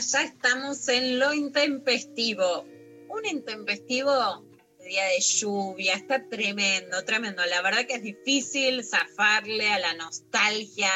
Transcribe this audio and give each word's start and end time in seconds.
ya 0.00 0.22
estamos 0.22 0.88
en 0.88 1.18
lo 1.18 1.32
intempestivo. 1.32 2.64
Un 3.08 3.26
intempestivo 3.26 4.44
día 4.82 5.04
de 5.06 5.20
lluvia, 5.20 5.94
está 5.94 6.28
tremendo, 6.28 7.04
tremendo. 7.04 7.44
La 7.46 7.62
verdad 7.62 7.86
que 7.86 7.94
es 7.94 8.02
difícil 8.02 8.84
zafarle 8.84 9.70
a 9.70 9.78
la 9.78 9.94
nostalgia, 9.94 10.90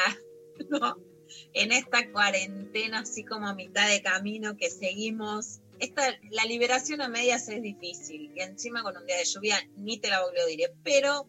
¿no? 0.71 0.99
En 1.53 1.73
esta 1.73 2.11
cuarentena, 2.11 3.01
así 3.01 3.25
como 3.25 3.47
a 3.47 3.55
mitad 3.55 3.89
de 3.89 4.03
camino 4.03 4.57
que 4.57 4.71
seguimos. 4.71 5.61
Esta, 5.79 6.19
la 6.31 6.45
liberación 6.45 7.03
a 7.03 7.09
medias 7.09 7.49
es 7.49 7.61
difícil 7.63 8.33
y 8.35 8.41
encima 8.41 8.83
con 8.83 8.97
un 8.97 9.05
día 9.05 9.19
de 9.19 9.25
lluvia 9.25 9.59
ni 9.77 9.99
te 9.99 10.09
la 10.09 10.23
diré, 10.49 10.73
pero 10.83 11.29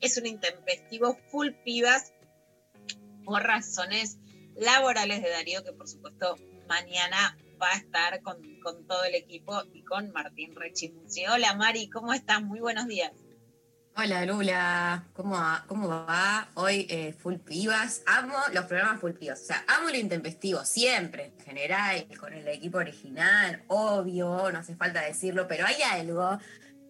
es 0.00 0.16
un 0.16 0.26
intempestivo 0.26 1.18
full 1.30 1.50
pibas 1.64 2.12
por 3.24 3.42
razones 3.42 4.18
laborales 4.54 5.22
de 5.22 5.30
Darío, 5.30 5.64
que 5.64 5.72
por 5.72 5.88
supuesto 5.88 6.36
mañana 6.68 7.36
va 7.60 7.70
a 7.70 7.76
estar 7.76 8.22
con, 8.22 8.36
con 8.62 8.86
todo 8.86 9.02
el 9.04 9.14
equipo 9.14 9.62
y 9.72 9.82
con 9.82 10.12
Martín 10.12 10.54
Rechimucci. 10.54 11.26
Hola 11.26 11.54
Mari, 11.54 11.88
¿cómo 11.88 12.12
estás? 12.12 12.42
Muy 12.42 12.60
buenos 12.60 12.86
días. 12.86 13.10
Hola 13.96 14.24
Lula, 14.26 15.08
¿cómo 15.14 15.34
va? 15.34 15.64
¿Cómo 15.66 15.88
va? 15.88 16.50
Hoy 16.54 16.86
eh, 16.88 17.14
full 17.18 17.36
pibas. 17.36 18.02
Amo 18.06 18.34
los 18.52 18.66
programas 18.66 19.00
full 19.00 19.12
pibas. 19.12 19.40
O 19.40 19.44
sea, 19.46 19.64
amo 19.66 19.88
lo 19.88 19.96
intempestivo, 19.96 20.64
siempre, 20.64 21.32
en 21.36 21.44
general, 21.44 22.06
con 22.20 22.32
el 22.32 22.46
equipo 22.46 22.78
original, 22.78 23.64
obvio, 23.66 24.52
no 24.52 24.58
hace 24.58 24.76
falta 24.76 25.00
decirlo, 25.00 25.48
pero 25.48 25.66
hay 25.66 25.82
algo 25.82 26.38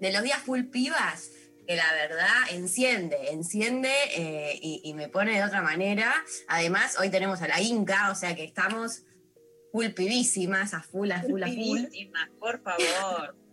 de 0.01 0.13
los 0.13 0.23
días 0.23 0.41
full 0.41 0.65
pibas 0.65 1.31
que 1.67 1.77
la 1.77 1.93
verdad 1.95 2.51
enciende, 2.51 3.31
enciende 3.31 3.93
eh, 4.15 4.59
y 4.61 4.93
me 4.95 5.09
pone 5.09 5.35
de 5.35 5.45
otra 5.45 5.63
manera. 5.63 6.13
Además, 6.49 6.99
hoy 6.99 7.11
tenemos 7.11 7.41
a 7.43 7.49
la 7.49 7.61
Inca, 7.61 8.11
o 8.11 8.15
sea 8.15 8.35
que 8.35 8.45
estamos 8.45 9.05
full 9.73 9.89
pibísimas, 9.89 10.75
a 10.75 10.83
full, 10.83 11.11
a 11.11 11.23
full, 11.23 11.43
a 11.43 11.47
full. 11.47 11.81
Por 12.39 12.63
favor. 12.63 13.37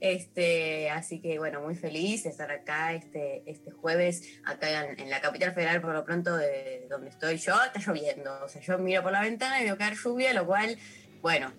Este, 0.00 0.90
así 0.90 1.20
que 1.20 1.38
bueno, 1.38 1.60
muy 1.60 1.76
feliz 1.76 2.24
de 2.24 2.30
estar 2.30 2.50
acá 2.50 2.92
este, 2.92 3.44
este 3.46 3.70
jueves, 3.70 4.40
acá 4.44 4.84
en, 4.84 4.98
en 4.98 5.08
la 5.08 5.20
capital 5.20 5.54
federal, 5.54 5.80
por 5.80 5.94
lo 5.94 6.04
pronto 6.04 6.36
de 6.36 6.88
donde 6.90 7.10
estoy 7.10 7.36
yo, 7.36 7.54
está 7.62 7.78
lloviendo. 7.78 8.36
O 8.44 8.48
sea, 8.48 8.60
yo 8.60 8.78
miro 8.78 9.04
por 9.04 9.12
la 9.12 9.20
ventana 9.20 9.60
y 9.60 9.64
veo 9.64 9.78
caer 9.78 9.94
lluvia, 9.94 10.32
lo 10.34 10.44
cual, 10.44 10.76
bueno, 11.20 11.52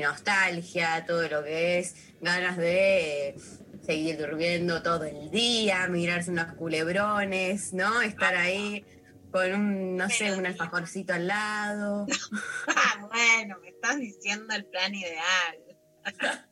nostalgia, 0.00 1.04
todo 1.06 1.28
lo 1.28 1.44
que 1.44 1.78
es, 1.78 1.94
ganas 2.20 2.56
de 2.56 3.30
eh, 3.30 3.36
seguir 3.84 4.18
durmiendo 4.18 4.82
todo 4.82 5.04
el 5.04 5.30
día, 5.30 5.86
mirarse 5.88 6.30
unos 6.30 6.52
culebrones, 6.54 7.72
¿no? 7.72 8.00
Estar 8.02 8.36
ahí 8.36 8.84
con 9.30 9.52
un, 9.54 9.96
no 9.96 10.08
sé, 10.10 10.32
un 10.36 10.46
alfajorcito 10.46 11.12
al 11.14 11.26
lado. 11.26 12.06
Ah, 12.68 13.06
bueno, 13.08 13.58
me 13.60 13.68
estás 13.70 13.98
diciendo 13.98 14.54
el 14.54 14.64
plan 14.66 14.94
ideal. 14.94 15.58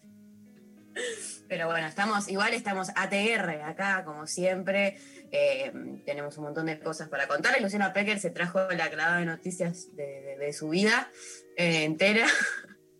Pero 1.48 1.66
bueno, 1.66 1.86
estamos, 1.86 2.28
igual 2.28 2.54
estamos 2.54 2.88
ATR 2.94 3.62
acá, 3.62 4.02
como 4.04 4.26
siempre. 4.26 4.96
Eh, 5.30 5.70
tenemos 6.06 6.38
un 6.38 6.44
montón 6.44 6.66
de 6.66 6.78
cosas 6.80 7.08
para 7.08 7.28
contar. 7.28 7.60
Luciana 7.60 7.92
Pecker 7.92 8.18
se 8.18 8.30
trajo 8.30 8.60
la 8.72 8.88
clavada 8.90 9.18
de 9.18 9.26
noticias 9.26 9.94
de, 9.94 10.04
de- 10.22 10.36
de 10.38 10.52
su 10.52 10.70
vida 10.70 11.10
eh, 11.56 11.84
entera. 11.84 12.26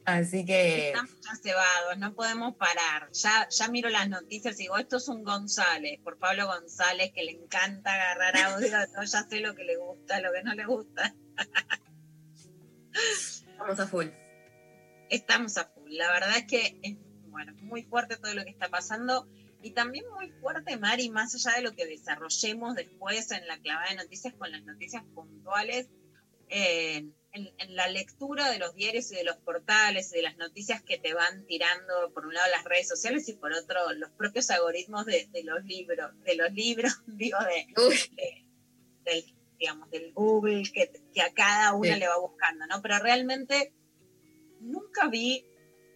Así 0.07 0.47
que 0.47 0.89
Estamos 0.89 1.21
ya 1.21 1.35
cebados, 1.35 1.99
no 1.99 2.15
podemos 2.15 2.55
parar. 2.55 3.11
Ya, 3.11 3.49
ya 3.49 3.69
miro 3.69 3.89
las 3.89 4.09
noticias 4.09 4.55
y 4.61 4.63
digo, 4.63 4.79
esto 4.79 4.99
es 4.99 5.09
un 5.09 5.25
González, 5.25 5.99
por 6.05 6.17
Pablo 6.17 6.47
González, 6.47 7.11
que 7.13 7.25
le 7.25 7.33
encanta 7.33 7.93
agarrar 7.93 8.37
audio. 8.37 8.69
No, 8.95 9.03
ya 9.03 9.25
sé 9.25 9.41
lo 9.41 9.57
que 9.57 9.65
le 9.65 9.77
gusta, 9.77 10.21
lo 10.21 10.33
que 10.33 10.43
no 10.45 10.55
le 10.55 10.65
gusta. 10.65 11.13
vamos 13.59 13.81
a 13.81 13.87
full. 13.89 14.07
Estamos 15.11 15.59
a 15.59 15.65
full. 15.65 15.91
La 15.91 16.13
verdad 16.13 16.37
es 16.37 16.45
que 16.45 16.79
es 16.83 16.97
bueno, 17.27 17.53
muy 17.63 17.83
fuerte 17.83 18.17
todo 18.17 18.33
lo 18.33 18.45
que 18.45 18.51
está 18.51 18.69
pasando. 18.69 19.29
Y 19.61 19.73
también 19.73 20.05
muy 20.15 20.31
fuerte, 20.41 20.77
Mari, 20.77 21.11
más 21.11 21.35
allá 21.35 21.57
de 21.57 21.63
lo 21.63 21.73
que 21.73 21.85
desarrollemos 21.85 22.77
después 22.77 23.33
en 23.33 23.45
la 23.49 23.59
clavada 23.59 23.91
de 23.91 23.97
noticias 23.97 24.35
con 24.35 24.53
las 24.53 24.63
noticias 24.63 25.03
puntuales, 25.15 25.89
eh, 26.49 27.09
en, 27.37 27.53
en 27.59 27.77
la 27.77 27.87
lectura 27.89 28.51
de 28.51 28.59
los 28.59 28.75
diarios 28.75 29.13
y 29.13 29.17
de 29.17 29.25
los 29.25 29.37
portales 29.37 30.13
y 30.13 30.17
de 30.17 30.23
las 30.23 30.37
noticias 30.37 30.83
que 30.83 30.99
te 30.99 31.15
van 31.15 31.47
tirando, 31.47 32.13
por 32.13 32.27
un 32.27 32.35
lado 32.35 32.51
las 32.51 32.65
redes 32.65 32.89
sociales 32.89 33.29
y 33.29 33.35
por 33.35 33.53
otro 33.53 33.93
los 33.95 34.11
propios 34.11 34.51
algoritmos 34.51 35.07
de, 35.07 35.29
de 35.33 35.45
los 35.45 35.65
libros, 35.65 36.11
de 36.25 36.35
los 36.37 36.53
libros, 36.53 36.93
digo, 37.07 37.39
de, 37.41 38.45
del, 39.05 39.25
digamos, 39.59 39.91
del 39.91 40.13
Google 40.13 40.65
que, 40.73 40.91
que 41.15 41.23
a 41.23 41.33
cada 41.33 41.75
una 41.75 41.95
Sí. 41.95 42.01
le 42.01 42.09
va 42.09 42.19
buscando, 42.19 42.67
¿no? 42.67 42.83
Pero 42.83 42.99
realmente 42.99 43.73
nunca 44.61 45.09
vi 45.09 45.45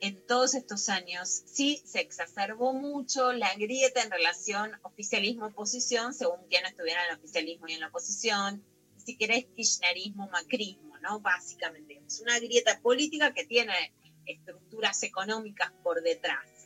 en 0.02 0.24
todos 0.26 0.54
estos 0.54 0.88
años, 0.88 1.42
sí 1.44 1.82
se 1.84 2.00
exacerbó 2.00 2.72
mucho 2.72 3.32
la 3.34 3.54
grieta 3.56 4.02
en 4.02 4.10
relación 4.10 4.72
oficialismo-oposición, 4.82 6.14
según 6.14 6.46
quien 6.48 6.64
estuviera 6.64 7.04
en 7.04 7.10
el 7.12 7.18
oficialismo 7.18 7.68
y 7.68 7.74
en 7.74 7.80
la 7.80 7.88
oposición, 7.88 8.64
si 9.04 9.16
querés 9.16 9.46
kirchnerismo-macrismo, 9.56 10.98
¿no? 10.98 11.20
Básicamente, 11.20 12.02
es 12.06 12.20
una 12.20 12.38
grieta 12.38 12.80
política 12.80 13.32
que 13.32 13.44
tiene 13.44 13.92
estructuras 14.26 15.02
económicas 15.02 15.72
por 15.82 16.02
detrás 16.02 16.60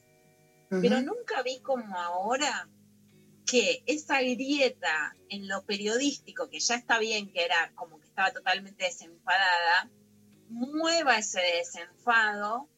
pero 0.81 1.01
nunca 1.01 1.43
vi 1.43 1.61
como 1.61 1.99
ahora 1.99 2.69
que 3.47 3.83
esa 3.87 4.21
grieta 4.21 5.15
en 5.29 5.49
lo 5.49 5.65
periodístico, 5.65 6.49
que 6.49 6.61
ya 6.61 6.77
está 6.77 6.99
bien 6.99 7.31
que 7.31 7.45
era 7.45 7.73
como 7.75 8.01
que 8.01 8.07
estaba 8.07 8.33
totalmente 8.33 8.85
desenfadada, 8.85 9.91
mueva 10.49 11.19
ese 11.19 11.41
desenfado 11.41 12.69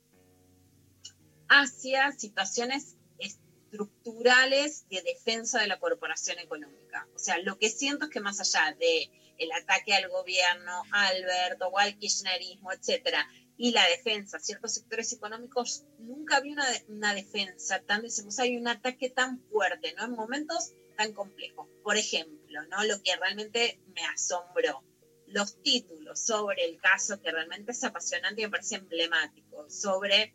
hacia 1.48 2.12
situaciones 2.12 2.96
estructurales 3.18 4.88
de 4.88 5.02
defensa 5.02 5.60
de 5.60 5.68
la 5.68 5.78
corporación 5.78 6.38
económica. 6.40 7.06
O 7.14 7.18
sea, 7.18 7.38
lo 7.38 7.58
que 7.58 7.68
siento 7.68 8.06
es 8.06 8.10
que 8.10 8.20
más 8.20 8.40
allá 8.40 8.74
de 8.78 9.10
el 9.38 9.52
ataque 9.52 9.94
al 9.94 10.08
gobierno, 10.08 10.82
Alberto, 10.90 11.68
o 11.68 11.78
al 11.78 11.96
kirchnerismo, 11.98 12.72
etcétera, 12.72 13.26
y 13.56 13.72
la 13.72 13.86
defensa, 13.88 14.38
ciertos 14.38 14.74
sectores 14.74 15.12
económicos, 15.12 15.84
nunca 15.98 16.40
una, 16.40 16.66
una 16.88 17.14
defensa 17.14 17.80
tan, 17.80 18.02
decimos, 18.02 18.38
hay 18.38 18.56
un 18.56 18.68
ataque 18.68 19.08
tan 19.10 19.40
fuerte, 19.50 19.94
¿no? 19.94 20.04
En 20.04 20.12
momentos 20.12 20.72
tan 20.96 21.12
complejos. 21.12 21.66
Por 21.82 21.96
ejemplo, 21.96 22.62
¿no? 22.68 22.84
Lo 22.84 23.00
que 23.02 23.16
realmente 23.16 23.80
me 23.94 24.04
asombró, 24.04 24.82
los 25.26 25.60
títulos 25.62 26.20
sobre 26.20 26.64
el 26.64 26.78
caso 26.80 27.20
que 27.20 27.32
realmente 27.32 27.72
es 27.72 27.84
apasionante 27.84 28.42
y 28.42 28.44
me 28.44 28.50
parece 28.50 28.76
emblemático, 28.76 29.68
sobre 29.70 30.34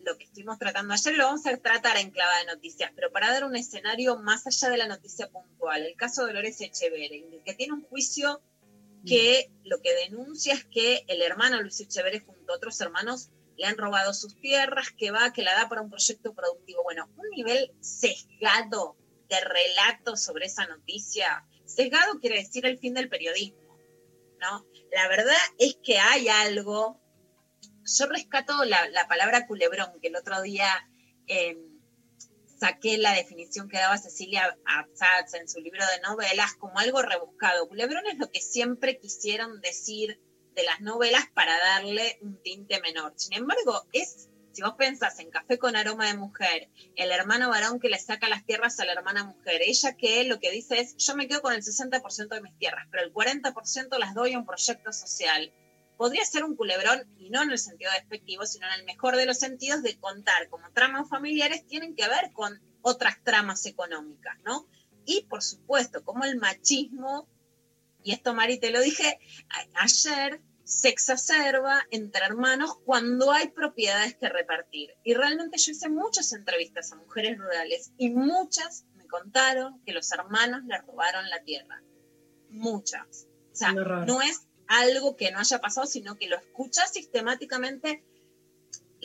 lo 0.00 0.16
que 0.16 0.24
estuvimos 0.24 0.58
tratando 0.58 0.94
ayer, 0.94 1.16
lo 1.16 1.24
vamos 1.24 1.46
a 1.46 1.56
tratar 1.56 1.96
en 1.96 2.10
clava 2.10 2.38
de 2.38 2.46
noticias, 2.46 2.92
pero 2.94 3.10
para 3.10 3.32
dar 3.32 3.44
un 3.44 3.56
escenario 3.56 4.16
más 4.16 4.46
allá 4.46 4.70
de 4.70 4.78
la 4.78 4.88
noticia 4.88 5.28
puntual, 5.28 5.84
el 5.84 5.96
caso 5.96 6.22
de 6.22 6.28
Dolores 6.28 6.60
Echeverri, 6.60 7.42
que 7.44 7.54
tiene 7.54 7.74
un 7.74 7.82
juicio 7.82 8.40
que 9.06 9.50
lo 9.64 9.80
que 9.80 9.94
denuncia 9.94 10.54
es 10.54 10.64
que 10.64 11.04
el 11.08 11.22
hermano 11.22 11.60
Luis 11.60 11.80
Echeverri 11.80 12.20
junto 12.20 12.52
a 12.52 12.56
otros 12.56 12.80
hermanos 12.80 13.30
le 13.56 13.66
han 13.66 13.76
robado 13.76 14.14
sus 14.14 14.40
tierras, 14.40 14.92
que 14.96 15.10
va, 15.10 15.32
que 15.32 15.42
la 15.42 15.54
da 15.54 15.68
para 15.68 15.82
un 15.82 15.90
proyecto 15.90 16.34
productivo. 16.34 16.82
Bueno, 16.84 17.10
un 17.16 17.28
nivel 17.30 17.72
sesgado 17.80 18.96
de 19.28 19.40
relato 19.40 20.16
sobre 20.16 20.46
esa 20.46 20.66
noticia. 20.66 21.44
Sesgado 21.64 22.20
quiere 22.20 22.36
decir 22.36 22.66
el 22.66 22.78
fin 22.78 22.94
del 22.94 23.08
periodismo, 23.08 23.78
¿no? 24.40 24.64
La 24.92 25.08
verdad 25.08 25.36
es 25.58 25.76
que 25.82 25.98
hay 25.98 26.28
algo 26.28 27.00
yo 27.96 28.06
rescato 28.06 28.64
la, 28.64 29.08
palabra 29.08 29.46
culebrón, 29.46 29.98
que 30.00 30.08
el 30.08 30.16
otro 30.16 30.42
día 30.42 30.68
em, 31.26 31.58
saqué 32.58 32.98
la 32.98 33.12
definición 33.12 33.68
que 33.68 33.78
daba 33.78 33.98
Cecilia 33.98 34.58
Absatz 34.64 35.34
en 35.34 35.48
su 35.48 35.60
libro 35.60 35.84
de 35.86 36.00
novelas 36.00 36.54
como 36.54 36.78
algo 36.78 37.02
rebuscado. 37.02 37.68
Culebrón 37.68 38.06
es 38.06 38.18
lo 38.18 38.30
que 38.30 38.40
siempre 38.40 38.98
quisieron 38.98 39.60
decir 39.60 40.20
de 40.54 40.62
las 40.64 40.80
novelas 40.80 41.24
para 41.34 41.56
darle 41.58 42.18
un 42.20 42.42
tinte 42.42 42.80
menor. 42.80 43.12
Sin 43.16 43.34
embargo, 43.34 43.86
es, 43.92 44.28
si 44.52 44.62
vos 44.62 44.74
pensás 44.76 45.20
en 45.20 45.30
Café 45.30 45.58
con 45.58 45.76
aroma 45.76 46.06
de 46.06 46.16
mujer, 46.16 46.68
el 46.96 47.12
hermano 47.12 47.48
varón 47.48 47.78
que 47.78 47.88
le 47.88 47.98
saca 47.98 48.28
las 48.28 48.44
tierras 48.44 48.80
a 48.80 48.84
la 48.84 48.92
hermana 48.92 49.24
mujer, 49.24 49.62
ella 49.64 49.96
que 49.96 50.24
lo 50.24 50.40
que 50.40 50.50
dice 50.50 50.80
es, 50.80 50.96
yo 50.96 51.14
me 51.14 51.28
quedo 51.28 51.42
con 51.42 51.52
el 51.52 51.62
60% 51.62 52.28
de 52.28 52.40
mis 52.40 52.58
tierras, 52.58 52.88
pero 52.90 53.04
el 53.04 53.12
40% 53.12 53.98
las 53.98 54.14
doy 54.14 54.32
a 54.32 54.38
un 54.38 54.46
proyecto 54.46 54.92
social 54.92 55.52
podría 55.98 56.24
ser 56.24 56.44
un 56.44 56.56
culebrón, 56.56 57.02
y 57.18 57.28
no 57.28 57.42
en 57.42 57.50
el 57.50 57.58
sentido 57.58 57.90
despectivo, 57.92 58.46
sino 58.46 58.66
en 58.68 58.80
el 58.80 58.86
mejor 58.86 59.16
de 59.16 59.26
los 59.26 59.38
sentidos 59.38 59.82
de 59.82 59.98
contar 59.98 60.48
como 60.48 60.70
tramas 60.72 61.08
familiares 61.10 61.66
tienen 61.66 61.94
que 61.94 62.08
ver 62.08 62.32
con 62.32 62.62
otras 62.82 63.22
tramas 63.24 63.66
económicas, 63.66 64.38
¿no? 64.44 64.66
Y 65.04 65.22
por 65.24 65.42
supuesto, 65.42 66.04
como 66.04 66.24
el 66.24 66.38
machismo, 66.38 67.28
y 68.04 68.12
esto 68.12 68.32
Mari 68.32 68.60
te 68.60 68.70
lo 68.70 68.80
dije 68.80 69.18
ayer, 69.74 70.40
se 70.62 70.88
exacerba 70.88 71.84
entre 71.90 72.24
hermanos 72.24 72.78
cuando 72.84 73.32
hay 73.32 73.48
propiedades 73.48 74.16
que 74.16 74.28
repartir. 74.28 74.94
Y 75.02 75.14
realmente 75.14 75.58
yo 75.58 75.72
hice 75.72 75.88
muchas 75.88 76.32
entrevistas 76.32 76.92
a 76.92 76.96
mujeres 76.96 77.38
rurales 77.38 77.92
y 77.96 78.10
muchas 78.10 78.84
me 78.94 79.06
contaron 79.06 79.82
que 79.84 79.92
los 79.92 80.12
hermanos 80.12 80.62
le 80.64 80.78
robaron 80.78 81.28
la 81.28 81.42
tierra. 81.42 81.82
Muchas. 82.50 83.26
O 83.50 83.56
sea, 83.56 83.72
no 83.72 84.20
es 84.20 84.47
algo 84.68 85.16
que 85.16 85.30
no 85.30 85.40
haya 85.40 85.60
pasado, 85.60 85.86
sino 85.86 86.16
que 86.16 86.28
lo 86.28 86.36
escuchas 86.36 86.92
sistemáticamente, 86.92 88.04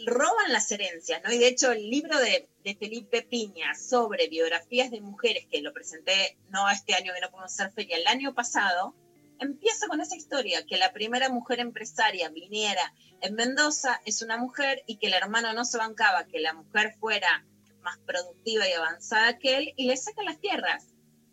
roban 0.06 0.51
las 0.51 0.71
herencias, 0.71 1.21
¿no? 1.24 1.31
Y 1.31 1.38
de 1.38 1.48
hecho 1.48 1.71
el 1.71 1.89
libro 1.89 2.18
de, 2.19 2.48
Felipe 2.80 3.21
Piña 3.24 3.75
sobre 3.75 4.30
biografías 4.30 4.89
de 4.89 5.01
mujeres, 5.01 5.45
que 5.51 5.62
lo 5.62 5.74
presenté 5.74 6.38
no 6.50 6.69
este 6.69 6.94
año 6.94 7.13
que 7.13 7.19
no 7.19 7.30
podemos 7.30 7.54
hacer 7.54 7.71
feria, 7.71 7.98
el 7.98 8.07
año 8.07 8.33
pasado, 8.33 8.95
empieza 9.39 9.88
con 9.88 10.00
esa 10.00 10.15
historia, 10.15 10.65
que 10.65 10.77
la 10.77 10.94
primera 10.94 11.30
mujer 11.30 11.60
empresaria 11.60 12.30
viniera 12.30 12.94
en 13.21 13.36
Mendoza 13.36 14.01
es 14.06 14.21
una 14.21 14.38
mujer 14.38 14.83
y 14.88 14.98
que 14.98 15.07
el 15.07 15.13
hermano 15.13 15.54
no 15.54 15.65
se 15.65 15.77
bancaba, 15.77 16.25
que 16.25 16.39
la 16.39 16.54
mujer 16.54 16.95
fuera 17.00 17.45
más 17.81 17.98
productiva 18.00 18.68
y 18.68 18.71
avanzada 18.71 19.38
que 19.38 19.57
él 19.57 19.74
y 19.75 19.86
le 19.86 19.98
saca 19.98 20.24
las 20.24 20.39
tierras. 20.39 20.88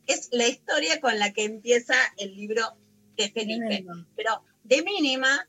Es 0.07 0.29
la 0.33 0.49
historia 0.49 1.01
con 1.01 1.19
la 1.19 1.33
que 1.33 1.45
empieza 1.45 1.95
el 2.17 2.35
libro 2.35 2.77
Felipe. 3.17 3.85
Pero 4.17 4.45
de 4.65 4.83
mínima, 4.83 5.49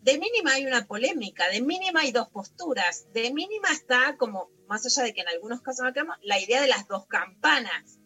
de 0.00 0.18
mínima 0.18 0.52
hay 0.52 0.66
una 0.66 0.86
polémica, 0.86 1.48
de 1.48 1.62
mínima 1.62 2.00
hay 2.00 2.12
dos 2.12 2.28
posturas, 2.28 3.06
de 3.12 3.32
mínima 3.32 3.70
está 3.70 4.16
como, 4.16 4.50
más 4.68 4.84
allá 4.84 5.04
de 5.04 5.14
que 5.14 5.20
en 5.20 5.28
algunos 5.28 5.62
casos 5.62 5.86
la 6.22 6.40
idea 6.40 6.60
de 6.60 6.68
las 6.68 6.88
dos 6.88 7.06
campanas. 7.06 7.98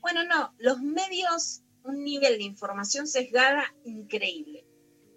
Bueno, 0.00 0.24
no, 0.24 0.54
los 0.58 0.80
medios, 0.80 1.62
un 1.84 2.04
nivel 2.04 2.38
de 2.38 2.44
información 2.44 3.06
sesgada 3.06 3.74
increíble. 3.84 4.66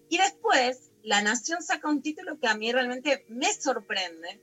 Y 0.09 0.17
después, 0.17 0.91
La 1.03 1.21
Nación 1.21 1.63
saca 1.63 1.89
un 1.89 2.01
título 2.01 2.39
que 2.39 2.47
a 2.47 2.55
mí 2.55 2.71
realmente 2.71 3.25
me 3.29 3.51
sorprende 3.53 4.41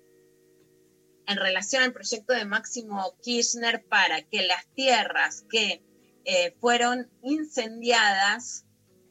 en 1.26 1.36
relación 1.36 1.82
al 1.82 1.92
proyecto 1.92 2.32
de 2.32 2.44
Máximo 2.44 3.14
Kirchner 3.22 3.84
para 3.84 4.22
que 4.22 4.42
las 4.42 4.66
tierras 4.74 5.44
que 5.48 5.82
eh, 6.30 6.56
fueron 6.60 7.10
incendiadas 7.22 8.64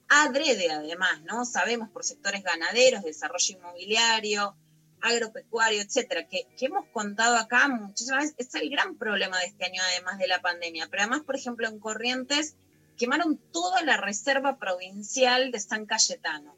adrede 0.10 0.72
además, 0.72 1.22
¿no? 1.24 1.46
Sabemos 1.46 1.90
por 1.90 2.04
sectores 2.04 2.44
ganaderos, 2.44 3.04
desarrollo 3.04 3.58
inmobiliario, 3.58 4.56
agropecuario, 5.02 5.82
etcétera, 5.82 6.28
que, 6.28 6.48
que, 6.58 6.66
hemos 6.66 6.88
contado 6.88 7.38
acá 7.38 7.68
muchísimas 7.68 8.24
veces, 8.24 8.36
es 8.40 8.56
el 8.56 8.70
gran 8.70 8.98
problema 8.98 9.38
de 9.38 9.46
este 9.46 9.66
año, 9.66 9.82
además 9.84 10.18
de 10.18 10.28
la 10.28 10.42
pandemia. 10.42 10.88
Pero 10.90 11.04
además, 11.04 11.22
por 11.22 11.36
ejemplo, 11.36 11.68
en 11.68 11.80
Corrientes 11.80 12.56
quemaron 12.98 13.38
toda 13.52 13.84
la 13.84 13.98
reserva 13.98 14.58
provincial 14.58 15.52
de 15.52 15.60
San 15.60 15.86
Cayetano. 15.86 16.58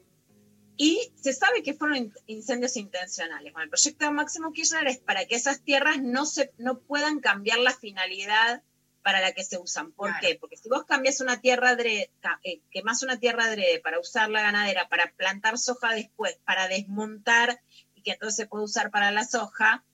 Y 0.76 1.12
se 1.14 1.32
sabe 1.32 1.62
que 1.62 1.74
fueron 1.74 2.12
incendios 2.26 2.76
intencionales. 2.76 3.52
Bueno, 3.52 3.64
el 3.64 3.70
proyecto 3.70 4.06
de 4.06 4.10
Máximo 4.12 4.52
Kirchner 4.52 4.88
es 4.88 4.98
para 4.98 5.26
que 5.26 5.36
esas 5.36 5.60
tierras 5.60 6.00
no, 6.00 6.24
se, 6.24 6.52
no 6.56 6.78
puedan 6.78 7.20
cambiar 7.20 7.58
la 7.58 7.72
finalidad 7.72 8.62
para 9.02 9.20
la 9.20 9.32
que 9.32 9.44
se 9.44 9.58
usan. 9.58 9.92
¿Por 9.92 10.10
qué? 10.20 10.36
Porque 10.40 10.56
si 10.56 10.68
vos 10.68 10.84
cambias 10.84 11.20
una 11.20 11.40
tierra 11.40 11.70
adrede, 11.70 12.10
eh, 12.44 12.60
quemás 12.70 13.02
una 13.02 13.18
tierra 13.18 13.44
adrede 13.44 13.80
para 13.80 13.98
usar 13.98 14.30
la 14.30 14.42
ganadera, 14.42 14.88
para 14.88 15.12
plantar 15.12 15.58
soja 15.58 15.92
después, 15.94 16.38
para 16.44 16.68
desmontar 16.68 17.60
y 17.94 18.02
que 18.02 18.12
entonces 18.12 18.36
se 18.36 18.46
puede 18.46 18.64
usar 18.64 18.90
para 18.90 19.10
la 19.10 19.24
soja, 19.24 19.84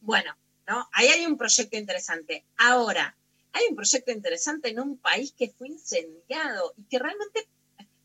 bueno, 0.00 0.36
¿no? 0.66 0.88
Ahí 0.92 1.08
hay 1.08 1.26
un 1.26 1.36
proyecto 1.36 1.76
interesante. 1.76 2.44
Ahora, 2.56 3.16
hay 3.52 3.64
un 3.70 3.76
proyecto 3.76 4.12
interesante 4.12 4.68
en 4.68 4.80
un 4.80 4.98
país 4.98 5.32
que 5.36 5.50
fue 5.50 5.68
incendiado 5.68 6.74
y 6.76 6.84
que 6.84 6.98
realmente, 6.98 7.48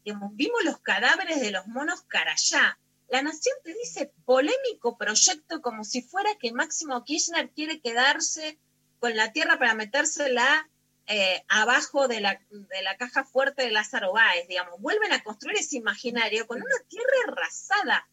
digamos, 0.03 0.35
vimos 0.35 0.63
los 0.63 0.79
cadáveres 0.79 1.41
de 1.41 1.51
los 1.51 1.67
monos 1.67 2.01
carayá. 2.01 2.77
La 3.09 3.21
Nación 3.21 3.55
te 3.63 3.73
dice 3.73 4.11
polémico 4.25 4.97
proyecto 4.97 5.61
como 5.61 5.83
si 5.83 6.01
fuera 6.01 6.29
que 6.39 6.51
Máximo 6.51 7.03
Kirchner 7.03 7.49
quiere 7.51 7.79
quedarse 7.79 8.57
con 9.03 9.17
la 9.17 9.33
tierra 9.33 9.59
para 9.59 9.73
metérsela 9.73 10.69
eh, 11.07 11.43
abajo 11.49 12.07
de 12.07 12.21
la, 12.21 12.39
de 12.49 12.81
la, 12.83 12.95
caja 12.95 13.25
fuerte 13.25 13.63
de 13.63 13.69
Lázaro 13.69 14.13
Báez, 14.13 14.47
digamos. 14.47 14.79
Vuelven 14.79 15.11
a 15.11 15.21
construir 15.21 15.57
ese 15.57 15.75
imaginario 15.75 16.47
con 16.47 16.61
una 16.61 16.79
tierra 16.87 17.11
arrasada. 17.27 18.07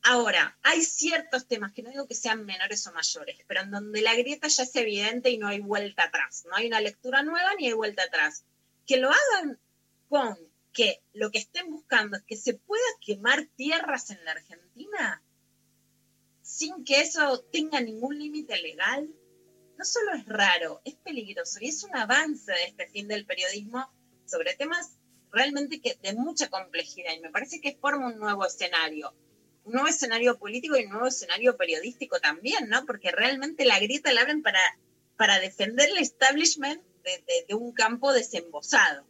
Ahora, 0.00 0.56
hay 0.62 0.80
ciertos 0.80 1.46
temas, 1.46 1.74
que 1.74 1.82
no 1.82 1.90
digo 1.90 2.08
que 2.08 2.14
sean 2.14 2.46
menores 2.46 2.86
o 2.86 2.92
mayores, 2.94 3.36
pero 3.46 3.60
en 3.60 3.70
donde 3.70 4.00
la 4.00 4.14
grieta 4.14 4.48
ya 4.48 4.62
es 4.62 4.74
evidente 4.76 5.28
y 5.28 5.36
no 5.36 5.46
hay 5.46 5.60
vuelta 5.60 6.04
atrás. 6.04 6.46
No 6.48 6.56
hay 6.56 6.68
una 6.68 6.80
lectura 6.80 7.22
nueva 7.22 7.50
ni 7.58 7.66
hay 7.66 7.74
vuelta 7.74 8.04
atrás. 8.04 8.46
Que 8.86 8.96
lo 8.96 9.10
hagan 9.10 9.60
con 10.08 10.38
que 10.72 11.02
lo 11.12 11.30
que 11.30 11.40
estén 11.40 11.68
buscando 11.68 12.16
es 12.16 12.22
que 12.22 12.38
se 12.38 12.54
pueda 12.54 12.82
quemar 13.04 13.44
tierras 13.56 14.08
en 14.08 14.24
la 14.24 14.30
Argentina 14.30 15.22
sin 16.40 16.82
que 16.82 17.02
eso 17.02 17.44
tenga 17.52 17.82
ningún 17.82 18.18
límite 18.18 18.56
legal 18.62 19.06
no 19.78 19.84
solo 19.84 20.12
es 20.14 20.26
raro, 20.26 20.82
es 20.84 20.96
peligroso 20.96 21.58
y 21.60 21.68
es 21.68 21.84
un 21.84 21.96
avance 21.96 22.50
de 22.50 22.64
este 22.64 22.88
fin 22.88 23.06
del 23.06 23.24
periodismo 23.24 23.88
sobre 24.26 24.54
temas 24.54 24.98
realmente 25.30 25.80
que, 25.80 25.96
de 26.02 26.14
mucha 26.14 26.48
complejidad 26.48 27.12
y 27.14 27.20
me 27.20 27.30
parece 27.30 27.60
que 27.60 27.76
forma 27.80 28.08
un 28.08 28.18
nuevo 28.18 28.44
escenario, 28.44 29.14
un 29.64 29.74
nuevo 29.74 29.88
escenario 29.88 30.36
político 30.36 30.76
y 30.76 30.84
un 30.84 30.90
nuevo 30.90 31.06
escenario 31.06 31.56
periodístico 31.56 32.18
también, 32.18 32.68
¿no? 32.68 32.84
Porque 32.86 33.12
realmente 33.12 33.64
la 33.64 33.78
grieta 33.78 34.12
la 34.12 34.22
abren 34.22 34.42
para, 34.42 34.60
para 35.16 35.38
defender 35.38 35.90
el 35.90 35.98
establishment 35.98 36.82
de, 37.46 37.54
un 37.54 37.72
campo 37.72 38.12
desembosado. 38.12 39.06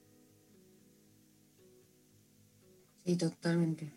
Sí, 3.05 3.17
totalmente. 3.17 3.91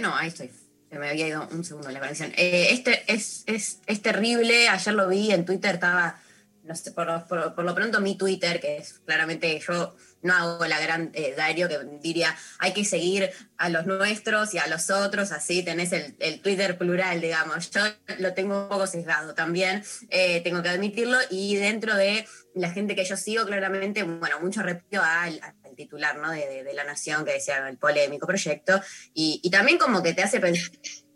No, 0.00 0.16
ahí 0.16 0.28
estoy 0.28 0.50
me 0.98 1.08
había 1.08 1.28
ido 1.28 1.48
un 1.50 1.64
segundo 1.64 1.90
la 1.90 2.00
conexión. 2.00 2.32
Eh, 2.36 2.68
este 2.70 3.02
es, 3.06 3.44
es, 3.46 3.80
es, 3.86 4.02
terrible, 4.02 4.68
ayer 4.68 4.94
lo 4.94 5.08
vi 5.08 5.32
en 5.32 5.44
Twitter, 5.44 5.74
estaba, 5.74 6.20
no 6.62 6.74
sé, 6.74 6.92
por, 6.92 7.26
por, 7.26 7.64
lo 7.64 7.74
pronto 7.74 8.00
mi 8.00 8.16
Twitter, 8.16 8.60
que 8.60 8.78
es 8.78 9.00
claramente 9.04 9.60
yo 9.66 9.94
no 10.22 10.34
hago 10.34 10.66
la 10.66 10.80
gran 10.80 11.10
eh, 11.12 11.34
Dario 11.36 11.68
que 11.68 11.78
diría 12.00 12.34
hay 12.58 12.72
que 12.72 12.84
seguir 12.84 13.30
a 13.58 13.68
los 13.68 13.86
nuestros 13.86 14.54
y 14.54 14.58
a 14.58 14.66
los 14.66 14.90
otros, 14.90 15.32
así 15.32 15.62
tenés 15.62 15.92
el, 15.92 16.40
Twitter 16.40 16.76
plural, 16.78 17.20
digamos. 17.20 17.70
Yo 17.70 17.82
lo 18.18 18.32
tengo 18.32 18.62
un 18.62 18.68
poco 18.68 18.86
sesgado 18.86 19.34
también, 19.34 19.84
eh, 20.08 20.40
tengo 20.40 20.62
que 20.62 20.70
admitirlo, 20.70 21.18
y 21.30 21.56
dentro 21.56 21.94
de 21.94 22.26
la 22.54 22.70
gente 22.70 22.96
que 22.96 23.04
yo 23.04 23.16
sigo, 23.16 23.44
claramente, 23.44 24.02
bueno, 24.02 24.40
mucho 24.40 24.62
repito 24.62 25.02
al, 25.02 25.40
titular 25.74 26.18
¿no? 26.18 26.30
de, 26.30 26.68
La 26.74 26.84
Nación 26.84 27.24
que 27.24 27.32
decía 27.32 27.68
el 27.68 27.78
polémico 27.78 28.26
proyecto, 28.26 28.80
y, 29.12 29.48
también 29.50 29.78
como 29.78 30.02
que 30.02 30.14
te 30.14 30.22
hace 30.22 30.40
pensar 30.40 30.70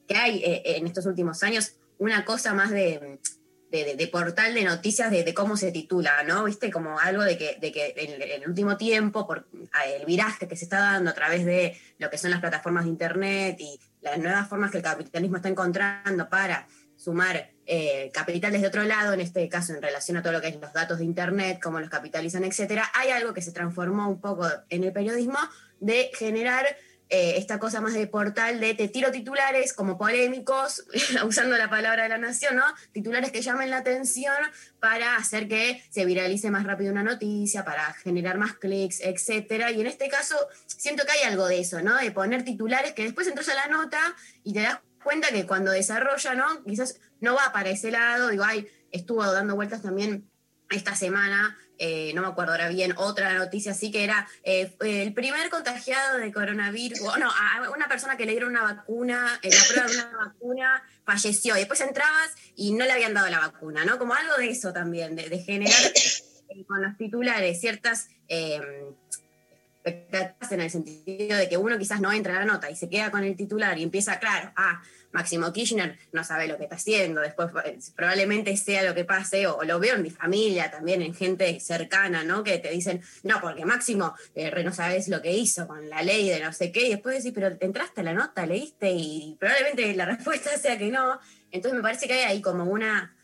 que 0.06 0.16
hay 0.16 0.42
eh, 0.44 0.62
en 0.76 0.86
estos 0.86 1.06
últimos 1.06 1.42
años 1.42 1.74
una 1.98 2.24
cosa 2.24 2.54
más 2.54 2.70
de, 2.70 3.18
portal 4.10 4.54
de 4.54 4.64
noticias 4.64 5.10
de, 5.10 5.34
cómo 5.34 5.56
se 5.56 5.72
titula, 5.72 6.22
¿no? 6.22 6.44
Viste, 6.44 6.70
como 6.70 6.98
algo 6.98 7.22
de 7.22 7.36
que, 7.36 7.58
de 7.60 7.72
que 7.72 7.94
en, 7.96 8.42
el 8.42 8.48
último 8.48 8.76
tiempo, 8.76 9.26
por 9.26 9.46
el 9.86 10.06
viraje 10.06 10.48
que 10.48 10.56
se 10.56 10.64
está 10.64 10.78
dando 10.78 11.10
a 11.10 11.14
través 11.14 11.44
de 11.44 11.76
lo 11.98 12.08
que 12.08 12.18
son 12.18 12.30
las 12.30 12.40
plataformas 12.40 12.84
de 12.84 12.90
Internet 12.90 13.56
y 13.60 13.78
las 14.00 14.18
nuevas 14.18 14.48
formas 14.48 14.70
que 14.70 14.78
el 14.78 14.84
capitalismo 14.84 15.36
está 15.36 15.48
encontrando 15.48 16.28
para 16.28 16.66
sumar 17.08 17.50
eh, 17.64 18.10
capital 18.12 18.52
desde 18.52 18.66
otro 18.66 18.84
lado, 18.84 19.14
en 19.14 19.20
este 19.20 19.48
caso 19.48 19.72
en 19.72 19.80
relación 19.80 20.18
a 20.18 20.22
todo 20.22 20.34
lo 20.34 20.42
que 20.42 20.48
es 20.48 20.56
los 20.60 20.74
datos 20.74 20.98
de 20.98 21.06
Internet, 21.06 21.58
cómo 21.62 21.80
los 21.80 21.88
capitalizan, 21.88 22.44
etcétera, 22.44 22.84
hay 22.92 23.08
algo 23.08 23.32
que 23.32 23.40
se 23.40 23.50
transformó 23.50 24.08
un 24.10 24.20
poco 24.20 24.46
en 24.68 24.84
el 24.84 24.92
periodismo 24.92 25.38
de 25.80 26.10
generar 26.12 26.66
eh, 27.08 27.38
esta 27.38 27.58
cosa 27.58 27.80
más 27.80 27.94
de 27.94 28.06
portal 28.06 28.60
de 28.60 28.74
te 28.74 28.88
tiro 28.88 29.10
titulares 29.10 29.72
como 29.72 29.96
polémicos, 29.96 30.84
usando 31.26 31.56
la 31.56 31.70
palabra 31.70 32.02
de 32.02 32.10
la 32.10 32.18
nación, 32.18 32.56
¿no? 32.56 32.64
Titulares 32.92 33.32
que 33.32 33.40
llamen 33.40 33.70
la 33.70 33.78
atención 33.78 34.36
para 34.80 35.16
hacer 35.16 35.48
que 35.48 35.82
se 35.88 36.04
viralice 36.04 36.50
más 36.50 36.64
rápido 36.64 36.92
una 36.92 37.02
noticia, 37.02 37.64
para 37.64 37.94
generar 37.94 38.36
más 38.36 38.52
clics, 38.54 39.00
etcétera. 39.00 39.70
Y 39.70 39.80
en 39.80 39.86
este 39.86 40.10
caso 40.10 40.36
siento 40.66 41.04
que 41.06 41.12
hay 41.12 41.22
algo 41.22 41.46
de 41.46 41.60
eso, 41.60 41.80
¿no? 41.80 41.96
De 41.96 42.10
poner 42.10 42.44
titulares 42.44 42.92
que 42.92 43.04
después 43.04 43.26
entras 43.26 43.48
a 43.48 43.54
la 43.54 43.68
nota 43.68 43.98
y 44.44 44.52
te 44.52 44.60
das 44.60 44.78
cuenta 45.08 45.28
que 45.28 45.46
cuando 45.46 45.70
desarrolla, 45.70 46.34
¿no? 46.34 46.64
Quizás 46.64 47.00
no 47.20 47.34
va 47.34 47.50
para 47.52 47.70
ese 47.70 47.90
lado, 47.90 48.28
digo, 48.28 48.44
ay, 48.44 48.68
estuvo 48.92 49.24
dando 49.32 49.54
vueltas 49.54 49.80
también 49.80 50.30
esta 50.70 50.94
semana 50.94 51.56
eh, 51.78 52.10
no 52.12 52.22
me 52.22 52.28
acuerdo 52.28 52.52
ahora 52.52 52.68
bien, 52.68 52.92
otra 52.96 53.32
noticia 53.34 53.70
así 53.70 53.92
que 53.92 54.02
era 54.02 54.26
eh, 54.42 54.74
el 54.80 55.14
primer 55.14 55.48
contagiado 55.48 56.18
de 56.18 56.32
coronavirus, 56.32 57.00
no, 57.18 57.30
una 57.72 57.86
persona 57.88 58.16
que 58.16 58.26
le 58.26 58.32
dieron 58.32 58.50
una 58.50 58.64
vacuna, 58.64 59.38
eh, 59.42 59.50
la 59.50 59.62
prueba 59.68 59.88
de 59.88 59.94
una 59.94 60.16
vacuna, 60.26 60.82
falleció. 61.04 61.54
Y 61.54 61.60
después 61.60 61.80
entrabas 61.80 62.34
y 62.56 62.72
no 62.72 62.84
le 62.84 62.92
habían 62.92 63.14
dado 63.14 63.28
la 63.28 63.38
vacuna, 63.38 63.84
¿no? 63.84 63.96
Como 63.98 64.14
algo 64.14 64.36
de 64.38 64.50
eso 64.50 64.72
también, 64.72 65.14
de, 65.14 65.38
generar 65.38 65.78
con 66.66 66.82
los 66.82 66.96
titulares 66.96 67.60
ciertas 67.60 68.08
expectativas 69.84 70.52
en 70.52 70.60
el 70.60 70.70
sentido 70.70 71.38
de 71.38 71.48
que 71.48 71.56
uno 71.56 71.78
quizás 71.78 72.00
no 72.00 72.12
entra 72.12 72.36
a 72.36 72.40
la 72.40 72.44
nota 72.44 72.68
y 72.70 72.74
se 72.74 72.88
queda 72.88 73.12
con 73.12 73.22
el 73.22 73.36
titular 73.36 73.78
y 73.78 73.84
empieza, 73.84 74.18
claro, 74.18 74.52
ah, 74.56 74.82
Máximo 75.12 75.52
Kirchner 75.52 75.98
no 76.12 76.24
sabe 76.24 76.48
lo 76.48 76.56
que 76.56 76.64
está 76.64 76.76
haciendo, 76.76 77.20
después 77.20 77.50
eh, 77.64 77.78
probablemente 77.96 78.56
sea 78.56 78.82
lo 78.82 78.94
que 78.94 79.04
pase, 79.04 79.46
o, 79.46 79.62
lo 79.64 79.78
veo 79.78 79.96
en 79.96 80.02
mi 80.02 80.10
familia 80.10 80.70
también, 80.70 81.02
en 81.02 81.14
gente 81.14 81.58
cercana, 81.60 82.24
¿no? 82.24 82.44
Que 82.44 82.58
te 82.58 82.70
dicen, 82.70 83.00
no, 83.22 83.40
porque 83.40 83.64
Máximo 83.64 84.14
eh, 84.34 84.52
no 84.62 84.72
sabes 84.72 85.08
lo 85.08 85.22
que 85.22 85.32
hizo 85.32 85.66
con 85.66 85.88
la 85.88 86.02
ley 86.02 86.28
de 86.28 86.40
no 86.40 86.52
sé 86.52 86.72
qué, 86.72 86.86
y 86.86 86.90
después 86.90 87.16
decís, 87.16 87.32
pero 87.34 87.56
entraste 87.60 88.02
a 88.02 88.04
la 88.04 88.12
nota, 88.12 88.46
leíste, 88.46 88.90
y 88.90 89.36
probablemente 89.38 89.94
la 89.94 90.04
respuesta 90.06 90.56
sea 90.58 90.78
que 90.78 90.90
no. 90.90 91.18
Entonces 91.50 91.76
me 91.76 91.82
parece 91.82 92.06
que 92.06 92.14
hay 92.14 92.24
ahí 92.24 92.42
como 92.42 92.64
una 92.64 93.14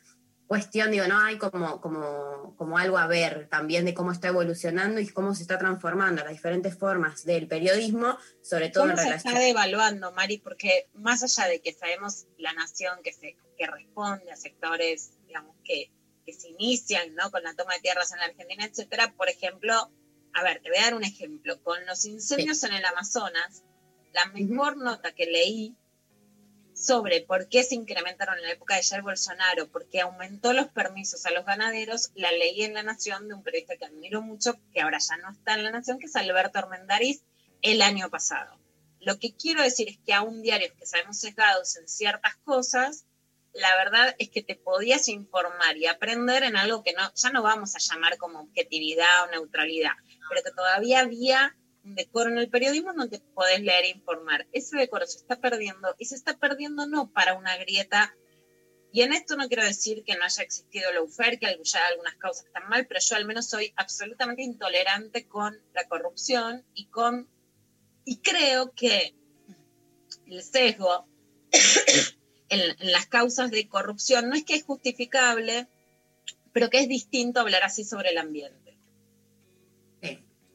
cuestión, 0.46 0.90
digo, 0.90 1.06
no 1.06 1.18
hay 1.18 1.38
como, 1.38 1.80
como, 1.80 2.54
como 2.56 2.78
algo 2.78 2.98
a 2.98 3.06
ver 3.06 3.48
también 3.48 3.84
de 3.84 3.94
cómo 3.94 4.12
está 4.12 4.28
evolucionando 4.28 5.00
y 5.00 5.08
cómo 5.08 5.34
se 5.34 5.42
está 5.42 5.58
transformando 5.58 6.22
las 6.22 6.32
diferentes 6.32 6.76
formas 6.76 7.24
del 7.24 7.48
periodismo, 7.48 8.18
sobre 8.42 8.68
todo 8.68 8.84
en 8.84 8.96
relación. 8.96 9.20
se 9.20 9.28
está 9.28 9.40
devaluando, 9.40 10.12
Mari? 10.12 10.38
Porque 10.38 10.88
más 10.94 11.22
allá 11.22 11.48
de 11.48 11.60
que 11.60 11.72
sabemos 11.72 12.26
la 12.38 12.52
nación 12.52 12.98
que, 13.02 13.12
se, 13.12 13.36
que 13.56 13.66
responde 13.66 14.30
a 14.30 14.36
sectores, 14.36 15.12
digamos, 15.26 15.56
que, 15.64 15.90
que 16.26 16.32
se 16.32 16.50
inician 16.50 17.14
¿no? 17.14 17.30
con 17.30 17.42
la 17.42 17.54
toma 17.54 17.74
de 17.74 17.80
tierras 17.80 18.12
en 18.12 18.18
la 18.18 18.26
Argentina, 18.26 18.64
etcétera, 18.64 19.14
por 19.16 19.28
ejemplo, 19.28 19.90
a 20.34 20.42
ver, 20.42 20.60
te 20.62 20.68
voy 20.68 20.78
a 20.78 20.84
dar 20.84 20.94
un 20.94 21.04
ejemplo. 21.04 21.62
Con 21.62 21.84
los 21.86 22.04
incendios 22.04 22.62
en 22.64 22.74
el 22.74 22.84
Amazonas, 22.84 23.62
la 24.12 24.26
mejor 24.26 24.76
nota 24.76 25.12
que 25.14 25.26
leí 25.26 25.76
sobre 26.74 27.20
por 27.22 27.48
qué 27.48 27.62
se 27.62 27.74
incrementaron 27.74 28.36
en 28.36 28.44
la 28.44 28.52
época 28.52 28.76
de 28.76 28.82
Jair 28.82 29.02
Bolsonaro, 29.02 29.68
porque 29.68 30.00
aumentó 30.00 30.52
los 30.52 30.66
permisos 30.68 31.24
a 31.26 31.30
los 31.30 31.46
ganaderos, 31.46 32.10
la 32.14 32.32
leí 32.32 32.62
en 32.62 32.74
La 32.74 32.82
Nación 32.82 33.28
de 33.28 33.34
un 33.34 33.42
periodista 33.42 33.76
que 33.76 33.86
admiro 33.86 34.22
mucho, 34.22 34.58
que 34.72 34.80
ahora 34.80 34.98
ya 34.98 35.16
no 35.18 35.30
está 35.30 35.54
en 35.54 35.64
La 35.64 35.70
Nación, 35.70 35.98
que 35.98 36.06
es 36.06 36.16
Alberto 36.16 36.58
Armendariz, 36.58 37.22
el 37.62 37.80
año 37.80 38.10
pasado. 38.10 38.58
Lo 39.00 39.18
que 39.18 39.34
quiero 39.34 39.62
decir 39.62 39.88
es 39.88 39.98
que 40.04 40.12
a 40.12 40.22
un 40.22 40.42
diario 40.42 40.72
que 40.76 40.86
sabemos 40.86 41.18
sesgados 41.18 41.76
en 41.76 41.88
ciertas 41.88 42.36
cosas, 42.44 43.04
la 43.52 43.74
verdad 43.76 44.14
es 44.18 44.30
que 44.30 44.42
te 44.42 44.56
podías 44.56 45.08
informar 45.08 45.76
y 45.76 45.86
aprender 45.86 46.42
en 46.42 46.56
algo 46.56 46.82
que 46.82 46.92
no, 46.92 47.12
ya 47.14 47.30
no 47.30 47.42
vamos 47.42 47.76
a 47.76 47.78
llamar 47.78 48.16
como 48.18 48.40
objetividad 48.40 49.24
o 49.24 49.30
neutralidad, 49.30 49.92
pero 50.28 50.42
que 50.42 50.50
todavía 50.50 51.00
había 51.00 51.56
un 51.84 51.94
decoro 51.94 52.30
en 52.30 52.38
el 52.38 52.48
periodismo 52.48 52.92
donde 52.94 53.20
podés 53.34 53.60
leer 53.60 53.84
e 53.84 53.90
informar. 53.90 54.46
Ese 54.52 54.76
decoro 54.76 55.06
se 55.06 55.18
está 55.18 55.36
perdiendo 55.36 55.94
y 55.98 56.06
se 56.06 56.14
está 56.14 56.36
perdiendo 56.38 56.86
no 56.86 57.10
para 57.10 57.34
una 57.34 57.56
grieta. 57.58 58.16
Y 58.92 59.02
en 59.02 59.12
esto 59.12 59.36
no 59.36 59.48
quiero 59.48 59.64
decir 59.64 60.04
que 60.04 60.16
no 60.16 60.24
haya 60.24 60.42
existido 60.42 60.92
la 60.92 61.02
UFER, 61.02 61.38
que 61.38 61.58
ya 61.62 61.86
algunas 61.86 62.16
causas 62.16 62.46
están 62.46 62.68
mal, 62.68 62.86
pero 62.86 63.00
yo 63.00 63.16
al 63.16 63.26
menos 63.26 63.48
soy 63.48 63.72
absolutamente 63.76 64.42
intolerante 64.42 65.26
con 65.26 65.60
la 65.74 65.86
corrupción 65.88 66.64
y 66.74 66.86
con 66.86 67.28
y 68.06 68.18
creo 68.18 68.72
que 68.72 69.14
el 70.26 70.42
sesgo 70.42 71.06
en, 72.48 72.60
en 72.78 72.92
las 72.92 73.06
causas 73.06 73.50
de 73.50 73.68
corrupción 73.68 74.28
no 74.28 74.36
es 74.36 74.44
que 74.44 74.54
es 74.54 74.62
justificable, 74.62 75.66
pero 76.52 76.70
que 76.70 76.78
es 76.78 76.88
distinto 76.88 77.40
hablar 77.40 77.64
así 77.64 77.84
sobre 77.84 78.10
el 78.10 78.18
ambiente 78.18 78.63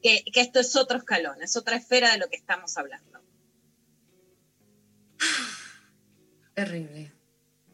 que, 0.00 0.22
esto 0.34 0.60
es 0.60 0.76
otro 0.76 0.98
escalón, 0.98 1.42
es 1.42 1.56
otra 1.56 1.76
esfera 1.76 2.12
de 2.12 2.18
lo 2.18 2.28
que 2.28 2.36
estamos 2.36 2.76
hablando. 2.76 3.20
Terrible. 6.54 7.12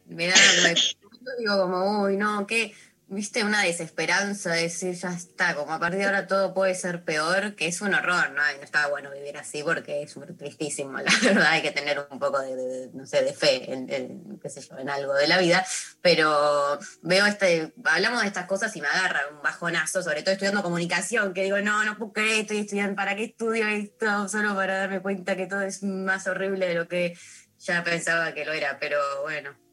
Me 0.05 0.27
da, 0.27 0.35
digo 1.39 1.61
como, 1.61 2.03
uy, 2.03 2.17
no, 2.17 2.47
qué, 2.47 2.73
viste, 3.09 3.43
una 3.43 3.63
desesperanza 3.63 4.51
de 4.51 4.63
decir, 4.63 4.93
ya 4.93 5.13
está, 5.13 5.55
como 5.55 5.73
a 5.73 5.79
partir 5.79 5.99
de 5.99 6.05
ahora 6.05 6.27
todo 6.27 6.53
puede 6.53 6.75
ser 6.75 7.03
peor, 7.03 7.55
que 7.55 7.67
es 7.67 7.81
un 7.81 7.93
horror, 7.93 8.31
¿no? 8.31 8.41
No 8.41 8.63
está 8.63 8.87
bueno 8.87 9.11
vivir 9.11 9.37
así 9.37 9.63
porque 9.63 10.01
es 10.01 10.15
tristísimo, 10.37 10.97
la 10.99 11.11
verdad, 11.23 11.47
hay 11.47 11.61
que 11.61 11.71
tener 11.71 12.05
un 12.09 12.19
poco 12.19 12.39
de, 12.39 12.89
no 12.93 13.05
sé, 13.05 13.23
de 13.23 13.33
fe 13.33 13.71
en, 13.71 14.39
qué 14.41 14.49
sé 14.49 14.61
yo, 14.61 14.77
en 14.77 14.89
algo 14.89 15.13
de 15.13 15.27
la 15.27 15.37
vida, 15.37 15.65
pero 16.01 16.77
veo 17.01 17.25
este, 17.25 17.73
hablamos 17.85 18.21
de 18.21 18.27
estas 18.27 18.45
cosas 18.45 18.75
y 18.75 18.81
me 18.81 18.87
agarra 18.87 19.21
un 19.31 19.41
bajonazo, 19.41 20.03
sobre 20.03 20.23
todo 20.23 20.33
estudiando 20.33 20.63
comunicación, 20.63 21.33
que 21.33 21.43
digo, 21.43 21.59
no, 21.61 21.83
no 21.85 21.97
puedo 21.97 22.13
creer, 22.13 22.41
estoy 22.41 22.59
estudiando, 22.59 22.95
¿para 22.95 23.15
qué 23.15 23.25
estudio 23.25 23.67
esto? 23.67 24.27
Solo 24.27 24.55
para 24.55 24.79
darme 24.79 25.01
cuenta 25.01 25.35
que 25.35 25.47
todo 25.47 25.61
es 25.61 25.81
más 25.83 26.27
horrible 26.27 26.67
de 26.67 26.75
lo 26.75 26.87
que 26.87 27.17
ya 27.59 27.83
pensaba 27.83 28.33
que 28.33 28.45
lo 28.45 28.53
era, 28.53 28.77
pero 28.79 28.99
bueno. 29.23 29.66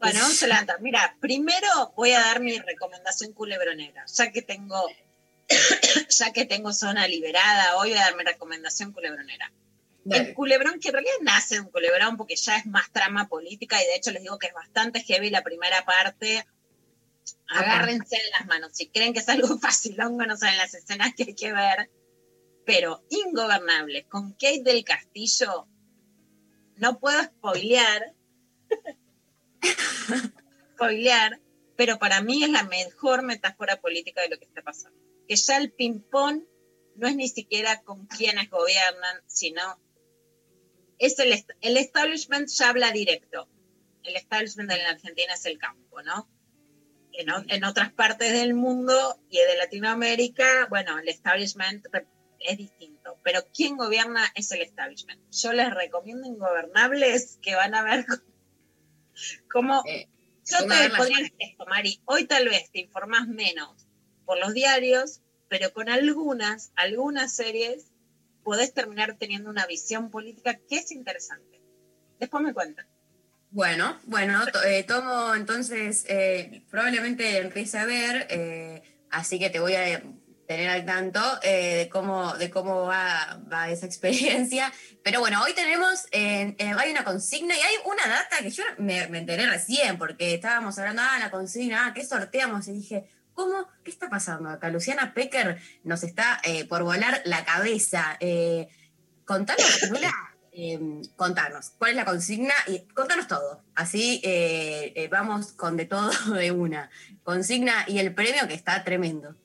Bueno, 0.00 0.20
vamos 0.20 0.42
a 0.42 0.78
Mira, 0.80 1.16
primero 1.20 1.92
voy 1.94 2.12
a 2.12 2.20
dar 2.20 2.40
mi 2.40 2.58
recomendación 2.58 3.34
culebronera, 3.34 4.04
ya 4.06 4.32
que 4.32 4.40
tengo, 4.40 4.86
ya 6.08 6.32
que 6.32 6.46
tengo 6.46 6.72
zona 6.72 7.06
liberada, 7.06 7.76
hoy 7.76 7.90
voy 7.90 7.98
a 7.98 8.02
dar 8.02 8.16
mi 8.16 8.24
recomendación 8.24 8.92
culebronera. 8.92 9.52
El 10.08 10.32
culebrón, 10.32 10.80
que 10.80 10.88
en 10.88 10.94
realidad 10.94 11.14
nace 11.20 11.56
de 11.56 11.60
un 11.60 11.70
culebrón 11.70 12.16
porque 12.16 12.34
ya 12.34 12.56
es 12.56 12.64
más 12.64 12.90
trama 12.90 13.28
política 13.28 13.80
y 13.80 13.86
de 13.86 13.96
hecho 13.96 14.10
les 14.10 14.22
digo 14.22 14.38
que 14.38 14.46
es 14.46 14.54
bastante 14.54 15.02
heavy 15.02 15.28
la 15.28 15.42
primera 15.42 15.84
parte. 15.84 16.46
Agárrense 17.48 18.16
de 18.16 18.30
las 18.30 18.46
manos. 18.46 18.72
Si 18.72 18.88
creen 18.88 19.12
que 19.12 19.20
es 19.20 19.28
algo 19.28 19.58
facilongo, 19.60 20.24
no 20.24 20.38
saben 20.38 20.56
las 20.56 20.72
escenas 20.72 21.12
que 21.14 21.24
hay 21.24 21.34
que 21.34 21.52
ver. 21.52 21.90
Pero 22.64 23.04
Ingobernable, 23.10 24.06
con 24.06 24.32
Kate 24.32 24.62
del 24.64 24.82
Castillo, 24.82 25.68
no 26.76 26.98
puedo 26.98 27.22
spoilear, 27.22 28.14
spoilear, 30.74 31.40
pero 31.76 31.98
para 31.98 32.22
mí 32.22 32.44
es 32.44 32.50
la 32.50 32.64
mejor 32.64 33.22
metáfora 33.22 33.80
política 33.80 34.22
de 34.22 34.28
lo 34.28 34.38
que 34.38 34.44
está 34.44 34.62
pasando. 34.62 34.98
Que 35.28 35.36
ya 35.36 35.56
el 35.56 35.72
ping-pong 35.72 36.42
no 36.96 37.08
es 37.08 37.16
ni 37.16 37.28
siquiera 37.28 37.82
con 37.82 38.06
quienes 38.06 38.50
gobiernan, 38.50 39.22
sino 39.26 39.80
es 40.98 41.18
el, 41.18 41.32
el 41.60 41.76
establishment 41.76 42.48
ya 42.48 42.68
habla 42.68 42.92
directo. 42.92 43.48
El 44.02 44.16
establishment 44.16 44.70
en 44.70 44.86
Argentina 44.86 45.34
es 45.34 45.46
el 45.46 45.58
campo, 45.58 46.02
¿no? 46.02 46.28
En, 47.12 47.28
en 47.48 47.64
otras 47.64 47.92
partes 47.92 48.32
del 48.32 48.54
mundo 48.54 49.18
y 49.30 49.38
de 49.38 49.56
Latinoamérica, 49.56 50.66
bueno, 50.68 50.98
el 50.98 51.08
establishment 51.08 51.86
es 52.40 52.58
distinto, 52.58 53.18
pero 53.22 53.40
quien 53.54 53.76
gobierna 53.76 54.30
es 54.34 54.50
el 54.52 54.62
establishment. 54.62 55.20
Yo 55.30 55.52
les 55.52 55.72
recomiendo 55.74 56.26
Ingobernables 56.26 57.38
que 57.42 57.54
van 57.54 57.74
a 57.74 57.82
ver 57.82 58.06
como 59.50 59.82
eh, 59.86 60.08
yo 60.44 60.66
te 60.66 60.90
podría 60.96 61.18
decir 61.18 61.34
esto, 61.38 61.66
Mari, 61.66 62.00
hoy 62.06 62.26
tal 62.26 62.48
vez 62.48 62.70
te 62.70 62.80
informás 62.80 63.28
menos 63.28 63.86
por 64.24 64.38
los 64.38 64.54
diarios, 64.54 65.20
pero 65.48 65.72
con 65.72 65.88
algunas, 65.88 66.72
algunas 66.76 67.34
series 67.34 67.86
podés 68.42 68.72
terminar 68.72 69.16
teniendo 69.18 69.50
una 69.50 69.66
visión 69.66 70.10
política 70.10 70.58
que 70.68 70.76
es 70.76 70.90
interesante. 70.92 71.60
Después 72.18 72.42
me 72.42 72.54
cuentan. 72.54 72.86
Bueno, 73.50 73.98
bueno, 74.04 74.42
eh, 74.64 74.84
tomo 74.84 75.34
entonces, 75.34 76.06
eh, 76.08 76.62
probablemente 76.70 77.38
empiece 77.38 77.78
a 77.78 77.84
ver, 77.84 78.82
así 79.10 79.38
que 79.38 79.50
te 79.50 79.58
voy 79.58 79.74
a 79.74 80.02
tener 80.50 80.68
al 80.68 80.84
tanto 80.84 81.20
eh, 81.44 81.76
de, 81.76 81.88
cómo, 81.88 82.34
de 82.34 82.50
cómo 82.50 82.82
va, 82.82 83.40
va, 83.52 83.70
esa 83.70 83.86
experiencia. 83.92 84.72
Pero 85.04 85.20
bueno, 85.20 85.40
hoy 85.44 85.54
tenemos, 85.54 86.06
eh, 86.10 86.56
eh, 86.58 86.74
hay 86.76 86.90
una 86.90 87.04
consigna 87.04 87.56
y 87.56 87.60
hay 87.60 87.74
una 87.84 88.04
data 88.08 88.38
que 88.42 88.50
yo 88.50 88.64
me, 88.78 89.06
me, 89.06 89.18
enteré 89.18 89.46
recién, 89.46 89.96
porque 89.96 90.34
estábamos 90.34 90.76
hablando, 90.76 91.02
ah, 91.04 91.20
la 91.20 91.30
consigna, 91.30 91.86
ah, 91.86 91.94
¿qué 91.94 92.04
sorteamos? 92.04 92.66
Y 92.66 92.72
dije, 92.72 93.08
¿cómo? 93.32 93.68
¿Qué 93.84 93.92
está 93.92 94.10
pasando 94.10 94.48
acá? 94.48 94.70
Luciana 94.70 95.14
Pecker 95.14 95.62
nos 95.84 96.02
está 96.02 96.42
por 96.68 96.82
volar 96.82 97.22
la 97.26 97.44
cabeza. 97.44 98.18
contanos, 99.24 99.88
Lula, 99.88 100.12
contanos, 101.14 101.70
¿cuál 101.78 101.92
es 101.92 101.96
la 101.96 102.04
consigna? 102.04 102.54
Y 102.66 102.80
contanos 102.88 103.28
todo. 103.28 103.62
Así 103.76 104.20
vamos 105.12 105.52
con 105.52 105.76
de 105.76 105.84
todo 105.84 106.10
de 106.34 106.50
una. 106.50 106.90
Consigna 107.22 107.84
y 107.86 108.00
el 108.00 108.12
premio 108.12 108.48
que 108.48 108.54
está 108.54 108.82
tremendo. 108.82 109.36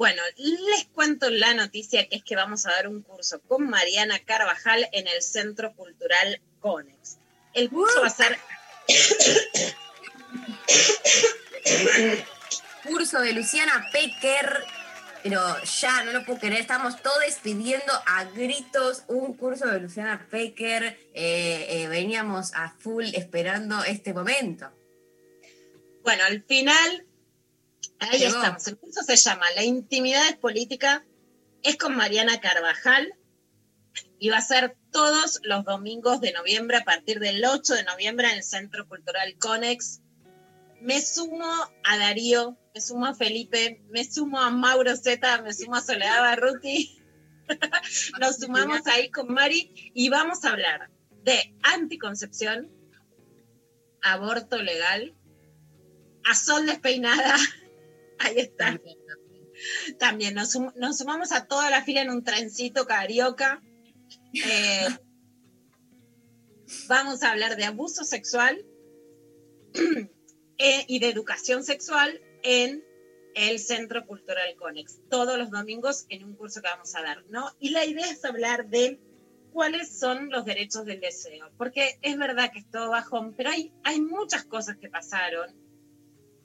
Bueno, 0.00 0.22
les 0.38 0.86
cuento 0.94 1.28
la 1.28 1.52
noticia 1.52 2.08
que 2.08 2.16
es 2.16 2.24
que 2.24 2.34
vamos 2.34 2.64
a 2.64 2.70
dar 2.70 2.88
un 2.88 3.02
curso 3.02 3.38
con 3.42 3.68
Mariana 3.68 4.18
Carvajal 4.20 4.88
en 4.92 5.06
el 5.06 5.20
Centro 5.20 5.74
Cultural 5.74 6.40
Conex. 6.58 7.18
El 7.52 7.68
curso 7.68 8.00
va 8.00 8.06
a 8.06 8.08
ser... 8.08 8.38
curso 12.82 13.20
de 13.20 13.34
Luciana 13.34 13.90
Pecker, 13.92 14.64
pero 15.22 15.62
ya 15.64 16.02
no 16.04 16.12
lo 16.12 16.24
puedo 16.24 16.38
creer, 16.38 16.62
estamos 16.62 17.02
todos 17.02 17.34
pidiendo 17.42 17.92
a 18.06 18.24
gritos 18.24 19.04
un 19.06 19.36
curso 19.36 19.66
de 19.66 19.80
Luciana 19.80 20.26
Pecker, 20.30 20.98
eh, 21.12 21.66
eh, 21.68 21.88
veníamos 21.88 22.54
a 22.54 22.70
full 22.70 23.04
esperando 23.12 23.84
este 23.84 24.14
momento. 24.14 24.72
Bueno, 26.02 26.24
al 26.24 26.42
final, 26.44 27.04
ahí 28.00 28.24
estamos, 28.24 28.66
el 28.66 28.78
curso 28.78 29.02
se 29.02 29.16
llama 29.16 29.46
La 29.54 29.64
intimidad 29.64 30.28
es 30.28 30.36
política, 30.36 31.04
es 31.62 31.76
con 31.76 31.96
Mariana 31.96 32.40
Carvajal 32.40 33.14
y 34.18 34.30
va 34.30 34.38
a 34.38 34.42
ser 34.42 34.76
todos 34.90 35.40
los 35.44 35.64
domingos 35.64 36.20
de 36.20 36.32
noviembre 36.32 36.78
a 36.78 36.84
partir 36.84 37.20
del 37.20 37.44
8 37.44 37.74
de 37.74 37.84
noviembre 37.84 38.28
en 38.28 38.36
el 38.36 38.42
Centro 38.42 38.86
Cultural 38.88 39.36
Conex. 39.38 40.00
Me 40.80 41.00
sumo 41.00 41.46
a 41.84 41.98
Darío, 41.98 42.56
me 42.74 42.80
sumo 42.80 43.06
a 43.06 43.14
Felipe, 43.14 43.82
me 43.90 44.04
sumo 44.04 44.40
a 44.40 44.50
Mauro 44.50 44.96
Zeta, 44.96 45.42
me 45.42 45.52
sumo 45.52 45.76
a 45.76 45.80
Soledad 45.80 46.20
Barruti. 46.20 47.02
Nos 48.20 48.36
sumamos 48.36 48.86
ahí 48.86 49.10
con 49.10 49.32
Mari 49.32 49.92
y 49.94 50.08
vamos 50.08 50.44
a 50.44 50.50
hablar 50.50 50.90
de 51.24 51.54
anticoncepción, 51.62 52.70
aborto 54.02 54.62
legal, 54.62 55.14
a 56.24 56.34
sol 56.34 56.66
despeinada. 56.66 57.36
Ahí 58.20 58.38
está. 58.38 58.78
También 59.98 60.34
nos, 60.34 60.52
sumamos 60.52 61.32
a 61.32 61.46
toda 61.46 61.70
la 61.70 61.82
fila 61.82 62.02
en 62.02 62.10
un 62.10 62.22
trencito 62.22 62.86
carioca. 62.86 63.62
Eh, 64.32 64.88
vamos 66.86 67.22
a 67.22 67.30
hablar 67.30 67.56
de 67.56 67.64
abuso 67.64 68.04
sexual 68.04 68.64
eh, 70.58 70.84
y 70.86 70.98
de 70.98 71.08
educación 71.08 71.64
sexual 71.64 72.20
en 72.42 72.84
el 73.34 73.58
Centro 73.58 74.06
Cultural 74.06 74.54
Conex, 74.56 75.00
todos 75.08 75.38
los 75.38 75.50
domingos 75.50 76.04
en 76.08 76.24
un 76.24 76.34
curso 76.34 76.60
que 76.60 76.68
vamos 76.68 76.94
a 76.96 77.02
dar, 77.02 77.24
¿no? 77.28 77.50
Y 77.58 77.70
la 77.70 77.86
idea 77.86 78.10
es 78.10 78.24
hablar 78.24 78.68
de 78.68 79.00
cuáles 79.52 79.98
son 79.98 80.30
los 80.30 80.44
derechos 80.44 80.84
del 80.84 81.00
deseo, 81.00 81.50
porque 81.56 81.98
es 82.02 82.18
verdad 82.18 82.50
que 82.52 82.58
es 82.58 82.70
todo 82.70 82.90
bajón, 82.90 83.34
pero 83.34 83.50
hay, 83.50 83.72
hay 83.84 84.00
muchas 84.00 84.44
cosas 84.44 84.76
que 84.76 84.90
pasaron 84.90 85.59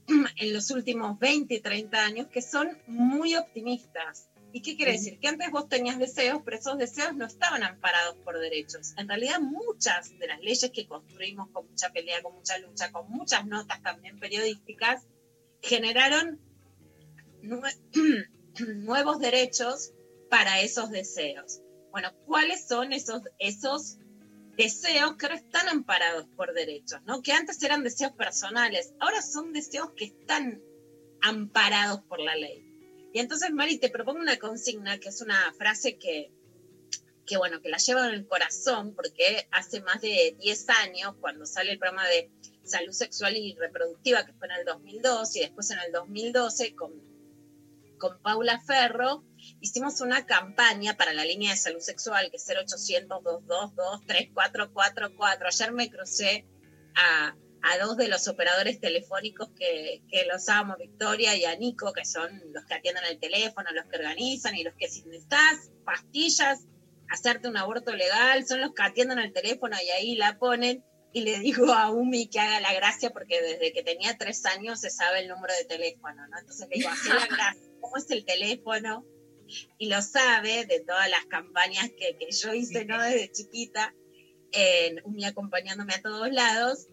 en 0.37 0.53
los 0.53 0.71
últimos 0.71 1.19
20, 1.19 1.59
30 1.59 2.05
años 2.05 2.27
que 2.27 2.41
son 2.41 2.77
muy 2.87 3.35
optimistas. 3.35 4.29
¿Y 4.51 4.61
qué 4.61 4.77
quiere 4.77 4.93
decir? 4.93 5.19
Que 5.19 5.27
antes 5.27 5.51
vos 5.51 5.67
tenías 5.67 5.99
deseos, 5.99 6.41
pero 6.45 6.57
esos 6.57 6.77
deseos 6.77 7.13
no 7.13 7.25
estaban 7.25 7.61
amparados 7.63 8.15
por 8.23 8.39
derechos. 8.39 8.93
En 8.97 9.09
realidad 9.09 9.41
muchas 9.41 10.17
de 10.17 10.27
las 10.27 10.39
leyes 10.39 10.71
que 10.73 10.87
construimos 10.87 11.49
con 11.49 11.67
mucha 11.69 11.89
pelea, 11.89 12.21
con 12.21 12.35
mucha 12.35 12.57
lucha, 12.59 12.91
con 12.91 13.09
muchas 13.09 13.45
notas 13.45 13.81
también 13.81 14.17
periodísticas, 14.17 15.05
generaron 15.61 16.39
nuevos 18.77 19.19
derechos 19.19 19.91
para 20.29 20.61
esos 20.61 20.89
deseos. 20.89 21.59
Bueno, 21.91 22.13
¿cuáles 22.25 22.65
son 22.67 22.93
esos, 22.93 23.23
esos 23.39 23.97
deseos 24.55 25.15
que 25.17 25.25
ahora 25.25 25.37
están 25.37 25.67
amparados 25.67 26.27
por 26.35 26.53
derechos, 26.53 27.01
¿no? 27.05 27.21
Que 27.21 27.33
antes 27.33 27.61
eran 27.63 27.83
deseos 27.83 28.13
personales, 28.13 28.93
ahora 28.99 29.21
son 29.21 29.53
deseos 29.53 29.91
que 29.95 30.05
están 30.05 30.61
amparados 31.21 32.01
por 32.01 32.19
la 32.19 32.35
ley. 32.35 32.63
Y 33.13 33.19
entonces, 33.19 33.51
Mari, 33.51 33.77
te 33.77 33.89
propongo 33.89 34.19
una 34.19 34.37
consigna, 34.37 34.99
que 34.99 35.09
es 35.09 35.21
una 35.21 35.53
frase 35.57 35.97
que, 35.97 36.31
que 37.25 37.37
bueno, 37.37 37.61
que 37.61 37.69
la 37.69 37.77
llevo 37.77 38.03
en 38.03 38.13
el 38.13 38.27
corazón, 38.27 38.93
porque 38.93 39.47
hace 39.51 39.81
más 39.81 40.01
de 40.01 40.35
10 40.39 40.69
años, 40.69 41.15
cuando 41.19 41.45
sale 41.45 41.71
el 41.71 41.79
programa 41.79 42.07
de 42.07 42.29
salud 42.63 42.91
sexual 42.91 43.35
y 43.37 43.55
reproductiva, 43.55 44.25
que 44.25 44.33
fue 44.33 44.47
en 44.47 44.59
el 44.59 44.65
2002, 44.65 45.35
y 45.37 45.39
después 45.41 45.71
en 45.71 45.79
el 45.79 45.91
2012 45.91 46.75
con, 46.75 47.14
con 47.97 48.21
Paula 48.21 48.61
Ferro, 48.61 49.25
hicimos 49.61 50.01
una 50.01 50.25
campaña 50.25 50.97
para 50.97 51.13
la 51.13 51.23
línea 51.25 51.51
de 51.51 51.57
salud 51.57 51.79
sexual, 51.79 52.29
que 52.29 52.37
es 52.37 52.47
0800-222-3444. 52.47 55.47
Ayer 55.47 55.71
me 55.73 55.89
crucé 55.89 56.45
a, 56.95 57.35
a, 57.61 57.77
dos 57.79 57.97
de 57.97 58.07
los 58.07 58.27
operadores 58.27 58.79
telefónicos 58.79 59.49
que, 59.57 60.03
que 60.09 60.25
los 60.25 60.47
amo, 60.49 60.75
Victoria 60.77 61.35
y 61.35 61.45
a 61.45 61.55
Nico, 61.55 61.93
que 61.93 62.05
son 62.05 62.29
los 62.53 62.65
que 62.65 62.75
atienden 62.75 63.05
el 63.05 63.19
teléfono, 63.19 63.71
los 63.71 63.85
que 63.85 63.97
organizan 63.97 64.55
y 64.55 64.63
los 64.63 64.75
que 64.75 64.87
si 64.87 65.01
necesitas 65.03 65.71
pastillas, 65.83 66.65
hacerte 67.09 67.47
un 67.47 67.57
aborto 67.57 67.95
legal, 67.95 68.45
son 68.47 68.61
los 68.61 68.73
que 68.73 68.83
atienden 68.83 69.17
el 69.19 69.33
teléfono 69.33 69.75
y 69.83 69.89
ahí 69.89 70.15
la 70.15 70.37
ponen 70.37 70.83
y 71.15 71.21
le 71.21 71.39
digo 71.39 71.71
a 71.71 71.91
Umi 71.91 72.27
que 72.27 72.41
haga 72.41 72.59
la 72.59 72.73
gracia 72.73 73.09
porque 73.11 73.41
desde 73.41 73.71
que 73.71 73.83
tenía 73.83 74.17
tres 74.17 74.45
años 74.45 74.81
se 74.81 74.89
sabe 74.89 75.21
el 75.21 75.29
número 75.29 75.53
de 75.53 75.63
teléfono, 75.63 76.27
¿no? 76.27 76.37
Entonces 76.37 76.67
le 76.67 76.75
digo, 76.75 76.89
haz 76.89 77.05
la 77.05 77.27
gracia, 77.27 77.61
¿cómo 77.85 77.97
es 77.97 78.09
el 78.09 78.25
teléfono? 78.25 79.05
Y 79.77 79.89
lo 79.89 80.01
sabe 80.01 80.65
de 80.65 80.79
todas 80.79 81.07
las 81.07 81.25
campañas 81.25 81.91
que, 81.91 82.17
que 82.17 82.31
yo 82.31 82.53
hice, 82.53 82.83
¿no? 82.85 82.99
Desde 82.99 83.31
chiquita, 83.31 83.93
en 84.51 85.23
acompañándome 85.23 85.93
a 85.93 86.01
todos 86.01 86.31
lados. 86.31 86.87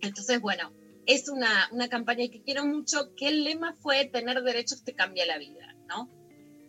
Entonces, 0.00 0.40
bueno, 0.40 0.72
es 1.04 1.28
una, 1.28 1.68
una 1.72 1.88
campaña 1.88 2.26
que 2.30 2.42
quiero 2.42 2.64
mucho, 2.64 3.14
que 3.16 3.28
el 3.28 3.44
lema 3.44 3.74
fue 3.74 4.06
tener 4.06 4.42
derechos 4.42 4.82
te 4.82 4.94
cambia 4.94 5.26
la 5.26 5.36
vida, 5.36 5.74
¿no? 5.86 6.10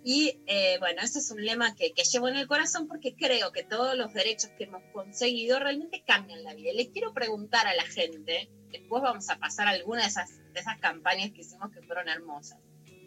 Y 0.03 0.41
eh, 0.47 0.77
bueno, 0.79 1.01
ese 1.01 1.19
es 1.19 1.31
un 1.31 1.43
lema 1.45 1.75
que, 1.75 1.93
que, 1.93 2.03
llevo 2.03 2.27
en 2.27 2.35
el 2.35 2.47
corazón 2.47 2.87
porque 2.87 3.15
creo 3.15 3.53
que 3.53 3.63
todos 3.63 3.97
los 3.97 4.13
derechos 4.13 4.49
que 4.57 4.65
hemos 4.65 4.81
conseguido 4.91 5.59
realmente 5.59 6.03
cambian 6.05 6.43
la 6.43 6.53
vida. 6.53 6.71
Y 6.71 6.77
le 6.77 6.91
quiero 6.91 7.13
preguntar 7.13 7.67
a 7.67 7.75
la 7.75 7.83
gente, 7.83 8.49
después 8.71 9.01
vamos 9.01 9.29
a 9.29 9.39
pasar 9.39 9.67
a 9.67 9.71
alguna 9.71 10.01
de 10.01 10.07
esas, 10.07 10.37
de 10.53 10.59
esas 10.59 10.77
campañas 10.79 11.31
que 11.31 11.41
hicimos 11.41 11.71
que 11.71 11.81
fueron 11.81 12.09
hermosas. 12.09 12.59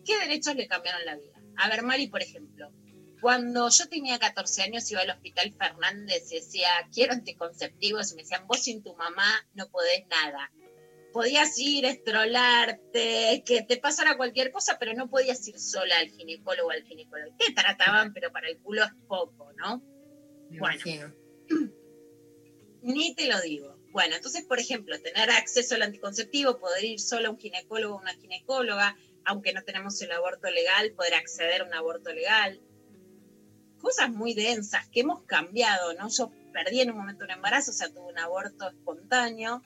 ¿Qué 0.05 0.19
derechos 0.19 0.55
le 0.57 0.67
cambiaron 0.67 1.05
la 1.05 1.17
vida? 1.17 1.41
A 1.57 1.69
ver, 1.69 1.83
Mari, 1.83 2.09
por 2.09 2.23
ejemplo, 2.23 2.73
cuando 3.21 3.69
yo 3.69 3.89
tenía 3.89 4.19
14 4.19 4.63
años 4.63 4.91
iba 4.91 5.01
al 5.01 5.11
hospital 5.11 5.55
Fernández 5.57 6.31
y 6.33 6.37
decía, 6.37 6.69
quiero 6.93 7.13
anticonceptivos, 7.13 8.13
y 8.13 8.17
me 8.17 8.23
decían, 8.23 8.47
vos 8.47 8.63
sin 8.63 8.83
tu 8.83 8.97
mamá 8.97 9.47
no 9.55 9.69
podés 9.71 10.07
nada 10.09 10.51
podías 11.13 11.57
ir, 11.59 11.85
estrolarte, 11.85 13.45
que 13.47 13.63
te 13.63 13.77
pasara 13.77 14.17
cualquier 14.17 14.51
cosa, 14.51 14.79
pero 14.81 14.95
no 14.95 15.09
podías 15.09 15.47
ir 15.47 15.59
sola 15.61 15.99
al 15.99 16.09
ginecólogo 16.09 16.69
o 16.69 16.73
al 16.73 16.83
ginecólogo. 16.83 17.37
Te 17.37 17.53
trataban, 17.53 18.13
pero 18.13 18.33
para 18.33 18.49
el 18.49 18.59
culo 18.59 18.83
es 18.83 18.93
poco, 19.07 19.53
¿no? 19.53 19.83
bueno, 20.59 21.15
ni 22.83 23.15
te 23.15 23.29
lo 23.29 23.41
digo. 23.41 23.79
Bueno, 23.91 24.17
entonces, 24.17 24.45
por 24.45 24.59
ejemplo, 24.59 25.01
tener 25.01 25.31
acceso 25.31 25.75
al 25.75 25.83
anticonceptivo, 25.83 26.59
poder 26.59 26.85
ir 26.85 27.01
solo 27.01 27.29
a 27.29 27.31
un 27.31 27.39
ginecólogo 27.39 27.97
o 27.97 28.01
una 28.01 28.15
ginecóloga, 28.15 28.97
aunque 29.25 29.53
no 29.53 29.63
tenemos 29.63 30.01
el 30.03 30.13
aborto 30.13 30.51
legal, 30.51 30.93
poder 30.93 31.15
acceder 31.15 31.63
a 31.63 31.65
un 31.65 31.75
aborto 31.75 32.13
legal. 32.13 32.61
Cosas 33.79 34.11
muy 34.11 34.35
densas 34.35 34.89
que 34.89 35.01
hemos 35.01 35.23
cambiado, 35.25 35.95
¿no? 35.95 36.09
Yo 36.09 36.31
perdí 36.53 36.81
en 36.81 36.91
un 36.91 36.99
momento 36.99 37.25
un 37.25 37.31
embarazo, 37.31 37.71
o 37.71 37.75
sea, 37.75 37.89
tuve 37.89 38.13
un 38.13 38.19
aborto 38.19 38.69
espontáneo 38.69 39.63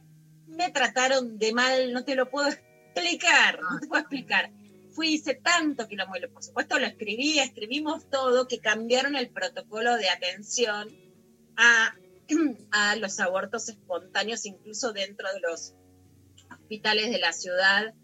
me 0.47 0.71
trataron 0.71 1.39
de 1.39 1.53
mal, 1.53 1.93
no 1.93 2.05
te 2.05 2.15
lo 2.15 2.31
puedo 2.31 2.49
explicar, 2.95 3.61
no 3.61 3.81
te 3.81 3.87
puedo 3.87 4.01
explicar. 4.01 4.51
Fui, 4.93 5.09
hice 5.09 5.35
tanto 5.35 5.87
que 5.89 5.97
lo 5.97 6.07
por 6.33 6.43
supuesto 6.43 6.79
lo 6.79 6.87
escribí, 6.87 7.39
escribimos 7.39 8.09
todo, 8.09 8.49
que 8.49 8.61
cambiaron 8.61 9.15
el 9.15 9.29
protocolo 9.29 9.97
de 9.97 10.09
atención 10.09 10.89
a, 11.57 11.95
a 12.71 12.97
los 12.97 13.21
abortos 13.21 13.69
espontáneos, 13.69 14.47
incluso 14.47 14.93
dentro 14.93 15.31
de 15.33 15.41
los 15.41 15.75
hospitales 16.51 17.11
de 17.11 17.19
la 17.19 17.33
ciudad 17.33 17.95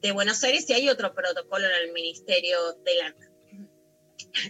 de 0.00 0.12
Buenos 0.12 0.42
Aires, 0.44 0.68
y 0.68 0.72
hay 0.72 0.88
otro 0.88 1.14
protocolo 1.14 1.66
en 1.66 1.88
el 1.88 1.92
Ministerio 1.92 2.72
de 2.84 2.94
la, 2.96 3.14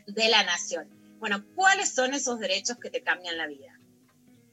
de 0.07 0.29
la 0.29 0.45
Nación. 0.45 0.89
Bueno, 1.19 1.45
¿cuáles 1.55 1.95
son 1.95 2.15
esos 2.15 2.39
derechos 2.39 2.77
que 2.79 2.91
te 2.91 3.03
cambian 3.03 3.37
la 3.37 3.47
vida? 3.47 3.79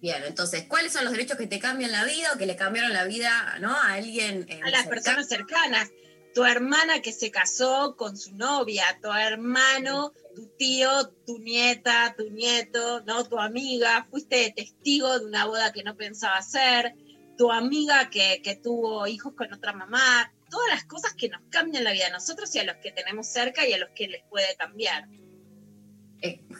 Bien, 0.01 0.23
entonces, 0.23 0.65
¿cuáles 0.67 0.93
son 0.93 1.03
los 1.05 1.13
derechos 1.13 1.37
que 1.37 1.47
te 1.47 1.59
cambian 1.59 1.91
la 1.91 2.05
vida 2.05 2.31
o 2.33 2.37
que 2.37 2.45
le 2.45 2.55
cambiaron 2.55 2.93
la 2.93 3.05
vida 3.05 3.57
¿no? 3.59 3.71
a 3.71 3.93
alguien? 3.93 4.47
a 4.63 4.69
las 4.69 4.87
personas 4.87 5.27
cercanas. 5.27 5.89
Tu 6.33 6.43
hermana 6.43 7.01
que 7.01 7.13
se 7.13 7.31
casó 7.31 7.95
con 7.95 8.17
su 8.17 8.35
novia, 8.35 8.83
tu 9.01 9.09
hermano, 9.11 10.11
tu 10.35 10.47
tío, 10.57 11.09
tu 11.25 11.39
nieta, 11.39 12.13
tu 12.17 12.29
nieto, 12.29 13.01
¿no? 13.05 13.23
Tu 13.23 13.39
amiga, 13.39 14.05
fuiste 14.11 14.53
testigo 14.53 15.17
de 15.17 15.25
una 15.25 15.45
boda 15.45 15.71
que 15.71 15.83
no 15.83 15.95
pensaba 15.95 16.37
hacer, 16.37 16.93
tu 17.37 17.51
amiga 17.51 18.09
que, 18.09 18.41
que 18.43 18.55
tuvo 18.55 19.07
hijos 19.07 19.33
con 19.33 19.53
otra 19.53 19.71
mamá, 19.71 20.33
todas 20.49 20.69
las 20.69 20.85
cosas 20.85 21.13
que 21.13 21.29
nos 21.29 21.41
cambian 21.49 21.83
la 21.83 21.91
vida 21.91 22.07
a 22.07 22.11
nosotros 22.11 22.53
y 22.55 22.59
a 22.59 22.63
los 22.63 22.77
que 22.77 22.91
tenemos 22.91 23.27
cerca 23.27 23.67
y 23.67 23.73
a 23.73 23.77
los 23.77 23.89
que 23.89 24.07
les 24.07 24.23
puede 24.23 24.55
cambiar. 24.55 25.07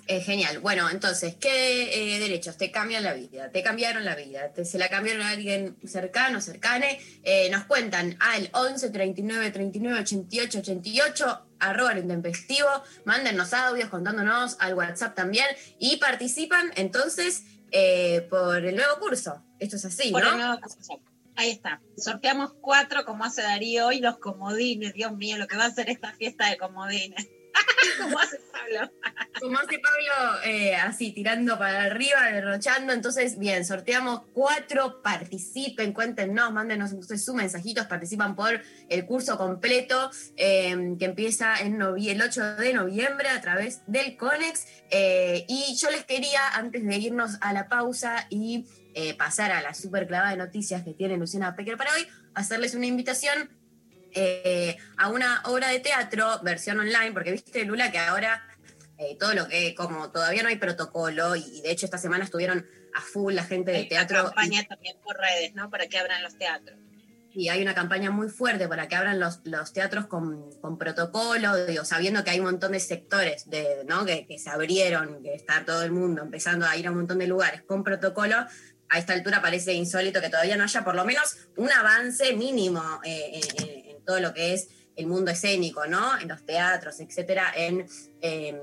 Es, 0.08 0.26
genial. 0.26 0.60
Bueno, 0.60 0.90
entonces, 0.90 1.36
¿qué 1.36 2.16
eh, 2.16 2.20
derechos 2.20 2.58
te 2.58 2.72
cambian 2.72 3.04
la 3.04 3.14
vida? 3.14 3.50
Te 3.50 3.64
cambiaron 3.64 4.06
la 4.06 4.16
vida. 4.16 4.52
Te, 4.54 4.64
se 4.66 4.78
la 4.78 4.90
cambiaron 4.90 5.24
a 5.24 5.30
alguien 5.30 5.78
cercano, 5.88 6.42
cercane. 6.42 7.00
Eh, 7.24 7.50
nos 7.50 7.66
cuentan 7.66 8.16
al 8.20 8.50
11 8.54 8.92
39 8.92 9.52
39 9.52 10.00
88 10.02 10.60
88 10.60 11.46
arroba 11.60 11.94
lo 11.94 12.02
intempestivo, 12.02 12.70
mándennos 13.06 13.54
audios 13.54 13.90
contándonos 13.90 14.58
al 14.60 14.76
WhatsApp 14.76 15.16
también 15.16 15.48
y 15.80 15.98
participan 15.98 16.72
entonces 16.76 17.44
eh, 17.72 18.28
por 18.30 18.64
el 18.64 18.76
nuevo 18.76 19.00
curso. 19.00 19.44
Esto 19.60 19.78
es 19.78 19.86
así, 19.86 20.12
Por 20.12 20.24
¿no? 20.24 20.32
el 20.32 20.38
nuevo 20.38 20.62
curso. 20.62 21.02
Ahí 21.36 21.52
está. 21.52 21.82
Sorteamos 21.98 22.54
cuatro, 22.62 23.04
como 23.06 23.26
hace 23.26 23.42
Darío 23.42 23.88
hoy, 23.88 24.00
los 24.00 24.18
comodines. 24.20 24.94
Dios 24.94 25.16
mío, 25.16 25.38
lo 25.38 25.48
que 25.48 25.58
va 25.58 25.66
a 25.66 25.72
ser 25.72 25.90
esta 25.90 26.14
fiesta 26.14 26.50
de 26.50 26.58
comodines. 26.58 27.28
¿Cómo 28.02 28.20
hace 28.20 28.40
Pablo? 28.52 28.92
Como 29.40 29.58
hace 29.60 29.80
Pablo, 29.80 30.42
eh, 30.46 30.76
así 30.76 31.12
tirando 31.12 31.58
para 31.58 31.84
arriba, 31.84 32.32
derrochando. 32.32 32.94
Entonces, 32.94 33.38
bien, 33.38 33.66
sorteamos 33.66 34.24
cuatro, 34.34 35.02
participen, 35.02 35.94
cuéntenos, 35.94 36.52
mándenos 36.54 36.92
entonces 36.92 37.24
sus 37.24 37.36
mensajitos, 37.36 37.86
participan 37.88 38.36
por 38.36 38.62
el 38.90 39.06
curso 39.06 39.38
completo 39.38 40.10
eh, 40.38 40.96
que 40.98 41.06
empieza 41.06 41.56
el 41.56 41.82
8 41.82 42.56
de 42.56 42.74
noviembre 42.74 43.30
a 43.30 43.42
través 43.42 43.82
del 43.88 44.16
CONEX. 44.18 44.68
Eh, 44.90 45.46
y 45.48 45.76
yo 45.76 45.92
les 45.92 46.06
quería, 46.06 46.48
antes 46.54 46.86
de 46.86 46.98
irnos 46.98 47.38
a 47.42 47.52
la 47.54 47.68
pausa 47.68 48.28
y 48.30 48.66
eh, 48.96 49.14
pasar 49.16 49.52
a 49.52 49.62
la 49.62 49.74
super 49.76 50.08
clavada 50.08 50.32
de 50.32 50.38
noticias 50.38 50.84
que 50.84 50.94
tiene 50.94 51.18
Luciana 51.18 51.56
Pecker 51.56 51.78
para 51.78 51.94
hoy, 51.94 52.08
hacerles 52.34 52.74
una 52.74 52.88
invitación 52.88 53.52
eh, 54.14 54.78
a 54.98 55.10
una 55.10 55.42
obra 55.46 55.68
de 55.68 55.80
teatro, 55.82 56.40
versión 56.44 56.80
online, 56.80 57.12
porque 57.12 57.34
viste, 57.34 57.66
Lula, 57.66 57.92
que 57.92 58.00
ahora 58.00 58.42
eh, 58.98 59.18
todo 59.20 59.34
lo 59.34 59.48
que, 59.48 59.76
como 59.76 60.12
todavía 60.12 60.42
no 60.42 60.50
hay 60.50 60.56
protocolo, 60.56 61.36
y, 61.36 61.44
y 61.58 61.62
de 61.62 61.72
hecho 61.72 61.86
esta 61.86 61.98
semana 61.98 62.24
estuvieron 62.24 62.66
a 62.94 63.02
full 63.02 63.34
la 63.36 63.44
gente 63.44 63.72
de 63.72 63.78
Hay 63.78 63.84
una 63.84 63.90
teatro. 63.90 64.24
campaña 64.24 64.64
también 64.64 64.98
por 65.04 65.18
redes, 65.18 65.54
¿no? 65.54 65.70
Para 65.70 65.88
que 65.88 65.98
abran 66.00 66.24
los 66.24 66.38
teatros. 66.38 66.80
Y 67.34 67.50
hay 67.50 67.62
una 67.62 67.76
campaña 67.76 68.12
muy 68.12 68.30
fuerte 68.30 68.70
para 68.70 68.88
que 68.88 68.96
abran 68.96 69.20
los, 69.20 69.42
los 69.44 69.74
teatros 69.74 70.06
con, 70.08 70.50
con 70.62 70.78
protocolo, 70.78 71.66
digo, 71.66 71.84
sabiendo 71.84 72.24
que 72.24 72.30
hay 72.30 72.40
un 72.40 72.46
montón 72.46 72.72
de 72.72 72.80
sectores 72.80 73.50
de, 73.50 73.84
¿no? 73.86 74.06
que, 74.06 74.26
que 74.26 74.40
se 74.40 74.50
abrieron, 74.50 75.22
que 75.22 75.34
está 75.34 75.66
todo 75.66 75.84
el 75.84 75.92
mundo 75.92 76.22
empezando 76.22 76.66
a 76.66 76.78
ir 76.78 76.88
a 76.88 76.92
un 76.92 76.96
montón 76.98 77.18
de 77.20 77.28
lugares 77.28 77.62
con 77.64 77.84
protocolo. 77.84 78.38
A 78.90 79.00
esta 79.00 79.14
altura 79.14 79.42
parece 79.42 79.74
insólito 79.74 80.22
que 80.22 80.30
todavía 80.30 80.58
no 80.58 80.64
haya 80.64 80.84
por 80.84 80.96
lo 80.96 81.06
menos 81.06 81.38
un 81.58 81.72
avance 81.72 82.34
mínimo 82.34 82.84
eh, 83.04 83.42
en, 83.60 84.04
todo 84.06 84.20
lo 84.20 84.34
que 84.34 84.54
es 84.54 84.68
el 84.96 85.08
mundo 85.08 85.32
escénico, 85.32 85.88
¿no? 85.88 86.18
En 86.20 86.28
los 86.30 86.46
teatros, 86.46 87.00
etcétera, 87.00 87.52
en, 87.56 87.86
en- 88.22 88.60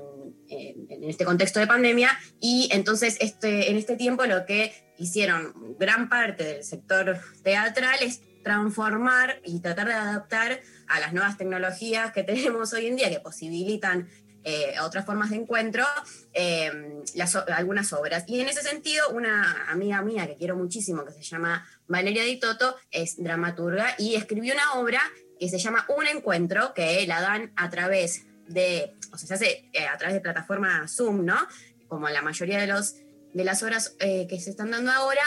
en- 0.49 0.87
en 0.89 1.03
este 1.09 1.25
contexto 1.25 1.59
de 1.59 1.67
pandemia. 1.67 2.17
Y 2.39 2.69
entonces, 2.71 3.17
este, 3.19 3.69
en 3.69 3.77
este 3.77 3.95
tiempo, 3.97 4.25
lo 4.25 4.45
que 4.45 4.73
hicieron 4.97 5.53
gran 5.77 6.09
parte 6.09 6.43
del 6.45 6.63
sector 6.63 7.19
teatral 7.43 7.97
es 8.01 8.21
transformar 8.43 9.41
y 9.45 9.59
tratar 9.59 9.87
de 9.87 9.93
adaptar 9.93 10.61
a 10.87 10.99
las 10.99 11.13
nuevas 11.13 11.37
tecnologías 11.37 12.11
que 12.13 12.23
tenemos 12.31 12.73
hoy 12.73 12.87
en 12.87 12.95
día 12.95 13.09
que 13.09 13.19
posibilitan 13.19 14.09
eh, 14.45 14.75
otras 14.81 15.05
formas 15.05 15.29
de 15.29 15.37
encuentro, 15.37 15.85
eh, 16.33 16.69
algunas 17.55 17.93
obras. 17.93 18.25
Y 18.27 18.41
en 18.41 18.49
ese 18.49 18.61
sentido, 18.61 19.09
una 19.11 19.69
amiga 19.69 20.01
mía 20.01 20.27
que 20.27 20.35
quiero 20.35 20.57
muchísimo, 20.57 21.05
que 21.05 21.13
se 21.13 21.23
llama 21.23 21.65
Valeria 21.87 22.23
Di 22.23 22.39
Toto, 22.39 22.75
es 22.91 23.21
dramaturga 23.23 23.95
y 23.97 24.15
escribió 24.15 24.53
una 24.53 24.73
obra 24.73 25.01
que 25.39 25.47
se 25.47 25.59
llama 25.59 25.85
Un 25.97 26.07
Encuentro, 26.07 26.73
que 26.73 27.07
la 27.07 27.21
dan 27.21 27.53
a 27.55 27.69
través 27.69 28.25
de, 28.47 28.93
o 29.13 29.17
sea, 29.17 29.27
se 29.27 29.33
hace 29.33 29.69
eh, 29.71 29.87
a 29.87 29.97
través 29.97 30.13
de 30.13 30.21
plataforma 30.21 30.87
Zoom, 30.89 31.23
¿no? 31.23 31.37
Como 31.87 32.09
la 32.09 32.21
mayoría 32.21 32.59
de, 32.59 32.67
los, 32.67 32.95
de 33.33 33.43
las 33.45 33.63
obras 33.63 33.95
que 33.99 34.39
se 34.41 34.49
están 34.49 34.71
dando 34.71 34.91
ahora, 34.91 35.21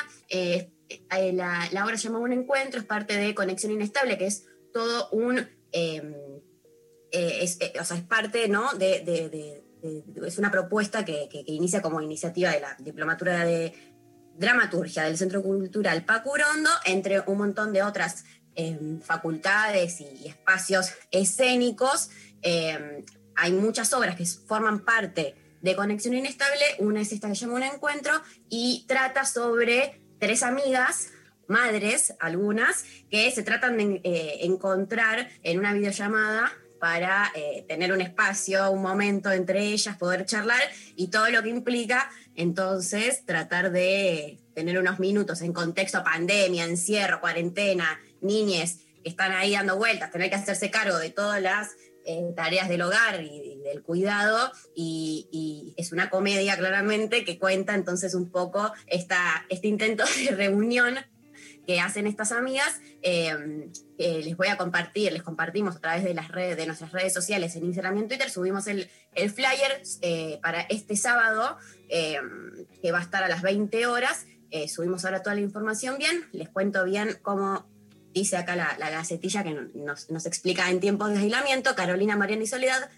la, 1.11 1.85
obra 1.85 1.97
se 1.97 2.05
llama 2.05 2.19
Un 2.19 2.33
Encuentro, 2.33 2.81
es 2.81 2.87
parte 2.87 3.17
de 3.17 3.35
Conexión 3.35 3.73
Inestable, 3.73 4.19
que 4.19 4.27
es 4.27 4.45
todo 4.75 5.09
un... 5.11 5.49
eh, 7.17 7.39
es, 7.43 7.59
eh, 7.61 7.73
o 7.81 7.85
sea, 7.85 7.97
es 7.97 8.03
parte, 8.03 8.49
¿no? 8.49 8.73
De, 8.75 9.63
es 10.27 10.39
una 10.39 10.51
propuesta 10.51 11.05
que, 11.05 11.29
inicia 11.47 11.83
como 11.83 12.01
iniciativa 12.01 12.51
de 12.51 12.61
la 12.61 12.77
Diplomatura 12.79 13.45
de 13.45 13.73
Dramaturgia 14.37 15.05
del 15.05 15.17
Centro 15.17 15.43
Cultural 15.43 16.05
Pacurondo, 16.05 16.71
entre 16.85 17.21
un 17.21 17.39
montón 17.39 17.73
de 17.73 17.83
otras 17.83 18.25
eh, 18.55 18.99
facultades 19.03 20.01
y, 20.01 20.27
espacios 20.27 20.93
escénicos. 21.11 22.11
Eh, 22.43 23.05
hay 23.35 23.53
muchas 23.53 23.93
obras 23.93 24.17
que 24.17 24.27
forman 24.27 24.81
parte 24.81 25.35
de 25.61 25.77
Conexión 25.77 26.15
Inestable, 26.15 26.65
una 26.79 27.01
es 27.01 27.13
esta 27.13 27.29
que 27.29 27.35
llama 27.35 27.55
Un 27.55 27.63
Encuentro, 27.63 28.13
y 28.49 28.85
trata 28.87 29.25
sobre 29.25 30.01
tres 30.19 30.43
amigas, 30.43 31.11
madres, 31.49 32.15
algunas, 32.21 32.85
que 33.11 33.31
se 33.31 33.43
tratan 33.43 33.77
de 33.77 34.01
eh, 34.05 34.39
encontrar 34.43 35.29
en 35.43 35.59
una 35.59 35.73
videollamada 35.73 36.53
para 36.79 37.33
eh, 37.35 37.65
tener 37.69 37.93
un 37.93 38.01
espacio, 38.01 38.71
un 38.71 38.83
momento 38.83 39.31
entre 39.31 39.67
ellas, 39.67 39.97
poder 39.97 40.25
charlar 40.27 40.61
y 40.95 41.09
todo 41.09 41.29
lo 41.31 41.43
que 41.43 41.49
implica, 41.49 42.11
entonces 42.35 43.25
tratar 43.25 43.73
de 43.73 44.39
tener 44.55 44.79
unos 44.79 44.99
minutos 44.99 45.43
en 45.43 45.53
contexto 45.53 46.03
pandemia, 46.03 46.65
encierro, 46.65 47.21
cuarentena, 47.21 48.01
niñes 48.21 48.81
que 49.03 49.11
están 49.11 49.33
ahí 49.33 49.53
dando 49.53 49.77
vueltas, 49.77 50.11
tener 50.11 50.31
que 50.31 50.37
hacerse 50.37 50.71
cargo 50.71 50.99
de 50.99 51.11
todas 51.11 51.41
las 51.41 51.71
eh, 52.05 52.33
tareas 52.37 52.69
del 52.69 52.83
hogar 52.83 53.23
y, 53.23 53.61
del 53.65 53.83
cuidado, 53.83 54.53
y, 54.75 55.29
y 55.33 55.75
es 55.77 55.93
una 55.93 56.09
comedia 56.09 56.57
claramente 56.57 57.25
que 57.25 57.39
cuenta 57.39 57.75
entonces 57.75 58.15
un 58.15 58.31
poco 58.31 58.73
esta, 58.87 59.45
este 59.49 59.69
intento 59.69 60.05
de 60.25 60.37
reunión 60.37 60.97
que 61.67 61.81
hacen 61.81 62.07
estas 62.07 62.33
amigas, 62.33 62.81
eh, 63.03 63.69
que 63.99 64.23
les 64.23 64.37
voy 64.37 64.49
a 64.49 64.57
compartir, 64.57 65.13
les 65.13 65.23
compartimos 65.23 65.77
a 65.77 65.81
través 65.81 66.05
de 66.05 66.15
las 66.15 66.29
redes, 66.29 66.57
de 66.57 66.67
nuestras 66.67 66.93
redes 66.93 67.13
sociales 67.13 67.57
en 67.57 67.65
Instagram 67.65 67.99
y 67.99 68.09
Twitter, 68.09 68.31
subimos 68.31 68.67
el, 68.67 68.89
el 69.15 69.31
flyer 69.31 69.83
eh, 70.03 70.39
para 70.43 70.61
este 70.63 70.97
sábado, 70.97 71.59
eh, 71.89 72.19
que 72.81 72.93
va 72.93 72.99
a 72.99 73.03
estar 73.03 73.23
a 73.25 73.29
las 73.29 73.43
20 73.43 73.87
horas, 73.87 74.27
Eh, 74.51 74.69
subimos 74.69 75.05
ahora 75.05 75.23
toda 75.23 75.35
la 75.35 75.41
información 75.41 75.99
bien, 75.99 76.29
les 76.33 76.49
cuento 76.49 76.85
bien 76.85 77.19
cómo 77.23 77.67
dice 78.15 78.37
acá 78.37 78.55
la, 78.55 78.77
la 78.79 78.91
gacetilla 78.91 79.43
que 79.43 79.53
nos, 79.75 80.09
nos 80.09 80.25
explica 80.25 80.71
en 80.71 80.79
tiempos 80.79 81.11
de 81.11 81.19
aislamiento, 81.19 81.75
Carolina, 81.75 82.17
Mariana 82.17 82.45
y 82.45 82.47
Soledad 82.47 82.89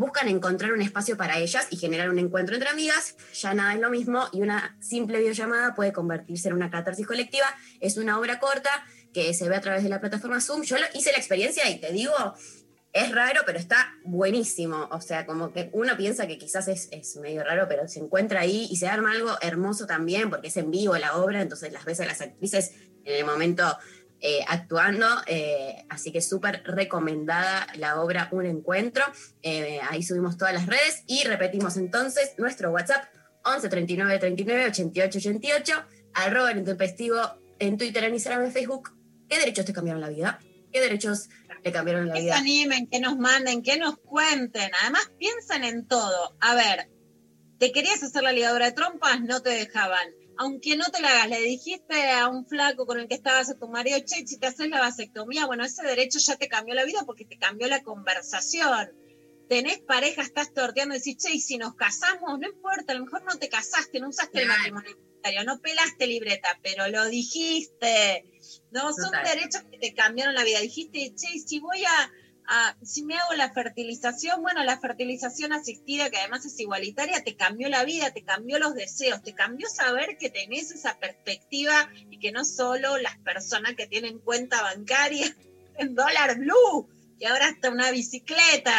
buscan 0.00 0.28
encontrar 0.28 0.72
un 0.72 0.80
espacio 0.80 1.18
para 1.18 1.38
ellas 1.38 1.66
y 1.68 1.76
generar 1.76 2.08
un 2.08 2.18
encuentro 2.18 2.54
entre 2.56 2.70
amigas, 2.70 3.16
ya 3.34 3.52
nada 3.52 3.74
es 3.74 3.80
lo 3.80 3.90
mismo 3.90 4.28
y 4.32 4.40
una 4.40 4.74
simple 4.80 5.18
videollamada 5.18 5.74
puede 5.74 5.92
convertirse 5.92 6.48
en 6.48 6.54
una 6.54 6.70
catarsis 6.70 7.06
colectiva, 7.06 7.44
es 7.80 7.98
una 7.98 8.18
obra 8.18 8.40
corta 8.40 8.70
que 9.12 9.34
se 9.34 9.46
ve 9.50 9.56
a 9.56 9.60
través 9.60 9.82
de 9.82 9.90
la 9.90 10.00
plataforma 10.00 10.40
Zoom, 10.40 10.62
yo 10.62 10.76
hice 10.94 11.12
la 11.12 11.18
experiencia 11.18 11.68
y 11.68 11.78
te 11.80 11.92
digo, 11.92 12.14
es 12.94 13.14
raro, 13.14 13.42
pero 13.44 13.58
está 13.58 13.92
buenísimo, 14.02 14.88
o 14.90 15.02
sea, 15.02 15.26
como 15.26 15.52
que 15.52 15.68
uno 15.74 15.94
piensa 15.98 16.26
que 16.26 16.38
quizás 16.38 16.68
es, 16.68 16.88
es 16.92 17.16
medio 17.16 17.44
raro, 17.44 17.66
pero 17.68 17.86
se 17.86 18.00
encuentra 18.00 18.40
ahí 18.40 18.68
y 18.70 18.76
se 18.76 18.88
arma 18.88 19.12
algo 19.12 19.36
hermoso 19.42 19.86
también, 19.86 20.30
porque 20.30 20.48
es 20.48 20.56
en 20.56 20.70
vivo 20.70 20.96
la 20.96 21.18
obra, 21.18 21.42
entonces 21.42 21.74
las 21.74 21.84
ves 21.84 22.00
a 22.00 22.06
las 22.06 22.22
actrices 22.22 22.72
en 23.04 23.16
el 23.16 23.26
momento 23.26 23.64
eh, 24.22 24.44
actuando, 24.46 25.06
eh, 25.26 25.84
así 25.88 26.12
que 26.12 26.20
súper 26.20 26.62
recomendada 26.64 27.66
la 27.76 28.00
obra 28.00 28.28
Un 28.32 28.44
Encuentro. 28.46 29.04
Eh, 29.42 29.80
ahí 29.88 30.02
subimos 30.02 30.36
todas 30.36 30.52
las 30.52 30.66
redes 30.66 31.04
y 31.06 31.24
repetimos 31.24 31.76
entonces 31.78 32.34
nuestro 32.36 32.70
WhatsApp 32.70 33.04
11 33.44 33.68
39 33.68 34.18
39 34.18 34.66
88 34.66 35.18
88, 35.18 35.84
arroba 36.14 36.52
intempestivo 36.52 37.18
en 37.58 37.78
Twitter, 37.78 38.04
en 38.04 38.14
Instagram, 38.14 38.44
en 38.44 38.52
Facebook. 38.52 38.94
¿Qué 39.28 39.38
derechos 39.38 39.64
te 39.64 39.72
cambiaron 39.72 40.00
la 40.02 40.08
vida? 40.08 40.38
¿Qué 40.70 40.80
derechos 40.80 41.30
le 41.64 41.72
cambiaron 41.72 42.08
la 42.08 42.14
Que 42.14 42.20
vida? 42.20 42.36
animen, 42.36 42.88
que 42.88 43.00
nos 43.00 43.16
manden, 43.16 43.62
que 43.62 43.78
nos 43.78 43.98
cuenten. 43.98 44.70
Además, 44.82 45.10
piensen 45.18 45.64
en 45.64 45.86
todo. 45.86 46.36
A 46.40 46.54
ver, 46.54 46.90
¿te 47.58 47.72
querías 47.72 48.02
hacer 48.02 48.22
la 48.22 48.32
ligadura 48.32 48.66
de 48.66 48.72
trompas? 48.72 49.20
No 49.22 49.40
te 49.40 49.50
dejaban. 49.50 50.19
Aunque 50.42 50.74
no 50.74 50.86
te 50.86 51.02
la 51.02 51.10
hagas, 51.10 51.28
le 51.28 51.42
dijiste 51.42 52.08
a 52.12 52.26
un 52.28 52.46
flaco 52.46 52.86
con 52.86 52.98
el 52.98 53.08
que 53.08 53.14
estabas 53.14 53.50
a 53.50 53.58
tu 53.58 53.68
marido, 53.68 53.98
che, 53.98 54.26
si 54.26 54.38
te 54.38 54.46
haces 54.46 54.70
la 54.70 54.80
vasectomía, 54.80 55.44
bueno, 55.44 55.66
ese 55.66 55.82
derecho 55.82 56.18
ya 56.18 56.36
te 56.36 56.48
cambió 56.48 56.74
la 56.74 56.86
vida 56.86 57.02
porque 57.04 57.26
te 57.26 57.36
cambió 57.36 57.68
la 57.68 57.82
conversación. 57.82 58.90
Tenés 59.50 59.80
pareja, 59.80 60.22
estás 60.22 60.54
torteando 60.54 60.94
decís, 60.94 61.18
che, 61.18 61.34
y 61.34 61.40
si 61.40 61.58
nos 61.58 61.74
casamos, 61.74 62.38
no 62.38 62.48
importa, 62.48 62.94
a 62.94 62.96
lo 62.96 63.04
mejor 63.04 63.22
no 63.24 63.38
te 63.38 63.50
casaste, 63.50 64.00
no 64.00 64.08
usaste 64.08 64.40
el 64.40 64.48
matrimonio 64.48 64.92
igualitario, 64.92 65.44
no 65.44 65.60
pelaste 65.60 66.06
libreta, 66.06 66.58
pero 66.62 66.88
lo 66.88 67.04
dijiste. 67.04 68.24
No, 68.70 68.94
son 68.94 69.12
derechos 69.22 69.62
que 69.70 69.76
te 69.76 69.92
cambiaron 69.92 70.34
la 70.34 70.44
vida. 70.44 70.60
Dijiste, 70.60 71.12
che, 71.16 71.38
si 71.38 71.60
voy 71.60 71.84
a, 71.84 72.12
a- 72.52 72.76
si 72.82 73.04
me 73.04 73.16
hago 73.16 73.32
la 73.34 73.52
fertilización, 73.52 74.42
bueno, 74.42 74.64
la 74.64 74.78
fertilización 74.80 75.52
asistida, 75.52 76.10
que 76.10 76.18
además 76.18 76.44
es 76.44 76.58
igualitaria, 76.58 77.22
te 77.22 77.36
cambió 77.36 77.68
la 77.68 77.84
vida, 77.84 78.10
te 78.12 78.24
cambió 78.24 78.58
los 78.58 78.74
deseos, 78.74 79.22
te 79.22 79.34
cambió 79.34 79.68
saber 79.68 80.18
que 80.18 80.30
tenés 80.30 80.72
esa 80.72 80.98
perspectiva 80.98 81.88
y 82.10 82.18
que 82.18 82.32
no 82.32 82.44
solo 82.44 82.98
las 82.98 83.16
personas 83.18 83.74
que 83.76 83.86
tienen 83.86 84.18
cuenta 84.18 84.62
bancaria 84.62 85.24
en 85.78 85.94
dólar 85.94 86.38
blue, 86.38 86.88
que 87.20 87.28
ahora 87.28 87.46
hasta 87.48 87.70
una 87.70 87.90
bicicleta 87.92 88.74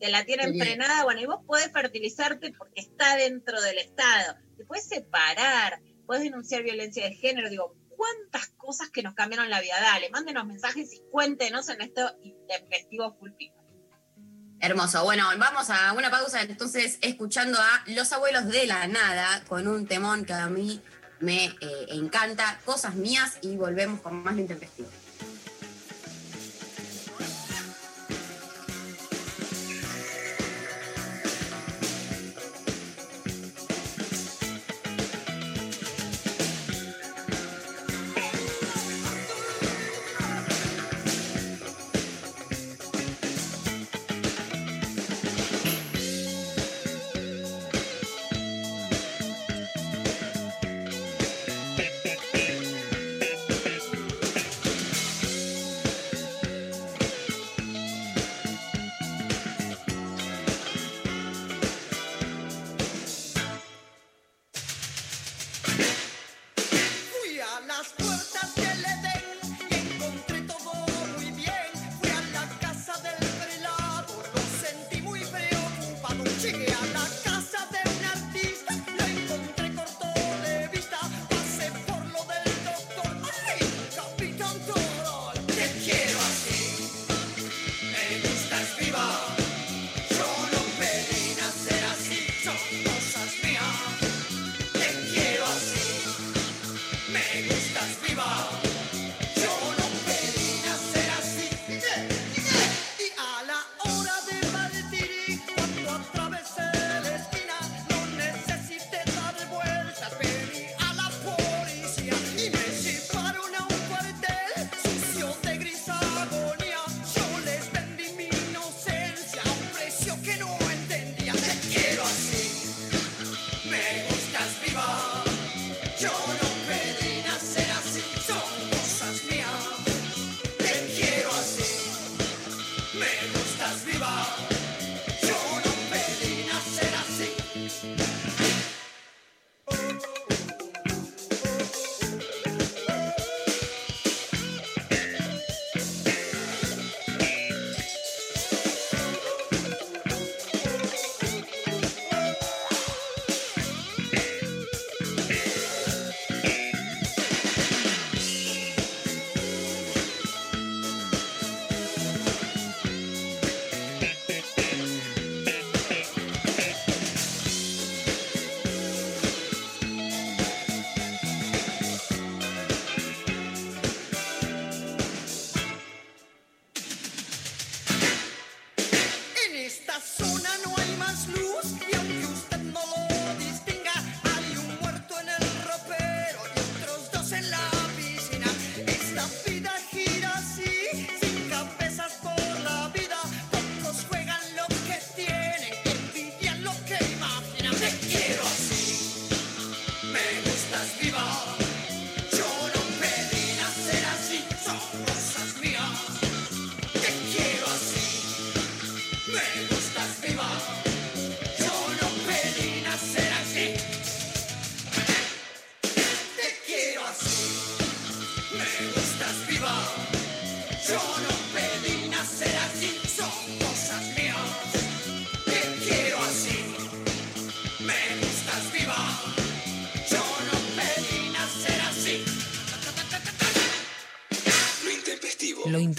te 0.00 0.08
la 0.10 0.24
tienen 0.24 0.52
Sí. 0.54 0.58
frenada, 0.58 1.04
bueno, 1.04 1.20
y 1.20 1.26
vos 1.26 1.44
podés 1.46 1.70
fertilizarte 1.70 2.52
porque 2.56 2.80
está 2.80 3.16
dentro 3.16 3.60
del 3.60 3.76
Estado, 3.78 4.36
te 4.56 4.64
puedes 4.64 4.88
separar, 4.88 5.80
puedes 6.06 6.24
denunciar 6.24 6.62
violencia 6.62 7.04
de 7.04 7.14
género, 7.14 7.50
digo, 7.50 7.74
cuántas 8.02 8.48
cosas 8.56 8.90
que 8.90 9.02
nos 9.02 9.14
cambiaron 9.14 9.48
la 9.48 9.60
vida. 9.60 9.80
Dale, 9.80 10.10
mándenos 10.10 10.44
mensajes 10.44 10.92
y 10.92 11.02
cuéntenos 11.10 11.68
en 11.68 11.82
esto 11.82 12.16
intempestivo 12.22 13.14
full. 13.14 13.30
Hermoso. 14.58 15.04
Bueno, 15.04 15.26
vamos 15.38 15.70
a 15.70 15.92
una 15.92 16.10
pausa 16.10 16.42
entonces 16.42 16.98
escuchando 17.00 17.58
a 17.60 17.84
Los 17.86 18.12
Abuelos 18.12 18.46
de 18.46 18.66
la 18.66 18.86
Nada 18.88 19.44
con 19.48 19.68
un 19.68 19.86
temón 19.86 20.24
que 20.24 20.32
a 20.32 20.48
mí 20.48 20.80
me 21.20 21.46
eh, 21.46 21.86
encanta, 21.90 22.60
Cosas 22.64 22.96
Mías, 22.96 23.38
y 23.42 23.56
volvemos 23.56 24.00
con 24.00 24.22
más 24.22 24.34
lo 24.34 24.40
intempestivo. 24.40 24.88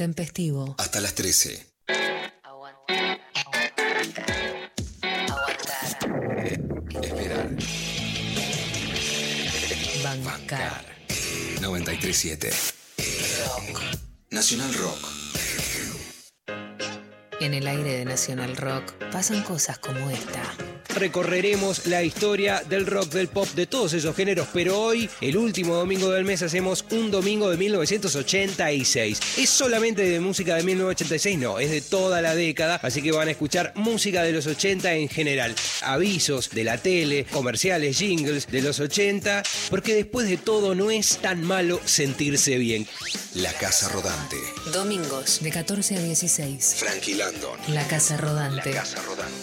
Intempestivo. 0.04 0.76
Hasta 0.80 1.00
las 1.00 1.16
13. 1.16 1.66
Aguantar. 2.44 3.22
Aguantar. 5.30 5.98
Eh, 6.40 6.60
esperar. 7.02 7.50
Bancar. 10.24 10.86
937. 11.62 12.52
Nacional 14.30 14.74
Rock. 14.74 15.08
En 17.40 17.54
el 17.54 17.68
aire 17.68 17.94
de 17.94 18.06
Nacional 18.06 18.58
Rock 18.58 18.94
pasan 19.12 19.42
cosas 19.44 19.78
como 19.78 20.10
esta 20.10 20.42
recorreremos 20.96 21.86
la 21.88 22.04
historia 22.04 22.64
del 22.68 22.86
rock, 22.86 23.10
del 23.10 23.28
pop, 23.28 23.48
de 23.50 23.68
todos 23.68 23.94
esos 23.94 24.16
géneros, 24.16 24.48
pero 24.54 24.80
hoy, 24.80 25.10
el 25.22 25.38
último 25.38 25.76
domingo 25.76 26.12
del 26.12 26.26
mes, 26.26 26.42
hacemos 26.42 26.86
un 26.92 27.12
domingo 27.12 27.50
de 27.50 27.58
1986. 27.58 29.20
¿Es 29.38 29.50
solamente 29.50 30.04
de 30.04 30.20
música 30.20 30.56
de 30.56 30.64
1986? 30.64 31.38
No, 31.38 31.60
es 31.60 31.72
de 31.72 31.82
toda 31.82 32.22
la 32.22 32.36
década, 32.36 32.80
así 32.82 33.02
que 33.02 33.12
van 33.12 33.28
a 33.28 33.32
escuchar 33.32 33.74
música 33.76 34.24
de 34.24 34.32
los 34.32 34.48
80 34.48 34.94
en 34.94 35.10
general. 35.10 35.56
Avisos 35.82 36.50
de 36.52 36.64
la 36.64 36.78
tele, 36.78 37.26
comerciales, 37.26 37.98
jingles 37.98 38.48
de 38.48 38.62
los 38.62 38.80
80, 38.80 39.44
porque 39.70 39.96
después 39.96 40.28
de 40.28 40.38
todo 40.38 40.76
no 40.76 40.92
es 40.92 41.18
tan 41.18 41.44
malo 41.44 41.80
sentirse 41.86 42.58
bien. 42.58 42.88
La 43.36 43.54
Casa 43.54 43.90
Rodante. 43.90 44.38
Domingos 44.72 45.40
de 45.42 45.50
14 45.50 45.98
a 45.98 46.02
16. 46.02 46.76
Frankie 46.78 47.16
Landon. 47.16 47.60
La 47.70 47.88
Casa 47.88 48.18
Rodante. 48.18 48.70
La 48.72 48.82
Casa 48.82 49.02
Rodante 49.02 49.43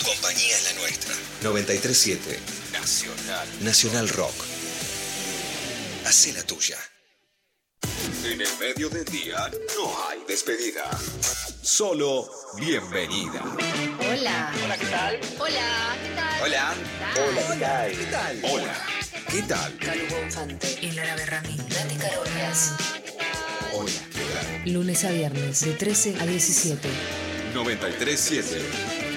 Tu 0.00 0.06
compañía 0.06 0.56
es 0.56 0.64
la 0.64 0.80
nuestra. 0.80 1.14
937 1.42 2.38
Nacional. 2.72 3.48
Nacional 3.60 4.08
Rock. 4.08 4.34
Hacé 6.06 6.32
la 6.32 6.42
tuya. 6.42 6.78
En 8.24 8.40
el 8.40 8.48
medio 8.58 8.88
del 8.88 9.04
día 9.04 9.50
no 9.76 10.08
hay 10.08 10.20
despedida. 10.26 10.90
Solo 11.62 12.30
bienvenida. 12.56 13.42
Hola. 14.10 14.54
Hola, 14.64 14.78
¿qué 14.78 14.86
tal? 14.86 15.20
Hola. 15.38 15.96
¿Qué 16.02 16.14
tal? 16.14 16.42
Hola. 16.42 16.74
Hola, 17.16 17.88
¿qué 17.90 18.06
tal? 18.06 18.40
Hola, 18.44 18.86
¿qué 19.30 19.42
tal? 19.42 19.76
Calvo 19.76 20.22
Infante 20.24 20.78
y 20.80 20.92
Lara 20.92 21.14
Berrami. 21.16 21.56
Nati. 21.56 21.96
Hola, 23.74 23.90
¿qué 24.12 24.22
tal? 24.32 24.72
Lunes 24.72 25.04
a 25.04 25.10
viernes 25.10 25.60
de 25.60 25.72
13 25.74 26.16
a 26.20 26.26
17. 26.26 26.88
937 27.52 29.09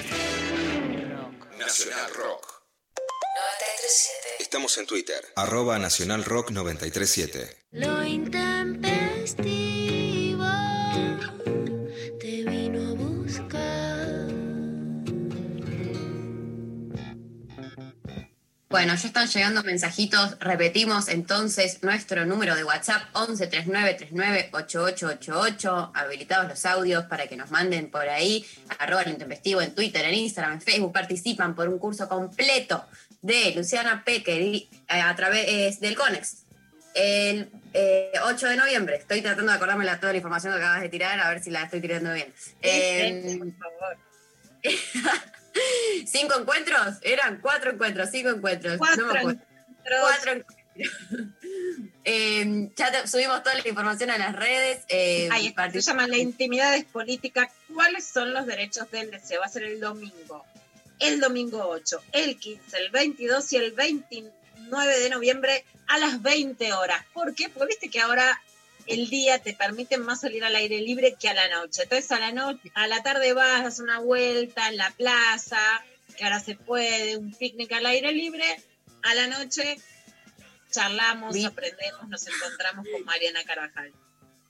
Estamos 4.54 4.78
en 4.78 4.86
Twitter. 4.86 5.20
Arroba 5.34 5.80
Nacional 5.80 6.24
Rock 6.24 6.52
937. 6.52 7.56
Lo 7.72 8.04
intempestivo 8.04 10.46
te 12.20 12.44
vino 12.44 12.88
a 12.88 12.94
buscar. 12.94 14.28
Bueno, 18.68 18.94
ya 18.94 19.08
están 19.08 19.26
llegando 19.26 19.64
mensajitos. 19.64 20.38
Repetimos 20.38 21.08
entonces 21.08 21.82
nuestro 21.82 22.24
número 22.24 22.54
de 22.54 22.62
WhatsApp 22.62 23.02
11 23.12 23.48
39 23.48 23.94
39 23.94 24.50
8888. 24.52 25.90
Habilitados 25.94 26.48
los 26.48 26.64
audios 26.64 27.06
para 27.06 27.26
que 27.26 27.36
nos 27.36 27.50
manden 27.50 27.90
por 27.90 28.08
ahí. 28.08 28.46
Arroba 28.78 29.02
el 29.02 29.10
intempestivo 29.10 29.60
en 29.60 29.74
Twitter, 29.74 30.04
en 30.04 30.14
Instagram, 30.14 30.52
en 30.54 30.60
Facebook. 30.60 30.92
Participan 30.92 31.56
por 31.56 31.68
un 31.68 31.80
curso 31.80 32.08
completo 32.08 32.84
de 33.24 33.54
Luciana 33.56 34.04
y, 34.06 34.68
eh, 34.88 35.00
a 35.00 35.16
través 35.16 35.80
del 35.80 35.96
CONEX. 35.96 36.44
El 36.94 37.50
eh, 37.72 38.12
8 38.22 38.46
de 38.48 38.56
noviembre. 38.56 38.96
Estoy 38.96 39.22
tratando 39.22 39.50
de 39.50 39.56
acordarme 39.56 39.84
la, 39.86 39.98
toda 39.98 40.12
la 40.12 40.18
información 40.18 40.52
que 40.52 40.58
acabas 40.60 40.82
de 40.82 40.90
tirar, 40.90 41.18
a 41.18 41.30
ver 41.30 41.42
si 41.42 41.50
la 41.50 41.62
estoy 41.64 41.80
tirando 41.80 42.12
bien. 42.12 42.32
Eh, 42.60 43.38
por 43.38 43.52
favor. 43.56 43.96
¿Cinco 46.06 46.38
encuentros? 46.38 46.96
Eran 47.02 47.40
cuatro 47.40 47.70
encuentros, 47.72 48.10
cinco 48.12 48.28
encuentros. 48.28 48.76
Cuatro 48.76 49.06
no 49.06 49.12
me 49.12 49.18
encuentros. 49.20 49.48
Cuatro 50.00 50.32
encuentros. 50.32 50.64
Eh, 52.06 52.68
ya 52.76 52.90
te- 52.92 53.08
subimos 53.08 53.42
toda 53.42 53.54
la 53.54 53.66
información 53.66 54.10
a 54.10 54.18
las 54.18 54.36
redes. 54.36 54.80
eh, 54.88 55.26
Ahí 55.32 55.46
está, 55.46 55.70
se 55.70 55.80
llama 55.80 56.06
La 56.06 56.18
intimidad 56.18 56.74
es 56.76 56.84
política. 56.84 57.50
¿Cuáles 57.72 58.04
son 58.06 58.34
los 58.34 58.44
derechos 58.44 58.90
del 58.90 59.10
deseo? 59.10 59.40
Va 59.40 59.46
a 59.46 59.48
ser 59.48 59.62
el 59.62 59.80
domingo. 59.80 60.44
El 60.98 61.20
domingo 61.20 61.66
8, 61.68 62.02
el 62.12 62.38
15, 62.38 62.78
el 62.78 62.90
22 62.90 63.52
y 63.52 63.56
el 63.56 63.72
29 63.72 65.00
de 65.00 65.10
noviembre 65.10 65.64
a 65.86 65.98
las 65.98 66.22
20 66.22 66.72
horas. 66.72 67.04
¿Por 67.12 67.34
qué? 67.34 67.48
Porque 67.48 67.68
viste 67.68 67.90
que 67.90 68.00
ahora 68.00 68.40
el 68.86 69.08
día 69.08 69.38
te 69.38 69.54
permite 69.54 69.96
más 69.96 70.20
salir 70.20 70.44
al 70.44 70.56
aire 70.56 70.80
libre 70.80 71.16
que 71.18 71.28
a 71.28 71.34
la 71.34 71.48
noche. 71.48 71.82
Entonces 71.82 72.10
a 72.12 72.20
la 72.20 72.32
noche, 72.32 72.70
a 72.74 72.86
la 72.86 73.02
tarde 73.02 73.32
vas, 73.32 73.64
das 73.64 73.80
una 73.80 73.98
vuelta 73.98 74.68
en 74.68 74.76
la 74.76 74.90
plaza, 74.90 75.58
que 76.16 76.24
ahora 76.24 76.40
se 76.40 76.54
puede, 76.54 77.16
un 77.16 77.32
picnic 77.34 77.72
al 77.72 77.86
aire 77.86 78.12
libre. 78.12 78.44
A 79.02 79.14
la 79.14 79.26
noche 79.26 79.78
charlamos, 80.70 81.44
aprendemos, 81.44 82.08
nos 82.08 82.26
encontramos 82.26 82.86
con 82.90 83.04
Mariana 83.04 83.44
Carvajal. 83.44 83.92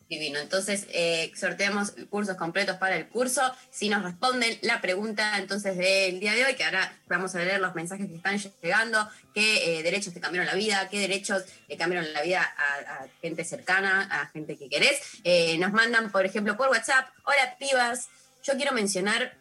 Divino. 0.08 0.38
Entonces, 0.38 0.86
eh, 0.90 1.32
sorteamos 1.34 1.92
cursos 2.10 2.36
completos 2.36 2.76
para 2.76 2.96
el 2.96 3.08
curso. 3.08 3.40
Si 3.70 3.88
nos 3.88 4.02
responden 4.02 4.58
la 4.62 4.80
pregunta 4.80 5.38
entonces 5.38 5.76
del 5.76 6.20
día 6.20 6.34
de 6.34 6.44
hoy, 6.44 6.54
que 6.54 6.64
ahora 6.64 6.96
vamos 7.08 7.34
a 7.34 7.38
leer 7.38 7.60
los 7.60 7.74
mensajes 7.74 8.06
que 8.06 8.16
están 8.16 8.38
llegando, 8.38 9.08
qué 9.34 9.78
eh, 9.78 9.82
derechos 9.82 10.12
te 10.12 10.20
cambiaron 10.20 10.46
la 10.46 10.54
vida, 10.54 10.88
qué 10.90 10.98
derechos 10.98 11.44
le 11.68 11.76
cambiaron 11.76 12.12
la 12.12 12.22
vida 12.22 12.42
a, 12.42 13.06
gente 13.22 13.44
cercana, 13.44 14.08
a 14.10 14.26
gente 14.26 14.56
que 14.56 14.68
querés. 14.68 15.00
Eh, 15.24 15.56
nos 15.58 15.72
mandan, 15.72 16.10
por 16.12 16.26
ejemplo, 16.26 16.56
por 16.56 16.68
WhatsApp, 16.68 17.08
hola 17.24 17.56
pibas, 17.58 18.08
yo 18.42 18.54
quiero 18.54 18.72
mencionar 18.72 19.36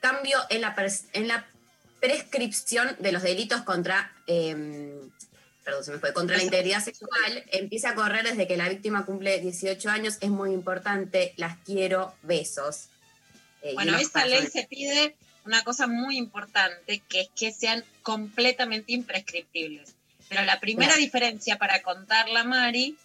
cambio 0.00 0.38
en 0.50 0.60
la, 0.60 0.76
en 1.12 1.28
la 1.28 1.46
prescripción 2.00 2.96
de 3.00 3.12
los 3.12 3.22
delitos 3.22 3.62
contra... 3.62 4.12
perdón, 5.64 5.84
se 5.84 5.92
me 5.92 5.98
fue, 5.98 6.12
contra 6.12 6.36
la 6.36 6.42
integridad 6.42 6.84
sexual, 6.84 7.44
empieza 7.52 7.90
a 7.90 7.94
correr 7.94 8.24
desde 8.24 8.46
que 8.46 8.56
la 8.56 8.68
víctima 8.68 9.06
cumple 9.06 9.40
18 9.40 9.88
años, 9.90 10.18
es 10.20 10.30
muy 10.30 10.52
importante, 10.52 11.32
las 11.36 11.56
quiero, 11.64 12.14
besos. 12.22 12.88
Eh, 13.62 13.72
Bueno, 13.74 13.96
esta 13.98 14.26
ley 14.26 14.46
se 14.46 14.64
pide 14.64 15.16
una 15.46 15.64
cosa 15.64 15.86
muy 15.86 16.16
importante, 16.18 17.02
que 17.08 17.22
es 17.22 17.28
que 17.34 17.50
sean 17.52 17.84
completamente 18.02 18.92
imprescriptibles. 18.92 19.94
Pero 20.28 20.42
la 20.44 20.60
primera 20.60 20.88
Claro. 20.92 21.02
diferencia 21.02 21.58
para 21.58 21.82
contarla, 21.82 22.44
Mari, 22.44 22.96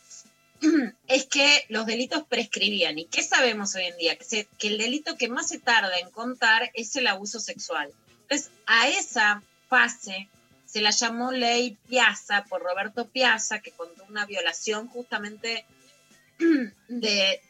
es 1.08 1.26
que 1.26 1.66
los 1.70 1.86
delitos 1.86 2.24
prescribían. 2.28 2.98
¿Y 3.00 3.06
qué 3.06 3.24
sabemos 3.24 3.76
hoy 3.76 3.86
en 3.86 3.98
día? 3.98 4.18
Que, 4.18 4.24
se- 4.26 4.48
que 4.58 4.68
el 4.68 4.78
delito 4.78 5.16
que 5.18 5.30
más 5.30 5.48
se 5.50 5.60
tarda 5.60 5.98
en 6.00 6.10
contar 6.12 6.72
es 6.74 6.96
el 6.98 7.08
abuso 7.08 7.40
sexual. 7.40 7.92
Entonces, 8.24 8.52
a 8.68 8.88
esa 8.90 9.42
fase 9.70 10.28
se 10.70 10.82
la 10.82 10.92
llamó 10.92 11.32
ley 11.32 11.78
Piazza 11.88 12.46
por 12.50 12.62
Roberto 12.62 13.08
Piazza, 13.08 13.60
que 13.60 13.72
contó 13.72 14.04
una 14.10 14.26
violación 14.26 14.88
justamente 14.88 15.66
de, 16.88 17.42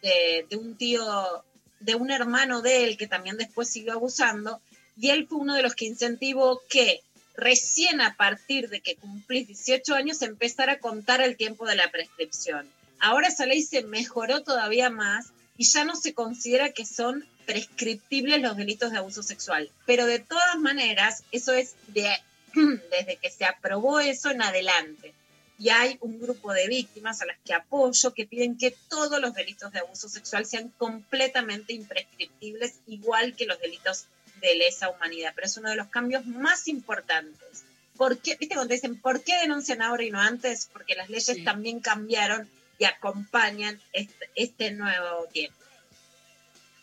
de- 0.49 0.57
un 0.57 0.75
tío, 0.77 1.43
de 1.79 1.95
un 1.95 2.11
hermano 2.11 2.61
de 2.61 2.83
él 2.85 2.97
que 2.97 3.07
también 3.07 3.37
después 3.37 3.69
siguió 3.69 3.93
abusando, 3.93 4.61
y 4.97 5.09
él 5.09 5.27
fue 5.27 5.39
uno 5.39 5.55
de 5.55 5.63
los 5.63 5.75
que 5.75 5.85
incentivó 5.85 6.61
que 6.69 7.01
recién 7.35 8.01
a 8.01 8.15
partir 8.17 8.69
de 8.69 8.81
que 8.81 8.95
cumplís 8.97 9.47
18 9.47 9.95
años 9.95 10.21
empezar 10.21 10.69
a 10.69 10.79
contar 10.79 11.21
el 11.21 11.37
tiempo 11.37 11.65
de 11.65 11.75
la 11.75 11.89
prescripción. 11.89 12.69
Ahora 12.99 13.27
esa 13.29 13.45
ley 13.45 13.61
se 13.63 13.83
mejoró 13.83 14.43
todavía 14.43 14.89
más 14.89 15.27
y 15.57 15.63
ya 15.65 15.85
no 15.85 15.95
se 15.95 16.13
considera 16.13 16.71
que 16.73 16.85
son 16.85 17.25
prescriptibles 17.45 18.41
los 18.41 18.57
delitos 18.57 18.91
de 18.91 18.97
abuso 18.97 19.23
sexual. 19.23 19.69
Pero 19.85 20.05
de 20.05 20.19
todas 20.19 20.57
maneras, 20.57 21.23
eso 21.31 21.53
es 21.53 21.75
de, 21.87 22.09
desde 22.91 23.17
que 23.17 23.29
se 23.29 23.45
aprobó 23.45 23.99
eso 23.99 24.29
en 24.31 24.41
adelante. 24.41 25.13
Y 25.57 25.69
hay 25.69 25.97
un 25.99 26.21
grupo 26.21 26.53
de 26.53 26.67
víctimas 26.67 27.21
a 27.21 27.25
las 27.25 27.37
que 27.43 27.53
apoyo 27.53 28.13
que 28.13 28.25
piden 28.25 28.57
que 28.57 28.71
todos 28.89 29.19
los 29.19 29.33
delitos 29.33 29.71
de 29.73 29.79
abuso 29.79 30.07
sexual 30.07 30.45
sean 30.45 30.69
completamente 30.77 31.73
imprescriptibles, 31.73 32.75
igual 32.87 33.35
que 33.35 33.45
los 33.45 33.59
delitos 33.59 34.05
de 34.39 34.55
lesa 34.55 34.89
humanidad. 34.89 35.33
Pero 35.35 35.47
es 35.47 35.57
uno 35.57 35.69
de 35.69 35.75
los 35.75 35.87
cambios 35.87 36.25
más 36.25 36.69
importantes. 36.69 37.63
¿Por 37.97 38.19
qué? 38.19 38.37
¿Viste 38.39 38.55
cuando 38.55 38.73
dicen, 38.73 39.01
¿por 39.01 39.21
qué 39.21 39.35
denuncian 39.41 39.81
ahora 39.81 40.03
y 40.03 40.11
no 40.11 40.21
antes? 40.21 40.69
Porque 40.71 40.95
las 40.95 41.09
leyes 41.09 41.25
Sí. 41.35 41.43
también 41.43 41.81
cambiaron 41.81 42.49
y 42.77 42.85
acompañan 42.85 43.81
este, 43.91 44.29
este 44.35 44.71
nuevo 44.71 45.25
tiempo. 45.33 45.57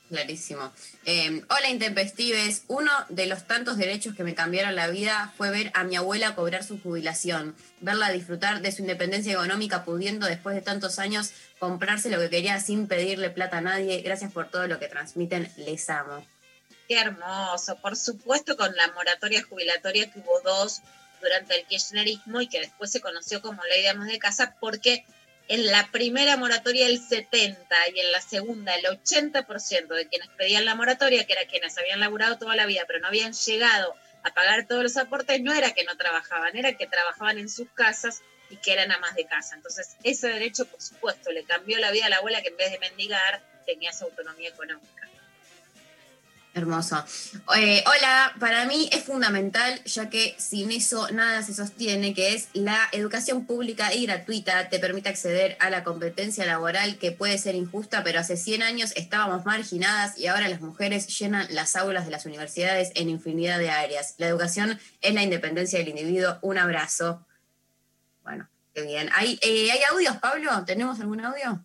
Clarísimo. 0.09 0.73
Eh, 1.05 1.43
hola, 1.51 1.69
Intempestives. 1.69 2.63
Uno 2.69 2.93
de 3.09 3.27
los 3.27 3.47
tantos 3.47 3.77
derechos 3.77 4.15
que 4.15 4.23
me 4.23 4.37
cambiaron 4.37 4.77
la 4.77 4.87
vida 4.87 5.33
fue 5.37 5.51
ver 5.51 5.73
a 5.75 5.83
mi 5.83 5.97
abuela 5.97 6.37
cobrar 6.37 6.63
su 6.63 6.81
jubilación, 6.81 7.57
verla 7.81 8.11
disfrutar 8.11 8.63
de 8.63 8.71
su 8.71 8.83
independencia 8.83 9.33
económica, 9.33 9.85
pudiendo 9.85 10.27
después 10.27 10.55
de 10.55 10.63
tantos 10.63 11.01
años 11.01 11.33
comprarse 11.59 12.09
lo 12.09 12.21
que 12.21 12.31
quería 12.31 12.61
sin 12.61 12.87
pedirle 12.87 13.31
plata 13.31 13.59
a 13.59 13.63
nadie. 13.63 14.01
Gracias 14.03 14.33
por 14.33 14.49
todo 14.49 14.69
lo 14.69 14.79
que 14.79 14.87
transmiten. 14.87 15.51
Les 15.57 15.91
amo. 15.91 16.25
Qué 16.87 17.01
hermoso. 17.01 17.77
Por 17.77 17.97
supuesto, 17.97 18.57
con 18.57 18.75
la 18.77 18.93
moratoria 18.93 19.43
jubilatoria 19.43 20.09
que 20.11 20.21
hubo 20.21 20.41
dos 20.43 20.83
durante 21.21 21.59
el 21.59 21.67
kirchnerismo 21.67 22.41
y 22.41 22.47
que 22.47 22.61
después 22.61 22.93
se 22.93 23.01
conoció 23.01 23.43
como 23.43 23.61
ley 23.65 23.83
de 23.83 23.89
amas 23.89 24.07
de 24.07 24.21
casa, 24.21 24.55
porque 24.61 25.05
en 25.49 25.67
la 25.67 25.89
primera 25.93 26.37
moratoria 26.37 26.87
el 26.87 27.01
70 27.01 27.77
y 27.95 28.01
en 28.01 28.13
la 28.13 28.21
segunda 28.21 28.75
el 28.75 28.85
80% 28.85 29.87
de 29.89 30.09
quienes 30.09 30.29
pedían 30.31 30.65
la 30.65 30.75
moratoria, 30.75 31.27
que 31.27 31.33
eran 31.33 31.47
quienes 31.47 31.79
habían 31.79 32.01
laburado 32.01 32.39
toda 32.39 32.57
la 32.57 32.67
vida 32.67 32.85
pero 32.87 33.01
no 33.01 33.09
habían 33.09 33.33
llegado 33.33 33.95
a 34.23 34.35
pagar 34.35 34.67
todos 34.67 34.83
los 34.83 34.97
aportes, 34.97 35.41
no 35.41 35.53
era 35.53 35.73
que 35.73 35.85
no 35.85 35.97
trabajaban, 35.97 36.57
era 36.57 36.73
que 36.73 36.87
trabajaban 36.87 37.39
en 37.39 37.49
sus 37.49 37.71
casas 37.71 38.23
y 38.51 38.57
que 38.57 38.73
eran 38.73 38.91
amas 38.91 39.15
de 39.15 39.27
casa. 39.27 39.55
Entonces, 39.55 39.97
ese 40.03 40.29
derecho, 40.29 40.67
por 40.67 40.81
supuesto, 40.81 41.31
le 41.31 41.45
cambió 41.45 41.79
la 41.79 41.93
vida 41.93 42.07
a 42.07 42.09
la 42.09 42.17
abuela 42.17 42.43
que 42.43 42.49
en 42.49 42.57
vez 42.57 42.73
de 42.73 42.79
mendigar 42.79 43.43
tenía 43.65 43.93
su 43.93 44.05
autonomía 44.05 44.49
económica. 44.49 45.09
Hermoso. 46.57 47.05
Eh, 47.55 47.85
hola, 47.87 48.33
para 48.41 48.65
mí 48.65 48.89
es 48.91 49.05
fundamental, 49.05 49.79
ya 49.85 50.09
que 50.09 50.35
sin 50.39 50.73
eso 50.73 51.07
nada 51.11 51.43
se 51.43 51.53
sostiene, 51.53 52.15
que 52.15 52.33
es 52.33 52.49
la 52.55 52.79
educación 52.93 53.45
pública 53.45 53.93
y 53.93 54.07
gratuita, 54.07 54.71
te 54.71 54.79
permite 54.79 55.11
acceder 55.11 55.59
a 55.61 55.69
la 55.69 55.85
competencia 55.85 56.47
laboral 56.47 56.97
que 56.97 57.13
puede 57.13 57.37
ser 57.37 57.57
injusta, 57.57 58.03
pero 58.03 58.21
hace 58.21 58.39
100 58.39 58.63
años 58.63 58.95
estábamos 58.97 59.45
marginadas 59.45 60.19
y 60.19 60.29
ahora 60.29 60.49
las 60.49 60.63
mujeres 60.63 61.07
llenan 61.19 61.47
las 61.51 61.77
aulas 61.77 62.07
de 62.07 62.11
las 62.11 62.25
universidades 62.25 62.91
en 62.95 63.11
infinidad 63.11 63.59
de 63.59 63.69
áreas. 63.69 64.15
La 64.17 64.27
educación 64.27 64.81
es 65.03 65.13
la 65.13 65.23
independencia 65.23 65.79
del 65.79 65.89
individuo. 65.89 66.39
Un 66.41 66.57
abrazo. 66.57 67.27
Bueno, 68.23 68.49
qué 68.73 68.81
bien. 68.81 69.11
¿Hay, 69.13 69.39
eh, 69.43 69.73
¿hay 69.73 69.81
audios, 69.93 70.17
Pablo? 70.17 70.65
¿Tenemos 70.65 71.01
algún 71.01 71.21
audio? 71.23 71.63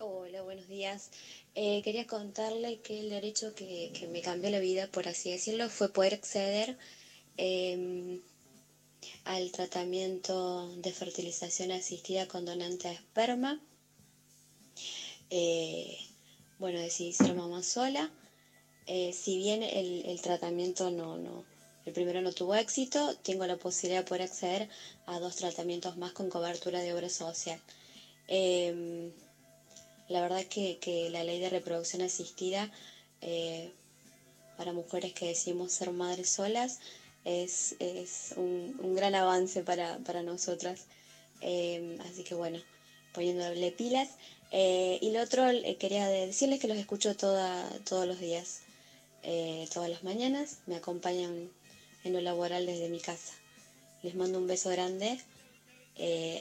Hola, 0.00 0.42
buenos 0.42 0.68
días. 0.68 1.10
Eh, 1.60 1.82
quería 1.82 2.06
contarle 2.06 2.78
que 2.78 3.00
el 3.00 3.10
derecho 3.10 3.52
que, 3.52 3.90
que, 3.92 4.06
me 4.06 4.20
cambió 4.22 4.48
la 4.48 4.60
vida, 4.60 4.86
por 4.86 5.08
así 5.08 5.32
decirlo, 5.32 5.68
fue 5.68 5.88
poder 5.88 6.14
acceder 6.14 6.76
eh, 7.36 8.20
al 9.24 9.50
tratamiento 9.50 10.68
de 10.76 10.92
fertilización 10.92 11.72
asistida 11.72 12.28
con 12.28 12.44
donante 12.44 12.86
de 12.86 12.94
esperma. 12.94 13.60
Eh, 15.30 15.98
bueno, 16.60 16.78
decidí 16.78 17.12
ser 17.12 17.34
mamá 17.34 17.64
sola. 17.64 18.08
Eh, 18.86 19.12
si 19.12 19.36
bien 19.36 19.64
el, 19.64 20.06
el, 20.06 20.20
tratamiento 20.20 20.90
no, 20.92 21.18
no, 21.18 21.44
el 21.84 21.92
primero 21.92 22.20
no 22.20 22.30
tuvo 22.30 22.54
éxito, 22.54 23.16
tengo 23.16 23.44
la 23.46 23.56
posibilidad 23.56 24.04
de 24.04 24.08
poder 24.08 24.22
acceder 24.22 24.68
a 25.06 25.18
dos 25.18 25.34
tratamientos 25.34 25.96
más 25.96 26.12
con 26.12 26.30
cobertura 26.30 26.78
de 26.82 26.94
obra 26.94 27.08
social. 27.08 27.60
La 30.08 30.20
verdad 30.22 30.44
que, 30.44 30.78
que, 30.78 31.10
la 31.10 31.24
ley 31.24 31.38
de 31.38 31.50
reproducción 31.50 32.02
asistida 32.02 32.70
eh, 33.20 33.72
para 34.56 34.72
mujeres 34.72 35.12
que 35.12 35.26
decimos 35.26 35.72
ser 35.72 35.90
madres 35.90 36.30
solas 36.30 36.80
es, 37.24 37.76
es 37.78 38.32
un, 38.36 38.78
un, 38.82 38.94
gran 38.96 39.14
avance 39.14 39.62
para, 39.62 39.98
para 39.98 40.22
nosotras. 40.22 40.86
Eh, 41.40 41.98
así 42.10 42.24
que 42.24 42.34
bueno, 42.34 42.58
poniéndole 43.12 43.70
pilas. 43.70 44.08
Eh, 44.50 44.98
y 45.00 45.10
lo 45.10 45.22
otro, 45.22 45.48
eh, 45.48 45.76
quería 45.78 46.08
decirles 46.08 46.58
que 46.58 46.68
los 46.68 46.78
escucho 46.78 47.14
toda, 47.16 47.68
todos 47.88 48.06
los 48.06 48.18
días, 48.18 48.62
todas 49.72 49.90
las 49.90 50.02
mañanas. 50.02 50.58
Me 50.66 50.76
acompañan 50.76 51.50
en 52.04 52.12
lo 52.12 52.20
laboral 52.20 52.66
desde 52.66 52.88
mi 52.88 53.00
casa. 53.00 53.34
Les 54.02 54.14
mando 54.14 54.38
un 54.38 54.46
beso 54.46 54.70
grande 54.70 55.20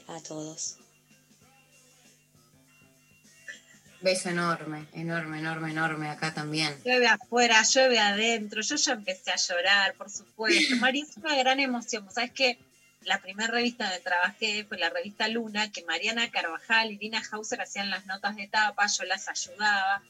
a 0.07 0.21
todos. 0.21 0.77
Beso 4.07 4.29
enorme, 4.29 4.87
enorme, 4.93 5.39
enorme, 5.39 5.71
enorme 5.71 6.09
acá 6.09 6.33
también. 6.33 6.73
Llueve 6.85 7.07
afuera, 7.07 7.61
llueve 7.63 7.99
adentro. 7.99 8.61
Yo 8.61 8.77
ya 8.77 8.93
empecé 8.93 9.31
a 9.31 9.35
llorar, 9.35 9.95
por 9.95 10.09
supuesto. 10.09 10.75
María, 10.79 11.03
es 11.03 11.17
una 11.17 11.35
gran 11.35 11.59
emoción. 11.59 12.09
¿Sabes 12.09 12.31
qué? 12.31 12.57
La 13.03 13.19
primera 13.19 13.51
revista 13.51 13.83
donde 13.83 13.99
trabajé 13.99 14.63
fue 14.63 14.77
la 14.77 14.89
revista 14.89 15.27
Luna, 15.27 15.73
que 15.73 15.83
Mariana 15.83 16.31
Carvajal 16.31 16.89
y 16.89 16.97
Dina 16.97 17.21
Hauser 17.29 17.59
hacían 17.59 17.89
las 17.89 18.05
notas 18.05 18.37
de 18.37 18.47
tapa, 18.47 18.87
yo 18.87 19.03
las 19.03 19.27
ayudaba. 19.27 20.01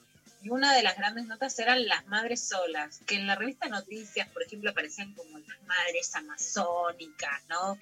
Y 0.44 0.50
una 0.52 0.76
de 0.76 0.84
las 0.84 0.96
grandes 0.96 1.26
notas 1.26 1.58
eran 1.58 1.88
las 1.88 2.06
madres 2.06 2.48
solas, 2.48 3.00
que 3.08 3.16
en 3.16 3.26
la 3.26 3.34
revista 3.34 3.68
Noticias, 3.68 4.28
por 4.28 4.44
ejemplo, 4.44 4.70
aparecían 4.70 5.12
como 5.16 5.40
las 5.40 5.60
madres 5.64 6.14
amazónicas, 6.14 7.42
¿no? 7.50 7.80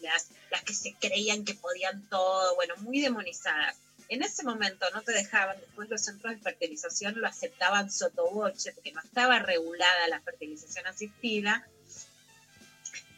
Las, 0.00 0.26
las 0.50 0.62
que 0.64 0.74
se 0.74 0.96
creían 1.00 1.44
que 1.44 1.54
podían 1.54 2.02
todo, 2.08 2.56
bueno, 2.56 2.74
muy 2.78 3.00
demonizadas 3.00 3.76
en 4.08 4.22
ese 4.22 4.44
momento 4.44 4.86
no 4.92 5.02
te 5.02 5.12
dejaban, 5.12 5.58
después 5.60 5.88
los 5.88 6.02
centros 6.02 6.34
de 6.34 6.40
fertilización 6.40 7.20
lo 7.20 7.26
aceptaban 7.26 7.90
sotoboche, 7.90 8.72
porque 8.72 8.92
no 8.92 9.00
estaba 9.00 9.38
regulada 9.38 10.08
la 10.08 10.20
fertilización 10.20 10.86
asistida. 10.86 11.66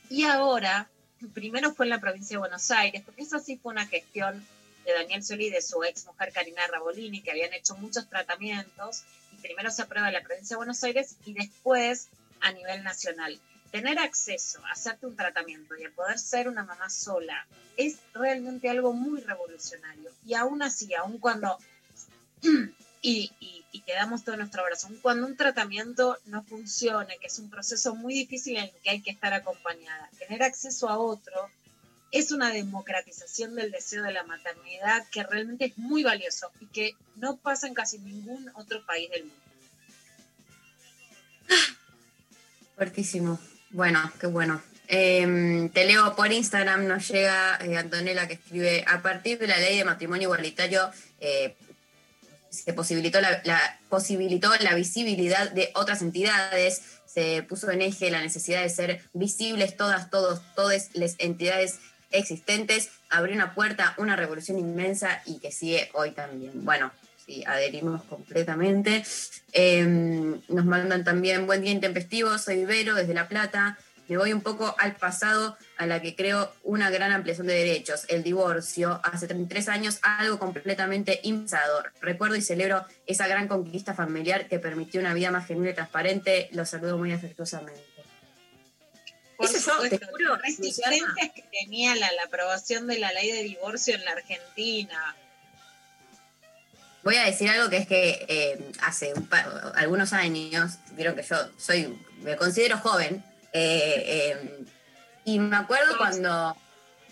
Y 0.08 0.24
ahora, 0.24 0.88
primero 1.34 1.74
fue 1.74 1.86
en 1.86 1.90
la 1.90 2.00
provincia 2.00 2.34
de 2.34 2.38
Buenos 2.38 2.70
Aires, 2.70 3.02
porque 3.04 3.22
eso 3.22 3.38
sí 3.38 3.58
fue 3.58 3.72
una 3.72 3.86
gestión 3.86 4.46
de 4.84 4.92
Daniel 4.94 5.22
Solí 5.22 5.48
y 5.48 5.50
de 5.50 5.60
su 5.60 5.84
ex 5.84 6.06
mujer 6.06 6.32
Karina 6.32 6.66
Rabolini, 6.66 7.20
que 7.20 7.32
habían 7.32 7.52
hecho 7.52 7.76
muchos 7.76 8.08
tratamientos, 8.08 9.02
y 9.32 9.36
primero 9.42 9.70
se 9.70 9.82
aprueba 9.82 10.08
en 10.08 10.14
la 10.14 10.22
provincia 10.22 10.54
de 10.54 10.58
Buenos 10.58 10.82
Aires 10.84 11.16
y 11.26 11.34
después 11.34 12.08
a 12.40 12.52
nivel 12.52 12.82
nacional 12.82 13.38
tener 13.70 13.98
acceso 13.98 14.64
a 14.66 14.72
hacerte 14.72 15.06
un 15.06 15.16
tratamiento 15.16 15.76
y 15.76 15.84
a 15.84 15.90
poder 15.90 16.18
ser 16.18 16.48
una 16.48 16.64
mamá 16.64 16.90
sola 16.90 17.46
es 17.76 17.98
realmente 18.14 18.68
algo 18.68 18.92
muy 18.92 19.20
revolucionario. 19.20 20.10
Y 20.26 20.34
aún 20.34 20.62
así, 20.62 20.94
aún 20.94 21.18
cuando, 21.18 21.58
y, 23.02 23.30
y, 23.40 23.64
y 23.72 23.80
te 23.82 23.92
damos 23.92 24.24
todo 24.24 24.36
nuestro 24.36 24.62
abrazo, 24.62 24.88
aún 24.88 24.98
cuando 25.00 25.26
un 25.26 25.36
tratamiento 25.36 26.18
no 26.26 26.42
funcione, 26.42 27.18
que 27.18 27.28
es 27.28 27.38
un 27.38 27.50
proceso 27.50 27.94
muy 27.94 28.14
difícil 28.14 28.56
en 28.56 28.64
el 28.64 28.72
que 28.82 28.90
hay 28.90 29.02
que 29.02 29.10
estar 29.10 29.32
acompañada, 29.32 30.10
tener 30.18 30.42
acceso 30.42 30.88
a 30.88 30.98
otro 30.98 31.50
es 32.10 32.32
una 32.32 32.50
democratización 32.50 33.54
del 33.54 33.70
deseo 33.70 34.02
de 34.02 34.12
la 34.12 34.24
maternidad 34.24 35.06
que 35.10 35.22
realmente 35.22 35.66
es 35.66 35.78
muy 35.78 36.02
valioso 36.02 36.50
y 36.60 36.66
que 36.66 36.96
no 37.16 37.36
pasa 37.36 37.66
en 37.66 37.74
casi 37.74 37.98
ningún 37.98 38.50
otro 38.54 38.84
país 38.86 39.10
del 39.10 39.24
mundo. 39.24 39.36
Fuertísimo. 42.76 43.38
Bueno, 43.70 44.10
qué 44.18 44.26
bueno. 44.26 44.62
Eh, 44.90 45.70
te 45.74 45.84
leo 45.84 46.16
por 46.16 46.32
Instagram, 46.32 46.86
nos 46.86 47.08
llega 47.08 47.58
eh, 47.60 47.76
Antonella 47.76 48.26
que 48.26 48.34
escribe, 48.34 48.84
a 48.88 49.02
partir 49.02 49.38
de 49.38 49.46
la 49.46 49.58
ley 49.58 49.76
de 49.76 49.84
matrimonio 49.84 50.24
igualitario 50.24 50.90
eh, 51.20 51.54
se 52.48 52.72
posibilitó 52.72 53.20
la, 53.20 53.42
la, 53.44 53.78
posibilitó 53.90 54.50
la 54.60 54.74
visibilidad 54.74 55.50
de 55.50 55.70
otras 55.74 56.00
entidades, 56.00 56.80
se 57.04 57.42
puso 57.42 57.70
en 57.70 57.82
eje 57.82 58.10
la 58.10 58.22
necesidad 58.22 58.62
de 58.62 58.70
ser 58.70 59.02
visibles 59.12 59.76
todas, 59.76 60.08
todos, 60.08 60.40
todas 60.54 60.88
las 60.94 61.16
entidades 61.18 61.80
existentes, 62.10 62.88
abrió 63.10 63.34
una 63.34 63.54
puerta, 63.54 63.94
una 63.98 64.16
revolución 64.16 64.58
inmensa 64.58 65.22
y 65.26 65.38
que 65.38 65.52
sigue 65.52 65.90
hoy 65.92 66.12
también. 66.12 66.64
Bueno, 66.64 66.90
sí, 67.28 67.44
adherimos 67.46 68.02
completamente. 68.04 69.04
Eh, 69.52 69.84
nos 70.48 70.64
mandan 70.64 71.04
también 71.04 71.46
buen 71.46 71.62
día 71.62 71.72
intempestivo, 71.72 72.38
soy 72.38 72.64
Vero 72.64 72.94
desde 72.94 73.14
La 73.14 73.28
Plata. 73.28 73.78
Me 74.08 74.16
voy 74.16 74.32
un 74.32 74.40
poco 74.40 74.74
al 74.78 74.96
pasado, 74.96 75.58
a 75.76 75.84
la 75.84 76.00
que 76.00 76.16
creo 76.16 76.50
una 76.62 76.88
gran 76.88 77.12
ampliación 77.12 77.46
de 77.46 77.52
derechos, 77.52 78.06
el 78.08 78.22
divorcio, 78.22 79.02
hace 79.04 79.26
33 79.26 79.68
años, 79.68 79.98
algo 80.00 80.38
completamente 80.38 81.20
impensador. 81.24 81.92
Recuerdo 82.00 82.36
y 82.36 82.40
celebro 82.40 82.86
esa 83.06 83.28
gran 83.28 83.48
conquista 83.48 83.92
familiar 83.92 84.48
que 84.48 84.58
permitió 84.58 85.02
una 85.02 85.12
vida 85.12 85.30
más 85.30 85.46
genuina 85.46 85.72
y 85.72 85.74
transparente. 85.74 86.48
Los 86.52 86.70
saludo 86.70 86.96
muy 86.96 87.12
afectuosamente. 87.12 87.82
Por 89.36 89.46
Eso 89.46 89.72
supuesto, 89.72 89.98
te 89.98 90.06
juro, 90.06 90.36
resistencias 90.36 91.30
que 91.34 91.44
tenía 91.52 91.94
la, 91.94 92.10
la 92.12 92.24
aprobación 92.24 92.86
de 92.86 92.98
la 92.98 93.12
ley 93.12 93.30
de 93.30 93.42
divorcio 93.42 93.94
en 93.94 94.06
la 94.06 94.12
Argentina 94.12 95.16
voy 97.08 97.16
a 97.16 97.24
decir 97.24 97.48
algo 97.48 97.70
que 97.70 97.78
es 97.78 97.86
que 97.86 98.26
eh, 98.28 98.70
hace 98.82 99.14
par, 99.30 99.72
algunos 99.76 100.12
años, 100.12 100.74
vieron 100.90 101.16
que 101.16 101.22
yo 101.22 101.36
soy, 101.56 101.98
me 102.20 102.36
considero 102.36 102.76
joven, 102.76 103.24
eh, 103.54 104.04
eh, 104.06 104.64
y 105.24 105.38
me 105.38 105.56
acuerdo 105.56 105.96
cuando, 105.96 106.54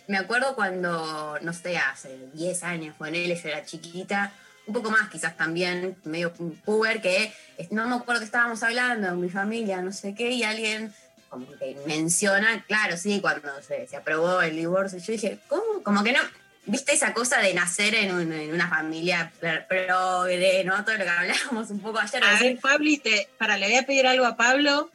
me 0.06 0.18
acuerdo 0.18 0.54
cuando, 0.54 1.38
no 1.40 1.52
sé, 1.54 1.78
hace 1.78 2.14
10 2.34 2.62
años, 2.64 2.94
con 2.98 3.14
él 3.14 3.34
yo 3.42 3.48
era 3.48 3.64
chiquita, 3.64 4.34
un 4.66 4.74
poco 4.74 4.90
más 4.90 5.08
quizás 5.08 5.34
también, 5.34 5.96
medio 6.04 6.30
puber, 6.30 7.00
que 7.00 7.32
no 7.70 7.88
me 7.88 7.96
acuerdo 7.96 8.20
que 8.20 8.26
estábamos 8.26 8.62
hablando, 8.62 9.16
mi 9.16 9.30
familia, 9.30 9.80
no 9.80 9.92
sé 9.92 10.14
qué, 10.14 10.30
y 10.30 10.42
alguien 10.42 10.92
como 11.30 11.46
que 11.56 11.74
menciona, 11.86 12.62
claro, 12.68 12.98
sí, 12.98 13.22
cuando 13.22 13.48
se, 13.62 13.86
se 13.86 13.96
aprobó 13.96 14.42
el 14.42 14.56
divorcio, 14.56 14.98
yo 14.98 15.12
dije, 15.12 15.38
¿cómo? 15.48 15.82
Como 15.82 16.04
que 16.04 16.12
no, 16.12 16.20
viste 16.66 16.92
esa 16.92 17.14
cosa 17.14 17.40
de 17.40 17.54
nacer 17.54 17.94
en, 17.94 18.14
un, 18.14 18.32
en 18.32 18.52
una 18.52 18.68
familia 18.68 19.32
progre, 19.68 20.64
¿no? 20.64 20.84
Todo 20.84 20.98
lo 20.98 21.04
que 21.04 21.10
hablábamos 21.10 21.70
un 21.70 21.80
poco 21.80 21.98
ayer. 21.98 22.22
A 22.22 22.38
ver, 22.38 22.58
Pablo, 22.60 22.90
te, 23.02 23.28
para, 23.38 23.56
le 23.56 23.66
voy 23.66 23.76
a 23.76 23.86
pedir 23.86 24.06
algo 24.06 24.26
a 24.26 24.36
Pablo. 24.36 24.90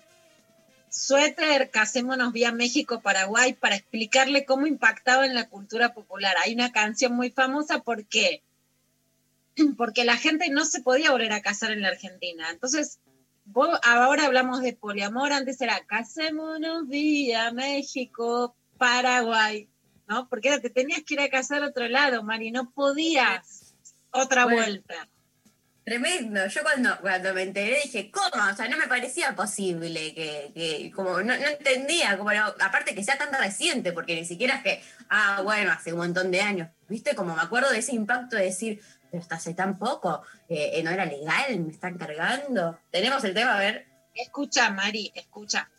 Suéter, 0.90 1.70
casémonos 1.72 2.34
vía 2.34 2.52
México, 2.52 3.00
Paraguay, 3.00 3.54
para 3.54 3.76
explicarle 3.76 4.44
cómo 4.44 4.68
impactaba 4.68 5.26
en 5.26 5.34
la 5.34 5.48
cultura 5.48 5.94
popular. 5.94 6.36
Hay 6.44 6.54
una 6.54 6.74
canción 6.74 7.14
muy 7.14 7.32
famosa, 7.32 7.80
¿por 7.80 8.06
qué? 8.06 8.44
Porque 9.78 10.04
la 10.04 10.18
gente 10.18 10.50
no 10.50 10.66
se 10.66 10.82
podía 10.82 11.12
volver 11.12 11.32
a 11.32 11.42
casar 11.42 11.72
en 11.72 11.82
la 11.82 11.88
Argentina. 11.88 12.50
Entonces, 12.52 13.00
vos, 13.46 13.80
ahora 13.84 14.26
hablamos 14.26 14.62
de 14.62 14.74
poliamor, 14.74 15.32
antes 15.32 15.62
era 15.62 15.80
casémonos 15.86 16.90
vía 16.90 17.54
México, 17.54 18.54
Paraguay. 18.78 19.70
¿No? 20.12 20.28
Porque 20.28 20.60
te 20.60 20.70
tenías 20.70 21.04
que 21.04 21.14
ir 21.14 21.22
a 21.22 21.30
casar 21.30 21.64
a 21.64 21.68
otro 21.68 21.88
lado, 21.88 22.22
Mari, 22.22 22.52
no 22.52 22.70
podías 22.72 23.74
otra 24.12 24.44
bueno, 24.44 24.62
vuelta. 24.62 25.08
Tremendo, 25.86 26.46
yo 26.48 26.62
cuando, 26.64 27.00
cuando 27.00 27.34
me 27.34 27.44
enteré 27.44 27.80
dije, 27.82 28.12
¿cómo? 28.12 28.44
O 28.52 28.56
sea, 28.56 28.68
no 28.68 28.78
me 28.78 28.88
parecía 28.88 29.34
posible 29.38 30.14
que, 30.14 30.52
que 30.54 30.92
como 30.94 31.22
no, 31.22 31.38
no, 31.38 31.48
entendía, 31.48 32.18
como 32.18 32.30
aparte 32.30 32.94
que 32.94 33.06
sea 33.06 33.18
tan 33.18 33.32
reciente, 33.34 33.94
porque 33.94 34.16
ni 34.16 34.26
siquiera 34.26 34.56
es 34.58 34.64
que, 34.64 34.84
ah, 35.10 35.42
bueno, 35.44 35.72
hace 35.72 35.94
un 35.94 36.00
montón 36.00 36.30
de 36.30 36.42
años, 36.42 36.68
¿viste? 36.90 37.16
Como 37.16 37.34
me 37.34 37.42
acuerdo 37.42 37.72
de 37.72 37.80
ese 37.80 37.96
impacto 37.96 38.36
de 38.36 38.44
decir, 38.44 38.82
pero 39.10 39.24
hasta 39.24 39.36
hace 39.36 39.54
tan 39.54 39.80
poco, 39.80 40.24
eh, 40.50 40.82
no 40.84 40.92
era 40.92 41.06
legal, 41.06 41.58
me 41.62 41.72
están 41.72 41.98
cargando. 41.98 42.78
Tenemos 42.92 43.24
el 43.24 43.34
tema, 43.34 43.56
a 43.56 43.60
ver. 43.60 43.88
Escucha, 44.14 44.70
Mari, 44.72 45.14
escucha. 45.16 45.70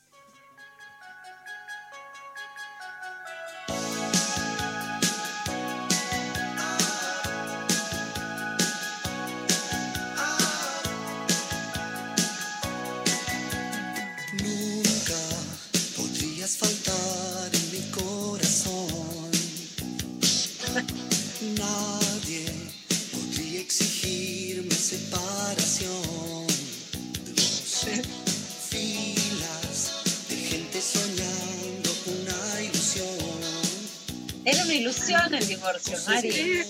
Era 34.45 34.65
una 34.65 34.75
ilusión 34.75 35.35
el 35.35 35.47
divorcio, 35.47 35.97
Mari. 36.09 36.65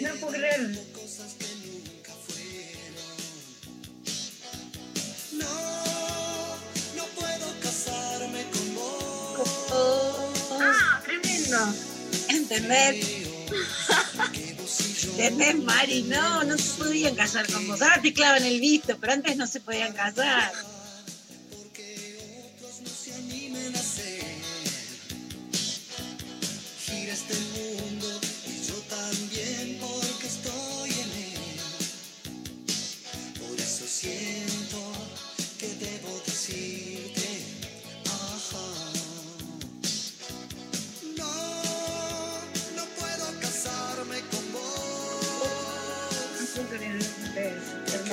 No 0.00 0.14
puedo 0.16 0.32
creer. 0.32 0.78
Ah, 10.54 11.00
tremendo. 11.04 11.74
¿Entendés? 12.28 13.06
¿Entendés, 15.18 15.56
Mari? 15.56 16.02
No, 16.02 16.44
no 16.44 16.58
se 16.58 16.70
podían 16.82 17.14
casar 17.14 17.46
con 17.50 17.68
vos. 17.68 17.80
Ahora 17.80 18.02
te 18.02 18.12
clavan 18.12 18.44
el 18.44 18.60
visto, 18.60 18.96
pero 19.00 19.12
antes 19.12 19.36
no 19.36 19.46
se 19.46 19.60
podían 19.60 19.92
casar. 19.92 20.52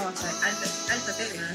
Hermosa, 0.10 0.47
alto, 0.47 0.70
alto 0.91 1.14
tema. 1.14 1.53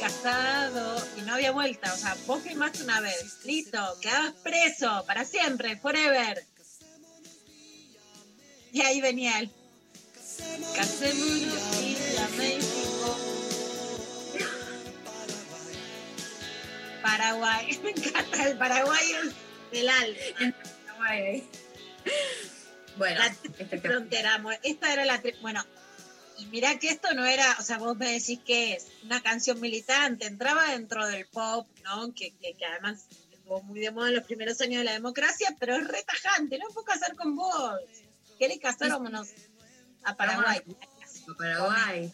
Casado 0.00 1.06
y 1.16 1.22
no 1.22 1.34
había 1.34 1.52
vuelta. 1.52 1.94
O 1.94 1.96
sea, 1.96 2.16
vos 2.26 2.42
firmaste 2.42 2.82
una 2.82 3.00
vez. 3.00 3.38
Listo, 3.44 3.78
quedabas 4.00 4.32
preso 4.42 5.04
para 5.06 5.24
siempre, 5.24 5.76
forever. 5.76 6.44
Y 8.72 8.80
ahí 8.82 9.00
venía 9.00 9.38
él. 9.38 9.50
Casémonos 10.74 11.80
y 11.80 11.96
México. 12.38 13.18
Paraguay. 17.02 17.78
Me 17.84 17.90
encanta 17.90 18.48
el 18.48 18.58
paraguayo 18.58 19.16
del 19.70 19.88
alma. 19.88 20.16
Paraguay. 20.86 21.48
Bueno, 22.96 23.20
La 23.70 23.78
frontera. 23.80 24.38
mu- 24.38 24.50
Esta 24.62 24.92
era 24.92 25.04
la 25.04 25.20
Bueno, 25.42 25.64
y 26.38 26.46
mirá 26.46 26.78
que 26.78 26.88
esto 26.88 27.12
no 27.14 27.24
era, 27.24 27.56
o 27.58 27.62
sea, 27.62 27.78
vos 27.78 27.96
me 27.96 28.10
decís 28.10 28.40
que 28.44 28.74
es 28.74 28.86
una 29.04 29.22
canción 29.22 29.60
militante, 29.60 30.26
entraba 30.26 30.70
dentro 30.70 31.06
del 31.06 31.26
pop, 31.26 31.68
¿no? 31.84 32.12
Que, 32.14 32.32
que, 32.36 32.54
que 32.54 32.66
además 32.66 33.06
estuvo 33.32 33.62
muy 33.62 33.80
de 33.80 33.90
moda 33.90 34.08
en 34.08 34.16
los 34.16 34.24
primeros 34.24 34.60
años 34.60 34.78
de 34.78 34.84
la 34.84 34.92
democracia, 34.92 35.54
pero 35.58 35.76
es 35.76 35.86
retajante, 35.86 36.58
no 36.58 36.68
puedo 36.68 36.84
casar 36.84 37.14
con 37.16 37.36
vos. 37.36 37.80
¿Querés 38.38 38.58
casar? 38.58 38.90
Vámonos 38.90 39.28
a 40.02 40.16
Paraguay. 40.16 40.58
a 41.28 41.34
Paraguay. 41.36 42.12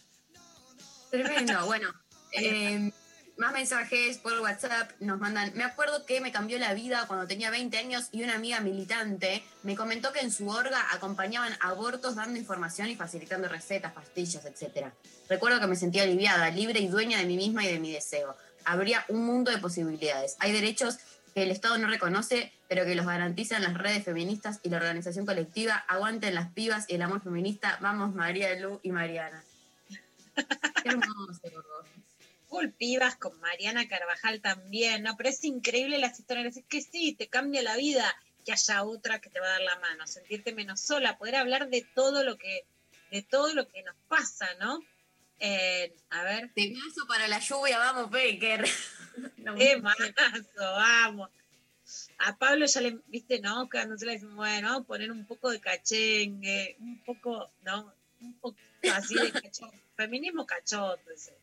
Tremendo. 1.09 1.65
Bueno, 1.65 1.89
eh, 2.31 2.91
más 3.41 3.53
mensajes 3.53 4.19
por 4.19 4.39
WhatsApp 4.39 4.91
nos 4.99 5.19
mandan. 5.19 5.51
Me 5.55 5.63
acuerdo 5.63 6.05
que 6.05 6.21
me 6.21 6.31
cambió 6.31 6.59
la 6.59 6.75
vida 6.75 7.05
cuando 7.07 7.25
tenía 7.25 7.49
20 7.49 7.75
años 7.75 8.07
y 8.11 8.21
una 8.21 8.35
amiga 8.35 8.59
militante 8.59 9.43
me 9.63 9.75
comentó 9.75 10.13
que 10.13 10.19
en 10.19 10.31
su 10.31 10.47
orga 10.47 10.93
acompañaban 10.93 11.51
abortos 11.59 12.15
dando 12.15 12.37
información 12.37 12.89
y 12.89 12.95
facilitando 12.95 13.47
recetas, 13.47 13.93
pastillas, 13.93 14.45
etc. 14.45 14.89
Recuerdo 15.27 15.59
que 15.59 15.65
me 15.65 15.75
sentía 15.75 16.03
aliviada, 16.03 16.51
libre 16.51 16.81
y 16.81 16.87
dueña 16.87 17.17
de 17.17 17.25
mí 17.25 17.35
misma 17.35 17.65
y 17.65 17.73
de 17.73 17.79
mi 17.79 17.91
deseo. 17.91 18.37
Habría 18.63 19.03
un 19.07 19.25
mundo 19.25 19.49
de 19.49 19.57
posibilidades. 19.57 20.35
Hay 20.37 20.51
derechos 20.51 20.99
que 21.33 21.41
el 21.41 21.49
Estado 21.49 21.79
no 21.79 21.87
reconoce, 21.87 22.53
pero 22.69 22.85
que 22.85 22.93
los 22.93 23.07
garantizan 23.07 23.63
las 23.63 23.73
redes 23.73 24.05
feministas 24.05 24.59
y 24.61 24.69
la 24.69 24.77
organización 24.77 25.25
colectiva. 25.25 25.83
Aguanten 25.87 26.35
las 26.35 26.51
pibas 26.51 26.85
y 26.87 26.93
el 26.93 27.01
amor 27.01 27.23
feminista. 27.23 27.79
Vamos, 27.81 28.13
María 28.13 28.53
Lu 28.59 28.79
y 28.83 28.91
Mariana. 28.91 29.43
Qué 30.83 30.89
hermoso. 30.89 31.41
Full 32.51 32.71
pibas 32.77 33.15
con 33.15 33.39
Mariana 33.39 33.87
Carvajal 33.87 34.41
también, 34.41 35.03
¿no? 35.03 35.15
Pero 35.15 35.29
es 35.29 35.41
increíble 35.45 35.97
las 35.99 36.19
historias. 36.19 36.57
Es 36.57 36.65
que 36.65 36.81
sí, 36.81 37.15
te 37.17 37.27
cambia 37.27 37.61
la 37.61 37.77
vida 37.77 38.13
que 38.43 38.51
haya 38.51 38.83
otra 38.83 39.21
que 39.21 39.29
te 39.29 39.39
va 39.39 39.47
a 39.47 39.51
dar 39.51 39.61
la 39.61 39.79
mano, 39.79 40.05
sentirte 40.05 40.53
menos 40.53 40.81
sola, 40.81 41.17
poder 41.17 41.37
hablar 41.37 41.69
de 41.69 41.87
todo 41.95 42.25
lo 42.25 42.37
que, 42.37 42.65
de 43.09 43.21
todo 43.21 43.53
lo 43.53 43.69
que 43.69 43.83
nos 43.83 43.95
pasa, 44.09 44.49
¿no? 44.59 44.83
Eh, 45.39 45.95
a 46.09 46.23
ver, 46.23 46.51
Temazo 46.53 47.07
para 47.07 47.29
la 47.29 47.39
lluvia, 47.39 47.77
vamos, 47.77 48.11
Becker. 48.11 48.65
No, 49.37 49.55
qué 49.55 49.75
mazo, 49.77 50.13
vamos. 50.57 51.29
A 52.19 52.37
Pablo 52.37 52.65
ya 52.65 52.79
le, 52.79 52.99
viste, 53.07 53.39
no, 53.39 53.67
cuando 53.69 53.97
se 53.97 54.05
le 54.05 54.13
dice, 54.13 54.27
bueno, 54.27 54.83
poner 54.83 55.11
un 55.11 55.25
poco 55.25 55.49
de 55.49 55.59
cachengue, 55.59 56.77
un 56.79 57.03
poco, 57.03 57.51
¿no? 57.63 57.93
Un 58.21 58.33
poquito 58.39 58.93
así 58.93 59.15
de 59.15 59.31
cachondo. 59.41 59.75
Feminismo 59.95 60.45
cachondo. 60.45 61.11
ese. 61.13 61.40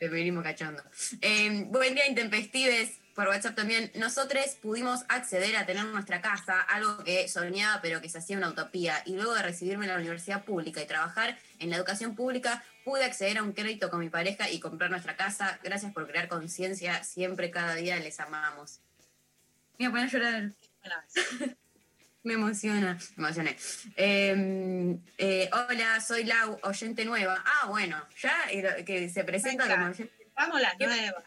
Feminismo 0.00 0.42
cachondo. 0.42 0.82
Eh, 1.20 1.66
buen 1.68 1.94
día, 1.94 2.08
intempestives. 2.08 2.96
Por 3.14 3.28
WhatsApp 3.28 3.54
también. 3.54 3.92
Nosotros 3.96 4.56
pudimos 4.62 5.04
acceder 5.08 5.54
a 5.56 5.66
tener 5.66 5.84
nuestra 5.84 6.22
casa, 6.22 6.58
algo 6.58 7.04
que 7.04 7.28
soñaba 7.28 7.82
pero 7.82 8.00
que 8.00 8.08
se 8.08 8.16
hacía 8.16 8.38
una 8.38 8.48
utopía. 8.48 9.02
Y 9.04 9.14
luego 9.14 9.34
de 9.34 9.42
recibirme 9.42 9.84
en 9.84 9.90
la 9.90 9.98
universidad 9.98 10.44
pública 10.44 10.80
y 10.80 10.86
trabajar 10.86 11.38
en 11.58 11.68
la 11.68 11.76
educación 11.76 12.16
pública, 12.16 12.64
pude 12.82 13.04
acceder 13.04 13.36
a 13.36 13.42
un 13.42 13.52
crédito 13.52 13.90
con 13.90 14.00
mi 14.00 14.08
pareja 14.08 14.48
y 14.48 14.58
comprar 14.58 14.90
nuestra 14.90 15.16
casa. 15.16 15.60
Gracias 15.62 15.92
por 15.92 16.08
crear 16.08 16.28
conciencia. 16.28 17.04
Siempre, 17.04 17.50
cada 17.50 17.74
día 17.74 18.00
les 18.00 18.20
amamos. 18.20 18.80
Me 19.76 19.88
voy 19.88 20.00
a 20.00 20.08
poner 20.08 20.24
a 20.24 20.52
llorar. 20.82 21.56
Me 22.22 22.34
emociona, 22.34 22.98
me 23.16 23.24
emocioné. 23.24 23.56
Eh, 23.96 24.98
eh, 25.16 25.50
hola, 25.52 26.00
soy 26.00 26.24
Lau, 26.24 26.58
oyente 26.62 27.04
nueva. 27.04 27.42
Ah, 27.46 27.66
bueno, 27.68 27.96
ya 28.20 28.34
que 28.84 29.08
se 29.08 29.24
presenta 29.24 29.64
Venga. 29.64 29.76
como 29.76 29.90
oyente. 29.90 30.12
Vamos 30.36 30.60
la 30.60 30.74
nueva. 30.74 31.24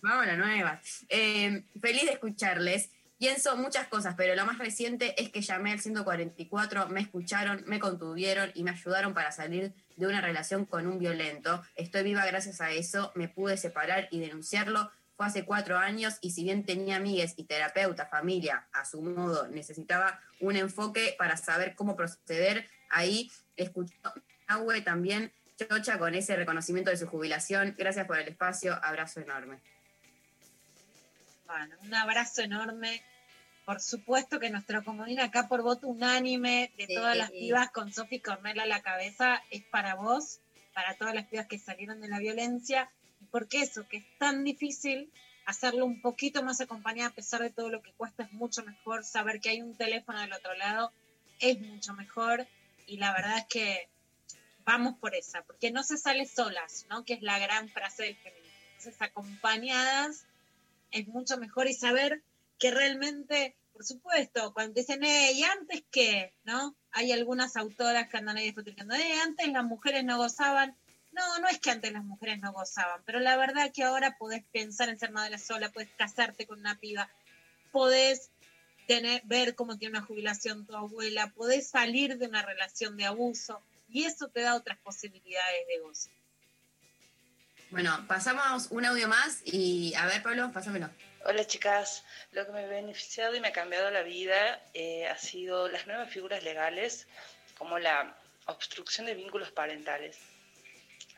Vamos 0.00 0.22
a 0.22 0.26
la 0.26 0.36
nueva. 0.36 0.80
Eh, 1.08 1.64
feliz 1.80 2.04
de 2.04 2.12
escucharles. 2.12 2.90
Pienso 3.18 3.56
muchas 3.56 3.86
cosas, 3.86 4.14
pero 4.16 4.34
lo 4.34 4.44
más 4.44 4.58
reciente 4.58 5.14
es 5.22 5.30
que 5.30 5.40
llamé 5.40 5.72
al 5.72 5.80
144, 5.80 6.88
me 6.88 7.00
escucharon, 7.00 7.62
me 7.66 7.78
contuvieron 7.78 8.50
y 8.54 8.64
me 8.64 8.72
ayudaron 8.72 9.14
para 9.14 9.30
salir 9.30 9.72
de 9.96 10.06
una 10.06 10.20
relación 10.20 10.66
con 10.66 10.86
un 10.86 10.98
violento. 10.98 11.62
Estoy 11.76 12.02
viva 12.02 12.26
gracias 12.26 12.60
a 12.60 12.70
eso, 12.72 13.12
me 13.14 13.28
pude 13.28 13.56
separar 13.56 14.08
y 14.10 14.20
denunciarlo. 14.20 14.90
Fue 15.16 15.26
hace 15.26 15.44
cuatro 15.44 15.78
años 15.78 16.18
y 16.20 16.30
si 16.32 16.42
bien 16.42 16.64
tenía 16.64 16.96
amigues 16.96 17.34
y 17.36 17.44
terapeuta, 17.44 18.06
familia, 18.06 18.66
a 18.72 18.84
su 18.84 19.00
modo, 19.00 19.46
necesitaba 19.48 20.20
un 20.40 20.56
enfoque 20.56 21.14
para 21.16 21.36
saber 21.36 21.76
cómo 21.76 21.94
proceder. 21.94 22.68
Ahí 22.90 23.30
escuchó 23.56 23.94
Nahue 24.48 24.80
también, 24.80 25.32
chocha 25.56 25.98
con 25.98 26.14
ese 26.16 26.34
reconocimiento 26.34 26.90
de 26.90 26.96
su 26.96 27.06
jubilación. 27.06 27.76
Gracias 27.78 28.06
por 28.06 28.18
el 28.18 28.26
espacio, 28.28 28.74
abrazo 28.82 29.20
enorme. 29.20 29.60
Bueno, 31.46 31.76
un 31.82 31.94
abrazo 31.94 32.42
enorme. 32.42 33.02
Por 33.64 33.80
supuesto 33.80 34.40
que 34.40 34.50
nuestro 34.50 34.82
comodín 34.84 35.20
acá 35.20 35.48
por 35.48 35.62
voto 35.62 35.86
unánime 35.86 36.72
de 36.76 36.86
Sí. 36.86 36.94
todas 36.94 37.16
las 37.16 37.30
pibas 37.30 37.70
con 37.70 37.92
Sofi 37.92 38.20
Cornel 38.20 38.58
a 38.60 38.66
la 38.66 38.82
cabeza 38.82 39.40
es 39.50 39.62
para 39.62 39.94
vos, 39.94 40.40
para 40.74 40.96
todas 40.96 41.14
las 41.14 41.26
pibas 41.26 41.46
que 41.46 41.58
salieron 41.58 42.00
de 42.00 42.08
la 42.08 42.18
violencia. 42.18 42.90
Porque 43.34 43.62
eso, 43.62 43.84
que 43.88 43.96
es 43.96 44.04
tan 44.18 44.44
difícil 44.44 45.10
hacerlo 45.44 45.86
un 45.86 46.00
poquito 46.00 46.44
más 46.44 46.60
acompañada 46.60 47.08
a 47.08 47.14
pesar 47.14 47.42
de 47.42 47.50
todo 47.50 47.68
lo 47.68 47.82
que 47.82 47.92
cuesta, 47.94 48.22
es 48.22 48.32
mucho 48.32 48.62
mejor. 48.62 49.04
Saber 49.04 49.40
que 49.40 49.48
hay 49.48 49.60
un 49.60 49.76
teléfono 49.76 50.20
del 50.20 50.32
otro 50.32 50.54
lado 50.54 50.92
es 51.40 51.58
mucho 51.58 51.94
mejor. 51.94 52.46
Y 52.86 52.98
la 52.98 53.12
verdad 53.12 53.38
es 53.38 53.46
que 53.46 53.88
vamos 54.64 55.00
por 55.00 55.16
esa, 55.16 55.42
porque 55.42 55.72
no 55.72 55.82
se 55.82 55.96
sale 55.96 56.26
solas, 56.26 56.86
¿no? 56.88 57.04
Que 57.04 57.14
es 57.14 57.22
la 57.22 57.40
gran 57.40 57.68
frase 57.70 58.04
del 58.04 58.14
feminismo. 58.14 58.52
Entonces, 58.68 59.02
acompañadas 59.02 60.26
es 60.92 61.08
mucho 61.08 61.36
mejor 61.36 61.66
y 61.66 61.74
saber 61.74 62.22
que 62.60 62.70
realmente, 62.70 63.56
por 63.72 63.84
supuesto, 63.84 64.54
cuando 64.54 64.74
dicen, 64.74 65.02
eh, 65.02 65.32
¿y 65.32 65.42
antes 65.42 65.82
qué? 65.90 66.32
¿No? 66.44 66.76
Hay 66.92 67.10
algunas 67.10 67.56
autoras 67.56 68.08
que 68.08 68.16
andan 68.16 68.36
ahí 68.36 68.44
despotricando, 68.44 68.94
eh, 68.94 69.12
antes 69.24 69.48
las 69.48 69.64
mujeres 69.64 70.04
no 70.04 70.18
gozaban. 70.18 70.76
No, 71.14 71.38
no 71.38 71.48
es 71.48 71.60
que 71.60 71.70
antes 71.70 71.92
las 71.92 72.04
mujeres 72.04 72.40
no 72.40 72.52
gozaban, 72.52 73.00
pero 73.06 73.20
la 73.20 73.36
verdad 73.36 73.70
que 73.72 73.84
ahora 73.84 74.16
podés 74.18 74.42
pensar 74.52 74.88
en 74.88 74.98
ser 74.98 75.12
madre 75.12 75.38
sola, 75.38 75.70
podés 75.70 75.90
casarte 75.96 76.44
con 76.44 76.58
una 76.58 76.78
piba, 76.80 77.08
podés 77.70 78.30
tener, 78.88 79.22
ver 79.24 79.54
cómo 79.54 79.78
tiene 79.78 79.98
una 79.98 80.06
jubilación 80.06 80.66
tu 80.66 80.74
abuela, 80.74 81.28
podés 81.28 81.68
salir 81.68 82.18
de 82.18 82.26
una 82.26 82.42
relación 82.42 82.96
de 82.96 83.06
abuso 83.06 83.62
y 83.88 84.04
eso 84.04 84.28
te 84.28 84.40
da 84.40 84.56
otras 84.56 84.76
posibilidades 84.78 85.66
de 85.68 85.78
gozo. 85.78 86.10
Bueno, 87.70 88.04
pasamos 88.08 88.68
un 88.70 88.84
audio 88.84 89.06
más 89.06 89.40
y 89.44 89.94
a 89.94 90.06
ver, 90.06 90.20
Pablo, 90.20 90.50
pásamelo. 90.52 90.90
Hola 91.26 91.46
chicas, 91.46 92.04
lo 92.32 92.44
que 92.44 92.52
me 92.52 92.64
ha 92.64 92.66
beneficiado 92.66 93.36
y 93.36 93.40
me 93.40 93.48
ha 93.48 93.52
cambiado 93.52 93.90
la 93.90 94.02
vida 94.02 94.60
eh, 94.74 95.06
ha 95.06 95.16
sido 95.16 95.68
las 95.68 95.86
nuevas 95.86 96.10
figuras 96.10 96.42
legales 96.42 97.06
como 97.56 97.78
la 97.78 98.16
obstrucción 98.46 99.06
de 99.06 99.14
vínculos 99.14 99.52
parentales. 99.52 100.18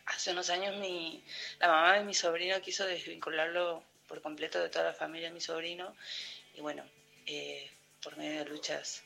Hace 0.06 0.30
unos 0.30 0.50
años 0.50 0.76
mi, 0.76 1.22
la 1.58 1.68
mamá 1.68 1.94
de 1.98 2.04
mi 2.04 2.14
sobrino 2.14 2.60
quiso 2.60 2.86
desvincularlo 2.86 3.82
por 4.08 4.22
completo 4.22 4.60
de 4.60 4.68
toda 4.68 4.86
la 4.86 4.94
familia 4.94 5.28
de 5.28 5.34
mi 5.34 5.40
sobrino 5.40 5.94
y 6.54 6.60
bueno, 6.60 6.84
eh, 7.26 7.70
por 8.02 8.16
medio 8.16 8.44
de 8.44 8.50
luchas 8.50 9.02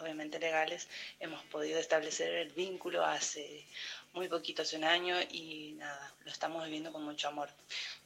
obviamente 0.00 0.38
legales, 0.38 0.88
hemos 1.20 1.42
podido 1.44 1.78
establecer 1.78 2.32
el 2.34 2.50
vínculo 2.50 3.04
hace 3.04 3.64
muy 4.12 4.28
poquito, 4.28 4.62
hace 4.62 4.76
un 4.76 4.84
año, 4.84 5.16
y 5.30 5.74
nada, 5.78 6.14
lo 6.24 6.30
estamos 6.30 6.64
viviendo 6.64 6.92
con 6.92 7.04
mucho 7.04 7.28
amor. 7.28 7.50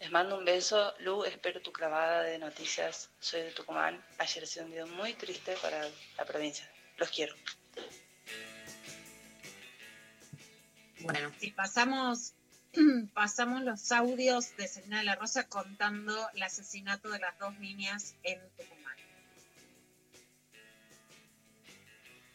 Les 0.01 0.11
mando 0.11 0.37
un 0.37 0.45
beso, 0.45 0.95
Lu, 1.01 1.25
espero 1.25 1.61
tu 1.61 1.73
clavada 1.73 2.23
de 2.23 2.39
noticias. 2.39 3.11
Soy 3.21 3.43
de 3.43 3.53
Tucumán. 3.53 4.05
Ayer 4.19 4.45
ha 4.45 4.47
sido 4.47 4.67
un 4.67 4.73
día 4.73 4.87
muy 4.87 5.15
triste 5.15 5.57
para 5.63 5.89
la 6.17 6.25
provincia. 6.25 6.69
Los 6.97 7.11
quiero. 7.11 7.35
Bueno, 11.05 11.33
si 11.39 11.51
pasamos 11.51 12.35
pasamos 13.15 13.63
los 13.63 13.93
audios 13.93 14.57
de 14.57 14.69
Selena 14.69 14.99
de 14.99 15.05
la 15.05 15.17
Rosa 15.17 15.47
contando 15.49 16.17
el 16.35 16.43
asesinato 16.43 17.11
de 17.11 17.19
las 17.19 17.39
dos 17.39 17.59
niñas 17.59 18.15
en 18.23 18.41
Tucumán. 18.57 18.97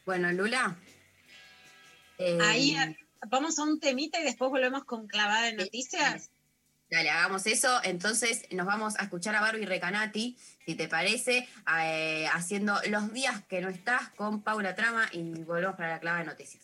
Bueno, 0.06 0.32
Lula. 0.32 0.78
Ahí 2.42 2.76
eh, 2.76 2.98
vamos 3.30 3.60
a 3.60 3.64
un 3.64 3.80
temita 3.80 4.20
y 4.20 4.24
después 4.24 4.50
volvemos 4.50 4.86
con 4.86 5.08
clavada 5.08 5.44
de 5.44 5.54
noticias. 5.54 6.32
Dale, 6.90 7.10
hagamos 7.10 7.46
eso. 7.48 7.82
Entonces 7.84 8.46
nos 8.52 8.66
vamos 8.66 8.98
a 8.98 9.04
escuchar 9.04 9.36
a 9.36 9.42
Barbie 9.42 9.66
Recanati, 9.66 10.38
si 10.66 10.76
te 10.76 10.88
parece, 10.88 11.48
eh, 11.80 12.28
haciendo 12.32 12.80
los 12.90 13.12
días 13.12 13.44
que 13.46 13.60
no 13.60 13.70
estás 13.70 14.10
con 14.12 14.42
Paula 14.42 14.76
Trama 14.76 15.10
y 15.12 15.44
volvemos 15.44 15.76
para 15.76 15.90
la 15.90 16.00
clavada 16.00 16.24
de 16.24 16.30
noticias. 16.30 16.64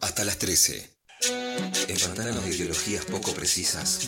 Hasta 0.00 0.24
las 0.24 0.38
13. 0.38 0.90
En 1.88 1.98
pantanos 1.98 2.42
de 2.44 2.54
ideologías 2.54 3.04
poco 3.04 3.32
precisas, 3.34 4.00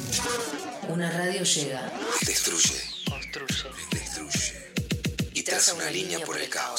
Una 0.88 1.10
radio 1.10 1.42
llega. 1.44 1.92
destruye, 2.26 2.80
Construye. 3.08 3.68
destruye 3.92 4.72
y 5.34 5.42
traza 5.42 5.74
una 5.74 5.90
línea 5.90 6.20
por 6.24 6.40
el 6.40 6.48
caos. 6.48 6.71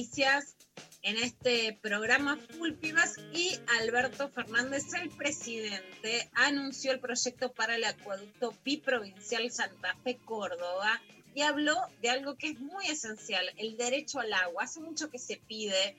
Noticias 0.00 0.56
en 1.02 1.18
este 1.18 1.78
programa 1.82 2.38
Full 2.56 2.72
Pibas 2.72 3.16
y 3.34 3.52
Alberto 3.80 4.30
Fernández, 4.30 4.84
el 4.94 5.10
presidente, 5.10 6.30
anunció 6.32 6.92
el 6.92 7.00
proyecto 7.00 7.52
para 7.52 7.76
el 7.76 7.84
acueducto 7.84 8.54
biprovincial 8.64 9.50
Santa 9.50 9.94
Fe 10.02 10.16
Córdoba 10.24 11.02
y 11.34 11.42
habló 11.42 11.76
de 12.00 12.08
algo 12.08 12.36
que 12.36 12.48
es 12.48 12.60
muy 12.60 12.86
esencial, 12.86 13.44
el 13.58 13.76
derecho 13.76 14.20
al 14.20 14.32
agua. 14.32 14.64
Hace 14.64 14.80
mucho 14.80 15.10
que 15.10 15.18
se 15.18 15.36
pide 15.36 15.96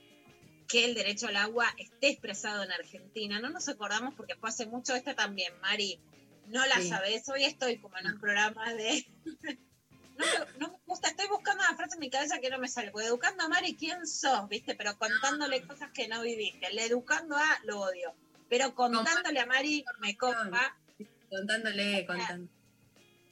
que 0.68 0.86
el 0.86 0.96
derecho 0.96 1.28
al 1.28 1.36
agua 1.36 1.68
esté 1.78 2.10
expresado 2.10 2.64
en 2.64 2.72
Argentina. 2.72 3.40
No 3.40 3.50
nos 3.52 3.70
acordamos 3.70 4.16
porque 4.16 4.36
fue 4.36 4.50
hace 4.50 4.66
mucho 4.66 4.96
esta 4.96 5.14
también, 5.14 5.54
Mari. 5.62 6.00
No 6.48 6.66
la 6.66 6.78
Sí. 6.82 6.90
sabes, 6.90 7.30
hoy 7.30 7.44
estoy 7.44 7.78
como 7.78 8.00
en 8.00 8.08
un 8.08 8.20
programa 8.20 8.74
de 8.74 9.06
no, 10.22 10.46
me- 10.46 10.60
no 10.60 10.68
me 10.72 10.78
gusta, 10.86 11.10
estoy 11.10 11.28
buscando 11.28 11.64
una 11.64 11.76
frase 11.76 11.96
en 11.96 12.00
mi 12.00 12.10
cabeza 12.10 12.40
que 12.40 12.50
no 12.50 12.60
me 12.60 12.68
sale. 12.68 12.92
Porque 12.92 13.08
educando 13.08 13.44
a 13.44 13.50
Mari, 13.50 13.76
¿quién 13.76 14.06
sos? 14.08 14.48
¿Viste? 14.48 14.76
Pero 14.76 14.98
contándole 14.98 15.66
cosas 15.66 15.92
que 15.92 16.08
no 16.08 16.22
viviste. 16.22 16.68
El 16.68 16.80
educando 16.80 17.36
a, 17.38 17.60
lo 17.64 17.82
odio. 17.82 18.14
Pero 18.50 18.76
contándole 18.76 19.40
a 19.40 19.46
Mari, 19.46 19.84
me 20.00 20.16
copa. 20.18 20.78
Contándole, 21.30 22.06
contando. 22.06 22.52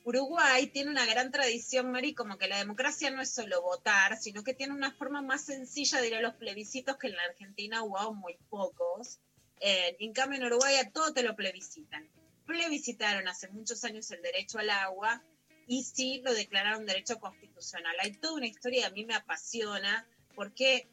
Uruguay 0.06 0.68
tiene 0.68 0.90
una 0.90 1.06
gran 1.06 1.32
tradición, 1.32 1.92
Mari, 1.92 2.16
como 2.16 2.38
que 2.38 2.48
la 2.48 2.58
democracia 2.58 3.12
no 3.12 3.22
es 3.22 3.32
solo 3.32 3.62
votar, 3.62 4.18
sino 4.18 4.44
que 4.44 4.54
tiene 4.54 4.74
una 4.74 4.92
forma 4.92 5.22
más 5.22 5.46
sencilla 5.46 6.02
de 6.02 6.08
ir 6.08 6.16
a 6.16 6.22
los 6.22 6.34
plebiscitos 6.36 6.98
que 6.98 7.08
en 7.08 7.16
la 7.16 7.24
Argentina 7.24 7.84
hubo 7.84 8.14
muy 8.16 8.36
pocos. 8.50 9.20
Eh, 9.60 9.98
en 10.00 10.14
cambio, 10.14 10.40
en 10.40 10.46
Uruguay 10.46 10.78
a 10.78 10.90
todo 10.90 11.14
te 11.14 11.22
lo 11.22 11.36
plebiscitan. 11.36 12.10
Plebiscitaron 12.46 13.28
hace 13.28 13.50
muchos 13.50 13.84
años 13.84 14.10
el 14.12 14.22
derecho 14.22 14.58
al 14.58 14.70
agua 14.72 15.22
y 15.70 15.84
sí 15.84 16.20
lo 16.26 16.34
declararon 16.34 16.88
derecho 16.88 17.20
constitucional. 17.20 17.96
Hay 18.02 18.14
toda 18.14 18.34
una 18.34 18.48
historia 18.48 18.82
que 18.82 18.88
a 18.88 18.90
mí 18.90 19.06
me 19.06 19.14
apasiona 19.14 20.04
porque 20.34 20.88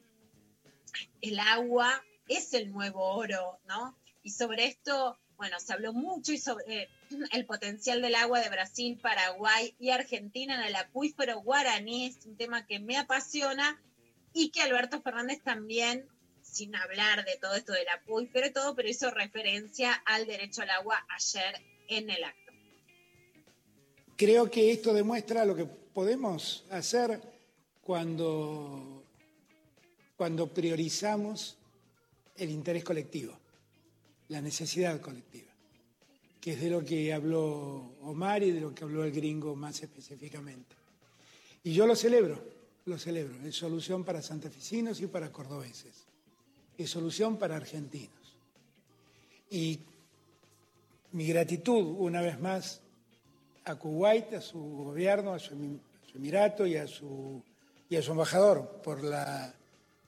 el 1.22 1.38
agua 1.38 2.04
es 2.28 2.52
el 2.52 2.70
nuevo 2.70 3.02
oro, 3.02 3.58
¿no? 3.66 3.96
Y 4.22 4.32
sobre 4.32 4.66
esto, 4.66 5.18
bueno, 5.38 5.58
se 5.60 5.72
habló 5.72 5.94
mucho 5.94 6.30
y 6.32 6.38
sobre 6.38 6.82
eh, 6.82 6.88
el 7.32 7.46
potencial 7.46 8.02
del 8.02 8.16
agua 8.16 8.40
de 8.40 8.50
Brasil, 8.50 8.98
Paraguay 9.00 9.74
y 9.80 9.90
Argentina 9.90 10.56
en 10.56 10.64
el 10.64 10.76
acuífero 10.76 11.40
guaraní, 11.40 12.08
es 12.08 12.26
un 12.26 12.36
tema 12.36 12.66
que 12.66 12.78
me 12.78 12.98
apasiona 12.98 13.80
y 14.34 14.50
que 14.50 14.60
Alberto 14.60 15.00
Fernández 15.00 15.42
también, 15.42 16.06
sin 16.42 16.76
hablar 16.76 17.24
de 17.24 17.38
todo 17.38 17.54
esto 17.54 17.72
del 17.72 17.88
acuífero 17.88 18.46
y 18.46 18.52
todo, 18.52 18.74
pero 18.74 18.90
hizo 18.90 19.10
referencia 19.10 19.94
al 20.04 20.26
derecho 20.26 20.60
al 20.60 20.70
agua 20.70 21.06
ayer 21.08 21.62
en 21.88 22.10
el 22.10 22.24
acto. 22.24 22.45
Creo 24.16 24.50
que 24.50 24.72
esto 24.72 24.94
demuestra 24.94 25.44
lo 25.44 25.54
que 25.54 25.66
podemos 25.66 26.64
hacer 26.70 27.20
cuando, 27.82 29.04
cuando 30.16 30.46
priorizamos 30.48 31.56
el 32.36 32.50
interés 32.50 32.82
colectivo, 32.82 33.34
la 34.28 34.40
necesidad 34.40 35.00
colectiva, 35.02 35.52
que 36.40 36.52
es 36.54 36.60
de 36.60 36.70
lo 36.70 36.82
que 36.82 37.12
habló 37.12 37.94
Omar 38.02 38.42
y 38.42 38.52
de 38.52 38.60
lo 38.60 38.74
que 38.74 38.84
habló 38.84 39.04
el 39.04 39.12
gringo 39.12 39.54
más 39.54 39.82
específicamente. 39.82 40.74
Y 41.62 41.72
yo 41.72 41.86
lo 41.86 41.94
celebro, 41.94 42.42
lo 42.86 42.98
celebro. 42.98 43.46
Es 43.46 43.56
solución 43.56 44.04
para 44.04 44.22
santafesinos 44.22 45.00
y 45.00 45.08
para 45.08 45.30
cordobeses. 45.30 46.06
Es 46.78 46.88
solución 46.90 47.36
para 47.38 47.56
argentinos. 47.56 48.36
Y 49.50 49.80
mi 51.12 51.26
gratitud, 51.26 51.96
una 51.98 52.20
vez 52.20 52.40
más, 52.40 52.80
a 53.66 53.74
Kuwait, 53.74 54.32
a 54.34 54.40
su 54.40 54.60
gobierno, 54.60 55.34
a 55.34 55.38
su, 55.38 55.54
a 55.54 56.10
su 56.10 56.18
emirato 56.18 56.66
y 56.66 56.76
a 56.76 56.86
su, 56.86 57.42
y 57.88 57.96
a 57.96 58.02
su 58.02 58.12
embajador 58.12 58.80
por, 58.82 59.02
la, 59.02 59.52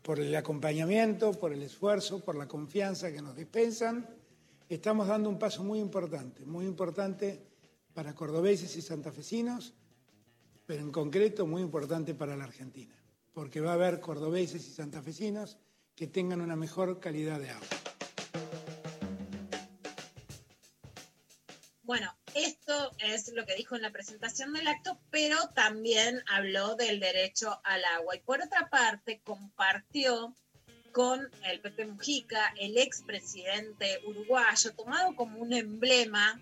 por 0.00 0.20
el 0.20 0.34
acompañamiento, 0.36 1.32
por 1.32 1.52
el 1.52 1.62
esfuerzo, 1.62 2.20
por 2.20 2.36
la 2.36 2.46
confianza 2.46 3.12
que 3.12 3.20
nos 3.20 3.34
dispensan. 3.34 4.08
Estamos 4.68 5.08
dando 5.08 5.28
un 5.28 5.38
paso 5.38 5.64
muy 5.64 5.80
importante, 5.80 6.46
muy 6.46 6.66
importante 6.66 7.42
para 7.94 8.14
cordobeses 8.14 8.76
y 8.76 8.82
santafesinos, 8.82 9.74
pero 10.64 10.82
en 10.82 10.92
concreto 10.92 11.44
muy 11.44 11.62
importante 11.62 12.14
para 12.14 12.36
la 12.36 12.44
Argentina, 12.44 12.94
porque 13.32 13.60
va 13.60 13.72
a 13.72 13.74
haber 13.74 13.98
cordobeses 13.98 14.68
y 14.68 14.70
santafesinos 14.70 15.58
que 15.96 16.06
tengan 16.06 16.40
una 16.40 16.54
mejor 16.54 17.00
calidad 17.00 17.40
de 17.40 17.50
agua. 17.50 17.66
Bueno, 21.82 22.17
esto 22.44 22.92
es 22.98 23.32
lo 23.32 23.44
que 23.46 23.54
dijo 23.54 23.76
en 23.76 23.82
la 23.82 23.90
presentación 23.90 24.52
del 24.52 24.68
acto, 24.68 24.98
pero 25.10 25.48
también 25.50 26.22
habló 26.26 26.76
del 26.76 27.00
derecho 27.00 27.60
al 27.64 27.84
agua. 27.84 28.16
Y 28.16 28.20
por 28.20 28.40
otra 28.42 28.68
parte, 28.68 29.20
compartió 29.24 30.34
con 30.92 31.30
el 31.44 31.60
Pepe 31.60 31.86
Mujica, 31.86 32.52
el 32.58 32.78
expresidente 32.78 34.00
uruguayo, 34.06 34.74
tomado 34.74 35.14
como 35.14 35.38
un 35.38 35.52
emblema 35.52 36.40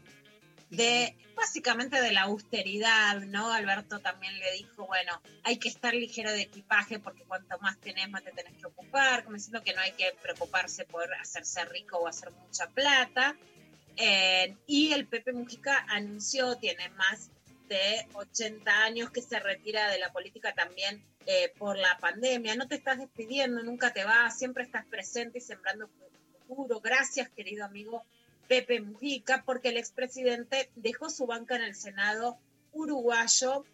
de 0.70 1.16
básicamente 1.36 2.00
de 2.00 2.12
la 2.12 2.22
austeridad, 2.22 3.20
¿no? 3.20 3.52
Alberto 3.52 4.00
también 4.00 4.38
le 4.38 4.52
dijo, 4.52 4.86
bueno, 4.86 5.20
hay 5.44 5.58
que 5.58 5.68
estar 5.68 5.94
ligero 5.94 6.32
de 6.32 6.42
equipaje 6.42 6.98
porque 6.98 7.24
cuanto 7.24 7.58
más 7.58 7.78
tenés, 7.78 8.08
más 8.08 8.24
te 8.24 8.32
tenés 8.32 8.56
que 8.58 8.66
ocupar, 8.66 9.24
como 9.24 9.36
diciendo 9.36 9.62
que 9.62 9.74
no 9.74 9.80
hay 9.80 9.92
que 9.92 10.16
preocuparse 10.22 10.84
por 10.84 11.12
hacerse 11.14 11.64
rico 11.66 11.98
o 11.98 12.08
hacer 12.08 12.32
mucha 12.32 12.68
plata. 12.70 13.36
Eh, 13.96 14.54
y 14.66 14.92
el 14.92 15.06
Pepe 15.06 15.32
Mujica 15.32 15.86
anunció, 15.88 16.56
tiene 16.56 16.88
más 16.90 17.30
de 17.68 18.06
80 18.14 18.70
años 18.84 19.10
que 19.10 19.22
se 19.22 19.40
retira 19.40 19.90
de 19.90 19.98
la 19.98 20.12
política 20.12 20.54
también 20.54 21.02
eh, 21.26 21.52
por 21.58 21.76
la 21.76 21.98
pandemia. 21.98 22.54
No 22.54 22.68
te 22.68 22.76
estás 22.76 22.98
despidiendo, 22.98 23.62
nunca 23.62 23.92
te 23.92 24.04
vas, 24.04 24.38
siempre 24.38 24.64
estás 24.64 24.84
presente 24.86 25.38
y 25.38 25.40
sembrando 25.40 25.88
futuro. 26.46 26.80
Gracias, 26.80 27.28
querido 27.30 27.64
amigo 27.64 28.02
Pepe 28.48 28.80
Mujica, 28.80 29.42
porque 29.44 29.70
el 29.70 29.76
expresidente 29.76 30.70
dejó 30.76 31.10
su 31.10 31.26
banca 31.26 31.56
en 31.56 31.62
el 31.62 31.74
Senado 31.74 32.38
uruguayo, 32.72 33.64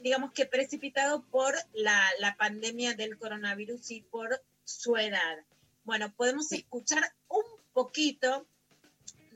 digamos 0.00 0.32
que 0.32 0.46
precipitado 0.46 1.22
por 1.22 1.54
la, 1.72 2.00
la 2.20 2.36
pandemia 2.36 2.94
del 2.94 3.18
coronavirus 3.18 3.90
y 3.90 4.02
por 4.02 4.40
su 4.64 4.96
edad. 4.96 5.38
Bueno, 5.84 6.12
podemos 6.14 6.52
escuchar 6.52 7.02
un 7.28 7.42
poquito 7.72 8.46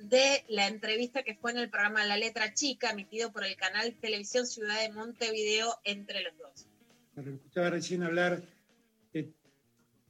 de 0.08 0.44
la 0.48 0.66
entrevista 0.68 1.22
que 1.22 1.34
fue 1.34 1.52
en 1.52 1.58
el 1.58 1.70
programa 1.70 2.04
La 2.04 2.16
Letra 2.16 2.52
Chica, 2.54 2.90
emitido 2.90 3.32
por 3.32 3.44
el 3.44 3.56
canal 3.56 3.94
Televisión 3.94 4.46
Ciudad 4.46 4.80
de 4.80 4.92
Montevideo, 4.92 5.78
entre 5.84 6.22
los 6.22 6.36
dos. 6.38 6.66
Pero 7.14 7.32
escuchaba 7.32 7.70
recién 7.70 8.02
hablar 8.02 8.42
de- 9.12 9.32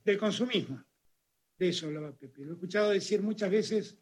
del 0.05 0.19
consumismo. 0.19 0.83
De 1.59 1.69
eso 1.69 1.87
hablaba 1.87 2.13
Pepe. 2.13 2.43
Lo 2.45 2.51
he 2.53 2.55
escuchado 2.55 2.91
decir 2.91 3.23
muchas 3.23 3.51
veces 3.51 3.97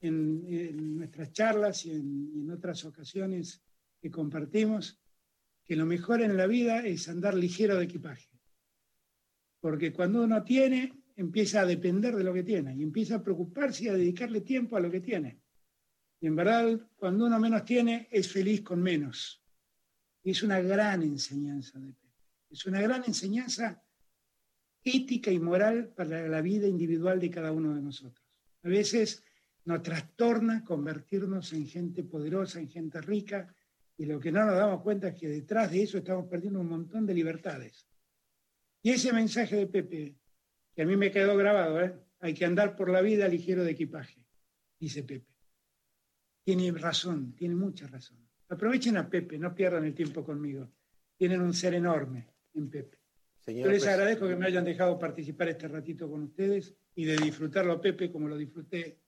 en, 0.00 0.44
en 0.48 0.96
nuestras 0.96 1.32
charlas 1.32 1.86
y 1.86 1.92
en, 1.92 2.30
y 2.34 2.40
en 2.40 2.50
otras 2.50 2.84
ocasiones 2.84 3.62
que 4.00 4.10
compartimos, 4.10 4.98
que 5.64 5.76
lo 5.76 5.86
mejor 5.86 6.20
en 6.22 6.36
la 6.36 6.46
vida 6.46 6.84
es 6.84 7.08
andar 7.08 7.34
ligero 7.34 7.76
de 7.78 7.84
equipaje. 7.84 8.28
Porque 9.60 9.92
cuando 9.92 10.22
uno 10.24 10.42
tiene, 10.42 10.92
empieza 11.16 11.60
a 11.60 11.66
depender 11.66 12.14
de 12.16 12.24
lo 12.24 12.32
que 12.32 12.42
tiene 12.42 12.74
y 12.76 12.82
empieza 12.82 13.16
a 13.16 13.22
preocuparse 13.22 13.84
y 13.84 13.88
a 13.88 13.94
dedicarle 13.94 14.40
tiempo 14.40 14.76
a 14.76 14.80
lo 14.80 14.90
que 14.90 15.00
tiene. 15.00 15.40
Y 16.20 16.26
en 16.26 16.36
verdad, 16.36 16.88
cuando 16.96 17.26
uno 17.26 17.38
menos 17.40 17.64
tiene, 17.64 18.08
es 18.10 18.30
feliz 18.30 18.62
con 18.62 18.80
menos. 18.82 19.42
Es 20.22 20.42
una 20.42 20.60
gran 20.60 21.02
enseñanza 21.02 21.78
de 21.80 21.92
Pepe. 21.92 22.02
Es 22.50 22.64
una 22.66 22.80
gran 22.80 23.02
enseñanza 23.04 23.82
ética 24.84 25.30
y 25.30 25.38
moral 25.38 25.92
para 25.96 26.28
la 26.28 26.40
vida 26.40 26.66
individual 26.66 27.18
de 27.18 27.30
cada 27.30 27.52
uno 27.52 27.74
de 27.74 27.82
nosotros. 27.82 28.24
A 28.62 28.68
veces 28.68 29.24
nos 29.64 29.82
trastorna 29.82 30.64
convertirnos 30.64 31.52
en 31.52 31.66
gente 31.66 32.04
poderosa, 32.04 32.60
en 32.60 32.68
gente 32.68 33.00
rica, 33.00 33.54
Y 33.98 34.06
lo 34.06 34.18
que 34.18 34.32
no 34.32 34.44
nos 34.44 34.56
damos 34.56 34.82
cuenta 34.82 35.08
es 35.08 35.14
que 35.14 35.28
detrás 35.28 35.70
de 35.70 35.82
eso 35.82 35.98
estamos 35.98 36.26
perdiendo 36.26 36.60
un 36.60 36.68
montón 36.68 37.04
de 37.06 37.14
libertades. 37.14 37.86
Y 38.82 38.90
ese 38.90 39.12
mensaje 39.12 39.54
de 39.54 39.66
Pepe, 39.66 40.16
que 40.74 40.82
a 40.82 40.86
mí 40.86 40.96
me 40.96 41.10
quedó 41.10 41.36
grabado, 41.36 41.80
¿eh? 41.82 41.94
hay 42.20 42.34
que 42.34 42.44
andar 42.44 42.76
por 42.76 42.88
la 42.90 43.00
vida 43.00 43.28
ligero 43.28 43.64
de 43.64 43.72
equipaje, 43.72 44.24
dice 44.78 45.02
Pepe. 45.02 45.26
Tiene 46.44 46.72
razón, 46.72 47.34
tiene 47.36 47.54
mucha 47.54 47.86
razón. 47.86 48.18
Aprovechen 48.48 48.96
a 48.96 49.08
Pepe, 49.08 49.38
no 49.38 49.54
pierdan 49.54 49.84
el 49.84 49.94
tiempo 49.94 50.24
conmigo. 50.24 50.68
Tienen 51.16 51.40
un 51.40 51.54
ser 51.54 51.74
enorme 51.74 52.26
en 52.54 52.68
Pepe. 52.68 52.98
Señor 53.38 53.66
Yo 53.66 53.72
les 53.72 53.84
pres- 53.84 53.88
agradezco 53.92 54.28
que 54.28 54.36
me 54.36 54.46
hayan 54.46 54.64
dejado 54.64 54.98
participar 54.98 55.48
este 55.48 55.68
ratito 55.68 56.10
con 56.10 56.22
ustedes 56.22 56.74
y 56.94 57.04
de 57.04 57.16
disfrutarlo 57.16 57.72
a 57.74 57.80
Pepe 57.80 58.10
como 58.10 58.28
lo 58.28 58.36
disfruté 58.36 58.98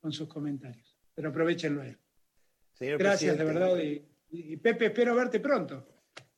con 0.00 0.12
sus 0.12 0.28
comentarios. 0.28 0.96
Pero 1.14 1.30
aprovechenlo 1.30 1.82
a 1.82 1.88
él. 1.88 1.98
señor 2.72 2.98
Gracias, 2.98 3.36
de 3.36 3.44
verdad. 3.44 3.76
Y, 3.78 4.04
y 4.30 4.56
Pepe, 4.56 4.86
espero 4.86 5.14
verte 5.14 5.40
pronto. 5.40 5.88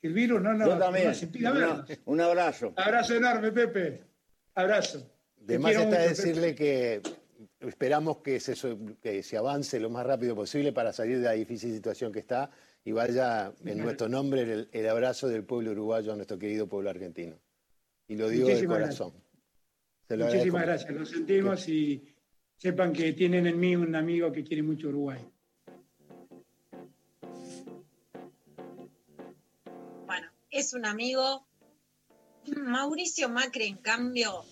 Que 0.01 0.07
el 0.09 0.15
virus 0.15 0.41
no 0.41 0.55
nos 0.55 0.69
no 0.69 0.91
nos 0.91 1.23
impida 1.23 1.51
vernos. 1.53 1.91
un 2.05 2.21
abrazo. 2.21 2.73
Abrazo 2.77 3.15
enorme, 3.17 3.51
Pepe. 3.53 4.05
Abrazo. 4.59 5.09
Te 5.47 5.53
De 5.53 5.59
más 5.61 5.71
quiero 5.71 5.85
está 5.85 6.01
mucho, 6.03 6.09
decirle 6.09 6.55
que 6.55 7.01
esperamos 7.61 8.19
que 8.19 8.41
se, 8.41 8.55
que 9.01 9.23
se 9.23 9.37
avance 9.37 9.79
lo 9.79 9.89
más 9.89 10.05
rápido 10.05 10.35
posible 10.35 10.73
para 10.73 10.93
salir 10.93 11.19
de 11.19 11.25
la 11.25 11.33
difícil 11.33 11.73
situación 11.73 12.13
que 12.13 12.19
está 12.19 12.51
y 12.85 12.91
vaya 12.93 13.53
en 13.65 13.79
nuestro 13.79 14.09
nombre 14.09 14.43
el, 14.43 14.69
el 14.73 14.89
abrazo 14.89 15.29
del 15.29 15.45
pueblo 15.45 15.71
uruguayo 15.71 16.13
a 16.13 16.17
nuestro 16.17 16.39
querido 16.39 16.67
pueblo 16.69 16.91
argentino. 16.91 17.39
Y 18.09 18.17
lo 18.17 18.29
digo 18.29 18.49
de 18.49 18.55
Muchísimas 18.55 18.79
corazón. 18.79 19.13
Se 20.09 20.17
lo 20.17 20.27
Muchísimas 20.27 20.63
agradezco. 20.63 20.89
gracias, 20.89 20.93
lo 20.93 21.07
sentimos 21.07 21.69
y 21.69 22.15
sepan 22.57 22.93
que 22.93 23.13
tienen 23.13 23.47
en 23.47 23.61
mí 23.61 23.77
un 23.77 23.95
amigo 23.95 24.33
que 24.33 24.43
quiere 24.43 24.63
mucho 24.65 24.89
Uruguay. 24.89 25.21
Bueno, 30.07 30.29
es 30.51 30.73
un 30.75 30.85
amigo. 30.85 31.48
Mauricio 32.57 33.29
Macri, 33.29 33.67
en 33.67 33.77
cambio, 33.77 34.45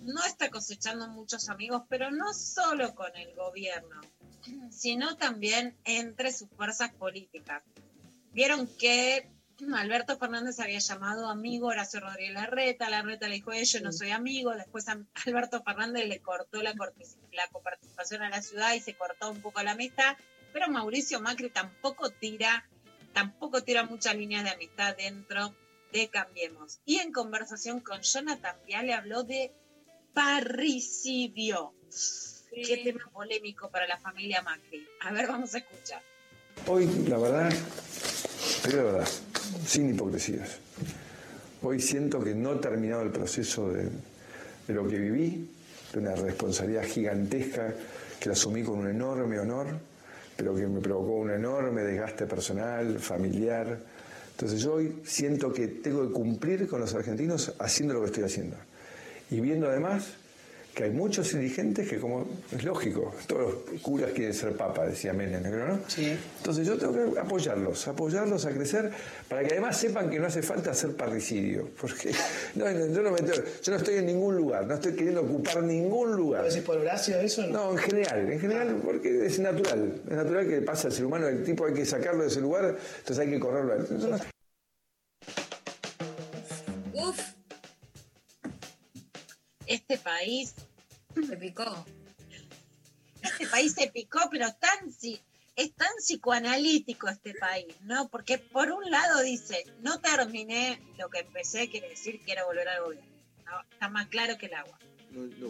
no 0.00 0.24
está 0.24 0.50
cosechando 0.50 1.08
muchos 1.08 1.48
amigos, 1.48 1.82
pero 1.88 2.10
no 2.10 2.32
solo 2.32 2.94
con 2.94 3.14
el 3.16 3.34
gobierno, 3.34 4.00
sino 4.70 5.16
también 5.16 5.76
entre 5.84 6.32
sus 6.32 6.48
fuerzas 6.50 6.92
políticas. 6.94 7.62
Vieron 8.32 8.66
que 8.78 9.28
Alberto 9.74 10.18
Fernández 10.18 10.60
había 10.60 10.78
llamado 10.78 11.28
amigo 11.28 11.68
a 11.68 11.72
Horacio 11.72 12.00
Rodríguez 12.00 12.34
Larreta, 12.34 12.90
Larreta 12.90 13.28
le 13.28 13.34
dijo, 13.34 13.52
"Eh, 13.52 13.64
yo 13.64 13.80
no 13.80 13.92
soy 13.92 14.10
amigo, 14.10 14.52
después 14.52 14.86
Alberto 15.26 15.62
Fernández 15.62 16.06
le 16.08 16.20
cortó 16.20 16.62
la, 16.62 16.72
la 16.72 17.48
coparticipación 17.48 18.22
a 18.22 18.30
la 18.30 18.42
ciudad 18.42 18.74
y 18.74 18.80
se 18.80 18.94
cortó 18.94 19.30
un 19.30 19.40
poco 19.40 19.62
la 19.62 19.72
amistad, 19.72 20.16
pero 20.52 20.68
Mauricio 20.68 21.20
Macri 21.20 21.50
tampoco 21.50 22.10
tira, 22.10 22.68
tampoco 23.12 23.62
tira 23.62 23.84
muchas 23.84 24.16
líneas 24.16 24.44
de 24.44 24.50
amistad 24.50 24.96
dentro 24.96 25.54
de 25.92 26.08
Cambiemos. 26.08 26.80
Y 26.84 26.98
en 26.98 27.12
conversación 27.12 27.80
con 27.80 28.00
Jonathan 28.00 28.56
Viale 28.66 28.94
habló 28.94 29.22
de 29.22 29.52
parricidio. 30.14 31.74
Qué 32.50 32.78
tema 32.78 33.10
polémico 33.12 33.70
para 33.70 33.86
la 33.86 33.98
familia 33.98 34.42
Macri. 34.42 34.86
A 35.00 35.12
ver, 35.12 35.26
vamos 35.26 35.54
a 35.54 35.58
escuchar. 35.58 36.02
Hoy, 36.66 36.86
la 37.08 37.18
verdad, 37.18 37.52
digo 38.66 38.76
la 38.76 38.82
verdad, 38.82 39.08
sin 39.66 39.94
hipocresías. 39.94 40.58
Hoy 41.62 41.80
siento 41.80 42.22
que 42.22 42.34
no 42.34 42.54
he 42.54 42.56
terminado 42.56 43.02
el 43.02 43.10
proceso 43.10 43.70
de, 43.70 43.88
de 44.66 44.74
lo 44.74 44.86
que 44.86 44.98
viví, 44.98 45.48
de 45.92 45.98
una 45.98 46.14
responsabilidad 46.14 46.84
gigantesca 46.84 47.74
que 48.20 48.28
la 48.28 48.34
asumí 48.34 48.62
con 48.62 48.78
un 48.78 48.88
enorme 48.88 49.38
honor, 49.38 49.78
pero 50.36 50.54
que 50.54 50.66
me 50.66 50.80
provocó 50.80 51.14
un 51.14 51.30
enorme 51.30 51.82
desgaste 51.82 52.26
personal, 52.26 52.98
familiar. 52.98 53.78
Entonces 54.32 54.60
yo 54.60 54.74
hoy 54.74 54.94
siento 55.04 55.52
que 55.52 55.68
tengo 55.68 56.06
que 56.06 56.12
cumplir 56.12 56.66
con 56.68 56.80
los 56.80 56.94
argentinos 56.94 57.54
haciendo 57.58 57.94
lo 57.94 58.00
que 58.00 58.06
estoy 58.06 58.24
haciendo. 58.24 58.56
Y 59.30 59.40
viendo 59.40 59.68
además 59.68 60.14
que 60.74 60.84
hay 60.84 60.90
muchos 60.90 61.32
dirigentes 61.34 61.86
que, 61.88 61.98
como 61.98 62.26
es 62.50 62.64
lógico, 62.64 63.14
todos 63.26 63.54
los 63.70 63.80
curas 63.82 64.10
quieren 64.12 64.32
ser 64.32 64.52
papa, 64.56 64.86
decía 64.86 65.12
Menem, 65.12 65.42
creo, 65.42 65.68
¿no? 65.68 65.78
Entonces 66.38 66.66
yo 66.66 66.78
tengo 66.78 67.12
que 67.12 67.20
apoyarlos, 67.20 67.86
apoyarlos 67.88 68.46
a 68.46 68.52
crecer 68.52 68.90
para 69.28 69.42
que 69.44 69.52
además 69.52 69.76
sepan 69.76 70.08
que 70.08 70.18
no 70.18 70.26
hace 70.26 70.40
falta 70.42 70.70
hacer 70.70 70.96
parricidio, 70.96 71.68
porque 71.78 72.12
no, 72.54 72.64
no, 72.70 72.86
yo, 72.86 73.02
no 73.02 73.10
me- 73.10 73.18
yo 73.20 73.70
no 73.70 73.76
estoy 73.76 73.96
en 73.96 74.06
ningún 74.06 74.34
lugar, 74.36 74.66
no 74.66 74.74
estoy 74.74 74.94
queriendo 74.94 75.20
ocupar 75.22 75.62
ningún 75.62 76.16
lugar. 76.16 76.44
¿Decís 76.44 76.62
por 76.62 76.78
Horacio 76.78 77.18
eso? 77.20 77.46
No, 77.48 77.72
en 77.72 77.78
general, 77.78 78.32
en 78.32 78.40
general, 78.40 78.80
porque 78.82 79.26
es 79.26 79.38
natural, 79.40 80.00
es 80.08 80.16
natural 80.16 80.48
que 80.48 80.62
pasa 80.62 80.88
al 80.88 80.94
ser 80.94 81.04
humano, 81.04 81.28
el 81.28 81.44
tipo 81.44 81.66
hay 81.66 81.74
que 81.74 81.84
sacarlo 81.84 82.22
de 82.22 82.28
ese 82.28 82.40
lugar, 82.40 82.76
entonces 82.98 83.18
hay 83.18 83.30
que 83.30 83.38
correrlo. 83.38 83.74
Entonces, 83.76 84.26
Este 89.72 89.96
país, 89.96 90.54
se 91.14 91.36
picó. 91.36 91.86
este 93.22 93.46
país 93.46 93.72
se 93.72 93.88
picó, 93.88 94.20
pero 94.30 94.52
tan 94.54 94.92
es 95.56 95.74
tan 95.74 95.88
psicoanalítico 95.98 97.08
este 97.08 97.34
país, 97.34 97.74
¿no? 97.82 98.08
Porque 98.08 98.38
por 98.38 98.70
un 98.70 98.90
lado 98.90 99.22
dice, 99.22 99.64
no 99.80 100.00
terminé 100.00 100.80
lo 100.98 101.08
que 101.08 101.20
empecé, 101.20 101.68
quiere 101.68 101.88
decir 101.90 102.20
quiero 102.24 102.46
volver 102.46 102.68
al 102.68 102.84
gobierno. 102.84 103.10
No, 103.46 103.60
está 103.70 103.88
más 103.88 104.08
claro 104.08 104.38
que 104.38 104.46
el 104.46 104.54
agua. 104.54 104.78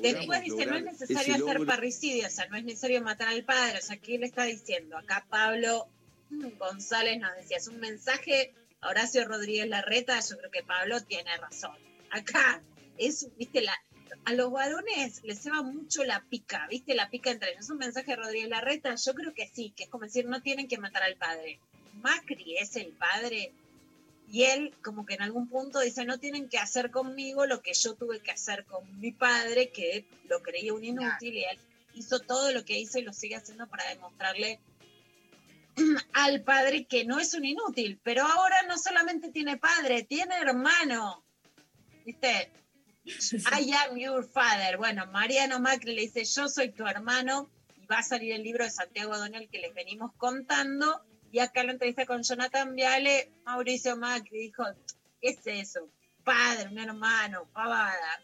Después 0.02 0.42
dice, 0.42 0.66
no 0.66 0.76
es 0.76 0.84
necesario 0.84 1.34
hacer 1.34 1.66
parricidio, 1.66 2.26
o 2.26 2.30
sea, 2.30 2.46
no 2.46 2.56
es 2.56 2.64
necesario 2.64 3.00
matar 3.00 3.28
al 3.28 3.44
padre. 3.44 3.78
O 3.78 3.82
sea, 3.82 3.96
¿qué 3.96 4.18
le 4.18 4.26
está 4.26 4.44
diciendo? 4.44 4.98
Acá 4.98 5.24
Pablo 5.28 5.88
mm, 6.30 6.58
González 6.58 7.20
nos 7.20 7.34
decía, 7.36 7.58
es 7.58 7.68
un 7.68 7.78
mensaje 7.78 8.54
a 8.80 8.88
Horacio 8.88 9.24
Rodríguez 9.24 9.68
Larreta, 9.68 10.18
yo 10.18 10.36
creo 10.36 10.50
que 10.50 10.64
Pablo 10.64 11.00
tiene 11.02 11.36
razón. 11.36 11.76
Acá 12.10 12.60
es, 12.98 13.28
viste, 13.36 13.62
la, 13.62 13.74
a 14.24 14.32
los 14.34 14.50
varones 14.50 15.22
les 15.24 15.42
lleva 15.42 15.62
mucho 15.62 16.04
la 16.04 16.22
pica, 16.28 16.66
viste, 16.68 16.94
la 16.94 17.10
pica 17.10 17.30
entre 17.30 17.50
ellos. 17.50 17.64
Es 17.64 17.70
un 17.70 17.78
mensaje 17.78 18.12
a 18.12 18.16
Rodríguez 18.16 18.48
Larreta, 18.48 18.94
yo 18.94 19.14
creo 19.14 19.34
que 19.34 19.48
sí, 19.48 19.72
que 19.76 19.84
es 19.84 19.88
como 19.90 20.04
decir, 20.04 20.26
no 20.26 20.42
tienen 20.42 20.68
que 20.68 20.78
matar 20.78 21.02
al 21.02 21.16
padre. 21.16 21.58
Macri 22.02 22.56
es 22.56 22.76
el 22.76 22.92
padre 22.92 23.52
y 24.30 24.44
él 24.44 24.74
como 24.82 25.04
que 25.04 25.14
en 25.14 25.22
algún 25.22 25.48
punto 25.48 25.80
dice, 25.80 26.04
no 26.04 26.18
tienen 26.18 26.48
que 26.48 26.58
hacer 26.58 26.90
conmigo 26.90 27.46
lo 27.46 27.60
que 27.60 27.74
yo 27.74 27.94
tuve 27.94 28.20
que 28.20 28.30
hacer 28.30 28.64
con 28.64 29.00
mi 29.00 29.12
padre, 29.12 29.70
que 29.70 30.06
lo 30.28 30.42
creía 30.42 30.72
un 30.72 30.84
inútil 30.84 31.34
y 31.34 31.44
él 31.44 31.58
hizo 31.94 32.20
todo 32.20 32.50
lo 32.52 32.64
que 32.64 32.78
hizo 32.78 32.98
y 32.98 33.02
lo 33.02 33.12
sigue 33.12 33.36
haciendo 33.36 33.66
para 33.66 33.86
demostrarle 33.88 34.58
al 36.14 36.42
padre 36.42 36.86
que 36.86 37.04
no 37.04 37.18
es 37.18 37.34
un 37.34 37.44
inútil, 37.44 38.00
pero 38.02 38.24
ahora 38.24 38.56
no 38.68 38.78
solamente 38.78 39.30
tiene 39.30 39.58
padre, 39.58 40.04
tiene 40.04 40.34
hermano. 40.36 41.22
¿Viste? 42.04 42.50
I 43.04 43.72
am 43.72 43.96
your 43.96 44.22
father. 44.24 44.76
Bueno, 44.78 45.06
Mariano 45.06 45.58
Macri 45.58 45.94
le 45.94 46.02
dice, 46.02 46.24
yo 46.24 46.48
soy 46.48 46.70
tu 46.70 46.86
hermano, 46.86 47.50
y 47.80 47.86
va 47.86 47.98
a 47.98 48.02
salir 48.02 48.32
el 48.32 48.42
libro 48.42 48.64
de 48.64 48.70
Santiago 48.70 49.16
Donel 49.16 49.48
que 49.50 49.58
les 49.58 49.74
venimos 49.74 50.12
contando. 50.16 51.02
Y 51.32 51.40
acá 51.40 51.62
en 51.62 51.68
la 51.68 51.72
entrevista 51.72 52.06
con 52.06 52.22
Jonathan 52.22 52.74
Viale, 52.74 53.32
Mauricio 53.44 53.96
Macri 53.96 54.38
dijo, 54.38 54.64
¿qué 55.20 55.30
es 55.30 55.38
eso? 55.46 55.88
Padre, 56.22 56.68
un 56.70 56.78
hermano, 56.78 57.48
pavada. 57.52 58.22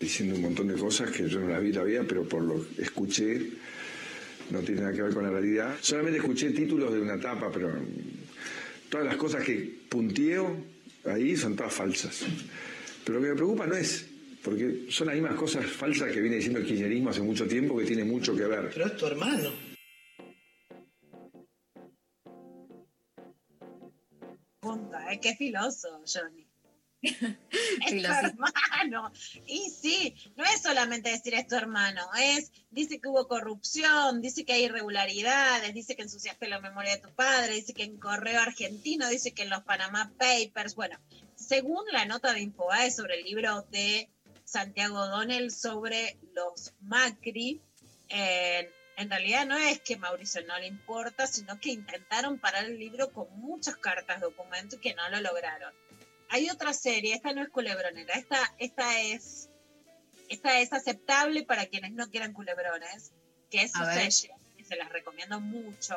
diciendo 0.00 0.34
un 0.34 0.42
montón 0.42 0.66
de 0.66 0.74
cosas 0.74 1.12
que 1.12 1.28
yo 1.28 1.38
no 1.38 1.48
las 1.48 1.62
vi 1.62 1.70
todavía, 1.70 2.02
pero 2.02 2.28
por 2.28 2.42
lo 2.42 2.66
que 2.74 2.82
escuché, 2.82 3.50
no 4.50 4.58
tiene 4.60 4.80
nada 4.80 4.92
que 4.92 5.02
ver 5.02 5.14
con 5.14 5.22
la 5.22 5.30
realidad. 5.30 5.76
Solamente 5.80 6.18
escuché 6.18 6.50
títulos 6.50 6.92
de 6.92 7.00
una 7.00 7.14
etapa, 7.14 7.50
pero 7.52 7.72
todas 8.90 9.06
las 9.06 9.16
cosas 9.16 9.44
que 9.44 9.84
punteo 9.88 10.71
ahí 11.04 11.36
son 11.36 11.56
todas 11.56 11.72
falsas. 11.72 12.24
Pero 13.04 13.18
lo 13.18 13.24
que 13.24 13.30
me 13.30 13.36
preocupa 13.36 13.66
no 13.66 13.76
es, 13.76 14.06
porque 14.42 14.86
son 14.90 15.08
las 15.08 15.16
mismas 15.16 15.34
cosas 15.34 15.66
falsas 15.66 16.12
que 16.12 16.20
viene 16.20 16.36
diciendo 16.36 16.60
el 16.60 16.66
kirchnerismo 16.66 17.10
hace 17.10 17.22
mucho 17.22 17.46
tiempo, 17.46 17.76
que 17.78 17.84
tiene 17.84 18.04
mucho 18.04 18.36
que 18.36 18.44
ver. 18.44 18.70
Pero 18.72 18.86
es 18.86 18.96
tu 18.96 19.06
hermano. 19.06 19.50
¿eh? 25.12 25.18
Qué 25.20 25.34
filoso, 25.36 26.02
Johnny. 26.06 26.51
es 27.02 28.02
tu 28.02 28.12
hermano. 28.12 29.12
Y 29.46 29.70
sí, 29.70 30.14
no 30.36 30.44
es 30.44 30.62
solamente 30.62 31.10
decir 31.10 31.34
es 31.34 31.48
tu 31.48 31.56
hermano, 31.56 32.02
es, 32.18 32.52
dice 32.70 33.00
que 33.00 33.08
hubo 33.08 33.26
corrupción, 33.26 34.20
dice 34.20 34.44
que 34.44 34.52
hay 34.52 34.64
irregularidades, 34.64 35.74
dice 35.74 35.96
que 35.96 36.02
ensuciaste 36.02 36.48
la 36.48 36.60
memoria 36.60 36.92
de 36.92 37.02
tu 37.02 37.12
padre, 37.14 37.54
dice 37.54 37.74
que 37.74 37.84
en 37.84 37.98
correo 37.98 38.40
argentino, 38.40 39.08
dice 39.08 39.32
que 39.32 39.42
en 39.42 39.50
los 39.50 39.62
Panama 39.64 40.12
Papers, 40.16 40.76
bueno, 40.76 40.98
según 41.34 41.84
la 41.92 42.04
nota 42.04 42.32
de 42.32 42.40
Infobae 42.40 42.90
sobre 42.90 43.18
el 43.18 43.24
libro 43.24 43.62
de 43.70 44.08
Santiago 44.44 45.06
Donel 45.06 45.50
sobre 45.50 46.18
los 46.34 46.72
Macri, 46.80 47.60
eh, 48.08 48.70
en 48.96 49.10
realidad 49.10 49.46
no 49.46 49.56
es 49.56 49.80
que 49.80 49.96
Mauricio 49.96 50.44
no 50.46 50.58
le 50.58 50.66
importa, 50.66 51.26
sino 51.26 51.58
que 51.58 51.70
intentaron 51.70 52.38
parar 52.38 52.66
el 52.66 52.78
libro 52.78 53.10
con 53.10 53.26
muchas 53.40 53.76
cartas 53.76 54.20
documento 54.20 54.76
y 54.76 54.80
que 54.80 54.94
no 54.94 55.08
lo 55.08 55.20
lograron. 55.20 55.72
Hay 56.32 56.48
otra 56.48 56.72
serie, 56.72 57.14
esta 57.14 57.32
no 57.32 57.42
es 57.42 57.50
culebronera, 57.50 58.14
esta, 58.14 58.54
esta 58.58 59.00
es 59.00 59.50
esta 60.32 60.60
es 60.60 60.72
aceptable 60.72 61.42
para 61.42 61.66
quienes 61.66 61.92
no 61.92 62.08
quieran 62.08 62.32
culebrones, 62.32 63.12
que 63.50 63.64
es. 63.64 63.72
Succession, 63.72 64.38
que 64.56 64.64
se 64.64 64.76
las 64.76 64.88
recomiendo 64.88 65.40
mucho. 65.40 65.94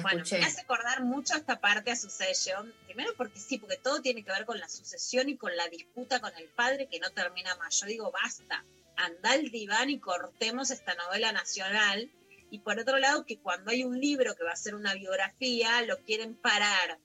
Bueno, 0.00 0.22
me 0.30 0.44
hace 0.44 0.60
acordar 0.60 1.02
mucho 1.02 1.34
esta 1.34 1.60
parte 1.60 1.90
a 1.90 1.96
Succession. 1.96 2.72
Primero 2.86 3.12
porque 3.16 3.40
sí, 3.40 3.58
porque 3.58 3.76
todo 3.76 4.00
tiene 4.00 4.22
que 4.22 4.30
ver 4.30 4.46
con 4.46 4.60
la 4.60 4.68
sucesión 4.68 5.28
y 5.28 5.36
con 5.36 5.56
la 5.56 5.66
disputa 5.66 6.20
con 6.20 6.32
el 6.38 6.48
padre 6.48 6.86
que 6.86 7.00
no 7.00 7.10
termina 7.10 7.56
más. 7.56 7.80
Yo 7.80 7.86
digo, 7.88 8.12
basta, 8.12 8.64
anda 8.94 9.32
al 9.32 9.50
diván 9.50 9.90
y 9.90 9.98
cortemos 9.98 10.70
esta 10.70 10.94
novela 10.94 11.32
nacional. 11.32 12.08
Y 12.50 12.60
por 12.60 12.78
otro 12.78 12.98
lado, 12.98 13.26
que 13.26 13.38
cuando 13.38 13.72
hay 13.72 13.82
un 13.82 13.98
libro 13.98 14.36
que 14.36 14.44
va 14.44 14.52
a 14.52 14.56
ser 14.56 14.76
una 14.76 14.94
biografía, 14.94 15.82
lo 15.82 15.98
quieren 16.04 16.36
parar, 16.36 17.00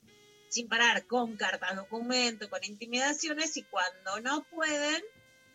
sin 0.50 0.68
parar, 0.68 1.06
con 1.08 1.36
cartas, 1.36 1.76
documentos, 1.76 2.48
con 2.50 2.64
intimidaciones, 2.64 3.56
y 3.58 3.64
cuando 3.64 4.20
no 4.22 4.44
pueden, 4.46 5.04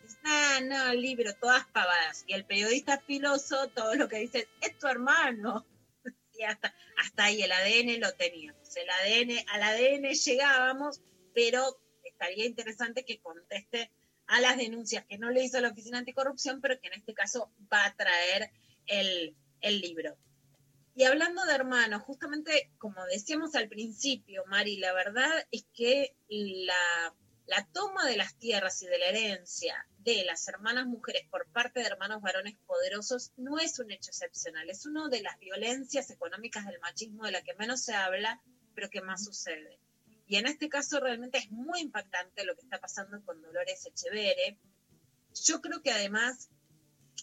dicen, 0.01 0.19
ah, 0.25 0.59
no, 0.63 0.93
libro, 0.93 1.33
todas 1.35 1.65
pavadas. 1.67 2.23
Y 2.27 2.33
el 2.33 2.45
periodista 2.45 2.99
filoso, 2.99 3.69
todo 3.69 3.95
lo 3.95 4.07
que 4.07 4.19
dice, 4.19 4.47
es 4.61 4.77
tu 4.77 4.87
hermano 4.87 5.65
hasta, 6.47 6.73
hasta 6.97 7.25
ahí 7.25 7.41
el 7.41 7.51
ADN 7.51 7.99
lo 7.99 8.11
teníamos. 8.13 8.75
El 8.75 8.89
ADN, 8.89 9.45
al 9.49 9.63
ADN 9.63 10.13
llegábamos, 10.13 11.01
pero 11.33 11.79
estaría 12.03 12.45
interesante 12.45 13.05
que 13.05 13.19
conteste 13.19 13.91
a 14.27 14.39
las 14.39 14.57
denuncias 14.57 15.05
que 15.05 15.17
no 15.17 15.29
le 15.29 15.43
hizo 15.43 15.59
la 15.59 15.69
Oficina 15.69 15.99
Anticorrupción, 15.99 16.61
pero 16.61 16.79
que 16.79 16.87
en 16.87 16.93
este 16.93 17.13
caso 17.13 17.51
va 17.71 17.85
a 17.85 17.95
traer 17.95 18.51
el, 18.87 19.35
el 19.61 19.81
libro. 19.81 20.17
Y 20.95 21.05
hablando 21.05 21.43
de 21.45 21.53
hermanos, 21.53 22.03
justamente 22.03 22.71
como 22.77 23.03
decíamos 23.05 23.55
al 23.55 23.67
principio, 23.67 24.43
Mari, 24.47 24.77
la 24.77 24.93
verdad 24.93 25.31
es 25.51 25.65
que 25.73 26.15
la 26.27 27.67
toma 27.71 28.05
de 28.05 28.17
las 28.17 28.37
tierras 28.37 28.81
y 28.83 28.87
de 28.87 28.99
la 28.99 29.07
herencia 29.07 29.87
de 29.99 30.23
las 30.25 30.47
hermanas 30.47 30.85
mujeres 30.85 31.25
por 31.29 31.47
parte 31.47 31.79
de 31.79 31.87
hermanos 31.87 32.21
varones 32.21 32.55
poderosos 32.67 33.31
no 33.37 33.57
es 33.57 33.79
un 33.79 33.89
hecho 33.91 34.11
excepcional, 34.11 34.69
es 34.69 34.85
una 34.85 35.07
de 35.07 35.21
las 35.21 35.39
violencias 35.39 36.09
económicas 36.09 36.65
del 36.65 36.79
machismo 36.79 37.25
de 37.25 37.31
la 37.31 37.41
que 37.41 37.55
menos 37.55 37.81
se 37.81 37.93
habla, 37.93 38.41
pero 38.75 38.89
que 38.89 39.01
más 39.01 39.23
sucede. 39.23 39.79
Y 40.27 40.35
en 40.35 40.47
este 40.47 40.69
caso 40.69 40.99
realmente 40.99 41.37
es 41.37 41.51
muy 41.51 41.81
impactante 41.81 42.45
lo 42.45 42.55
que 42.55 42.61
está 42.61 42.79
pasando 42.79 43.23
con 43.23 43.41
Dolores 43.41 43.85
Echevere. 43.85 44.57
Yo 45.33 45.61
creo 45.61 45.81
que 45.81 45.91
además, 45.91 46.49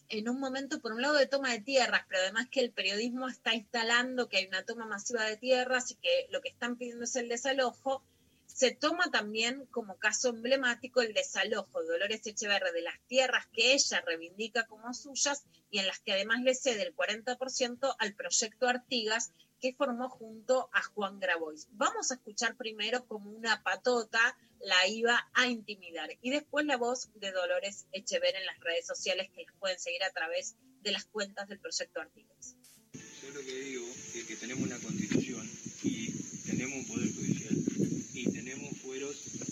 en 0.08 0.28
un 0.28 0.40
momento, 0.40 0.80
por 0.80 0.92
un 0.92 1.02
lado, 1.02 1.14
de 1.14 1.26
toma 1.26 1.50
de 1.50 1.60
tierras, 1.60 2.04
pero 2.08 2.22
además 2.22 2.48
que 2.50 2.60
el 2.60 2.72
periodismo 2.72 3.28
está 3.28 3.54
instalando 3.54 4.28
que 4.28 4.38
hay 4.38 4.46
una 4.46 4.64
toma 4.64 4.86
masiva 4.86 5.24
de 5.24 5.36
tierras 5.36 5.90
y 5.90 5.94
que 5.96 6.26
lo 6.30 6.40
que 6.40 6.48
están 6.48 6.76
pidiendo 6.76 7.04
es 7.04 7.16
el 7.16 7.28
desalojo, 7.28 8.02
se 8.46 8.72
toma 8.72 9.10
también 9.10 9.66
como 9.66 9.96
caso 9.98 10.28
emblemático 10.28 11.00
el 11.00 11.14
desalojo 11.14 11.80
de 11.80 11.88
Dolores 11.88 12.26
Echeverre 12.26 12.72
de 12.72 12.82
las 12.82 13.00
tierras 13.06 13.46
que 13.52 13.72
ella 13.72 14.02
reivindica 14.04 14.66
como 14.66 14.92
suyas 14.92 15.44
y 15.70 15.78
en 15.78 15.86
las 15.86 16.00
que 16.00 16.12
además 16.12 16.42
le 16.42 16.54
cede 16.54 16.82
el 16.82 16.94
40% 16.94 17.94
al 17.98 18.14
proyecto 18.14 18.68
Artigas 18.68 19.30
que 19.60 19.74
formó 19.74 20.08
junto 20.08 20.68
a 20.72 20.82
Juan 20.82 21.20
Grabois. 21.20 21.68
Vamos 21.72 22.10
a 22.10 22.14
escuchar 22.14 22.56
primero 22.56 23.06
como 23.06 23.30
una 23.30 23.62
patota 23.62 24.36
la 24.62 24.88
iba 24.88 25.30
a 25.34 25.48
intimidar 25.48 26.10
y 26.20 26.30
después 26.30 26.66
la 26.66 26.76
voz 26.76 27.08
de 27.14 27.32
Dolores 27.32 27.86
Echeverre 27.92 28.38
en 28.38 28.46
las 28.46 28.60
redes 28.60 28.86
sociales 28.86 29.30
que 29.34 29.44
las 29.44 29.54
pueden 29.56 29.78
seguir 29.78 30.02
a 30.04 30.12
través 30.12 30.56
de 30.82 30.92
las 30.92 31.04
cuentas 31.06 31.48
del 31.48 31.60
proyecto 31.60 32.00
Artigas. 32.00 32.56
Yo 32.92 33.30
lo 33.32 33.40
que 33.40 33.54
digo 33.54 33.86
es 34.14 34.24
que 34.26 34.36
tenemos 34.36 34.64
una 34.64 34.78
constitución 34.78 35.48
y 35.82 36.10
tenemos 36.46 36.78
un 36.78 36.86
poder 36.86 37.14
judicial 37.14 37.30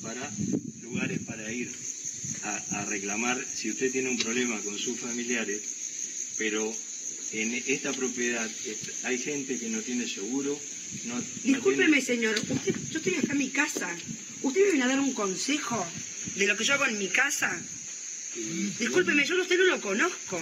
para 0.02 0.30
lugares 0.82 1.20
para 1.26 1.52
ir 1.52 1.70
a, 2.44 2.84
reclamar 2.86 3.36
si 3.44 3.70
usted 3.70 3.92
tiene 3.92 4.08
un 4.08 4.18
problema 4.18 4.58
con 4.62 4.78
sus 4.78 4.98
familiares, 4.98 6.34
pero 6.38 6.72
en 7.32 7.62
esta 7.66 7.92
propiedad 7.92 8.48
hay 9.04 9.18
gente 9.18 9.58
que 9.58 9.68
no 9.68 9.80
tiene 9.80 10.08
seguro. 10.08 10.58
No, 11.04 11.22
Discúlpeme, 11.44 12.00
señor, 12.00 12.40
yo 12.44 12.98
estoy 12.98 13.14
acá 13.16 13.32
en 13.32 13.38
mi 13.38 13.50
casa. 13.50 13.94
¿Usted 14.42 14.60
me 14.60 14.70
viene 14.70 14.84
a 14.84 14.88
dar 14.88 15.00
un 15.00 15.12
consejo 15.12 15.86
de 16.36 16.46
lo 16.46 16.56
que 16.56 16.64
yo 16.64 16.74
hago 16.74 16.86
en 16.86 16.98
mi 16.98 17.08
casa? 17.08 17.60
Discúlpeme, 18.78 19.26
yo 19.26 19.36
a 19.36 19.42
usted 19.42 19.58
no 19.58 19.64
lo 19.64 19.80
conozco. 19.80 20.40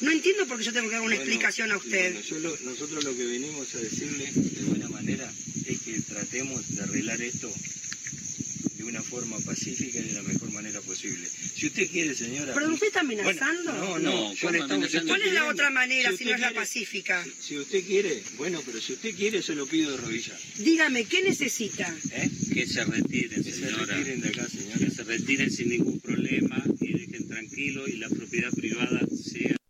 No 0.00 0.10
entiendo 0.10 0.46
por 0.46 0.58
qué 0.58 0.64
yo 0.64 0.72
tengo 0.72 0.88
que 0.88 0.94
dar 0.94 1.02
una 1.02 1.16
explicación 1.16 1.70
a 1.72 1.76
usted. 1.76 2.14
nosotros 2.64 3.04
lo 3.04 3.16
que 3.16 3.26
venimos 3.26 3.74
a 3.74 3.78
decirle 3.78 4.30
de 4.32 4.62
buena 4.64 4.88
manera 4.88 5.30
es 5.66 5.78
que 5.80 6.00
tratemos 6.00 6.66
de 6.74 6.82
arreglar 6.82 7.20
esto 7.20 7.52
una 8.90 9.02
forma 9.02 9.38
pacífica 9.40 9.98
y 9.98 10.02
de 10.02 10.12
la 10.14 10.22
mejor 10.22 10.50
manera 10.52 10.80
posible. 10.80 11.26
Si 11.28 11.66
usted 11.66 11.88
quiere, 11.88 12.14
señora... 12.14 12.54
¿Pero 12.54 12.72
usted 12.72 12.88
está 12.88 13.00
amenazando? 13.00 13.72
no, 13.72 13.98
no, 13.98 14.34
¿Cuál 14.40 15.22
es 15.22 15.32
la 15.32 15.46
otra 15.46 15.70
manera 15.70 16.12
si, 16.16 16.24
no 16.24 16.34
es 16.34 16.40
la 16.40 16.52
pacífica? 16.52 17.24
Si, 17.40 17.56
usted 17.56 17.84
quiere, 17.84 18.22
bueno, 18.36 18.60
pero 18.64 18.80
si 18.80 18.92
usted 18.94 19.14
quiere, 19.14 19.42
se 19.42 19.54
lo 19.54 19.66
pido 19.66 19.92
de 19.92 19.96
rodillas. 19.96 20.38
Dígame, 20.58 21.04
¿qué 21.04 21.22
necesita? 21.22 21.94
¿Eh? 22.12 22.30
Que 22.52 22.66
se 22.66 22.84
retiren, 22.84 23.42
que 23.42 23.52
señora. 23.52 23.86
se 23.86 23.92
retiren 23.92 24.20
de 24.20 24.28
acá, 24.28 24.48
señora. 24.48 24.78
Que 24.78 24.90
se 24.90 25.04
retiren 25.04 25.50
sin 25.50 25.68
ningún 25.70 26.00
problema 26.00 26.62
y 26.80 26.92
dejen 26.92 27.28
tranquilo 27.28 27.86
y 27.88 27.96
la 27.96 28.08
propiedad 28.08 28.50
privada 28.52 29.00
sea 29.24 29.60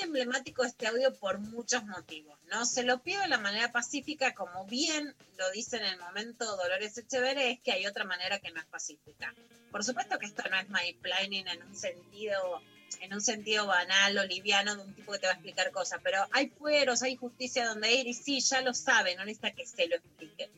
emblemático 0.00 0.64
este 0.64 0.86
audio 0.86 1.14
por 1.14 1.38
muchos 1.38 1.84
motivos, 1.84 2.38
¿no? 2.50 2.64
Se 2.66 2.82
lo 2.82 3.02
pido 3.02 3.20
de 3.22 3.28
la 3.28 3.38
manera 3.38 3.72
pacífica, 3.72 4.34
como 4.34 4.64
bien 4.66 5.14
lo 5.36 5.50
dice 5.50 5.76
en 5.76 5.84
el 5.84 5.98
momento 5.98 6.56
Dolores 6.56 6.96
Echeverre, 6.98 7.52
es 7.52 7.60
que 7.60 7.72
hay 7.72 7.86
otra 7.86 8.04
manera 8.04 8.38
que 8.38 8.50
no 8.50 8.60
es 8.60 8.66
pacífica. 8.66 9.34
Por 9.70 9.84
supuesto 9.84 10.18
que 10.18 10.26
esto 10.26 10.42
no 10.50 10.58
es 10.58 10.68
my 10.68 10.92
planning 11.00 11.48
en 11.48 11.62
un 11.62 11.76
sentido 11.76 12.62
en 13.00 13.12
un 13.12 13.20
sentido 13.20 13.66
banal 13.66 14.16
o 14.18 14.24
liviano 14.24 14.76
de 14.76 14.82
un 14.82 14.94
tipo 14.94 15.12
que 15.12 15.18
te 15.18 15.26
va 15.26 15.32
a 15.32 15.34
explicar 15.34 15.70
cosas, 15.72 16.00
pero 16.02 16.18
hay 16.30 16.48
fueros, 16.48 17.02
hay 17.02 17.16
justicia 17.16 17.66
donde 17.66 17.92
ir 17.92 18.06
y 18.06 18.14
sí, 18.14 18.40
ya 18.40 18.60
lo 18.62 18.72
sabe, 18.72 19.16
no 19.16 19.24
necesita 19.24 19.52
que 19.52 19.66
se 19.66 19.86
lo 19.88 19.96
explique. 19.96 20.48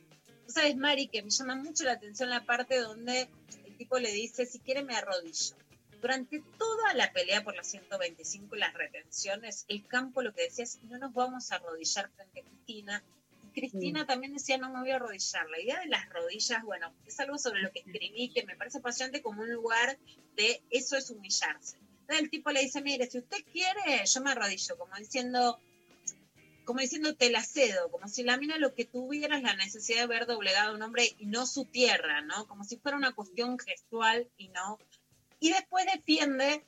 Tú 0.46 0.52
sabes, 0.52 0.76
Mari, 0.76 1.08
que 1.08 1.22
me 1.22 1.30
llama 1.30 1.56
mucho 1.56 1.84
la 1.84 1.92
atención 1.92 2.30
la 2.30 2.44
parte 2.44 2.78
donde 2.78 3.28
el 3.66 3.76
tipo 3.76 3.98
le 3.98 4.12
dice, 4.12 4.46
si 4.46 4.60
quiere 4.60 4.82
me 4.82 4.94
arrodillo. 4.94 5.56
Durante 6.06 6.40
toda 6.56 6.94
la 6.94 7.12
pelea 7.12 7.42
por 7.42 7.56
las 7.56 7.66
125 7.66 8.54
y 8.54 8.60
las 8.60 8.72
retenciones, 8.74 9.64
el 9.66 9.84
campo 9.88 10.22
lo 10.22 10.32
que 10.32 10.42
decía 10.42 10.62
es, 10.62 10.78
no 10.84 10.98
nos 10.98 11.12
vamos 11.12 11.50
a 11.50 11.56
arrodillar 11.56 12.08
frente 12.14 12.38
a 12.38 12.44
Cristina. 12.44 13.02
Y 13.44 13.60
Cristina 13.60 14.04
mm. 14.04 14.06
también 14.06 14.32
decía, 14.32 14.56
no 14.56 14.72
me 14.72 14.78
voy 14.78 14.92
a 14.92 14.96
arrodillar. 14.96 15.50
La 15.50 15.60
idea 15.60 15.80
de 15.80 15.86
las 15.86 16.08
rodillas, 16.10 16.62
bueno, 16.62 16.94
es 17.04 17.18
algo 17.18 17.38
sobre 17.38 17.60
lo 17.60 17.72
que 17.72 17.80
escribí 17.80 18.32
que 18.32 18.44
me 18.44 18.54
parece 18.54 18.78
apasionante 18.78 19.20
como 19.20 19.42
un 19.42 19.52
lugar 19.52 19.98
de 20.36 20.62
eso 20.70 20.96
es 20.96 21.10
humillarse. 21.10 21.76
Entonces 22.02 22.22
el 22.22 22.30
tipo 22.30 22.52
le 22.52 22.60
dice, 22.60 22.82
mire, 22.82 23.10
si 23.10 23.18
usted 23.18 23.38
quiere, 23.50 24.06
yo 24.06 24.20
me 24.20 24.30
arrodillo, 24.30 24.78
como 24.78 24.94
diciendo, 24.94 25.58
como 26.64 26.78
diciendo 26.78 27.16
te 27.16 27.30
la 27.30 27.42
cedo, 27.42 27.90
como 27.90 28.06
si 28.06 28.22
la 28.22 28.36
mina 28.36 28.58
lo 28.58 28.76
que 28.76 28.84
tuviera 28.84 29.38
es 29.38 29.42
la 29.42 29.56
necesidad 29.56 30.02
de 30.02 30.06
ver 30.06 30.26
doblegado 30.26 30.70
a 30.70 30.74
un 30.76 30.82
hombre 30.82 31.16
y 31.18 31.26
no 31.26 31.46
su 31.46 31.64
tierra, 31.64 32.20
¿no? 32.20 32.46
Como 32.46 32.62
si 32.62 32.76
fuera 32.76 32.96
una 32.96 33.12
cuestión 33.12 33.58
gestual 33.58 34.30
y 34.36 34.50
no 34.50 34.78
y 35.40 35.52
después 35.52 35.86
defiende 35.92 36.64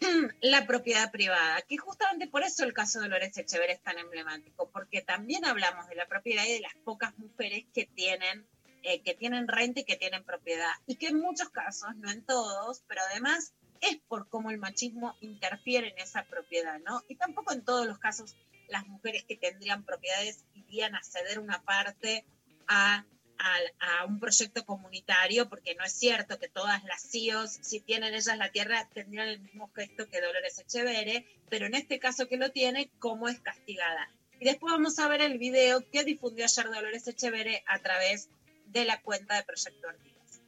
la 0.40 0.66
propiedad 0.66 1.10
privada, 1.10 1.62
que 1.62 1.76
justamente 1.76 2.26
por 2.26 2.42
eso 2.42 2.64
el 2.64 2.72
caso 2.72 2.98
de 2.98 3.06
Dolores 3.06 3.36
Echeverría 3.36 3.74
es 3.74 3.82
tan 3.82 3.98
emblemático, 3.98 4.70
porque 4.70 5.02
también 5.02 5.44
hablamos 5.44 5.88
de 5.88 5.94
la 5.94 6.06
propiedad 6.06 6.44
y 6.44 6.52
de 6.52 6.60
las 6.60 6.74
pocas 6.84 7.16
mujeres 7.18 7.64
que 7.72 7.86
tienen, 7.86 8.46
eh, 8.82 9.02
que 9.02 9.14
tienen 9.14 9.48
renta 9.48 9.80
y 9.80 9.84
que 9.84 9.96
tienen 9.96 10.24
propiedad, 10.24 10.72
y 10.86 10.96
que 10.96 11.08
en 11.08 11.20
muchos 11.20 11.48
casos, 11.50 11.96
no 11.96 12.10
en 12.10 12.24
todos, 12.24 12.82
pero 12.86 13.00
además 13.10 13.54
es 13.80 13.98
por 14.08 14.28
cómo 14.28 14.50
el 14.50 14.58
machismo 14.58 15.16
interfiere 15.20 15.88
en 15.88 15.98
esa 15.98 16.24
propiedad, 16.24 16.78
¿no? 16.80 17.02
Y 17.08 17.16
tampoco 17.16 17.52
en 17.52 17.64
todos 17.64 17.86
los 17.86 17.98
casos 17.98 18.36
las 18.68 18.86
mujeres 18.86 19.24
que 19.24 19.36
tendrían 19.36 19.84
propiedades 19.84 20.44
irían 20.54 20.94
a 20.94 21.02
ceder 21.02 21.38
una 21.38 21.62
parte 21.62 22.24
a 22.66 23.04
a, 23.38 24.04
un 24.04 24.20
proyecto 24.20 24.64
comunitario, 24.64 25.48
porque 25.48 25.74
no 25.74 25.84
es 25.84 25.92
cierto 25.92 26.38
que 26.38 26.48
todas 26.48 26.84
las 26.84 27.02
CIOs, 27.10 27.58
si 27.62 27.80
tienen 27.80 28.14
ellas 28.14 28.36
la 28.38 28.50
tierra, 28.50 28.88
tendrían 28.92 29.28
el 29.28 29.40
mismo 29.40 29.70
gesto 29.74 30.08
que 30.08 30.20
Dolores 30.20 30.58
Echevere, 30.58 31.26
pero 31.48 31.66
en 31.66 31.74
este 31.74 31.98
caso 31.98 32.28
que 32.28 32.36
lo 32.36 32.50
tiene, 32.50 32.90
¿cómo 32.98 33.28
es 33.28 33.40
castigada? 33.40 34.10
Y 34.38 34.44
después 34.44 34.72
vamos 34.72 34.98
a 34.98 35.08
ver 35.08 35.22
el 35.22 35.38
video 35.38 35.88
que 35.90 36.04
difundió 36.04 36.44
ayer 36.44 36.66
Dolores 36.66 37.08
Echevere 37.08 37.62
a 37.66 37.78
través 37.80 38.28
de 38.66 38.84
la 38.84 39.00
cuenta 39.00 39.36
de 39.36 39.44
Proyecto 39.44 39.88
Artigas. 39.88 40.40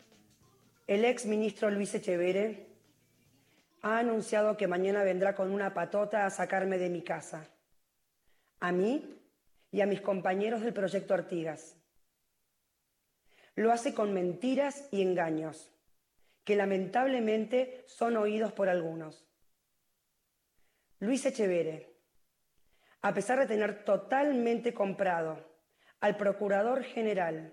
El 0.87 1.05
ex 1.05 1.27
ministro 1.27 1.71
Luis 1.71 1.95
Echevere 1.95 2.67
ha 3.83 3.99
anunciado 3.99 4.57
que 4.57 4.67
mañana 4.67 5.03
vendrá 5.05 5.35
con 5.35 5.51
una 5.51 5.73
patota 5.73 6.27
a 6.27 6.31
sacarme 6.31 6.79
de 6.79 6.91
mi 6.91 7.03
casa, 7.03 7.49
a 8.61 8.73
mí 8.73 9.19
y 9.71 9.81
a 9.81 9.87
mis 9.87 10.01
compañeros 10.01 10.63
del 10.63 10.73
Proyecto 10.75 11.15
Artigas 11.15 11.78
lo 13.59 13.73
hace 13.73 13.93
con 13.93 14.15
mentiras 14.15 14.87
y 14.93 15.03
engaños, 15.03 15.69
que 16.45 16.55
lamentablemente 16.55 17.83
son 17.89 18.17
oídos 18.17 18.53
por 18.53 18.69
algunos. 18.69 19.27
Luis 21.01 21.27
Echevere, 21.27 21.93
a 23.03 23.13
pesar 23.13 23.41
de 23.41 23.47
tener 23.47 23.85
totalmente 23.85 24.73
comprado 24.73 25.45
al 25.99 26.17
Procurador 26.17 26.85
General 26.85 27.53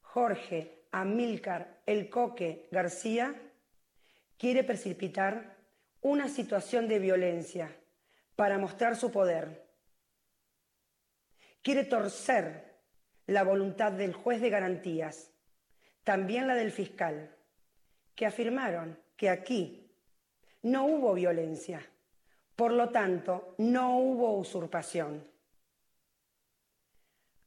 Jorge 0.00 0.88
Amílcar 0.90 1.80
El 1.86 2.10
Coque 2.10 2.68
García, 2.72 3.40
quiere 4.38 4.64
precipitar 4.64 5.58
una 6.00 6.28
situación 6.28 6.88
de 6.88 6.98
violencia 6.98 7.70
para 8.34 8.58
mostrar 8.58 8.96
su 8.96 9.12
poder. 9.12 9.64
Quiere 11.62 11.84
torcer 11.84 12.80
la 13.28 13.44
voluntad 13.44 13.92
del 13.92 14.12
juez 14.12 14.40
de 14.40 14.50
garantías, 14.50 15.32
también 16.06 16.46
la 16.46 16.54
del 16.54 16.70
fiscal, 16.70 17.34
que 18.14 18.26
afirmaron 18.26 18.96
que 19.16 19.28
aquí 19.28 19.92
no 20.62 20.86
hubo 20.86 21.14
violencia, 21.14 21.84
por 22.54 22.70
lo 22.70 22.90
tanto, 22.90 23.56
no 23.58 23.98
hubo 23.98 24.38
usurpación. 24.38 25.28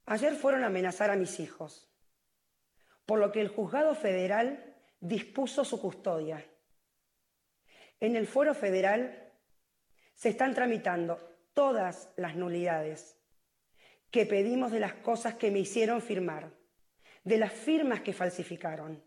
Ayer 0.07 0.36
fueron 0.36 0.66
a 0.66 0.68
amenazar 0.68 1.10
a 1.10 1.16
mis 1.16 1.39
hijos, 1.39 1.89
por 3.05 3.20
lo 3.20 3.32
que 3.32 3.39
el 3.39 3.47
juzgado 3.47 3.95
federal 3.95 4.76
dispuso 4.99 5.64
su 5.64 5.80
custodia. 5.80 6.45
En 8.01 8.18
el 8.18 8.28
fuero 8.28 8.53
federal 8.53 9.32
se 10.16 10.28
están 10.28 10.53
tramitando 10.53 11.18
todas 11.53 12.12
las 12.18 12.36
nulidades 12.36 13.18
que 14.12 14.26
pedimos 14.26 14.74
de 14.74 14.82
las 14.82 14.95
cosas 14.95 15.36
que 15.36 15.49
me 15.49 15.60
hicieron 15.60 16.01
firmar, 16.01 16.59
de 17.24 17.38
las 17.38 17.53
firmas 17.53 18.01
que 18.01 18.13
falsificaron, 18.13 19.03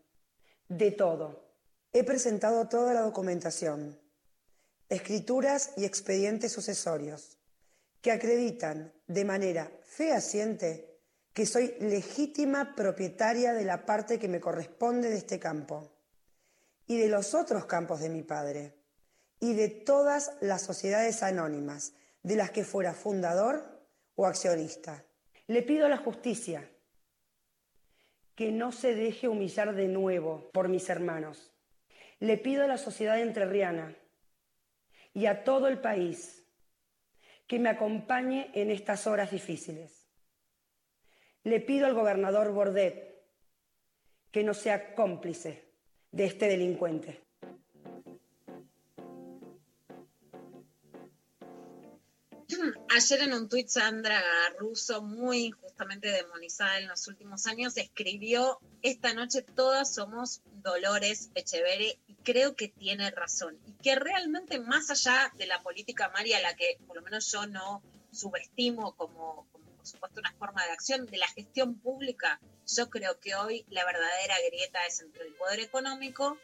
de 0.67 0.91
todo. 0.91 1.53
He 1.91 2.03
presentado 2.03 2.67
toda 2.67 2.93
la 2.93 3.01
documentación, 3.01 3.99
escrituras 4.89 5.73
y 5.77 5.85
expedientes 5.85 6.51
sucesorios 6.51 7.37
que 8.01 8.11
acreditan 8.11 8.93
de 9.07 9.25
manera 9.25 9.71
fehaciente 9.83 10.99
que 11.33 11.45
soy 11.45 11.75
legítima 11.79 12.75
propietaria 12.75 13.53
de 13.53 13.65
la 13.65 13.85
parte 13.85 14.19
que 14.19 14.27
me 14.27 14.39
corresponde 14.39 15.09
de 15.09 15.17
este 15.17 15.39
campo 15.39 15.91
y 16.85 16.97
de 16.97 17.09
los 17.09 17.33
otros 17.33 17.65
campos 17.65 18.01
de 18.01 18.09
mi 18.09 18.23
padre 18.23 18.75
y 19.39 19.53
de 19.53 19.69
todas 19.69 20.33
las 20.41 20.61
sociedades 20.61 21.23
anónimas 21.23 21.93
de 22.21 22.35
las 22.35 22.51
que 22.51 22.63
fuera 22.63 22.93
fundador 22.93 23.81
o 24.15 24.25
accionista. 24.25 25.03
Le 25.47 25.63
pido 25.63 25.85
a 25.85 25.89
la 25.89 25.97
justicia 25.97 26.69
que 28.35 28.51
no 28.51 28.71
se 28.71 28.95
deje 28.95 29.27
humillar 29.27 29.75
de 29.75 29.87
nuevo 29.87 30.49
por 30.51 30.69
mis 30.69 30.89
hermanos. 30.89 31.51
Le 32.19 32.37
pido 32.37 32.63
a 32.63 32.67
la 32.67 32.77
sociedad 32.77 33.19
entrerriana 33.19 33.95
y 35.13 35.25
a 35.25 35.43
todo 35.43 35.67
el 35.67 35.79
país 35.79 36.45
que 37.47 37.59
me 37.59 37.69
acompañe 37.69 38.49
en 38.53 38.71
estas 38.71 39.05
horas 39.07 39.31
difíciles 39.31 40.03
le 41.43 41.59
pido 41.59 41.85
al 41.85 41.93
gobernador 41.93 42.51
Bordet 42.53 43.21
que 44.31 44.43
no 44.43 44.53
sea 44.53 44.95
cómplice 44.95 45.65
de 46.11 46.25
este 46.25 46.47
delincuente. 46.47 47.22
Ayer 52.95 53.21
en 53.21 53.33
un 53.33 53.49
tuit 53.49 53.67
Sandra 53.67 54.21
Russo, 54.57 55.01
muy 55.01 55.45
injustamente 55.45 56.09
demonizada 56.09 56.79
en 56.79 56.87
los 56.87 57.07
últimos 57.07 57.45
años, 57.47 57.77
escribió, 57.77 58.59
esta 58.81 59.13
noche 59.13 59.41
todas 59.41 59.93
somos 59.93 60.41
Dolores 60.61 61.29
Echevere 61.35 61.99
y 62.07 62.15
creo 62.15 62.55
que 62.55 62.67
tiene 62.67 63.11
razón. 63.11 63.57
Y 63.65 63.73
que 63.81 63.95
realmente 63.95 64.59
más 64.59 64.89
allá 64.89 65.31
de 65.37 65.47
la 65.47 65.61
política 65.61 66.09
María, 66.09 66.41
la 66.41 66.55
que 66.55 66.77
por 66.87 66.95
lo 66.95 67.01
menos 67.01 67.31
yo 67.31 67.45
no 67.47 67.81
subestimo 68.11 68.95
como, 68.95 69.47
por 69.51 69.87
supuesto, 69.87 70.19
una 70.19 70.33
forma 70.33 70.63
de 70.65 70.71
acción 70.71 71.05
de 71.05 71.17
la 71.17 71.27
gestión 71.27 71.75
pública, 71.79 72.39
yo 72.67 72.89
creo 72.89 73.19
que 73.19 73.35
hoy 73.35 73.65
la 73.69 73.85
verdadera 73.85 74.35
grieta 74.47 74.85
es 74.85 75.01
entre 75.01 75.27
el 75.27 75.33
poder 75.33 75.59
económico 75.59 76.37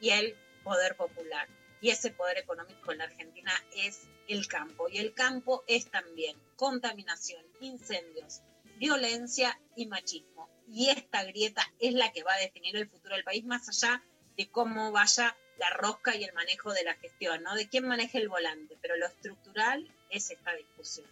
y 0.00 0.10
el 0.10 0.36
poder 0.64 0.96
popular. 0.96 1.48
Y 1.80 1.90
ese 1.90 2.10
poder 2.10 2.38
económico 2.38 2.92
en 2.92 2.98
la 2.98 3.04
Argentina 3.04 3.52
es 3.74 4.08
el 4.28 4.46
campo. 4.48 4.88
Y 4.88 4.98
el 4.98 5.14
campo 5.14 5.64
es 5.66 5.90
también 5.90 6.36
contaminación, 6.56 7.44
incendios, 7.60 8.42
violencia 8.76 9.58
y 9.74 9.86
machismo. 9.86 10.48
Y 10.68 10.88
esta 10.88 11.24
grieta 11.24 11.62
es 11.78 11.94
la 11.94 12.12
que 12.12 12.24
va 12.24 12.34
a 12.34 12.40
definir 12.40 12.76
el 12.76 12.88
futuro 12.88 13.14
del 13.14 13.24
país, 13.24 13.44
más 13.44 13.68
allá 13.68 14.02
de 14.36 14.48
cómo 14.48 14.92
vaya 14.92 15.36
la 15.58 15.70
rosca 15.70 16.14
y 16.16 16.24
el 16.24 16.34
manejo 16.34 16.72
de 16.72 16.84
la 16.84 16.94
gestión, 16.94 17.42
¿no? 17.42 17.54
De 17.54 17.68
quién 17.68 17.86
maneja 17.86 18.18
el 18.18 18.28
volante. 18.28 18.76
Pero 18.82 18.96
lo 18.96 19.06
estructural 19.06 19.90
es 20.10 20.30
esta 20.30 20.54
discusión 20.54 21.06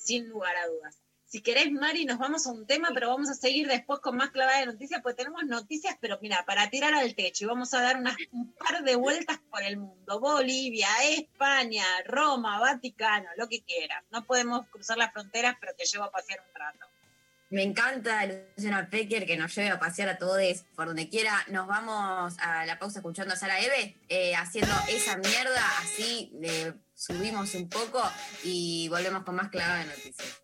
sin 0.00 0.28
lugar 0.28 0.56
a 0.56 0.66
dudas. 0.66 0.98
Si 1.30 1.42
querés, 1.42 1.70
Mari, 1.70 2.06
nos 2.06 2.18
vamos 2.18 2.44
a 2.44 2.50
un 2.50 2.66
tema, 2.66 2.88
pero 2.92 3.08
vamos 3.08 3.30
a 3.30 3.34
seguir 3.34 3.68
después 3.68 4.00
con 4.00 4.16
más 4.16 4.30
clavada 4.30 4.58
de 4.58 4.66
noticias, 4.66 5.00
porque 5.00 5.18
tenemos 5.18 5.44
noticias, 5.44 5.96
pero 6.00 6.18
mira, 6.20 6.44
para 6.44 6.68
tirar 6.70 6.92
al 6.92 7.14
techo 7.14 7.44
y 7.44 7.46
vamos 7.46 7.72
a 7.72 7.80
dar 7.80 7.98
unas, 7.98 8.16
un 8.32 8.52
par 8.54 8.82
de 8.82 8.96
vueltas 8.96 9.38
por 9.48 9.62
el 9.62 9.76
mundo. 9.76 10.18
Bolivia, 10.18 10.88
España, 11.04 11.84
Roma, 12.04 12.58
Vaticano, 12.58 13.28
lo 13.36 13.48
que 13.48 13.62
quieras. 13.62 14.02
No 14.10 14.24
podemos 14.24 14.66
cruzar 14.72 14.98
las 14.98 15.12
fronteras, 15.12 15.54
pero 15.60 15.72
te 15.76 15.84
llevo 15.84 16.02
a 16.02 16.10
pasear 16.10 16.40
un 16.48 16.52
rato. 16.52 16.86
Me 17.50 17.62
encanta 17.62 18.26
Luciana 18.26 18.90
Pecker 18.90 19.24
que 19.24 19.36
nos 19.36 19.54
lleve 19.54 19.70
a 19.70 19.78
pasear 19.78 20.08
a 20.08 20.18
todos 20.18 20.64
por 20.74 20.86
donde 20.86 21.08
quiera. 21.08 21.44
Nos 21.46 21.68
vamos 21.68 22.34
a 22.40 22.66
la 22.66 22.80
pausa 22.80 22.98
escuchando 22.98 23.34
a 23.34 23.36
Sara 23.36 23.60
Eve 23.60 23.96
eh, 24.08 24.34
haciendo 24.34 24.74
esa 24.88 25.16
mierda 25.16 25.62
así 25.80 26.32
subimos 26.94 27.54
un 27.54 27.68
poco 27.68 28.02
y 28.42 28.88
volvemos 28.88 29.22
con 29.22 29.36
más 29.36 29.48
clave 29.48 29.80
de 29.80 29.86
noticias. 29.86 30.42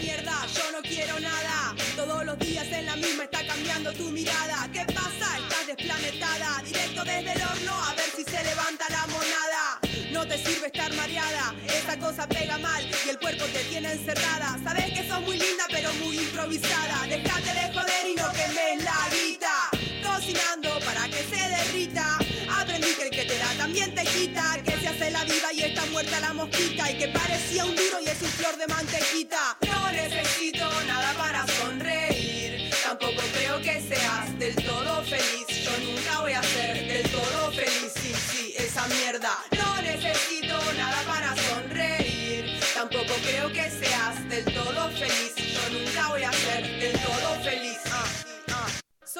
Mierda, 0.00 0.46
yo 0.54 0.72
no 0.72 0.82
quiero 0.82 1.18
nada. 1.20 1.74
Todos 1.96 2.24
los 2.24 2.38
días 2.38 2.66
en 2.68 2.86
la 2.86 2.96
misma 2.96 3.24
está 3.24 3.46
cambiando 3.46 3.92
tu 3.92 4.10
mirada. 4.10 4.68
¿Qué 4.72 4.84
pasa? 4.86 5.38
Estás 5.38 5.66
desplanetada. 5.66 6.62
Directo 6.64 7.04
desde 7.04 7.32
el 7.32 7.42
horno 7.42 7.74
a 7.84 7.94
ver 7.94 8.10
si 8.16 8.24
se 8.24 8.42
levanta 8.42 8.86
la 8.88 9.06
monada. 9.08 9.80
No 10.12 10.26
te 10.26 10.38
sirve 10.38 10.66
estar 10.66 10.92
mareada, 10.94 11.54
esa 11.66 11.98
cosa 11.98 12.26
pega 12.28 12.58
mal 12.58 12.84
y 13.06 13.08
el 13.08 13.18
cuerpo 13.18 13.44
te 13.46 13.64
tiene 13.64 13.92
encerrada. 13.92 14.58
Sabes 14.62 14.92
que 14.92 15.08
sos 15.08 15.20
muy 15.22 15.38
linda 15.38 15.64
pero 15.70 15.92
muy 15.94 16.18
improvisada. 16.18 17.06
Déjate 17.08 17.52
de 17.54 17.72
joder 17.72 18.06
y 18.10 18.14
no 18.14 18.30
quemes 18.32 18.84
la 18.84 19.08
guita. 19.10 19.61
También 23.62 23.94
te 23.94 24.04
quita. 24.04 24.60
Que 24.64 24.72
se 24.80 24.88
hace 24.88 25.10
la 25.10 25.24
viva 25.24 25.52
y 25.52 25.62
está 25.62 25.86
muerta 25.86 26.18
la 26.20 26.32
mosquita. 26.32 26.90
Y 26.90 26.98
que 26.98 27.08
parecía 27.08 27.64
un 27.64 27.74
duro 27.76 27.98
y 28.04 28.08
es 28.08 28.20
un 28.20 28.28
flor 28.28 28.56
de 28.56 28.66
mantequita. 28.66 29.56
No 29.60 29.92
necesito 29.92 30.64
nada 30.86 31.01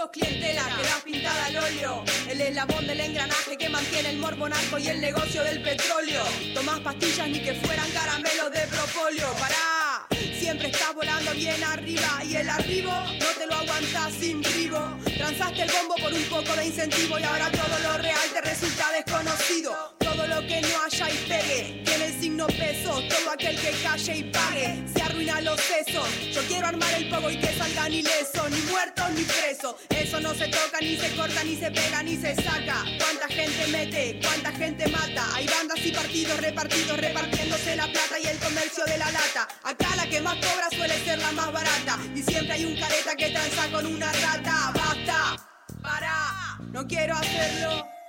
Sos 0.02 0.10
clientela 0.10 0.64
pintada 1.04 1.46
al 1.46 1.56
óleo. 1.58 2.04
El 2.28 2.40
eslabón 2.40 2.88
del 2.88 2.98
engranaje 2.98 3.56
que 3.56 3.68
mantiene 3.68 4.10
el 4.10 4.18
morbo 4.18 4.48
narco 4.48 4.76
y 4.78 4.88
el 4.88 5.00
negocio 5.00 5.44
del 5.44 5.62
petróleo. 5.62 6.24
Tomás 6.54 6.80
pastillas 6.80 7.28
ni 7.28 7.38
que 7.38 7.54
fueran 7.54 7.88
caramelos 7.90 8.50
de 8.50 8.66
propóleo. 8.66 9.32
Pará, 9.34 10.06
siempre 10.40 10.70
estás 10.70 10.92
volando 10.92 11.30
bien 11.34 11.62
arriba. 11.62 12.24
Y 12.24 12.34
el 12.34 12.48
arribo 12.48 12.90
no 12.90 13.28
te 13.38 13.46
lo 13.46 13.54
aguantas 13.54 14.12
sin 14.18 14.42
vivo. 14.42 14.80
Transaste 15.04 15.62
el 15.62 15.70
bombo 15.70 15.94
por 15.94 16.12
un 16.12 16.24
poco 16.24 16.56
de 16.56 16.66
incentivo 16.66 17.20
y 17.20 17.22
ahora 17.22 17.48
todo 17.52 17.78
lo 17.84 17.98
real 17.98 18.28
te 18.32 18.40
resulta 18.40 18.90
desconocido. 18.90 20.01
Todo 20.22 20.40
lo 20.40 20.46
que 20.46 20.60
no 20.60 20.68
haya 20.84 21.10
y 21.10 21.16
pegue 21.26 21.82
tiene 21.84 22.04
el 22.06 22.20
signo 22.20 22.46
peso. 22.46 23.02
Todo 23.08 23.32
aquel 23.32 23.58
que 23.58 23.72
calle 23.82 24.18
y 24.18 24.22
pague 24.30 24.84
se 24.94 25.02
arruina 25.02 25.40
los 25.40 25.60
sesos. 25.60 26.08
Yo 26.32 26.40
quiero 26.42 26.68
armar 26.68 26.94
el 26.94 27.08
pogo 27.08 27.28
y 27.28 27.38
que 27.38 27.52
salgan 27.58 27.92
ilesos, 27.92 28.48
ni 28.50 28.60
muertos 28.70 29.10
ni 29.16 29.24
presos. 29.24 29.74
Eso 29.90 30.20
no 30.20 30.32
se 30.32 30.46
toca, 30.46 30.78
ni 30.80 30.96
se 30.96 31.12
corta, 31.16 31.42
ni 31.42 31.56
se 31.56 31.72
pega, 31.72 32.04
ni 32.04 32.16
se 32.16 32.36
saca. 32.36 32.84
Cuánta 33.00 33.26
gente 33.26 33.66
mete, 33.66 34.20
cuánta 34.22 34.52
gente 34.52 34.86
mata. 34.90 35.26
Hay 35.34 35.48
bandas 35.48 35.84
y 35.84 35.90
partidos 35.90 36.40
repartidos 36.40 36.96
repartiéndose 36.98 37.74
la 37.74 37.90
plata 37.90 38.20
y 38.22 38.26
el 38.28 38.38
comercio 38.38 38.84
de 38.84 38.98
la 38.98 39.10
lata. 39.10 39.48
Acá 39.64 39.96
la 39.96 40.06
que 40.06 40.20
más 40.20 40.36
cobra 40.36 40.68
suele 40.70 41.04
ser 41.04 41.18
la 41.18 41.32
más 41.32 41.50
barata. 41.52 41.98
Y 42.14 42.22
siempre 42.22 42.52
hay 42.52 42.64
un 42.64 42.78
careta 42.78 43.16
que 43.16 43.30
tranza 43.30 43.68
con 43.72 43.86
una 43.86 44.12
rata. 44.12 44.72
Basta, 44.72 45.36
para, 45.82 46.58
no 46.70 46.86
quiero 46.86 47.12
hacerlo. 47.16 48.01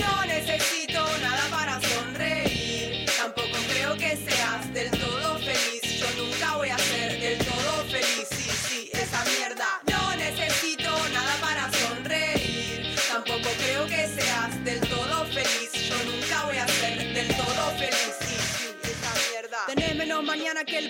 No 0.00 0.24
necesito 0.26 1.00
nada 1.20 1.42
para 1.50 1.80
sonreír. 1.80 2.19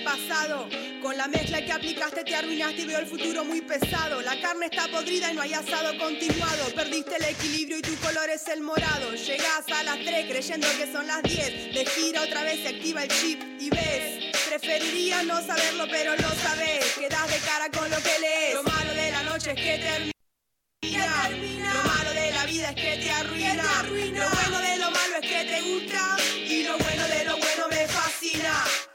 Pasado. 0.05 0.69
Con 1.03 1.17
la 1.17 1.29
mezcla 1.29 1.63
que 1.65 1.73
aplicaste 1.73 2.25
te 2.25 2.35
arruinaste 2.35 2.83
y 2.83 2.87
veo 2.87 2.99
el 2.99 3.07
futuro 3.07 3.45
muy 3.45 3.61
pesado. 3.61 4.21
La 4.23 4.41
carne 4.41 4.67
está 4.67 4.89
podrida 4.89 5.31
y 5.31 5.35
no 5.35 5.43
hay 5.43 5.55
asado 5.55 5.97
continuado. 5.99 6.75
Perdiste 6.75 7.17
el 7.17 7.25
equilibrio 7.25 7.79
y 7.79 7.83
tu 7.83 7.95
color 7.97 8.29
es 8.31 8.47
el 8.49 8.63
morado. 8.63 9.15
Llegás 9.15 9.65
a 9.75 9.83
las 9.83 9.99
3 9.99 10.27
creyendo 10.31 10.67
que 10.79 10.91
son 10.93 11.07
las 11.07 11.23
10. 11.23 11.75
De 11.75 11.85
gira 11.85 12.23
otra 12.23 12.43
vez 12.43 12.61
se 12.63 12.69
activa 12.69 13.03
el 13.03 13.11
chip 13.11 13.43
y 13.61 13.71
ves. 13.71 14.37
Preferiría 14.49 15.23
no 15.25 15.41
saberlo, 15.43 15.87
pero 15.91 16.17
lo 16.17 16.29
sabes. 16.43 16.85
Quedas 16.99 17.29
de 17.31 17.39
cara 17.39 17.71
con 17.71 17.91
lo 17.91 17.97
que 17.99 18.19
lees. 18.19 18.55
Lo 18.55 18.63
malo 18.63 18.95
de 18.95 19.11
la 19.11 19.23
noche 19.25 19.51
es 19.51 19.57
que 19.57 19.79
termina. 19.79 21.29
Lo 21.75 21.85
malo 21.85 22.13
de 22.13 22.33
la 22.33 22.47
vida 22.47 22.69
es 22.71 22.77
que 22.77 23.03
te 23.03 23.11
arruina. 23.11 23.83
Lo 23.83 24.31
bueno 24.31 24.59
de 24.59 24.77
lo 24.79 24.91
malo 24.91 25.17
es 25.23 25.29
que 25.29 25.45
te 25.45 25.61
gusta. 25.61 26.17
Y 26.35 26.63
lo 26.65 26.79
bueno 26.79 27.09
de 27.09 27.25
lo 27.25 27.37
bueno 27.37 27.69
me 27.69 27.87
fascina. 27.89 28.90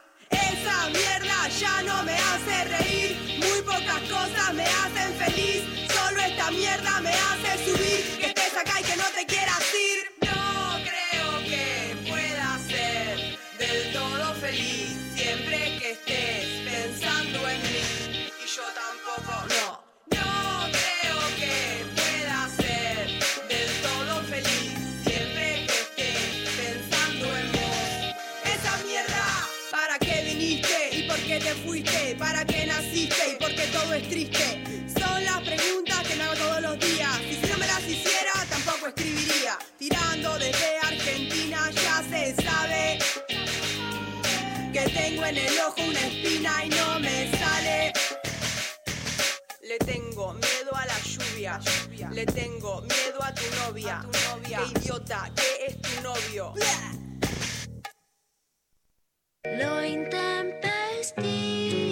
Mierda 0.92 1.48
ya 1.60 1.82
no 1.84 2.04
me 2.04 2.14
hace 2.14 2.56
reír. 2.76 3.40
Muy 3.40 3.62
pocas 3.62 4.02
cosas 4.10 4.54
me 4.54 4.64
hacen 4.64 5.14
feliz. 5.18 5.64
Solo 5.94 6.20
esta 6.22 6.52
mierda 6.52 7.02
me 7.02 7.12
hace 7.12 7.66
subir. 7.66 8.18
Que 8.20 8.28
estés 8.28 8.56
acá 8.58 8.80
y 8.80 8.84
que 8.84 8.96
no 8.96 9.06
te 9.18 9.26
quieras 9.26 9.64
ir. 9.90 10.28
No 10.30 10.78
creo 10.90 11.44
que 11.50 12.10
pueda 12.10 12.60
ser 12.68 13.38
del 13.60 13.94
todo 13.94 14.34
feliz. 14.36 14.85
Es 33.96 34.10
triste? 34.10 34.64
Son 35.00 35.24
las 35.24 35.40
preguntas 35.42 36.08
que 36.08 36.16
me 36.16 36.24
hago 36.24 36.36
todos 36.36 36.62
los 36.62 36.80
días. 36.80 37.22
Y 37.30 37.36
si 37.36 37.48
no 37.52 37.58
me 37.58 37.68
las 37.68 37.88
hiciera, 37.88 38.34
tampoco 38.50 38.88
escribiría. 38.88 39.58
Tirando 39.78 40.38
desde 40.38 40.78
Argentina 40.82 41.70
ya 41.72 42.04
se 42.10 42.36
sabe 42.44 43.00
que 44.74 44.82
tengo 44.90 45.26
en 45.26 45.38
el 45.38 45.60
ojo 45.60 45.82
una 45.88 46.08
espina 46.08 46.66
y 46.66 46.70
no 46.70 47.00
me 47.00 47.32
sale. 47.38 47.94
Le 49.62 49.78
tengo 49.80 50.34
miedo 50.34 50.76
a 50.76 50.86
la 50.86 51.00
lluvia. 51.00 51.60
Le 52.12 52.26
tengo 52.26 52.82
miedo 52.82 53.24
a 53.24 53.34
tu 53.34 53.44
novia. 53.64 54.06
Qué 54.44 54.58
idiota, 54.80 55.32
que 55.36 55.68
es 55.68 55.82
tu 55.82 56.02
novio. 56.02 56.54
Lo 59.44 59.86
intempestivo 59.86 61.85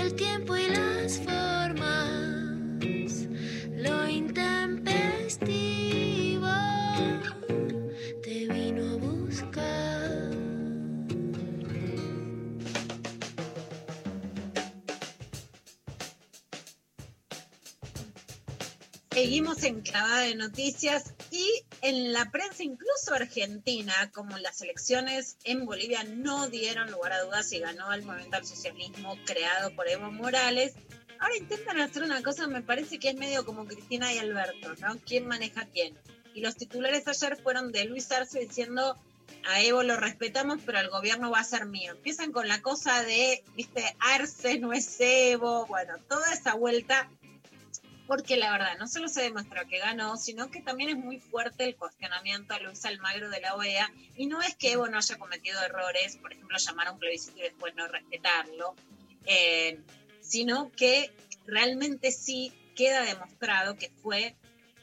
del 0.00 0.14
tiempo 0.14 0.56
y 0.56 0.68
las 0.68 1.18
formas. 1.18 3.28
Lo 3.76 4.08
intempestivo 4.08 6.48
te 8.22 8.48
vino 8.48 8.92
a 8.92 8.96
buscar. 8.96 10.30
Seguimos 19.12 19.62
en 19.64 19.82
clavada 19.82 20.20
de 20.20 20.34
noticias 20.34 21.12
y 21.30 21.62
en 21.82 22.12
la 22.12 22.30
prensa, 22.30 22.62
incluso 22.62 23.14
argentina, 23.14 24.10
como 24.12 24.38
las 24.38 24.60
elecciones 24.62 25.36
en 25.44 25.66
Bolivia 25.66 26.04
no 26.04 26.48
dieron 26.48 26.90
lugar 26.90 27.12
a 27.12 27.22
dudas 27.22 27.52
y 27.52 27.60
ganó 27.60 27.92
el 27.92 28.02
movimiento 28.02 28.36
al 28.36 28.46
socialismo 28.46 29.16
creado 29.24 29.74
por 29.74 29.88
Evo 29.88 30.10
Morales. 30.10 30.74
Ahora 31.18 31.36
intentan 31.36 31.80
hacer 31.80 32.02
una 32.02 32.22
cosa, 32.22 32.46
me 32.46 32.62
parece 32.62 32.98
que 32.98 33.10
es 33.10 33.16
medio 33.16 33.44
como 33.44 33.66
Cristina 33.66 34.12
y 34.12 34.18
Alberto, 34.18 34.74
¿no? 34.80 34.98
¿Quién 35.06 35.26
maneja 35.26 35.66
quién? 35.72 35.96
Y 36.34 36.40
los 36.40 36.56
titulares 36.56 37.06
ayer 37.08 37.36
fueron 37.36 37.72
de 37.72 37.84
Luis 37.84 38.10
Arce 38.12 38.40
diciendo 38.40 38.96
a 39.48 39.62
Evo 39.62 39.82
lo 39.82 39.96
respetamos, 39.96 40.60
pero 40.64 40.80
el 40.80 40.88
gobierno 40.88 41.30
va 41.30 41.40
a 41.40 41.44
ser 41.44 41.66
mío. 41.66 41.92
Empiezan 41.92 42.32
con 42.32 42.48
la 42.48 42.62
cosa 42.62 43.02
de, 43.02 43.42
viste, 43.54 43.96
Arce 44.00 44.58
no 44.58 44.72
es 44.72 44.96
Evo, 44.98 45.66
bueno, 45.66 45.94
toda 46.08 46.32
esa 46.32 46.54
vuelta 46.54 47.08
porque 48.10 48.36
la 48.36 48.50
verdad 48.50 48.76
no 48.76 48.88
solo 48.88 49.06
se 49.06 49.22
demostró 49.22 49.68
que 49.68 49.78
ganó, 49.78 50.16
sino 50.16 50.50
que 50.50 50.60
también 50.60 50.90
es 50.90 50.96
muy 50.96 51.20
fuerte 51.20 51.62
el 51.62 51.76
cuestionamiento 51.76 52.52
a 52.52 52.58
Luis 52.58 52.84
Almagro 52.84 53.30
de 53.30 53.40
la 53.40 53.54
OEA, 53.54 53.88
y 54.16 54.26
no 54.26 54.42
es 54.42 54.56
que 54.56 54.72
Evo 54.72 54.88
no 54.88 54.98
haya 54.98 55.16
cometido 55.16 55.62
errores, 55.62 56.16
por 56.16 56.32
ejemplo, 56.32 56.58
llamar 56.58 56.88
a 56.88 56.90
un 56.90 56.98
plebiscito 56.98 57.38
y 57.38 57.42
después 57.42 57.72
no 57.76 57.86
respetarlo, 57.86 58.74
eh, 59.26 59.78
sino 60.20 60.72
que 60.72 61.12
realmente 61.46 62.10
sí 62.10 62.52
queda 62.74 63.02
demostrado 63.02 63.76
que 63.76 63.90
fue, 64.02 64.34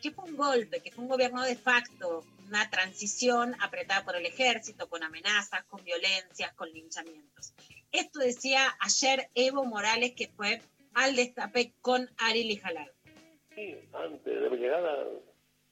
que 0.02 0.12
fue 0.12 0.24
un 0.24 0.38
golpe, 0.38 0.80
que 0.80 0.94
fue 0.94 1.04
un 1.04 1.10
gobierno 1.10 1.44
de 1.44 1.58
facto, 1.58 2.24
una 2.48 2.70
transición 2.70 3.58
apretada 3.60 4.06
por 4.06 4.16
el 4.16 4.26
ejército, 4.26 4.88
con 4.88 5.04
amenazas, 5.04 5.66
con 5.66 5.84
violencias, 5.84 6.54
con 6.54 6.72
linchamientos. 6.72 7.52
Esto 7.92 8.20
decía 8.20 8.78
ayer 8.80 9.30
Evo 9.36 9.66
Morales, 9.66 10.14
que 10.16 10.30
fue 10.30 10.62
al 10.94 11.18
destape 11.18 11.74
con 11.82 12.10
Ariel 12.20 12.52
y 12.52 12.56
Jalal. 12.56 12.90
Sí, 13.58 13.76
antes 13.92 14.40
de 14.40 14.50
mi 14.52 14.58
llegada 14.58 15.04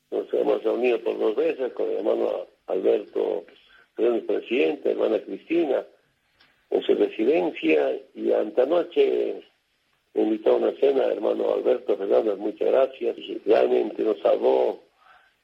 nos 0.09 0.33
hemos 0.33 0.63
reunido 0.63 0.99
por 1.01 1.19
dos 1.19 1.35
veces 1.35 1.71
con 1.73 1.87
el 1.87 1.97
hermano 1.97 2.47
Alberto, 2.65 3.45
el 3.97 4.23
presidente, 4.23 4.89
hermana 4.89 5.19
Cristina, 5.19 5.85
en 6.71 6.81
su 6.81 6.95
residencia 6.95 7.95
y 8.15 8.31
antenoche 8.31 9.39
me 10.15 10.21
invitó 10.23 10.53
a 10.53 10.55
una 10.55 10.71
cena, 10.79 11.05
hermano 11.05 11.53
Alberto 11.53 11.95
Fernández, 11.95 12.39
muchas 12.39 12.71
gracias. 12.71 13.17
Realmente 13.45 14.01
nos 14.01 14.17
salvó, 14.17 14.81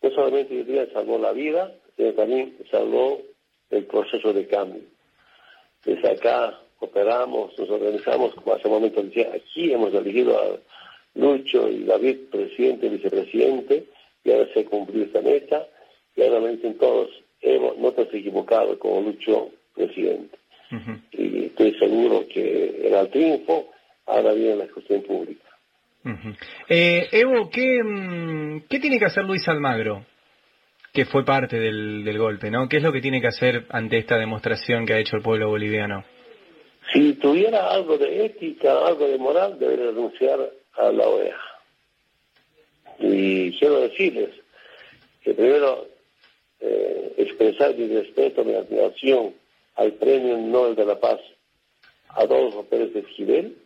no 0.01 0.09
solamente 0.09 0.55
hoy 0.55 0.63
día 0.63 0.91
salvó 0.93 1.19
la 1.19 1.33
vida, 1.33 1.71
sino 1.95 2.11
también 2.13 2.57
salvó 2.71 3.21
el 3.69 3.85
proceso 3.85 4.33
de 4.33 4.47
cambio. 4.47 4.81
Desde 5.85 6.09
acá 6.09 6.59
operamos, 6.79 7.55
nos 7.59 7.69
organizamos, 7.69 8.33
como 8.33 8.55
hace 8.55 8.67
un 8.67 8.73
momento 8.73 9.03
decía, 9.03 9.31
aquí 9.31 9.71
hemos 9.71 9.93
elegido 9.93 10.39
a 10.39 10.57
Lucho 11.15 11.69
y 11.69 11.83
David, 11.83 12.29
presidente 12.31 12.87
y 12.87 12.89
vicepresidente, 12.89 13.85
y 14.23 14.31
ahora 14.31 14.47
se 14.53 14.65
cumplió 14.65 15.03
esta 15.03 15.21
meta, 15.21 15.67
y 16.15 16.21
ahora 16.21 16.39
me 16.39 16.49
dicen 16.51 16.77
todos, 16.77 17.09
Evo, 17.41 17.75
no 17.77 17.91
te 17.91 18.03
has 18.03 18.13
equivocado 18.13 18.77
como 18.77 19.01
Lucho, 19.01 19.49
presidente. 19.75 20.37
Y 21.11 21.45
estoy 21.45 21.73
seguro 21.77 22.25
que 22.31 22.87
era 22.87 23.01
el 23.01 23.09
triunfo, 23.09 23.71
ahora 24.05 24.33
viene 24.33 24.55
la 24.55 24.67
cuestión 24.67 25.01
pública. 25.01 25.43
Eh, 26.69 27.07
Evo, 27.11 27.49
¿qué, 27.49 27.83
mm, 27.83 28.61
¿qué 28.69 28.79
tiene 28.79 28.97
que 28.97 29.05
hacer 29.05 29.25
Luis 29.25 29.47
Almagro? 29.47 30.05
Que 30.93 31.05
fue 31.05 31.25
parte 31.25 31.59
del, 31.59 32.03
del 32.03 32.17
golpe, 32.17 32.49
¿no? 32.49 32.67
¿Qué 32.69 32.77
es 32.77 32.83
lo 32.83 32.91
que 32.91 33.01
tiene 33.01 33.21
que 33.21 33.27
hacer 33.27 33.65
ante 33.69 33.97
esta 33.97 34.17
demostración 34.17 34.85
que 34.85 34.93
ha 34.93 34.99
hecho 34.99 35.17
el 35.17 35.23
pueblo 35.23 35.49
boliviano? 35.49 36.03
Si 36.93 37.13
tuviera 37.13 37.69
algo 37.69 37.97
de 37.97 38.25
ética, 38.25 38.85
algo 38.85 39.07
de 39.07 39.17
moral, 39.17 39.57
debería 39.59 39.87
renunciar 39.87 40.39
a 40.81 40.91
la 40.91 41.07
OEA. 41.07 41.37
Y 42.99 43.57
quiero 43.57 43.81
decirles 43.81 44.29
que 45.23 45.33
primero 45.33 45.87
eh, 46.59 47.13
expresar 47.17 47.75
mi 47.75 47.87
respeto, 47.87 48.43
mi 48.43 48.55
admiración 48.55 49.35
al 49.75 49.93
Premio 49.93 50.37
Nobel 50.37 50.75
de 50.75 50.85
la 50.85 50.99
Paz 50.99 51.19
Adolfo 52.09 52.63
Pérez 52.65 52.93
de 52.93 52.99
Esquivel 53.01 53.57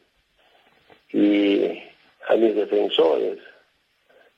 y 1.12 1.82
a 2.28 2.36
mis 2.36 2.56
defensores, 2.56 3.40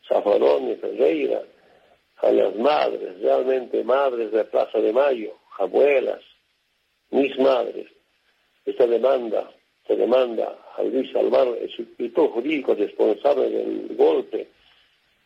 Zafarón 0.07 0.71
y 0.71 0.75
Ferreira, 0.75 1.41
a 2.17 2.31
las 2.31 2.55
madres, 2.55 3.19
realmente 3.21 3.83
madres 3.83 4.31
de 4.31 4.43
Plaza 4.45 4.79
de 4.79 4.93
Mayo, 4.93 5.33
abuelas, 5.57 6.21
mis 7.09 7.37
madres, 7.39 7.87
esta 8.65 8.87
demanda 8.87 9.49
se 9.87 9.95
demanda 9.95 10.57
a 10.75 10.83
Luis 10.83 11.15
Almagro, 11.15 11.55
el 11.55 11.69
sustituto 11.69 12.29
jurídico 12.29 12.75
responsable 12.75 13.49
del 13.49 13.95
golpe, 13.95 14.47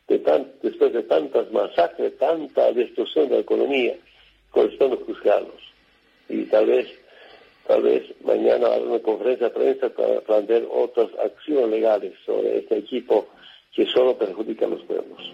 de 0.07 0.19
tan, 0.19 0.51
después 0.61 0.93
de 0.93 1.03
tantas 1.03 1.51
masacres, 1.51 2.17
tanta 2.17 2.71
destrucción 2.71 3.29
de 3.29 3.35
la 3.35 3.41
economía, 3.41 3.95
corresponde 4.51 4.97
juzgarlos. 4.97 5.61
Y 6.29 6.43
tal 6.45 6.67
vez, 6.67 6.88
tal 7.67 7.81
vez 7.81 8.03
mañana 8.23 8.67
habrá 8.67 8.89
una 8.89 8.99
conferencia 8.99 9.47
de 9.47 9.53
prensa 9.53 9.89
para 9.89 10.21
plantear 10.21 10.63
otras 10.69 11.09
acciones 11.19 11.69
legales 11.69 12.13
sobre 12.25 12.59
este 12.59 12.77
equipo 12.77 13.27
que 13.73 13.85
solo 13.85 14.17
perjudica 14.17 14.65
a 14.65 14.69
los 14.69 14.83
pueblos. 14.83 15.33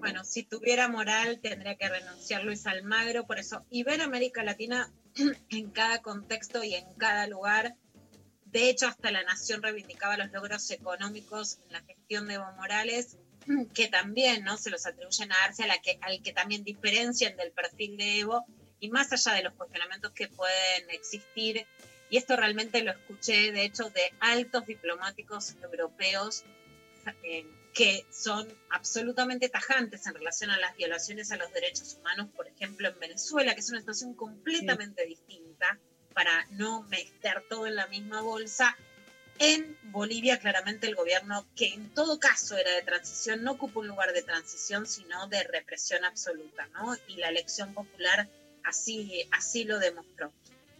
Bueno, 0.00 0.24
si 0.24 0.44
tuviera 0.44 0.88
moral 0.88 1.40
tendría 1.40 1.76
que 1.76 1.88
renunciar 1.88 2.44
Luis 2.44 2.66
Almagro, 2.66 3.26
por 3.26 3.38
eso 3.38 3.64
Iberoamérica 3.70 4.42
Latina 4.42 4.90
en 5.50 5.70
cada 5.70 6.02
contexto 6.02 6.62
y 6.64 6.74
en 6.74 6.92
cada 6.94 7.26
lugar. 7.26 7.74
De 8.46 8.68
hecho, 8.68 8.86
hasta 8.86 9.10
la 9.10 9.22
Nación 9.22 9.62
reivindicaba 9.62 10.16
los 10.16 10.30
logros 10.30 10.70
económicos 10.70 11.58
en 11.66 11.72
la 11.72 11.82
gestión 11.82 12.28
de 12.28 12.34
Evo 12.34 12.52
Morales, 12.56 13.16
que 13.74 13.88
también 13.88 14.44
no 14.44 14.56
se 14.56 14.70
los 14.70 14.86
atribuyen 14.86 15.32
a 15.32 15.44
Arce, 15.44 15.64
a 15.64 15.66
la 15.66 15.80
que, 15.80 15.98
al 16.02 16.22
que 16.22 16.32
también 16.32 16.64
diferencian 16.64 17.36
del 17.36 17.52
perfil 17.52 17.96
de 17.96 18.20
Evo, 18.20 18.44
y 18.80 18.90
más 18.90 19.12
allá 19.12 19.36
de 19.36 19.44
los 19.44 19.54
cuestionamientos 19.54 20.12
que 20.12 20.28
pueden 20.28 20.90
existir, 20.90 21.66
y 22.10 22.18
esto 22.18 22.36
realmente 22.36 22.82
lo 22.82 22.90
escuché 22.90 23.52
de 23.52 23.64
hecho 23.64 23.88
de 23.88 24.12
altos 24.20 24.66
diplomáticos 24.66 25.54
europeos 25.62 26.44
eh, 27.22 27.46
que 27.72 28.06
son 28.10 28.46
absolutamente 28.70 29.48
tajantes 29.48 30.06
en 30.06 30.14
relación 30.14 30.50
a 30.50 30.58
las 30.58 30.76
violaciones 30.76 31.32
a 31.32 31.36
los 31.36 31.52
derechos 31.52 31.94
humanos, 31.98 32.28
por 32.36 32.46
ejemplo 32.46 32.88
en 32.88 32.98
Venezuela, 32.98 33.54
que 33.54 33.60
es 33.60 33.70
una 33.70 33.80
situación 33.80 34.14
completamente 34.14 35.06
distinta, 35.06 35.78
para 36.12 36.46
no 36.50 36.82
meter 36.82 37.44
todo 37.48 37.66
en 37.66 37.76
la 37.76 37.86
misma 37.86 38.20
bolsa. 38.20 38.76
En 39.38 39.78
Bolivia, 39.84 40.38
claramente 40.38 40.86
el 40.86 40.94
gobierno, 40.94 41.46
que 41.56 41.68
en 41.72 41.88
todo 41.94 42.20
caso 42.20 42.56
era 42.58 42.70
de 42.72 42.82
transición, 42.82 43.42
no 43.42 43.52
ocupa 43.52 43.80
un 43.80 43.88
lugar 43.88 44.12
de 44.12 44.22
transición, 44.22 44.86
sino 44.86 45.26
de 45.28 45.42
represión 45.44 46.04
absoluta, 46.04 46.66
¿no? 46.74 46.94
Y 47.08 47.16
la 47.16 47.28
elección 47.28 47.72
popular 47.72 48.28
así, 48.62 49.26
así 49.30 49.64
lo 49.64 49.78
demostró. 49.78 50.30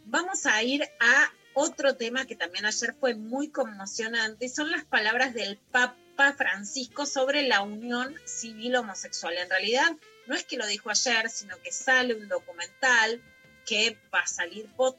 Vamos 0.05 0.45
a 0.45 0.63
ir 0.63 0.83
a 1.01 1.33
otro 1.55 1.97
tema 1.97 2.27
que 2.27 2.37
también 2.37 2.67
ayer 2.67 2.95
fue 3.01 3.15
muy 3.15 3.49
conmocionante, 3.49 4.45
y 4.45 4.49
son 4.51 4.71
las 4.71 4.85
palabras 4.85 5.33
del 5.33 5.57
Papa 5.57 5.97
Francisco 6.33 7.07
sobre 7.07 7.43
la 7.43 7.63
unión 7.63 8.15
civil 8.25 8.77
homosexual. 8.77 9.37
En 9.37 9.51
realidad, 9.51 9.97
no 10.27 10.37
es 10.37 10.45
que 10.45 10.57
lo 10.57 10.67
dijo 10.67 10.91
ayer, 10.91 11.29
sino 11.29 11.61
que 11.61 11.73
sale 11.73 12.15
un 12.15 12.29
documental 12.29 13.21
que 13.67 13.97
va 14.15 14.21
a 14.21 14.27
salir 14.27 14.67
por, 14.77 14.95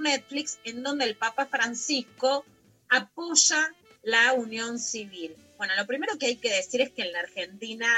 Netflix, 0.00 0.58
en 0.64 0.82
donde 0.82 1.04
el 1.04 1.16
Papa 1.16 1.46
Francisco 1.46 2.44
apoya 2.88 3.72
la 4.02 4.32
unión 4.32 4.78
civil. 4.78 5.36
Bueno, 5.56 5.74
lo 5.76 5.86
primero 5.86 6.18
que 6.18 6.26
hay 6.26 6.36
que 6.36 6.52
decir 6.52 6.80
es 6.80 6.90
que 6.90 7.02
en 7.02 7.12
la 7.12 7.20
Argentina 7.20 7.88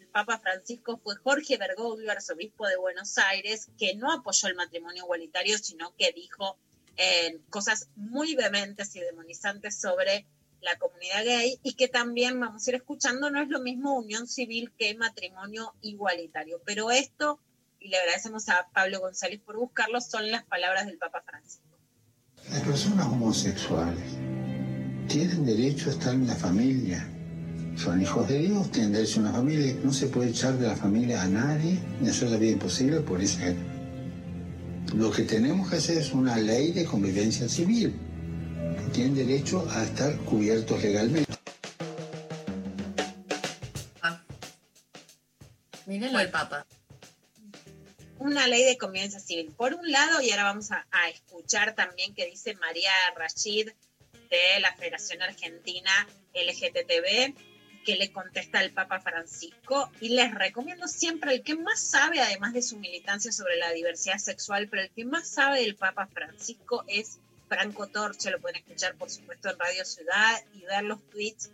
el 0.00 0.06
Papa 0.08 0.38
Francisco 0.38 1.00
fue 1.02 1.16
Jorge 1.16 1.56
Bergoglio, 1.56 2.10
arzobispo 2.10 2.66
de 2.66 2.76
Buenos 2.76 3.18
Aires, 3.18 3.68
que 3.78 3.94
no 3.94 4.12
apoyó 4.12 4.48
el 4.48 4.56
matrimonio 4.56 5.04
igualitario, 5.04 5.58
sino 5.58 5.94
que 5.96 6.12
dijo 6.12 6.56
eh, 6.96 7.38
cosas 7.50 7.88
muy 7.94 8.34
vehementes 8.34 8.94
y 8.96 9.00
demonizantes 9.00 9.80
sobre 9.80 10.26
la 10.60 10.78
comunidad 10.78 11.24
gay 11.24 11.58
y 11.62 11.74
que 11.74 11.88
también 11.88 12.38
vamos 12.40 12.66
a 12.66 12.70
ir 12.70 12.76
escuchando, 12.76 13.30
no 13.30 13.40
es 13.40 13.48
lo 13.48 13.60
mismo 13.60 13.96
unión 13.96 14.26
civil 14.26 14.72
que 14.76 14.94
matrimonio 14.96 15.74
igualitario. 15.82 16.60
Pero 16.64 16.90
esto 16.90 17.40
y 17.80 17.88
le 17.88 17.98
agradecemos 17.98 18.48
a 18.48 18.68
Pablo 18.72 19.00
González 19.00 19.40
por 19.44 19.56
buscarlo, 19.56 20.00
son 20.00 20.30
las 20.30 20.44
palabras 20.44 20.86
del 20.86 20.98
Papa 20.98 21.22
Francisco. 21.24 21.64
Las 22.50 22.62
personas 22.62 23.06
homosexuales 23.06 24.04
tienen 25.06 25.44
derecho 25.44 25.90
a 25.90 25.92
estar 25.92 26.14
en 26.14 26.26
la 26.26 26.34
familia. 26.34 27.08
Son 27.76 28.00
hijos 28.00 28.28
de 28.28 28.38
Dios, 28.38 28.70
tienen 28.72 28.92
derecho 28.92 29.20
a 29.20 29.22
una 29.24 29.32
familia. 29.32 29.76
No 29.84 29.92
se 29.92 30.08
puede 30.08 30.30
echar 30.30 30.54
de 30.58 30.66
la 30.66 30.76
familia 30.76 31.22
a 31.22 31.28
nadie, 31.28 31.78
ni 32.00 32.08
hacer 32.08 32.30
la 32.30 32.36
vida 32.36 32.52
imposible 32.52 33.00
por 33.00 33.20
ese. 33.20 33.54
Lo 34.94 35.10
que 35.10 35.22
tenemos 35.22 35.70
que 35.70 35.76
hacer 35.76 35.98
es 35.98 36.12
una 36.12 36.36
ley 36.36 36.72
de 36.72 36.84
convivencia 36.84 37.48
civil. 37.48 37.94
Tienen 38.92 39.14
derecho 39.14 39.66
a 39.70 39.82
estar 39.84 40.16
cubiertos 40.18 40.82
legalmente. 40.82 41.32
Ah. 44.02 44.20
Mírenlo 45.86 46.20
el 46.20 46.30
Papa 46.30 46.66
una 48.18 48.46
ley 48.46 48.64
de 48.64 48.78
convivencia 48.78 49.20
civil. 49.20 49.52
Por 49.56 49.74
un 49.74 49.90
lado, 49.90 50.20
y 50.20 50.30
ahora 50.30 50.44
vamos 50.44 50.70
a, 50.70 50.84
escuchar 51.08 51.74
también 51.74 52.14
que 52.14 52.26
dice 52.26 52.54
María 52.56 52.92
Rashid 53.16 53.70
de 54.30 54.60
la 54.60 54.74
Federación 54.76 55.22
Argentina 55.22 55.90
LGTB, 56.34 57.34
que 57.84 57.96
le 57.96 58.12
contesta 58.12 58.58
al 58.58 58.72
Papa 58.72 59.00
Francisco. 59.00 59.90
Y 60.00 60.10
les 60.10 60.34
recomiendo 60.34 60.88
siempre 60.88 61.34
el 61.34 61.42
que 61.42 61.56
más 61.56 61.80
sabe, 61.80 62.20
además 62.20 62.52
de 62.52 62.62
su 62.62 62.76
militancia 62.76 63.32
sobre 63.32 63.56
la 63.56 63.72
diversidad 63.72 64.18
sexual, 64.18 64.68
pero 64.68 64.82
el 64.82 64.90
que 64.90 65.04
más 65.04 65.28
sabe 65.28 65.60
del 65.60 65.76
Papa 65.76 66.06
Francisco 66.06 66.84
es 66.88 67.18
Franco 67.48 67.86
Torche. 67.86 68.30
Lo 68.30 68.40
pueden 68.40 68.62
escuchar, 68.62 68.94
por 68.96 69.10
supuesto, 69.10 69.50
en 69.50 69.58
Radio 69.58 69.84
Ciudad 69.84 70.44
y 70.54 70.64
ver 70.64 70.84
los 70.84 71.02
tweets, 71.10 71.50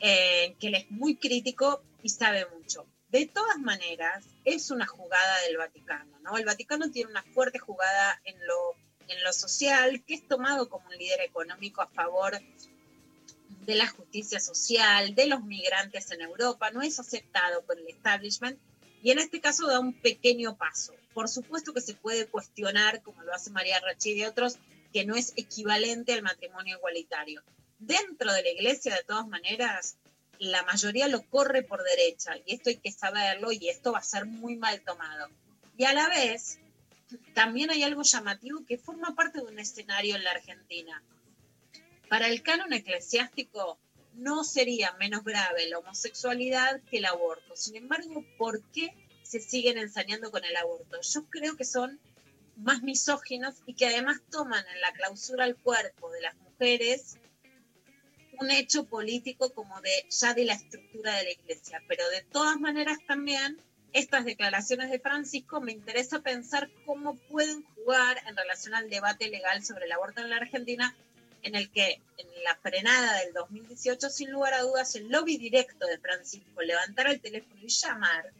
eh, 0.00 0.54
que 0.60 0.68
él 0.68 0.74
es 0.74 0.90
muy 0.90 1.16
crítico 1.16 1.82
y 2.02 2.08
sabe 2.08 2.46
mucho. 2.54 2.86
De 3.08 3.26
todas 3.26 3.58
maneras, 3.58 4.24
es 4.44 4.70
una 4.70 4.86
jugada 4.86 5.40
del 5.42 5.56
Vaticano, 5.56 6.18
¿no? 6.20 6.36
El 6.36 6.44
Vaticano 6.44 6.90
tiene 6.90 7.10
una 7.10 7.24
fuerte 7.34 7.58
jugada 7.58 8.20
en 8.24 8.36
lo, 8.46 8.76
en 9.08 9.22
lo 9.24 9.32
social, 9.32 10.04
que 10.04 10.14
es 10.14 10.28
tomado 10.28 10.68
como 10.68 10.86
un 10.88 10.96
líder 10.96 11.20
económico 11.22 11.82
a 11.82 11.88
favor 11.88 12.40
de 13.66 13.74
la 13.74 13.88
justicia 13.88 14.40
social, 14.40 15.14
de 15.14 15.26
los 15.26 15.42
migrantes 15.42 16.10
en 16.12 16.22
Europa, 16.22 16.70
no 16.70 16.82
es 16.82 16.98
aceptado 17.00 17.62
por 17.64 17.78
el 17.78 17.88
establishment 17.88 18.58
y 19.02 19.10
en 19.10 19.18
este 19.18 19.40
caso 19.40 19.66
da 19.66 19.80
un 19.80 19.92
pequeño 19.92 20.56
paso. 20.56 20.94
Por 21.14 21.28
supuesto 21.28 21.72
que 21.72 21.80
se 21.80 21.94
puede 21.94 22.26
cuestionar, 22.26 23.02
como 23.02 23.22
lo 23.22 23.34
hace 23.34 23.50
María 23.50 23.80
Rachid 23.80 24.16
y 24.16 24.24
otros, 24.24 24.58
que 24.92 25.04
no 25.04 25.16
es 25.16 25.32
equivalente 25.36 26.12
al 26.12 26.22
matrimonio 26.22 26.76
igualitario. 26.76 27.42
Dentro 27.78 28.32
de 28.32 28.42
la 28.42 28.50
iglesia, 28.50 28.94
de 28.94 29.04
todas 29.04 29.26
maneras, 29.26 29.96
la 30.38 30.62
mayoría 30.64 31.08
lo 31.08 31.22
corre 31.28 31.62
por 31.62 31.82
derecha 31.82 32.32
y 32.46 32.54
esto 32.54 32.70
hay 32.70 32.76
que 32.76 32.92
saberlo 32.92 33.52
y 33.52 33.68
esto 33.68 33.92
va 33.92 33.98
a 33.98 34.02
ser 34.02 34.26
muy 34.26 34.56
mal 34.56 34.80
tomado. 34.82 35.28
Y 35.76 35.84
a 35.84 35.92
la 35.92 36.08
vez, 36.08 36.58
también 37.34 37.70
hay 37.70 37.82
algo 37.82 38.02
llamativo 38.02 38.64
que 38.66 38.78
forma 38.78 39.14
parte 39.14 39.38
de 39.38 39.46
un 39.46 39.58
escenario 39.58 40.16
en 40.16 40.24
la 40.24 40.32
Argentina. 40.32 41.02
Para 42.08 42.28
el 42.28 42.42
canon 42.42 42.72
eclesiástico 42.72 43.78
no 44.14 44.44
sería 44.44 44.92
menos 44.98 45.24
grave 45.24 45.68
la 45.68 45.78
homosexualidad 45.78 46.80
que 46.90 46.98
el 46.98 47.04
aborto. 47.06 47.56
Sin 47.56 47.76
embargo, 47.76 48.24
¿por 48.36 48.62
qué 48.72 48.94
se 49.22 49.40
siguen 49.40 49.78
ensañando 49.78 50.30
con 50.30 50.44
el 50.44 50.56
aborto? 50.56 51.00
Yo 51.02 51.24
creo 51.26 51.56
que 51.56 51.64
son 51.64 52.00
más 52.60 52.82
misóginos 52.82 53.56
y 53.66 53.74
que 53.74 53.86
además 53.86 54.20
toman 54.30 54.64
en 54.74 54.80
la 54.80 54.92
clausura 54.92 55.44
al 55.44 55.56
cuerpo 55.56 56.10
de 56.10 56.22
las 56.22 56.34
mujeres 56.36 57.16
un 58.40 58.50
hecho 58.50 58.84
político 58.84 59.50
como 59.50 59.80
de 59.82 60.06
ya 60.08 60.34
de 60.34 60.44
la 60.44 60.54
estructura 60.54 61.14
de 61.16 61.24
la 61.24 61.30
iglesia, 61.30 61.82
pero 61.86 62.08
de 62.08 62.22
todas 62.22 62.58
maneras 62.58 62.98
también 63.06 63.58
estas 63.92 64.24
declaraciones 64.24 64.90
de 64.90 65.00
Francisco 65.00 65.60
me 65.60 65.72
interesa 65.72 66.20
pensar 66.20 66.70
cómo 66.86 67.16
pueden 67.16 67.64
jugar 67.74 68.18
en 68.26 68.36
relación 68.36 68.74
al 68.74 68.88
debate 68.88 69.28
legal 69.28 69.64
sobre 69.64 69.86
el 69.86 69.92
aborto 69.92 70.20
en 70.20 70.30
la 70.30 70.36
Argentina, 70.36 70.94
en 71.42 71.54
el 71.54 71.70
que 71.70 72.00
en 72.16 72.44
la 72.44 72.56
frenada 72.56 73.18
del 73.18 73.32
2018, 73.32 74.08
sin 74.10 74.30
lugar 74.30 74.54
a 74.54 74.62
dudas, 74.62 74.94
el 74.94 75.08
lobby 75.08 75.38
directo 75.38 75.86
de 75.86 75.98
Francisco, 75.98 76.62
levantar 76.62 77.08
el 77.08 77.20
teléfono 77.20 77.60
y 77.62 77.68
llamar 77.68 78.32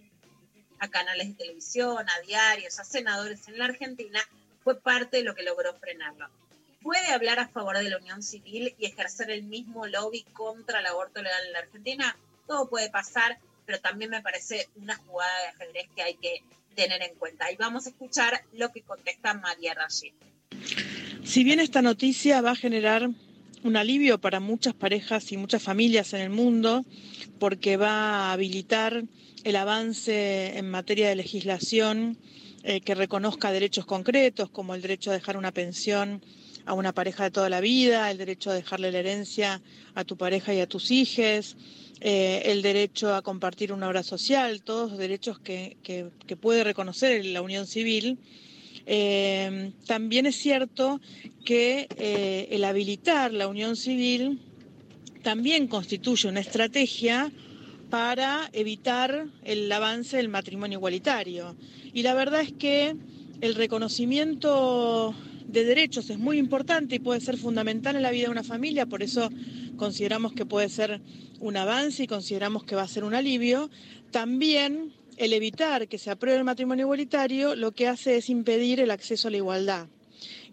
a 0.81 0.89
canales 0.89 1.29
de 1.29 1.35
televisión, 1.35 2.09
a 2.09 2.27
diarios, 2.27 2.81
a 2.81 2.85
senadores 2.85 3.47
en 3.47 3.59
la 3.59 3.67
Argentina, 3.67 4.21
fue 4.65 4.81
parte 4.81 5.19
de 5.19 5.23
lo 5.23 5.35
que 5.35 5.45
logró 5.45 5.73
frenarlo 5.75 6.29
puede 6.83 7.09
hablar 7.13 7.39
a 7.39 7.49
favor 7.49 7.79
de 7.79 7.91
la 7.91 7.99
unión 7.99 8.23
civil 8.23 8.75
y 8.79 8.87
ejercer 8.87 9.31
el 9.31 9.43
mismo 9.43 9.87
lobby 9.87 10.25
contra 10.33 10.81
el 10.81 10.87
aborto 10.87 11.23
legal 11.23 11.47
en 11.47 11.53
la 11.53 11.59
Argentina. 11.61 12.17
Todo 12.47 12.69
puede 12.69 12.91
pasar, 12.91 13.39
pero 13.67 13.81
también 13.81 14.11
me 14.11 14.23
parece 14.23 14.69
una 14.77 14.97
jugada 14.97 15.33
de 15.43 15.49
ajedrez 15.49 15.89
que 15.95 16.03
hay 16.03 16.15
que 16.15 16.43
tener 16.75 17.03
en 17.03 17.15
cuenta. 17.17 17.51
Y 17.53 17.57
vamos 17.57 17.87
a 17.87 17.91
escuchar 17.91 18.43
lo 18.55 18.73
que 18.73 18.83
contesta 18.83 19.35
María 19.35 19.75
Rashid. 19.75 20.13
Si 21.25 21.45
bien 21.45 21.61
esta 21.61 21.83
noticia 21.83 22.41
va 22.41 22.53
a 22.53 22.57
generar 22.57 23.11
un 23.63 23.77
alivio 23.77 24.19
para 24.19 24.41
muchas 24.41 24.73
parejas 24.73 25.31
y 25.33 25.37
muchas 25.37 25.63
familias 25.63 26.15
en 26.15 26.23
el 26.23 26.31
mundo, 26.31 26.85
porque 27.39 27.77
va 27.77 27.91
a 27.91 28.33
habilitar 28.33 29.05
el 29.45 29.57
avance 29.57 30.59
en 30.59 30.71
materia 30.71 31.09
de 31.09 31.17
legislación 31.17 32.19
eh, 32.63 32.81
que 32.81 32.95
reconozca 32.95 33.53
derechos 33.53 33.87
concretos, 33.87 34.51
como 34.51 34.75
el 34.75 34.83
derecho 34.83 35.11
a 35.11 35.15
dejar 35.15 35.37
una 35.37 35.53
pensión 35.53 36.23
a 36.67 36.75
una 36.75 36.93
pareja 36.93 37.25
de 37.25 37.31
toda 37.31 37.49
la 37.49 37.61
vida, 37.61 38.11
el 38.11 38.19
derecho 38.19 38.51
a 38.51 38.55
dejarle 38.55 38.93
la 38.93 38.99
herencia 38.99 39.63
a 39.95 40.05
tu 40.05 40.17
pareja 40.17 40.53
y 40.53 40.61
a 40.61 40.67
tus 40.67 40.91
hijos, 40.91 41.57
eh, 42.01 42.43
el 42.45 42.61
derecho 42.61 43.15
a 43.15 43.23
compartir 43.23 43.73
una 43.73 43.89
obra 43.89 44.03
social, 44.03 44.63
todos 44.63 44.91
los 44.91 44.99
derechos 44.99 45.39
que, 45.39 45.77
puede 46.41 46.65
reconocer 46.65 47.25
la 47.25 47.41
unión 47.41 47.67
civil. 47.67 48.19
Eh, 48.87 49.73
también 49.87 50.27
es 50.27 50.37
cierto 50.37 51.01
que 51.45 51.89
el 52.51 52.65
habilitar 52.65 53.33
la 53.33 53.49
unión 53.49 53.77
civil 53.77 54.41
también 55.23 55.67
constituye 55.67 56.29
una 56.29 56.41
estrategia 56.41 57.31
para 57.91 58.49
evitar 58.53 59.27
el 59.45 59.71
avance 59.71 60.17
del 60.17 60.29
matrimonio 60.29 60.79
igualitario. 60.79 61.57
Y 61.93 62.03
la 62.03 62.15
verdad 62.15 62.41
es 62.41 62.53
que 62.53 62.97
el 63.41 63.55
reconocimiento 63.57 65.15
de 65.47 65.65
derechos 65.65 66.09
es 66.09 66.19
muy 66.19 66.39
importante 66.39 66.95
y 66.95 66.99
puede 67.01 67.21
ser 67.21 67.37
fundamental 67.37 67.97
en 67.97 68.03
la 68.03 68.13
vida 68.13 68.27
de 68.27 68.31
una 68.31 68.45
familia, 68.45 68.87
por 68.87 69.03
eso 69.03 69.29
consideramos 69.77 70.33
que 70.33 70.47
puede 70.47 70.69
ser 70.69 71.01
un 71.41 71.57
avance 71.57 72.05
y 72.05 72.07
consideramos 72.07 72.63
que 72.65 72.77
va 72.77 72.83
a 72.83 72.89
ser 72.89 73.03
un 73.03 73.15
alivio. 73.15 73.71
También 74.13 74.93
el 75.17 75.33
evitar 75.33 75.89
que 75.89 75.99
se 75.99 76.11
apruebe 76.11 76.39
el 76.39 76.45
matrimonio 76.45 76.85
igualitario 76.85 77.57
lo 77.57 77.73
que 77.73 77.89
hace 77.89 78.17
es 78.17 78.31
impedir 78.31 78.79
el 78.79 78.91
acceso 78.93 79.29
a 79.29 79.31
la 79.33 79.39
igualdad. 79.39 79.89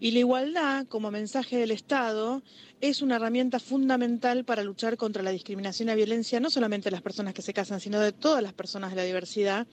Y 0.00 0.12
la 0.12 0.20
igualdad, 0.20 0.86
como 0.86 1.10
mensaje 1.10 1.56
del 1.56 1.70
Estado, 1.70 2.42
es 2.80 3.02
una 3.02 3.16
herramienta 3.16 3.58
fundamental 3.58 4.44
para 4.44 4.62
luchar 4.62 4.96
contra 4.96 5.22
la 5.22 5.30
discriminación 5.30 5.88
y 5.88 5.90
la 5.90 5.96
violencia, 5.96 6.40
no 6.40 6.50
solamente 6.50 6.86
de 6.86 6.92
las 6.92 7.02
personas 7.02 7.34
que 7.34 7.42
se 7.42 7.52
casan, 7.52 7.80
sino 7.80 8.00
de 8.00 8.12
todas 8.12 8.42
las 8.42 8.52
personas 8.52 8.90
de 8.90 8.96
la 8.96 9.04
diversidad 9.04 9.66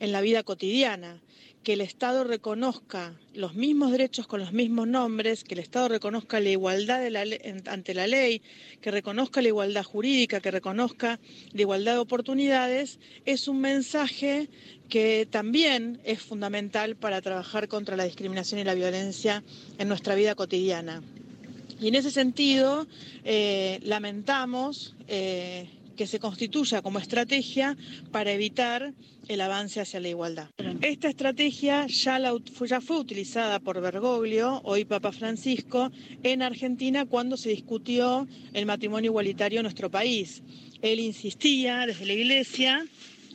en 0.00 0.12
la 0.12 0.20
vida 0.20 0.42
cotidiana 0.42 1.20
que 1.62 1.74
el 1.74 1.80
Estado 1.80 2.24
reconozca 2.24 3.14
los 3.34 3.54
mismos 3.54 3.92
derechos 3.92 4.26
con 4.26 4.40
los 4.40 4.52
mismos 4.52 4.88
nombres, 4.88 5.44
que 5.44 5.54
el 5.54 5.60
Estado 5.60 5.88
reconozca 5.88 6.40
la 6.40 6.50
igualdad 6.50 7.00
ante 7.66 7.94
la 7.94 8.06
ley, 8.06 8.42
que 8.80 8.90
reconozca 8.90 9.40
la 9.42 9.48
igualdad 9.48 9.84
jurídica, 9.84 10.40
que 10.40 10.50
reconozca 10.50 11.20
la 11.52 11.60
igualdad 11.60 11.94
de 11.94 11.98
oportunidades, 11.98 12.98
es 13.24 13.46
un 13.46 13.60
mensaje 13.60 14.48
que 14.88 15.26
también 15.30 16.00
es 16.04 16.20
fundamental 16.20 16.96
para 16.96 17.22
trabajar 17.22 17.68
contra 17.68 17.96
la 17.96 18.04
discriminación 18.04 18.60
y 18.60 18.64
la 18.64 18.74
violencia 18.74 19.44
en 19.78 19.88
nuestra 19.88 20.14
vida 20.14 20.34
cotidiana. 20.34 21.02
Y 21.82 21.88
en 21.88 21.96
ese 21.96 22.12
sentido, 22.12 22.86
eh, 23.24 23.80
lamentamos 23.82 24.94
eh, 25.08 25.68
que 25.96 26.06
se 26.06 26.20
constituya 26.20 26.80
como 26.80 27.00
estrategia 27.00 27.76
para 28.12 28.30
evitar 28.30 28.94
el 29.26 29.40
avance 29.40 29.80
hacia 29.80 29.98
la 29.98 30.08
igualdad. 30.08 30.48
Esta 30.80 31.08
estrategia 31.08 31.88
ya, 31.88 32.20
fue 32.80 32.98
utilizada 32.98 33.58
por 33.58 33.80
Bergoglio, 33.80 34.60
hoy 34.62 34.84
Papa 34.84 35.10
Francisco, 35.10 35.90
en 36.22 36.42
Argentina 36.42 37.04
cuando 37.04 37.36
se 37.36 37.50
discutió 37.50 38.28
el 38.52 38.64
matrimonio 38.64 39.10
igualitario 39.10 39.58
en 39.58 39.64
nuestro 39.64 39.90
país. 39.90 40.40
Él 40.82 41.00
insistía 41.00 41.84
desde 41.84 42.06
la 42.06 42.12
Iglesia 42.12 42.86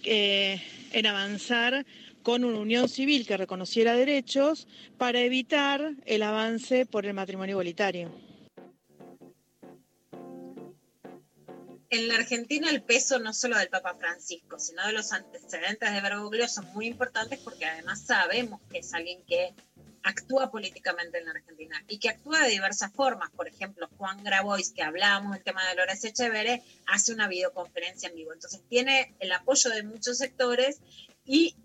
eh, 0.06 0.62
en 0.94 1.06
avanzar 1.06 1.86
con 2.24 2.46
una 2.46 2.60
unión 2.60 2.88
civil 2.88 3.28
que 3.28 3.36
reconociera 3.36 3.94
derechos 3.94 4.68
para 4.98 5.20
evitar 5.20 5.96
el 6.06 6.24
avance 6.24 6.86
por 6.86 7.06
el 7.06 7.14
matrimonio 7.14 7.54
igualitario. 7.54 8.27
En 11.90 12.10
la 12.10 12.16
Argentina 12.16 12.70
el 12.70 12.84
peso 12.84 13.18
no 13.20 13.34
solo 13.34 13.58
del 13.58 13.70
Papa 13.70 13.96
Francisco, 13.96 14.60
sino 14.60 14.86
de 14.86 14.92
los 14.92 15.14
antecedentes 15.14 15.94
de 15.94 16.02
Bergoglio 16.02 16.48
son 16.50 16.66
muy 16.74 16.88
importantes 16.88 17.40
porque 17.40 17.66
además 17.66 18.02
sabemos 18.02 18.60
que 18.70 18.80
es 18.80 18.94
alguien 18.94 19.24
que 19.26 19.54
actúa 20.04 20.52
políticamente 20.52 21.18
en 21.18 21.26
la 21.26 21.32
Argentina 21.32 21.82
y 21.88 22.00
que 22.00 22.10
actúa 22.10 22.44
de 22.44 22.50
diversas 22.50 22.92
formas. 22.92 23.30
Por 23.32 23.48
ejemplo, 23.48 23.90
Juan 23.98 24.22
Grabois, 24.22 24.72
que 24.72 24.84
hablábamos 24.84 25.34
del 25.34 25.44
tema 25.44 25.64
de 25.64 25.70
Dolores 25.70 26.04
Echeverre, 26.04 26.62
hace 26.88 27.14
una 27.14 27.30
videoconferencia 27.30 28.10
en 28.10 28.16
vivo. 28.16 28.34
Entonces 28.34 28.62
tiene 28.68 29.16
el 29.20 29.32
apoyo 29.32 29.70
de 29.70 29.84
muchos 29.84 30.18
sectores 30.18 30.82
y 31.26 31.56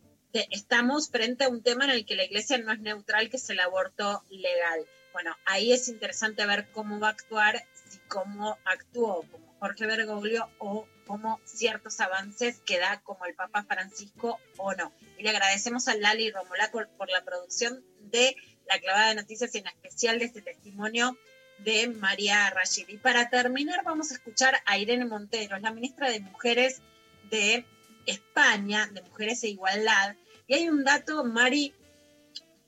estamos 0.51 1.11
frente 1.11 1.45
a 1.45 1.49
un 1.49 1.63
tema 1.63 1.85
en 1.85 1.91
el 1.91 2.07
que 2.07 2.15
la 2.15 2.25
iglesia 2.25 2.59
no 2.59 2.73
es 2.73 2.81
neutral, 2.81 3.29
que 3.29 3.39
es 3.39 3.51
el 3.51 3.59
aborto 3.59 4.23
legal. 4.31 4.87
Bueno, 5.13 5.37
ahí 5.47 5.73
es 5.73 5.89
interesante 5.89 6.47
ver 6.47 6.69
cómo 6.73 7.01
va 7.01 7.09
a 7.09 7.11
actuar, 7.11 7.63
si 7.75 7.99
cómo 8.09 8.57
actuó 8.65 9.27
Jorge 9.63 9.87
Bergoglio 9.87 10.51
o 10.59 10.89
cómo 11.07 11.41
ciertos 11.45 12.01
avances 12.01 12.61
que 12.67 12.81
da 12.81 13.01
como 13.03 13.27
el 13.27 13.35
Papa 13.37 13.63
Francisco 13.63 14.41
o 14.57 14.75
no. 14.75 14.93
Y 15.17 15.23
le 15.23 15.31
agradecemos 15.31 15.87
a 15.87 15.95
Lali 15.95 16.33
Romola 16.33 16.73
por, 16.73 16.89
por 16.89 17.09
la 17.09 17.23
producción 17.23 17.81
de 18.01 18.35
la 18.69 18.81
clavada 18.81 19.11
de 19.11 19.15
noticias 19.15 19.55
y 19.55 19.59
en 19.59 19.69
especial 19.69 20.19
de 20.19 20.25
este 20.25 20.43
testimonio 20.43 21.17
de 21.59 21.87
María 21.87 22.51
Rashid. 22.51 22.89
Y 22.89 22.97
para 22.97 23.31
terminar 23.31 23.85
vamos 23.85 24.11
a 24.11 24.15
escuchar 24.15 24.57
a 24.67 24.79
Irene 24.79 25.05
Montero, 25.05 25.55
es 25.55 25.63
la 25.63 25.71
ministra 25.71 26.11
de 26.11 26.19
Mujeres 26.19 26.83
de 27.31 27.65
España, 28.07 28.89
de 28.93 29.03
Mujeres 29.03 29.45
e 29.45 29.49
Igualdad. 29.51 30.17
Y 30.49 30.55
hay 30.55 30.69
un 30.69 30.83
dato, 30.83 31.23
Mari, 31.23 31.73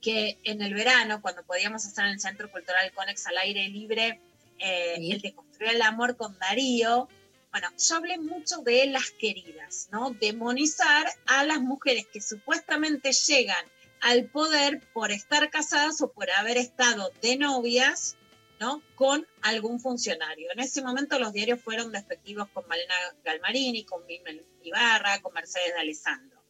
que 0.01 0.39
en 0.45 0.63
el 0.63 0.75
verano, 0.75 1.21
cuando 1.21 1.43
podíamos 1.43 1.87
estar 1.87 2.07
en 2.07 2.13
el 2.13 2.21
Centro 2.21 2.49
Cultural 2.53 2.93
Conex 2.93 3.27
al 3.27 3.39
aire 3.39 3.67
libre, 3.67 4.21
eh, 4.61 4.95
el 4.97 5.21
de 5.21 5.35
el 5.71 5.83
amor 5.83 6.17
con 6.17 6.39
Darío, 6.39 7.09
bueno, 7.51 7.69
yo 7.79 7.97
hablé 7.97 8.19
mucho 8.19 8.63
de 8.63 8.87
las 8.87 9.11
queridas, 9.13 9.89
¿no? 9.93 10.11
Demonizar 10.11 11.07
a 11.27 11.45
las 11.45 11.61
mujeres 11.61 12.07
que 12.13 12.21
supuestamente 12.21 13.13
llegan 13.13 13.65
al 14.01 14.25
poder 14.25 14.81
por 14.93 15.13
estar 15.13 15.49
casadas 15.51 16.01
o 16.03 16.13
por 16.13 16.31
haber 16.31 16.57
estado 16.57 17.13
de 17.23 17.37
novias, 17.37 18.17
¿no? 18.59 18.83
Con 18.97 19.27
algún 19.41 19.79
funcionario. 19.79 20.51
En 20.53 20.61
ese 20.61 20.83
momento 20.83 21.19
los 21.19 21.33
diarios 21.33 21.61
fueron 21.61 21.93
despectivos 21.93 22.49
con 22.49 22.67
Malena 22.67 22.95
Galmarini, 23.25 23.85
con 23.85 24.05
Mimel 24.05 24.45
Ibarra, 24.63 25.21
con 25.21 25.33
Mercedes 25.33 25.75
de 25.75 25.81
Alessandro. 25.81 26.43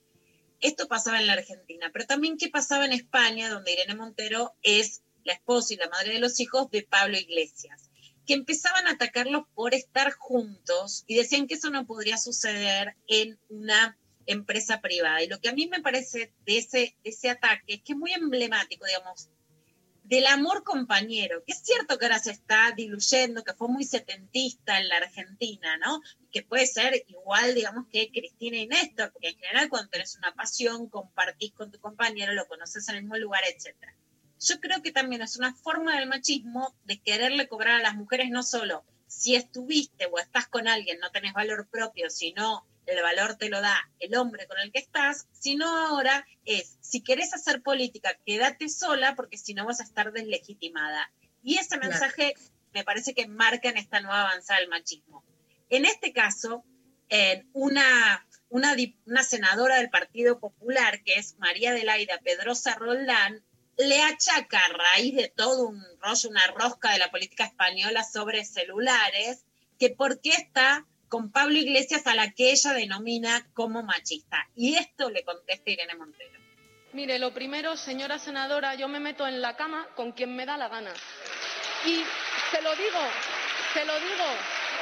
Esto 0.61 0.89
pasaba 0.89 1.21
en 1.21 1.27
la 1.27 1.35
Argentina, 1.35 1.91
pero 1.93 2.07
también 2.07 2.39
qué 2.39 2.49
pasaba 2.49 2.87
en 2.87 2.93
España, 2.93 3.51
donde 3.51 3.73
Irene 3.73 3.95
Montero 3.95 4.55
es 4.63 5.03
la 5.23 5.35
esposa 5.35 5.75
y 5.75 5.77
la 5.77 5.89
madre 5.91 6.15
de 6.15 6.19
los 6.19 6.41
hijos 6.41 6.71
de 6.71 6.83
Pablo 6.83 7.19
Iglesias, 7.19 7.91
que 8.27 8.35
empezaban 8.35 8.87
a 8.87 8.93
atacarlos 8.93 9.45
por 9.55 9.75
estar 9.75 10.13
juntos 10.13 11.05
y 11.07 11.17
decían 11.17 11.47
que 11.47 11.55
eso 11.55 11.71
no 11.71 11.87
podría 11.87 12.19
suceder 12.19 12.97
en 13.07 13.39
una 13.49 13.99
empresa 14.27 14.81
privada. 14.81 15.23
Y 15.23 15.29
lo 15.29 15.41
que 15.41 15.49
a 15.49 15.53
mí 15.53 15.67
me 15.67 15.83
parece 15.83 16.33
de 16.47 16.59
ese, 16.59 16.97
de 17.05 17.11
ese 17.11 17.31
ataque 17.31 17.75
es 17.75 17.83
que 17.83 17.93
es 17.93 17.99
muy 17.99 18.13
emblemático, 18.13 18.87
digamos, 18.87 19.29
del 20.05 20.27
amor 20.27 20.65
compañero, 20.65 21.43
que 21.47 21.53
es 21.53 21.63
cierto 21.63 21.99
que 21.99 22.05
ahora 22.05 22.19
se 22.19 22.31
está 22.31 22.73
diluyendo, 22.77 23.43
que 23.43 23.55
fue 23.55 23.69
muy 23.69 23.85
setentista 23.85 24.79
en 24.79 24.89
la 24.89 24.99
Argentina, 24.99 25.79
¿no? 25.79 26.03
Que 26.31 26.43
puede 26.43 26.67
ser 26.67 27.05
igual, 27.09 27.55
digamos, 27.55 27.87
que 27.91 28.11
Cristina 28.13 28.59
y 28.59 28.67
Néstor, 28.67 29.13
porque 29.13 29.29
en 29.29 29.39
general 29.39 29.71
cuando 29.71 29.89
tenés 29.89 30.17
una 30.17 30.35
pasión, 30.35 30.91
compartís 30.91 31.53
con 31.53 31.73
tu 31.73 31.81
compañero, 31.81 32.35
lo 32.35 32.47
conoces 32.47 32.87
en 32.91 32.97
el 32.97 33.03
mismo 33.03 33.17
lugar, 33.17 33.43
etc. 33.49 33.75
Yo 34.41 34.61
creo 34.61 34.83
que 34.83 34.93
también 34.93 35.23
es 35.23 35.37
una 35.37 35.55
forma 35.55 35.97
del 35.97 36.09
machismo 36.09 36.75
de 36.85 37.01
quererle 37.01 37.49
cobrar 37.49 37.81
a 37.81 37.83
las 37.83 37.95
mujeres 37.95 38.31
no 38.31 38.43
solo 38.43 38.85
si 39.15 39.37
estuviste 39.37 40.07
o 40.07 40.19
estás 40.19 40.49
con 40.49 40.69
alguien, 40.69 40.99
no 40.99 41.11
tenés 41.11 41.33
valor 41.33 41.69
propio, 41.69 42.11
sino 42.11 42.67
el 42.87 43.01
valor 43.03 43.37
te 43.37 43.49
lo 43.49 43.61
da 43.61 43.77
el 43.99 44.15
hombre 44.17 44.47
con 44.47 44.59
el 44.59 44.73
que 44.73 44.81
estás, 44.81 45.27
sino 45.33 45.67
ahora 45.67 46.27
es, 46.45 46.77
si 46.81 47.01
querés 47.01 47.33
hacer 47.33 47.63
política, 47.63 48.19
quédate 48.27 48.69
sola 48.69 49.15
porque 49.15 49.39
si 49.39 49.55
no 49.55 49.65
vas 49.65 49.81
a 49.81 49.85
estar 49.85 50.13
deslegitimada. 50.13 51.11
Y 51.43 51.59
ese 51.59 51.79
mensaje 51.79 52.35
me 52.73 52.85
parece 52.85 53.15
que 53.15 53.27
marca 53.27 53.69
en 53.69 53.77
esta 53.77 54.01
nueva 54.01 54.23
avanzada 54.23 54.61
del 54.61 54.69
machismo. 54.69 55.25
En 55.71 55.85
este 55.85 56.13
caso, 56.13 56.65
eh, 57.09 57.45
una, 57.53 58.27
una, 58.49 58.75
senadora 59.23 59.77
del 59.77 59.91
Partido 59.91 60.41
Popular, 60.41 61.03
que 61.05 61.15
es 61.15 61.39
María 61.39 61.71
Adelaida 61.71 62.19
Pedrosa 62.19 62.75
Roldán, 62.75 63.43
le 63.77 64.03
achaca 64.03 64.59
a 64.59 64.69
raíz 64.69 65.15
de 65.15 65.29
todo 65.29 65.69
un 65.69 65.85
rollo, 66.01 66.29
una 66.29 66.47
rosca 66.49 66.93
de 66.93 66.99
la 66.99 67.11
política 67.11 67.45
española 67.45 68.05
sobre 68.05 68.45
celulares, 68.45 69.45
que 69.79 69.91
por 69.91 70.21
qué 70.21 70.31
está 70.31 70.87
con 71.09 71.31
Pablo 71.31 71.59
Iglesias 71.59 72.07
a 72.07 72.15
la 72.15 72.33
que 72.33 72.51
ella 72.51 72.73
denomina 72.73 73.47
como 73.55 73.83
machista. 73.83 74.49
Y 74.55 74.77
esto 74.77 75.11
le 75.11 75.25
contesta 75.25 75.71
Irene 75.71 75.95
Montero. 75.95 76.41
Mire, 76.93 77.19
lo 77.19 77.35
primero, 77.35 77.77
señora 77.77 78.19
senadora, 78.19 78.75
yo 78.77 78.89
me 78.89 79.01
meto 79.01 79.27
en 79.27 79.43
la 79.43 79.57
cama 79.57 79.89
con 79.97 80.13
quien 80.13 80.35
me 80.37 80.47
da 80.47 80.57
la 80.57 80.69
gana. 80.69 80.93
Y 81.85 82.03
se 82.51 82.63
lo 82.63 82.75
digo, 82.77 83.01
se 83.75 83.85
lo 83.85 83.95
digo 83.95 84.25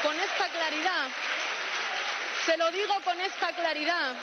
con 0.03 0.19
esta 0.21 0.49
claridad, 0.51 1.09
se 2.45 2.57
lo 2.57 2.71
digo 2.71 2.95
con 3.05 3.21
esta 3.21 3.53
claridad, 3.55 4.15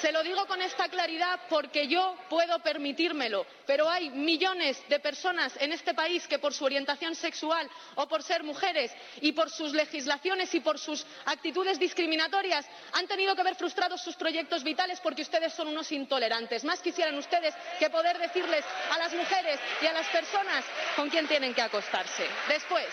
se 0.00 0.12
lo 0.12 0.22
digo 0.22 0.46
con 0.46 0.60
esta 0.62 0.88
claridad 0.88 1.40
porque 1.48 1.88
yo 1.88 2.16
puedo 2.28 2.58
permitírmelo, 2.60 3.46
pero 3.66 3.88
hay 3.88 4.10
millones 4.10 4.82
de 4.88 5.00
personas 5.00 5.54
en 5.60 5.72
este 5.72 5.94
país 5.94 6.26
que 6.26 6.38
por 6.38 6.52
su 6.52 6.64
orientación 6.64 7.14
sexual 7.14 7.68
o 7.94 8.06
por 8.06 8.22
ser 8.22 8.42
mujeres 8.42 8.92
y 9.20 9.32
por 9.32 9.50
sus 9.50 9.72
legislaciones 9.72 10.54
y 10.54 10.60
por 10.60 10.78
sus 10.78 11.06
actitudes 11.24 11.78
discriminatorias 11.78 12.66
han 12.92 13.06
tenido 13.06 13.34
que 13.34 13.42
ver 13.42 13.56
frustrados 13.56 14.02
sus 14.02 14.16
proyectos 14.16 14.62
vitales 14.62 15.00
porque 15.00 15.22
ustedes 15.22 15.52
son 15.52 15.68
unos 15.68 15.90
intolerantes. 15.92 16.64
Más 16.64 16.80
quisieran 16.80 17.16
ustedes 17.16 17.54
que 17.78 17.90
poder 17.90 18.18
decirles 18.18 18.64
a 18.90 18.98
las 18.98 19.12
mujeres 19.14 19.58
y 19.82 19.86
a 19.86 19.92
las 19.92 20.06
personas 20.08 20.64
con 20.94 21.08
quién 21.08 21.26
tienen 21.26 21.54
que 21.54 21.62
acostarse. 21.62 22.26
Después, 22.48 22.86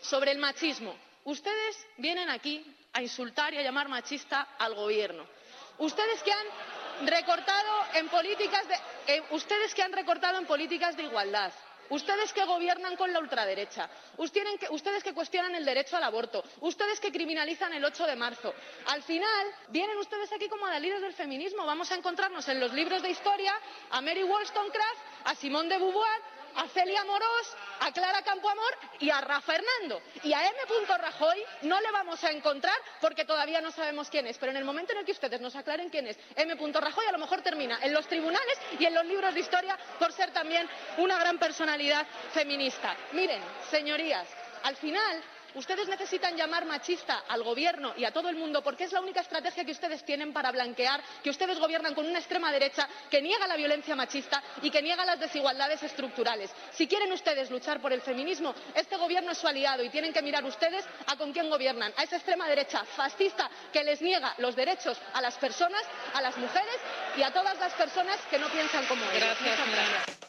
sobre 0.00 0.32
el 0.32 0.38
machismo. 0.38 0.96
Ustedes 1.24 1.86
vienen 1.96 2.30
aquí 2.30 2.64
a 2.92 3.02
insultar 3.02 3.52
y 3.52 3.58
a 3.58 3.62
llamar 3.62 3.88
machista 3.88 4.48
al 4.58 4.74
gobierno. 4.74 5.26
Ustedes 5.78 6.22
que 6.22 6.32
han 6.32 7.06
recortado 7.06 7.72
en 7.94 8.08
políticas 8.08 8.66
de, 8.68 8.74
eh, 9.14 9.22
ustedes 9.30 9.74
que 9.74 9.82
han 9.82 9.92
recortado 9.92 10.38
en 10.38 10.46
políticas 10.46 10.96
de 10.96 11.04
igualdad. 11.04 11.52
Ustedes 11.88 12.32
que 12.32 12.44
gobiernan 12.44 12.96
con 12.96 13.12
la 13.12 13.20
ultraderecha, 13.20 13.88
ustedes 14.16 15.04
que, 15.04 15.14
cuestionan 15.14 15.54
el 15.54 15.64
derecho 15.64 15.96
al 15.96 16.02
aborto, 16.02 16.42
ustedes 16.60 16.98
que 16.98 17.12
criminalizan 17.12 17.72
el 17.74 17.84
8 17.84 18.06
de 18.06 18.16
marzo. 18.16 18.52
Al 18.86 19.04
final, 19.04 19.46
vienen 19.68 19.96
ustedes 19.98 20.32
aquí 20.32 20.48
como 20.48 20.66
líderes 20.66 21.02
del 21.02 21.14
feminismo. 21.14 21.64
Vamos 21.64 21.92
a 21.92 21.94
encontrarnos 21.94 22.48
en 22.48 22.58
los 22.58 22.72
libros 22.72 23.02
de 23.02 23.10
historia 23.10 23.54
a 23.90 24.00
Mary 24.00 24.24
Wollstonecraft, 24.24 25.00
a 25.26 25.34
Simone 25.36 25.68
de 25.68 25.78
Beauvoir, 25.78 26.22
a 26.56 26.68
Celia 26.68 27.04
Morós, 27.04 27.56
a 27.80 27.92
Clara 27.92 28.22
Campoamor 28.22 28.78
y 29.00 29.10
a 29.10 29.20
Rafa 29.20 29.54
Hernando. 29.54 30.02
Y 30.22 30.32
a 30.32 30.46
M. 30.46 30.56
Rajoy 30.98 31.42
no 31.62 31.80
le 31.80 31.90
vamos 31.90 32.22
a 32.24 32.30
encontrar 32.30 32.76
porque 33.00 33.24
todavía 33.24 33.60
no 33.60 33.70
sabemos 33.70 34.08
quién 34.10 34.26
es. 34.26 34.38
Pero 34.38 34.52
en 34.52 34.58
el 34.58 34.64
momento 34.64 34.92
en 34.92 34.98
el 34.98 35.04
que 35.04 35.12
ustedes 35.12 35.40
nos 35.40 35.54
aclaren 35.56 35.90
quién 35.90 36.06
es 36.06 36.18
M. 36.34 36.54
Rajoy, 36.72 37.06
a 37.06 37.12
lo 37.12 37.18
mejor 37.18 37.42
termina 37.42 37.78
en 37.82 37.92
los 37.92 38.06
tribunales 38.06 38.58
y 38.78 38.84
en 38.84 38.94
los 38.94 39.04
libros 39.04 39.34
de 39.34 39.40
historia 39.40 39.78
por 39.98 40.12
ser 40.12 40.32
también 40.32 40.68
una 40.98 41.18
gran 41.18 41.38
personalidad 41.38 42.06
feminista. 42.32 42.96
Miren, 43.12 43.42
señorías, 43.70 44.26
al 44.62 44.76
final 44.76 45.22
Ustedes 45.56 45.88
necesitan 45.88 46.36
llamar 46.36 46.66
machista 46.66 47.24
al 47.26 47.42
gobierno 47.42 47.94
y 47.96 48.04
a 48.04 48.12
todo 48.12 48.28
el 48.28 48.36
mundo 48.36 48.62
porque 48.62 48.84
es 48.84 48.92
la 48.92 49.00
única 49.00 49.22
estrategia 49.22 49.64
que 49.64 49.72
ustedes 49.72 50.04
tienen 50.04 50.34
para 50.34 50.52
blanquear 50.52 51.02
que 51.22 51.30
ustedes 51.30 51.58
gobiernan 51.58 51.94
con 51.94 52.06
una 52.06 52.18
extrema 52.18 52.52
derecha 52.52 52.86
que 53.10 53.22
niega 53.22 53.46
la 53.46 53.56
violencia 53.56 53.96
machista 53.96 54.42
y 54.60 54.70
que 54.70 54.82
niega 54.82 55.06
las 55.06 55.18
desigualdades 55.18 55.82
estructurales. 55.82 56.50
Si 56.72 56.86
quieren 56.86 57.10
ustedes 57.10 57.50
luchar 57.50 57.80
por 57.80 57.90
el 57.94 58.02
feminismo, 58.02 58.54
este 58.74 58.98
gobierno 58.98 59.32
es 59.32 59.38
su 59.38 59.48
aliado 59.48 59.82
y 59.82 59.88
tienen 59.88 60.12
que 60.12 60.20
mirar 60.20 60.44
ustedes 60.44 60.84
a 61.06 61.16
con 61.16 61.32
quién 61.32 61.48
gobiernan, 61.48 61.90
a 61.96 62.02
esa 62.02 62.16
extrema 62.16 62.46
derecha 62.48 62.84
fascista 62.84 63.50
que 63.72 63.82
les 63.82 64.02
niega 64.02 64.34
los 64.36 64.54
derechos 64.56 64.98
a 65.14 65.22
las 65.22 65.38
personas, 65.38 65.82
a 66.12 66.20
las 66.20 66.36
mujeres 66.36 66.76
y 67.16 67.22
a 67.22 67.32
todas 67.32 67.58
las 67.58 67.72
personas 67.72 68.18
que 68.28 68.38
no 68.38 68.50
piensan 68.50 68.84
como 68.84 69.02
ellos. 69.10 69.38
Gracias. 69.40 70.26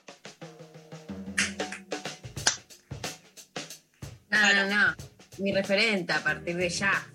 No, 4.29 4.53
no, 4.53 4.65
no. 4.67 5.06
Mi 5.37 5.51
referente 5.51 6.13
a 6.13 6.23
partir 6.23 6.57
de 6.57 6.69
ya. 6.69 7.07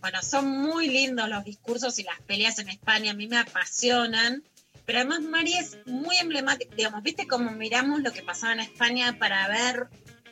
Bueno, 0.00 0.22
son 0.22 0.48
muy 0.48 0.88
lindos 0.88 1.28
los 1.28 1.44
discursos 1.44 1.98
y 1.98 2.04
las 2.04 2.20
peleas 2.22 2.58
en 2.58 2.68
España, 2.68 3.10
a 3.10 3.14
mí 3.14 3.26
me 3.26 3.38
apasionan. 3.38 4.42
Pero 4.86 5.00
además 5.00 5.20
Mari 5.20 5.52
es 5.54 5.78
muy 5.86 6.16
emblemática, 6.16 6.74
digamos, 6.74 7.02
¿viste 7.02 7.26
cómo 7.26 7.52
miramos 7.52 8.00
lo 8.00 8.12
que 8.12 8.22
pasaba 8.22 8.54
en 8.54 8.60
España 8.60 9.16
para 9.18 9.46
ver 9.46 9.88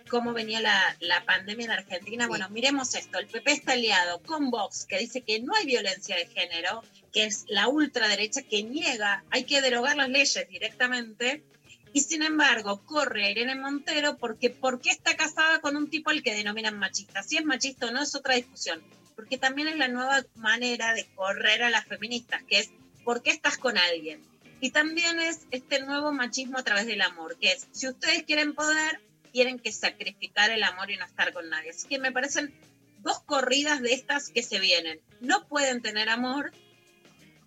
cómo 0.09 0.33
venía 0.33 0.61
la, 0.61 0.97
la 1.01 1.25
pandemia 1.25 1.67
en 1.67 1.71
Argentina? 1.73 2.27
Bueno, 2.27 2.49
miremos 2.51 2.95
esto, 2.95 3.19
el 3.19 3.27
PP 3.27 3.53
está 3.53 3.73
aliado 3.73 4.21
con 4.23 4.51
Vox, 4.51 4.85
que 4.87 4.99
dice 4.99 5.21
que 5.21 5.41
no 5.41 5.55
hay 5.55 5.67
violencia 5.67 6.17
de 6.17 6.27
género, 6.27 6.83
que 7.13 7.25
es 7.25 7.45
la 7.49 7.69
ultraderecha 7.69 8.43
que 8.43 8.65
niega, 8.65 9.23
hay 9.31 9.45
que 9.45 9.61
derogar 9.61 9.97
las 9.97 10.09
leyes 10.09 10.49
directamente, 10.49 11.45
y 11.93 12.01
sin 12.01 12.23
embargo 12.23 12.83
corre 12.85 13.27
a 13.27 13.31
Irene 13.31 13.55
Montero 13.55 14.17
porque 14.17 14.51
¿por 14.51 14.81
qué 14.81 14.91
está 14.91 15.17
casada 15.17 15.61
con 15.61 15.77
un 15.77 15.91
tipo 15.91 16.11
al 16.11 16.23
que 16.23 16.35
denominan 16.35 16.79
machista? 16.79 17.23
Si 17.23 17.37
es 17.37 17.45
machista 17.45 17.87
o 17.87 17.91
no 17.91 18.03
es 18.03 18.15
otra 18.15 18.35
discusión, 18.35 18.83
porque 19.17 19.39
también 19.39 19.69
es 19.69 19.77
la 19.77 19.89
nueva 19.89 20.25
manera 20.37 20.95
de 20.95 21.07
correr 21.15 21.63
a 21.63 21.71
las 21.71 21.87
feministas, 21.87 22.43
que 22.45 22.61
es 22.61 22.71
¿por 23.05 23.23
qué 23.23 23.31
estás 23.31 23.59
con 23.59 23.79
alguien? 23.79 24.23
Y 24.61 24.71
también 24.71 25.21
es 25.21 25.47
este 25.51 25.81
nuevo 25.81 26.13
machismo 26.13 26.59
a 26.59 26.65
través 26.65 26.87
del 26.87 27.01
amor, 27.01 27.37
que 27.39 27.53
es 27.53 27.67
si 27.73 27.89
ustedes 27.89 28.25
quieren 28.25 28.55
poder, 28.55 29.01
tienen 29.33 29.59
que 29.59 29.73
sacrificar 29.73 30.51
el 30.51 30.65
amor 30.65 30.91
y 30.91 30.97
no 30.97 31.05
estar 31.05 31.33
con 31.33 31.49
nadie. 31.49 31.71
Así 31.71 31.87
que 31.89 31.99
me 31.99 32.13
parecen 32.13 32.53
dos 33.01 33.21
corridas 33.21 33.81
de 33.81 33.95
estas 33.95 34.31
que 34.31 34.43
se 34.43 34.59
vienen. 34.59 35.01
No 35.21 35.47
pueden 35.47 35.81
tener 35.81 36.09
amor 36.09 36.53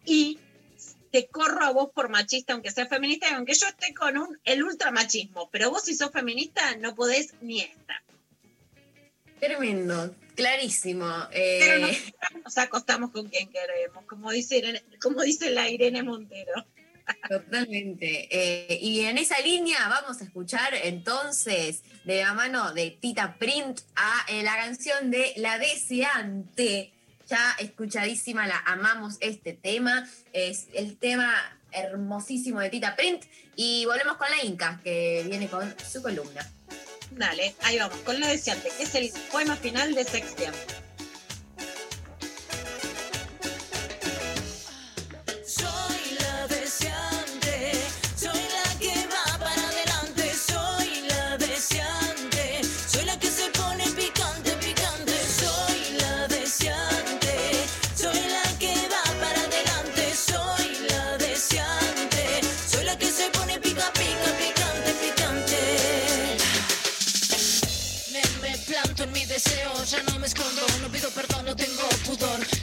y 0.06 0.40
te 1.12 1.28
corro 1.28 1.64
a 1.64 1.72
vos 1.72 1.90
por 1.94 2.10
machista, 2.10 2.54
aunque 2.54 2.72
sea 2.72 2.88
feminista, 2.88 3.30
y 3.30 3.34
aunque 3.34 3.54
yo 3.54 3.68
esté 3.68 3.94
con 3.94 4.18
un, 4.18 4.40
el 4.44 4.64
ultramachismo, 4.64 5.50
pero 5.52 5.70
vos 5.70 5.84
si 5.84 5.94
sos 5.94 6.12
feminista 6.12 6.76
no 6.78 6.96
podés 6.96 7.34
ni 7.42 7.62
esta. 7.62 8.02
Tremendo, 9.40 10.16
clarísimo. 10.36 11.08
Eh, 11.32 11.60
Pero 11.62 11.88
nos 12.44 12.58
acostamos 12.60 13.10
con 13.10 13.28
quien 13.28 13.50
queremos, 13.50 14.06
como 14.06 14.30
dice, 14.32 14.84
como 15.02 15.22
dice 15.24 15.50
la 15.50 15.68
Irene 15.68 16.04
Montero. 16.04 16.66
Totalmente. 17.28 18.28
Eh, 18.32 18.80
y 18.82 19.02
en 19.02 19.18
esa 19.18 19.40
línea 19.40 19.88
vamos 19.90 20.22
a 20.22 20.26
escuchar 20.26 20.76
entonces 20.76 21.84
de 22.04 22.22
la 22.22 22.34
mano 22.34 22.74
de 22.74 22.92
Tita 22.92 23.36
Print 23.38 23.82
a 23.96 24.26
eh, 24.30 24.44
la 24.44 24.56
canción 24.56 25.10
de 25.10 25.34
La 25.38 25.58
Deseante. 25.58 26.94
Ya 27.32 27.56
escuchadísima, 27.60 28.46
la 28.46 28.62
amamos 28.66 29.16
este 29.22 29.54
tema. 29.54 30.06
Es 30.34 30.68
el 30.74 30.98
tema 30.98 31.34
hermosísimo 31.72 32.60
de 32.60 32.70
Tita 32.70 32.98
Print. 32.98 33.24
Y 33.56 33.86
volvemos 33.86 34.18
con 34.18 34.30
la 34.30 34.44
Inca, 34.44 34.82
que 34.84 35.24
viene 35.26 35.48
con 35.48 35.74
su 35.90 36.02
columna. 36.02 36.46
Dale, 37.12 37.56
ahí 37.62 37.80
vamos, 37.80 37.96
con 38.00 38.20
lo 38.20 38.28
deseante, 38.28 38.70
que 38.76 38.84
es 38.84 38.96
el 38.96 39.14
poema 39.32 39.56
final 39.56 39.96
de 39.96 40.04
Sextiempo. 40.04 40.58
Soy 45.48 46.18
la 46.20 46.48
deseante, 46.48 47.11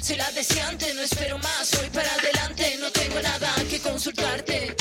Soy 0.08 0.16
la 0.16 0.30
deseante, 0.30 0.94
no 0.94 1.02
espero 1.02 1.36
más, 1.36 1.70
voy 1.76 1.90
para 1.90 2.10
adelante, 2.14 2.78
no 2.80 2.90
tengo 2.90 3.20
nada 3.20 3.54
que 3.68 3.78
consultarte. 3.78 4.77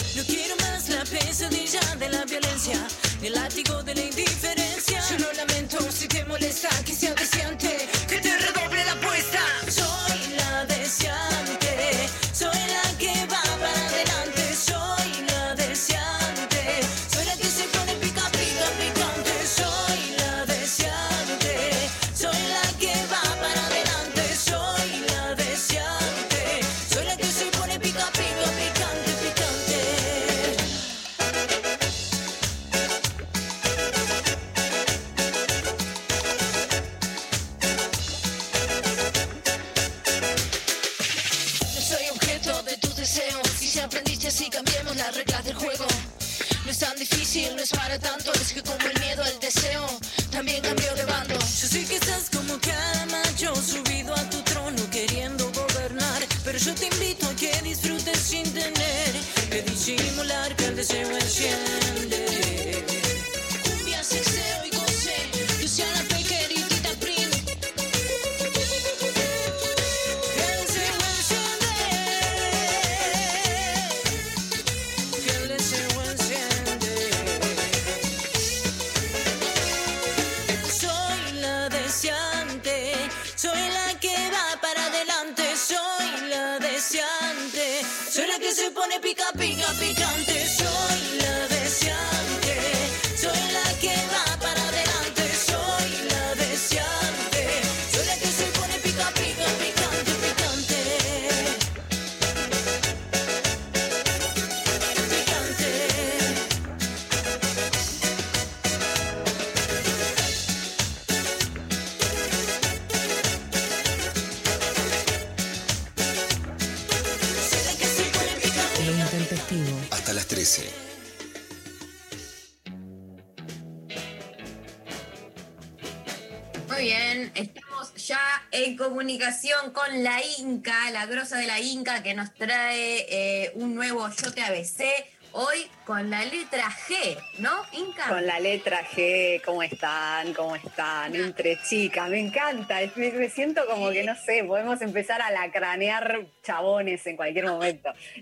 Muy 126.78 126.86
bien, 126.86 127.32
estamos 127.34 127.96
ya 127.96 128.20
en 128.52 128.78
comunicación 128.78 129.72
con 129.72 130.04
la 130.04 130.22
Inca, 130.38 130.92
la 130.92 131.08
grosa 131.08 131.40
de 131.40 131.48
la 131.48 131.60
Inca, 131.60 132.04
que 132.04 132.14
nos 132.14 132.32
trae 132.36 133.08
eh, 133.10 133.52
un 133.56 133.74
nuevo 133.74 134.08
Yo 134.10 134.32
te 134.32 134.44
ABC. 134.44 134.84
Hoy 135.32 135.68
con 135.86 136.12
la 136.12 136.24
letra 136.24 136.66
G, 136.70 137.18
¿no, 137.40 137.64
Inca? 137.72 138.10
Con 138.10 138.24
la 138.28 138.40
letra 138.40 138.88
G, 138.88 139.42
¿cómo 139.44 139.64
están? 139.64 140.36
¿Cómo 140.36 140.56
están? 140.56 141.16
Entre 141.16 141.60
chicas, 141.64 142.12
me 142.12 142.20
encanta. 142.20 142.78
Me, 142.96 143.12
me 143.12 143.30
siento 143.32 143.66
como 143.66 143.90
que, 143.90 144.04
no 144.04 144.16
sé, 144.16 144.44
podemos 144.44 144.80
empezar 144.82 145.20
a 145.20 145.32
lacranear 145.32 146.28
chabones 146.44 147.08
en 147.08 147.18
cualquier 147.18 147.46
momento. 147.46 147.92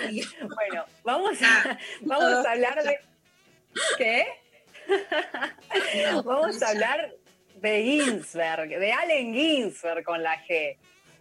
bueno, 0.00 0.86
vamos 1.04 1.36
a, 1.42 1.78
vamos 2.00 2.46
a 2.46 2.50
hablar 2.50 2.82
de... 2.82 2.98
¿Qué? 3.98 4.26
vamos 6.24 6.62
a 6.62 6.68
hablar 6.70 7.12
de 7.60 7.82
Ginsberg, 7.82 8.68
de 8.68 8.92
Allen 8.92 9.34
Ginsberg 9.34 10.04
con 10.04 10.22
la 10.22 10.36
G, 10.44 10.76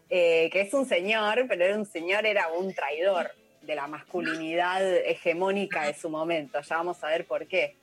eh, 0.10 0.49
que 0.52 0.62
es 0.62 0.74
un 0.74 0.86
señor, 0.86 1.45
pero 1.48 1.66
era 1.66 1.76
un 1.76 1.86
señor, 1.86 2.26
era 2.26 2.49
un 2.49 2.74
traidor 2.74 3.32
de 3.62 3.76
la 3.76 3.88
masculinidad 3.88 4.86
hegemónica 4.98 5.86
de 5.86 5.94
su 5.94 6.10
momento. 6.10 6.62
Ya 6.62 6.78
vamos 6.78 7.03
a 7.03 7.07
ver 7.07 7.26
por 7.26 7.48
qué. 7.48 7.78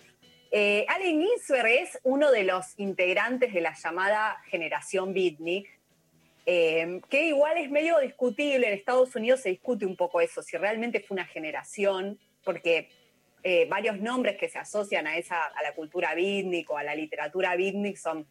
Eh, 0.51 0.85
Allen 0.89 1.23
Ginsberg 1.23 1.67
es 1.67 1.99
uno 2.03 2.31
de 2.31 2.45
los 2.45 2.79
integrantes 2.79 3.55
de 3.55 3.61
la 3.63 3.75
llamada 3.75 4.41
generación 4.47 5.15
beatnik, 5.15 5.69
eh, 6.45 7.01
que 7.09 7.29
igual 7.29 7.57
es 7.57 7.71
medio 7.71 7.99
discutible. 7.99 8.69
En 8.69 8.75
Estados 8.75 9.17
Unidos 9.17 9.41
se 9.41 9.49
discute 9.49 9.87
un 9.87 9.97
poco 9.97 10.21
eso, 10.21 10.43
si 10.43 10.57
realmente 10.57 11.01
fue 11.01 11.15
una 11.15 11.27
generación, 11.27 12.19
porque 12.45 12.89
varios 13.69 13.99
nombres 13.99 14.37
que 14.37 14.49
se 14.49 14.61
asocian 14.61 15.05
a, 15.09 15.17
esa, 15.17 15.47
a 15.47 15.63
la 15.65 15.75
cultura 15.75 16.15
beatnik 16.15 16.71
o 16.71 16.79
a 16.79 16.85
la 16.85 16.95
literatura 16.95 17.57
beatnik 17.57 17.97
son 17.97 18.25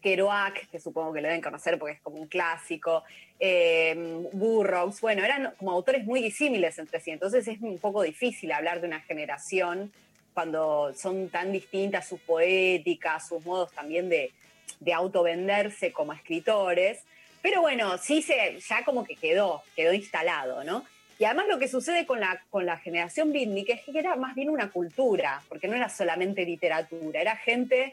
Kerouac, 0.00 0.68
que 0.70 0.80
supongo 0.80 1.12
que 1.12 1.20
lo 1.20 1.28
deben 1.28 1.42
conocer 1.42 1.78
porque 1.78 1.94
es 1.94 2.00
como 2.00 2.18
un 2.18 2.28
clásico, 2.28 3.04
eh, 3.40 4.22
Burroughs, 4.32 5.00
bueno, 5.00 5.24
eran 5.24 5.54
como 5.56 5.72
autores 5.72 6.04
muy 6.04 6.22
disímiles 6.22 6.78
entre 6.78 7.00
sí, 7.00 7.10
entonces 7.10 7.46
es 7.48 7.60
un 7.60 7.78
poco 7.78 8.02
difícil 8.02 8.52
hablar 8.52 8.80
de 8.80 8.86
una 8.86 9.00
generación 9.00 9.92
cuando 10.34 10.92
son 10.94 11.28
tan 11.30 11.50
distintas 11.50 12.06
sus 12.06 12.20
poéticas, 12.20 13.28
sus 13.28 13.44
modos 13.44 13.72
también 13.72 14.08
de, 14.08 14.30
de 14.80 14.92
autovenderse 14.92 15.92
como 15.92 16.12
escritores, 16.12 17.02
pero 17.42 17.60
bueno, 17.60 17.98
sí 17.98 18.22
se, 18.22 18.58
ya 18.60 18.84
como 18.84 19.04
que 19.04 19.16
quedó, 19.16 19.62
quedó 19.74 19.92
instalado, 19.92 20.64
¿no? 20.64 20.84
Y 21.18 21.24
además 21.24 21.46
lo 21.48 21.58
que 21.58 21.66
sucede 21.66 22.06
con 22.06 22.20
la, 22.20 22.40
con 22.50 22.64
la 22.64 22.76
generación 22.78 23.32
beatnik 23.32 23.70
es 23.70 23.80
que 23.82 23.98
era 23.98 24.14
más 24.14 24.36
bien 24.36 24.50
una 24.50 24.70
cultura, 24.70 25.42
porque 25.48 25.66
no 25.66 25.74
era 25.74 25.88
solamente 25.88 26.44
literatura, 26.44 27.20
era 27.20 27.36
gente 27.36 27.92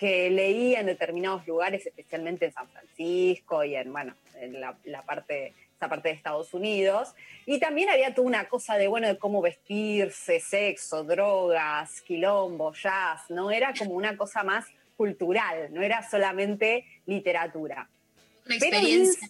que 0.00 0.30
leía 0.30 0.80
en 0.80 0.86
determinados 0.86 1.46
lugares, 1.46 1.84
especialmente 1.84 2.46
en 2.46 2.54
San 2.54 2.66
Francisco 2.70 3.62
y 3.62 3.76
en, 3.76 3.92
bueno, 3.92 4.14
en 4.34 4.58
la, 4.58 5.02
parte, 5.02 5.52
esa 5.76 5.90
parte 5.90 6.08
de 6.08 6.14
Estados 6.14 6.54
Unidos. 6.54 7.14
Y 7.44 7.60
también 7.60 7.90
había 7.90 8.14
toda 8.14 8.26
una 8.26 8.48
cosa 8.48 8.78
de, 8.78 8.88
bueno, 8.88 9.08
de 9.08 9.18
cómo 9.18 9.42
vestirse, 9.42 10.40
sexo, 10.40 11.04
drogas, 11.04 12.00
quilombo, 12.00 12.72
jazz, 12.72 13.28
¿no? 13.28 13.50
Era 13.50 13.74
como 13.78 13.90
una 13.90 14.16
cosa 14.16 14.42
más 14.42 14.64
cultural, 14.96 15.68
no 15.70 15.82
era 15.82 16.08
solamente 16.08 16.86
literatura. 17.04 17.86
Una 18.46 18.54
experiencia 18.54 19.28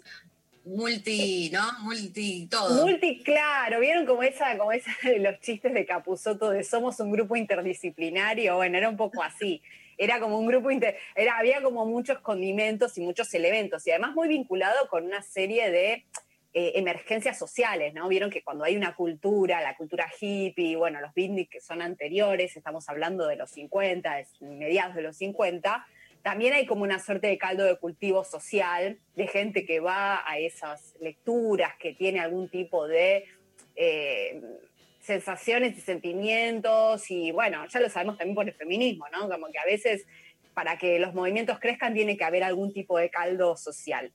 multi, 0.65 1.51
¿no? 1.53 1.65
Multi 1.81 2.47
todo. 2.47 2.87
Multi, 2.87 3.25
claro, 3.25 3.81
vieron 3.81 4.07
como 4.07 4.23
esa, 4.23 4.57
como 4.57 4.71
esa 4.71 4.93
de 5.03 5.19
los 5.19 5.41
chistes 5.41 5.75
de 5.75 5.85
Capuzoto 5.85 6.51
de 6.51 6.63
somos 6.63 7.01
un 7.01 7.11
grupo 7.11 7.35
interdisciplinario, 7.35 8.55
bueno, 8.55 8.79
era 8.79 8.89
un 8.89 8.97
poco 8.97 9.21
así 9.21 9.61
era 10.01 10.19
como 10.19 10.39
un 10.39 10.47
grupo, 10.47 10.71
inter 10.71 10.97
era, 11.15 11.37
había 11.37 11.63
como 11.63 11.85
muchos 11.85 12.21
condimentos 12.21 12.97
y 12.97 13.03
muchos 13.03 13.33
elementos, 13.35 13.87
y 13.87 13.91
además 13.91 14.15
muy 14.15 14.29
vinculado 14.29 14.89
con 14.89 15.05
una 15.05 15.21
serie 15.21 15.71
de 15.71 16.07
eh, 16.55 16.73
emergencias 16.77 17.39
sociales, 17.39 17.93
¿no? 17.93 18.09
Vieron 18.09 18.31
que 18.31 18.43
cuando 18.43 18.65
hay 18.65 18.77
una 18.77 18.97
cultura, 18.97 19.61
la 19.61 19.77
cultura 19.77 20.11
hippie, 20.19 20.75
bueno, 20.75 21.03
los 21.03 21.13
beatniks 21.13 21.51
que 21.51 21.61
son 21.61 21.83
anteriores, 21.83 22.57
estamos 22.57 22.89
hablando 22.89 23.27
de 23.27 23.37
los 23.37 23.51
50, 23.51 24.23
mediados 24.41 24.95
de 24.95 25.03
los 25.03 25.19
50, 25.19 25.87
también 26.23 26.55
hay 26.55 26.65
como 26.65 26.83
una 26.83 26.99
suerte 26.99 27.27
de 27.27 27.37
caldo 27.37 27.65
de 27.65 27.77
cultivo 27.77 28.25
social, 28.25 28.99
de 29.17 29.27
gente 29.27 29.67
que 29.67 29.81
va 29.81 30.23
a 30.27 30.39
esas 30.39 30.95
lecturas, 30.99 31.75
que 31.79 31.93
tiene 31.93 32.21
algún 32.21 32.49
tipo 32.49 32.89
de... 32.89 33.27
Eh, 33.77 34.41
sensaciones 35.01 35.77
y 35.77 35.81
sentimientos 35.81 37.11
y 37.11 37.33
bueno, 37.33 37.67
ya 37.69 37.81
lo 37.81 37.89
sabemos 37.89 38.19
también 38.19 38.35
por 38.35 38.47
el 38.47 38.55
feminismo, 38.55 39.07
¿no? 39.13 39.29
Como 39.29 39.49
que 39.51 39.59
a 39.59 39.65
veces 39.65 40.07
para 40.55 40.77
que 40.77 40.99
los 40.99 41.15
movimientos 41.15 41.59
crezcan 41.59 41.95
tiene 41.95 42.17
que 42.17 42.25
haber 42.25 42.45
algún 42.45 42.73
tipo 42.73 42.99
de 42.99 43.11
caldo 43.11 43.57
social. 43.57 44.13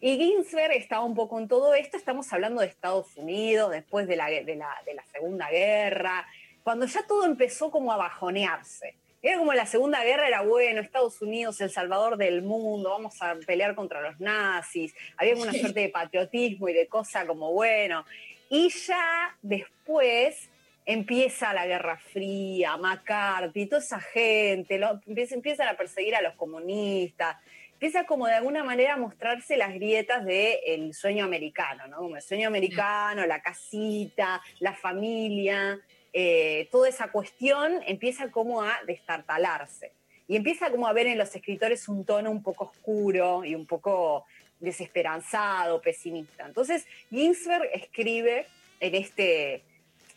Y 0.00 0.16
Ginsberg 0.16 0.72
estaba 0.72 1.04
un 1.04 1.16
poco 1.16 1.38
en 1.38 1.48
todo 1.48 1.74
esto, 1.74 1.96
estamos 1.96 2.32
hablando 2.32 2.60
de 2.60 2.68
Estados 2.68 3.16
Unidos, 3.16 3.72
después 3.72 4.06
de 4.06 4.14
la, 4.14 4.28
de 4.28 4.54
la, 4.54 4.70
de 4.86 4.94
la 4.94 5.04
Segunda 5.06 5.50
Guerra, 5.50 6.26
cuando 6.62 6.86
ya 6.86 7.04
todo 7.06 7.24
empezó 7.24 7.70
como 7.70 7.92
a 7.92 7.96
bajonearse. 7.96 8.94
Era 9.20 9.38
como 9.38 9.52
la 9.52 9.66
Segunda 9.66 10.04
Guerra 10.04 10.28
era 10.28 10.42
bueno, 10.42 10.80
Estados 10.80 11.20
Unidos, 11.20 11.60
el 11.60 11.70
salvador 11.70 12.16
del 12.16 12.42
mundo, 12.42 12.90
vamos 12.90 13.20
a 13.20 13.34
pelear 13.44 13.74
contra 13.74 14.00
los 14.00 14.20
nazis, 14.20 14.94
había 15.16 15.34
una 15.34 15.52
suerte 15.52 15.80
de 15.80 15.88
patriotismo 15.88 16.68
y 16.68 16.72
de 16.72 16.86
cosa 16.86 17.26
como 17.26 17.52
bueno. 17.52 18.04
Y 18.48 18.70
ya 18.70 19.36
después 19.42 20.48
empieza 20.86 21.52
la 21.52 21.66
Guerra 21.66 21.98
Fría, 21.98 22.76
McCarthy, 22.78 23.66
toda 23.66 23.82
esa 23.82 24.00
gente, 24.00 24.78
lo, 24.78 25.00
empiezan 25.06 25.68
a 25.68 25.76
perseguir 25.76 26.14
a 26.14 26.22
los 26.22 26.34
comunistas, 26.34 27.36
empieza 27.74 28.06
como 28.06 28.26
de 28.26 28.32
alguna 28.32 28.64
manera 28.64 28.94
a 28.94 28.96
mostrarse 28.96 29.58
las 29.58 29.74
grietas 29.74 30.24
del 30.24 30.94
sueño 30.94 31.26
americano, 31.26 31.86
¿no? 31.88 31.98
Como 31.98 32.16
el 32.16 32.22
sueño 32.22 32.48
americano, 32.48 33.26
la 33.26 33.42
casita, 33.42 34.40
la 34.60 34.74
familia, 34.74 35.78
eh, 36.12 36.68
toda 36.72 36.88
esa 36.88 37.12
cuestión 37.12 37.80
empieza 37.86 38.30
como 38.30 38.62
a 38.62 38.72
destartalarse. 38.86 39.92
Y 40.26 40.36
empieza 40.36 40.70
como 40.70 40.86
a 40.86 40.92
ver 40.92 41.06
en 41.06 41.18
los 41.18 41.34
escritores 41.34 41.88
un 41.88 42.04
tono 42.04 42.30
un 42.30 42.42
poco 42.42 42.64
oscuro 42.64 43.44
y 43.44 43.54
un 43.54 43.66
poco 43.66 44.26
desesperanzado, 44.60 45.80
pesimista. 45.80 46.46
Entonces, 46.46 46.86
Ginsberg 47.10 47.68
escribe 47.72 48.46
en 48.80 48.94
este, 48.94 49.62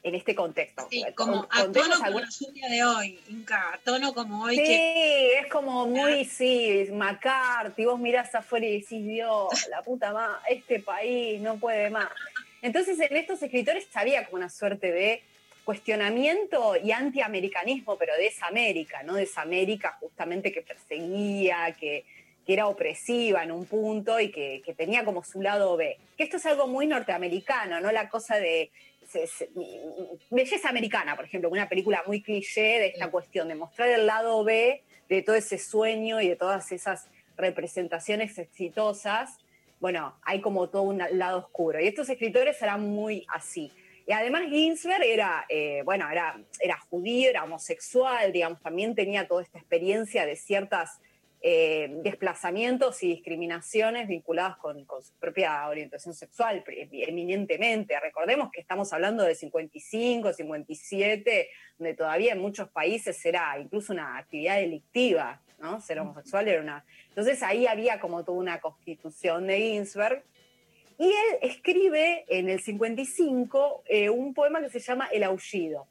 en 0.04 0.16
este 0.16 0.36
contexto. 0.36 0.88
Sí, 0.90 1.04
como 1.16 1.48
a 1.50 1.64
tono 1.72 1.96
como 1.98 2.20
la 2.20 2.28
lluvia 2.30 2.70
de 2.70 2.84
hoy, 2.84 3.20
Inca, 3.30 3.74
a 3.74 3.78
tono 3.80 4.14
como 4.14 4.44
hoy. 4.44 4.56
Sí, 4.56 5.30
es 5.40 5.48
como 5.52 5.88
muy, 5.88 6.26
sí, 6.26 6.88
McCarthy, 6.92 7.86
vos 7.86 8.00
mirás 8.00 8.34
afuera 8.34 8.66
y 8.66 8.82
decís, 8.82 9.06
Dios, 9.06 9.68
la 9.70 9.82
puta 9.84 10.12
más, 10.12 10.40
este 10.50 10.80
país 10.80 11.42
no 11.42 11.58
puede 11.58 11.90
más. 11.90 12.10
Entonces, 12.62 13.00
en 13.00 13.16
estos 13.16 13.42
escritores 13.42 13.88
había 13.94 14.26
como 14.26 14.38
una 14.38 14.50
suerte 14.50 14.92
de 14.92 15.24
cuestionamiento 15.64 16.76
y 16.76 16.92
antiamericanismo, 16.92 17.98
pero 17.98 18.14
de 18.16 18.28
esa 18.28 18.48
América, 18.48 19.04
¿no? 19.04 19.16
De 19.16 19.24
esa 19.24 19.42
América 19.42 19.98
justamente 20.00 20.52
que 20.52 20.62
perseguía, 20.62 21.76
que, 21.80 22.06
que 22.52 22.56
era 22.56 22.68
opresiva 22.68 23.46
en 23.46 23.52
un 23.54 23.66
punto 23.66 24.20
y 24.20 24.30
que, 24.30 24.62
tenía 24.76 25.06
como 25.06 25.24
su 25.24 25.42
lado 25.42 25.78
B. 25.78 25.98
Que 26.18 26.24
esto 26.24 26.36
es 26.36 26.46
algo 26.46 26.68
muy 26.68 26.86
norteamericano, 26.86 27.80
¿no? 27.80 27.94
La 27.94 28.10
cosa 28.10 28.40
de 28.40 28.72
belleza 30.30 30.68
americana, 30.68 31.16
por 31.16 31.24
ejemplo, 31.24 31.50
una 31.50 31.70
película 31.70 32.04
muy 32.06 32.22
cliché 32.22 32.62
de 32.62 32.88
esta 32.88 33.10
cuestión, 33.10 33.48
de 33.48 33.56
mostrar 33.56 33.88
el 33.88 34.06
lado 34.06 34.44
B 34.44 34.84
de 35.08 35.22
todo 35.22 35.38
ese 35.38 35.58
sueño 35.58 36.20
y 36.20 36.28
de 36.28 36.36
todas 36.36 36.74
esas 36.74 37.08
representaciones 37.38 38.38
exitosas. 38.38 39.38
Bueno, 39.80 40.18
hay 40.22 40.42
como 40.42 40.68
todo 40.68 40.82
un 40.82 41.02
lado 41.14 41.40
oscuro. 41.40 41.80
Y 41.80 41.88
estos 41.88 42.10
escritores 42.10 42.62
eran 42.62 42.82
muy 42.82 43.26
así. 43.30 43.72
Y 44.06 44.12
además 44.12 44.44
Ginsberg 44.50 45.04
era, 45.04 45.46
eh, 45.48 45.84
bueno, 45.86 46.10
era, 46.10 46.38
era 46.60 46.78
judío, 46.90 47.30
era 47.30 47.46
homosexual, 47.46 48.34
digamos, 48.34 48.62
también 48.62 48.94
tenía 48.94 49.26
toda 49.26 49.42
esta 49.42 49.58
experiencia 49.58 50.26
de 50.26 50.36
ciertas 50.36 51.00
eh, 51.44 51.90
desplazamientos 52.04 53.02
y 53.02 53.08
discriminaciones 53.08 54.08
vinculadas 54.08 54.58
con, 54.58 54.86
su 54.86 55.12
propia 55.20 55.68
orientación 55.68 56.14
sexual, 56.14 56.64
eminentemente. 56.68 58.00
Recordemos 58.00 58.52
que 58.52 58.62
estamos 58.62 58.94
hablando 58.94 59.24
de 59.24 59.34
55, 59.34 60.34
57, 60.34 61.50
donde 61.80 61.94
todavía 61.96 62.34
en 62.34 62.40
muchos 62.40 62.70
países 62.70 63.26
era 63.26 63.58
incluso 63.60 63.92
una 63.92 64.20
actividad 64.20 64.58
delictiva, 64.58 65.42
¿no? 65.60 65.82
Ser 65.82 66.00
homosexual 66.00 66.48
era 66.48 66.62
una... 66.62 66.86
Entonces 67.10 67.42
ahí 67.42 67.66
había 67.66 68.00
como 68.00 68.24
toda 68.24 68.38
una 68.38 68.62
constitución 68.62 69.48
de 69.48 69.58
Ginsberg. 69.58 70.24
Y 71.00 71.06
él 71.06 71.40
escribe 71.42 72.24
en 72.28 72.50
el 72.50 72.62
55 72.62 73.84
eh, 73.88 74.12
un 74.12 74.36
poema 74.36 74.62
que 74.62 74.70
se 74.70 74.80
llama 74.80 75.10
El 75.12 75.24
Aullido, 75.24 75.88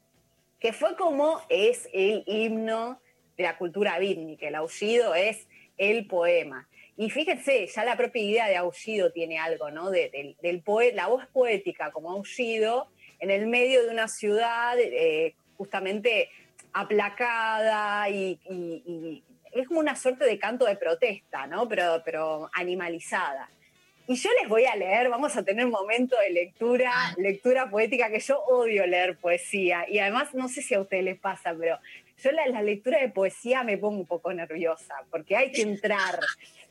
que 0.61 0.71
fue 0.71 0.95
como 0.95 1.41
es 1.49 1.89
el 1.91 2.23
himno 2.25 3.01
de 3.41 3.47
la 3.47 3.57
cultura 3.57 3.97
bítnica. 3.99 4.47
El 4.47 4.55
aullido 4.55 5.15
es 5.15 5.47
el 5.77 6.05
poema. 6.05 6.67
Y 6.97 7.09
fíjense, 7.09 7.65
ya 7.67 7.83
la 7.83 7.97
propia 7.97 8.21
idea 8.21 8.47
de 8.47 8.57
aullido 8.57 9.11
tiene 9.11 9.39
algo, 9.39 9.71
¿no? 9.71 9.89
De, 9.89 10.35
del, 10.41 10.63
la 10.93 11.07
voz 11.07 11.25
poética 11.27 11.91
como 11.91 12.11
aullido 12.11 12.87
en 13.19 13.31
el 13.31 13.47
medio 13.47 13.83
de 13.83 13.89
una 13.89 14.07
ciudad 14.07 14.77
eh, 14.79 15.33
justamente 15.57 16.29
aplacada 16.73 18.09
y, 18.09 18.39
es 19.51 19.67
como 19.67 19.81
una 19.81 19.95
suerte 19.95 20.23
de 20.23 20.39
canto 20.39 20.65
de 20.65 20.77
protesta, 20.77 21.45
¿no? 21.47 21.67
Pero, 21.67 22.01
pero 22.05 22.49
animalizada. 22.53 23.49
Y 24.07 24.15
yo 24.15 24.29
les 24.39 24.49
voy 24.49 24.65
a 24.65 24.75
leer, 24.75 25.09
vamos 25.09 25.35
a 25.35 25.43
tener 25.43 25.65
un 25.65 25.71
momento 25.71 26.15
de 26.19 26.29
lectura, 26.29 26.91
lectura 27.17 27.69
poética, 27.69 28.09
que 28.09 28.19
yo 28.19 28.39
odio 28.43 28.85
leer 28.85 29.17
poesía. 29.17 29.85
Y 29.89 29.99
además, 29.99 30.33
no 30.33 30.47
sé 30.49 30.61
si 30.61 30.73
a 30.73 30.81
ustedes 30.81 31.03
les 31.03 31.19
pasa, 31.19 31.53
pero 31.57 31.79
yo 32.23 32.31
la, 32.31 32.47
la 32.47 32.61
lectura 32.61 32.99
de 32.99 33.09
poesía 33.09 33.63
me 33.63 33.77
pongo 33.77 33.99
un 33.99 34.05
poco 34.05 34.33
nerviosa, 34.33 34.95
porque 35.09 35.35
hay 35.35 35.51
que 35.51 35.61
entrar. 35.61 36.19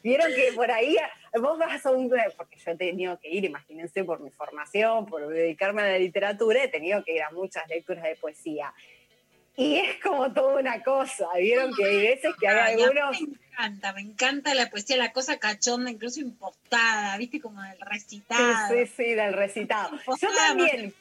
Vieron 0.02 0.28
que 0.34 0.52
por 0.54 0.70
ahí 0.70 0.96
vos 1.34 1.58
vas 1.58 1.84
a 1.84 1.90
un... 1.90 2.10
Porque 2.36 2.56
yo 2.56 2.70
he 2.70 2.76
tenido 2.76 3.18
que 3.18 3.28
ir, 3.28 3.44
imagínense, 3.44 4.04
por 4.04 4.20
mi 4.20 4.30
formación, 4.30 5.06
por 5.06 5.28
dedicarme 5.28 5.82
a 5.82 5.88
la 5.88 5.98
literatura, 5.98 6.64
he 6.64 6.68
tenido 6.68 7.04
que 7.04 7.14
ir 7.14 7.22
a 7.22 7.30
muchas 7.30 7.68
lecturas 7.68 8.04
de 8.04 8.16
poesía. 8.16 8.72
Y 9.56 9.76
es 9.76 10.00
como 10.02 10.32
toda 10.32 10.60
una 10.60 10.82
cosa. 10.82 11.28
Vieron 11.36 11.74
que 11.74 11.84
hay 11.84 12.00
veces 12.00 12.34
que 12.40 12.48
hay 12.48 12.80
algunos... 12.80 13.20
Me 13.20 13.28
encanta, 13.28 13.92
me 13.92 14.00
encanta 14.00 14.54
la 14.54 14.70
poesía, 14.70 14.96
la 14.96 15.12
cosa 15.12 15.38
cachonda, 15.38 15.90
incluso 15.90 16.20
impostada, 16.20 17.18
¿viste? 17.18 17.40
Como 17.40 17.60
del 17.60 17.78
recitado. 17.80 18.68
Sí, 18.68 18.86
sí, 18.86 18.92
sí, 18.96 19.14
del 19.14 19.34
recitado. 19.34 19.98
Yo 20.18 20.28
también. 20.34 20.94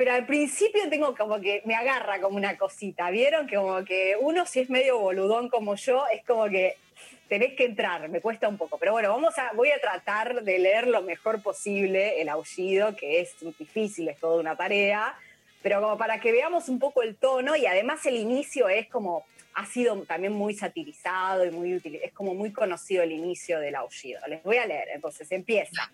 Pero 0.00 0.14
al 0.14 0.24
principio 0.24 0.88
tengo 0.88 1.14
como 1.14 1.42
que 1.42 1.60
me 1.66 1.74
agarra 1.74 2.22
como 2.22 2.38
una 2.38 2.56
cosita, 2.56 3.10
¿vieron? 3.10 3.46
Que 3.46 3.56
como 3.56 3.84
que 3.84 4.16
uno 4.18 4.46
si 4.46 4.60
es 4.60 4.70
medio 4.70 4.98
boludón 4.98 5.50
como 5.50 5.74
yo, 5.74 6.04
es 6.10 6.24
como 6.24 6.48
que 6.48 6.78
tenés 7.28 7.52
que 7.52 7.66
entrar, 7.66 8.08
me 8.08 8.22
cuesta 8.22 8.48
un 8.48 8.56
poco. 8.56 8.78
Pero 8.78 8.92
bueno, 8.92 9.10
vamos 9.10 9.36
a, 9.36 9.52
voy 9.52 9.70
a 9.72 9.78
tratar 9.78 10.42
de 10.42 10.58
leer 10.58 10.86
lo 10.86 11.02
mejor 11.02 11.42
posible 11.42 12.18
el 12.22 12.30
aullido, 12.30 12.96
que 12.96 13.20
es 13.20 13.36
difícil, 13.58 14.08
es 14.08 14.18
toda 14.18 14.40
una 14.40 14.56
tarea, 14.56 15.14
pero 15.62 15.82
como 15.82 15.98
para 15.98 16.18
que 16.18 16.32
veamos 16.32 16.70
un 16.70 16.78
poco 16.78 17.02
el 17.02 17.16
tono 17.16 17.54
y 17.54 17.66
además 17.66 18.06
el 18.06 18.16
inicio 18.16 18.70
es 18.70 18.88
como, 18.88 19.26
ha 19.52 19.66
sido 19.66 20.00
también 20.04 20.32
muy 20.32 20.54
satirizado 20.54 21.44
y 21.44 21.50
muy 21.50 21.74
útil, 21.74 22.00
es 22.02 22.12
como 22.12 22.34
muy 22.34 22.54
conocido 22.54 23.02
el 23.02 23.12
inicio 23.12 23.60
del 23.60 23.74
aullido. 23.74 24.22
Les 24.28 24.42
voy 24.44 24.56
a 24.56 24.64
leer, 24.64 24.88
entonces 24.94 25.30
empieza. 25.30 25.92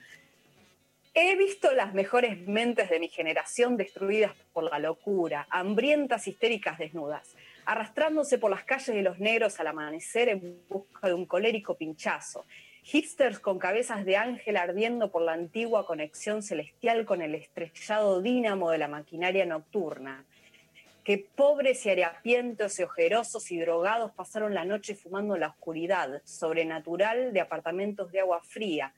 He 1.18 1.34
visto 1.34 1.72
las 1.72 1.94
mejores 1.94 2.47
mentes 2.47 2.90
de 2.90 3.01
mi 3.01 3.09
generación 3.09 3.78
destruidas 3.78 4.32
por 4.52 4.64
la 4.64 4.78
locura, 4.78 5.47
hambrientas, 5.48 6.28
histéricas, 6.28 6.76
desnudas, 6.76 7.34
arrastrándose 7.64 8.36
por 8.36 8.51
las 8.51 8.64
calles 8.64 8.94
de 8.94 9.01
los 9.01 9.18
negros 9.18 9.59
al 9.59 9.68
amanecer 9.68 10.28
en 10.28 10.62
busca 10.68 11.09
de 11.09 11.14
un 11.14 11.24
colérico 11.24 11.74
pinchazo. 11.74 12.44
Hipsters 12.82 13.38
con 13.38 13.59
cabezas 13.59 14.05
de 14.05 14.18
ángel 14.18 14.59
ardiendo 14.59 15.10
por 15.10 15.22
la 15.22 15.32
antigua 15.32 15.86
conexión 15.86 16.43
celestial 16.43 17.06
con 17.06 17.22
el 17.22 17.34
estrellado 17.34 18.20
dínamo 18.20 18.70
de 18.70 18.76
la 18.76 18.88
maquinaria 18.88 19.47
nocturna. 19.47 20.26
Que 21.02 21.16
pobres 21.16 21.86
y 21.86 21.90
harapientos 21.93 22.78
y 22.78 22.82
ojerosos 22.82 23.51
y 23.51 23.59
drogados 23.59 24.12
pasaron 24.12 24.52
la 24.52 24.66
noche 24.66 24.94
fumando 24.94 25.34
en 25.34 25.40
la 25.40 25.48
oscuridad 25.48 26.20
sobrenatural 26.24 27.32
de 27.32 27.40
apartamentos 27.40 28.12
de 28.12 28.20
agua 28.20 28.43
fría, 28.43 28.93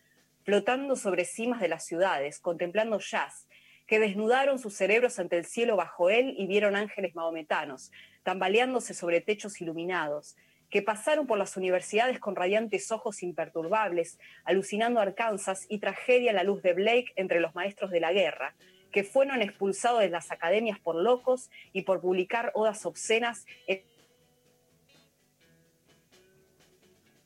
flotando 0.48 0.96
sobre 0.96 1.26
cimas 1.26 1.60
de 1.60 1.68
las 1.68 1.84
ciudades, 1.84 2.40
contemplando 2.40 2.98
jazz, 3.00 3.46
que 3.86 3.98
desnudaron 3.98 4.58
sus 4.58 4.72
cerebros 4.72 5.18
ante 5.18 5.36
el 5.36 5.44
cielo 5.44 5.76
bajo 5.76 6.08
él 6.08 6.34
y 6.38 6.46
vieron 6.46 6.74
ángeles 6.74 7.14
mahometanos, 7.14 7.92
tambaleándose 8.22 8.94
sobre 8.94 9.20
techos 9.20 9.60
iluminados, 9.60 10.38
que 10.70 10.80
pasaron 10.80 11.26
por 11.26 11.36
las 11.36 11.58
universidades 11.58 12.18
con 12.18 12.34
radiantes 12.34 12.90
ojos 12.90 13.22
imperturbables, 13.22 14.18
alucinando 14.44 15.00
Arkansas 15.00 15.66
y 15.68 15.80
tragedia 15.80 16.30
en 16.30 16.36
la 16.36 16.44
luz 16.44 16.62
de 16.62 16.72
Blake 16.72 17.12
entre 17.16 17.40
los 17.40 17.54
maestros 17.54 17.90
de 17.90 18.00
la 18.00 18.14
guerra, 18.14 18.54
que 18.90 19.04
fueron 19.04 19.42
expulsados 19.42 20.00
de 20.00 20.08
las 20.08 20.30
academias 20.30 20.80
por 20.80 20.94
locos 20.94 21.50
y 21.74 21.82
por 21.82 22.00
publicar 22.00 22.52
odas 22.54 22.86
obscenas 22.86 23.44
en 23.66 23.82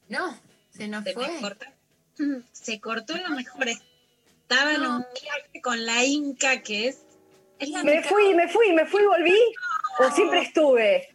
No, 0.09 0.36
se 0.70 0.89
nos 0.89 1.05
Se 1.05 1.12
fue. 1.12 1.31
me 1.31 1.40
cortó. 1.40 1.66
Se 2.52 2.80
cortó 2.80 3.16
lo 3.16 3.30
mejor. 3.30 3.68
Estaba 3.68 4.74
en 4.74 4.82
un 4.82 5.06
viaje 5.20 5.60
con 5.62 5.84
la 5.84 6.05
Inca, 6.05 6.62
que 6.62 6.89
es. 6.89 6.98
es 7.59 7.70
la 7.70 7.82
Me 7.82 7.97
Inca. 7.97 8.09
fui, 8.09 8.34
me 8.34 8.48
fui, 8.48 8.72
me 8.72 8.86
fui, 8.86 9.05
volví. 9.05 9.39
¿O 9.98 10.10
siempre 10.10 10.43
estuve? 10.43 11.09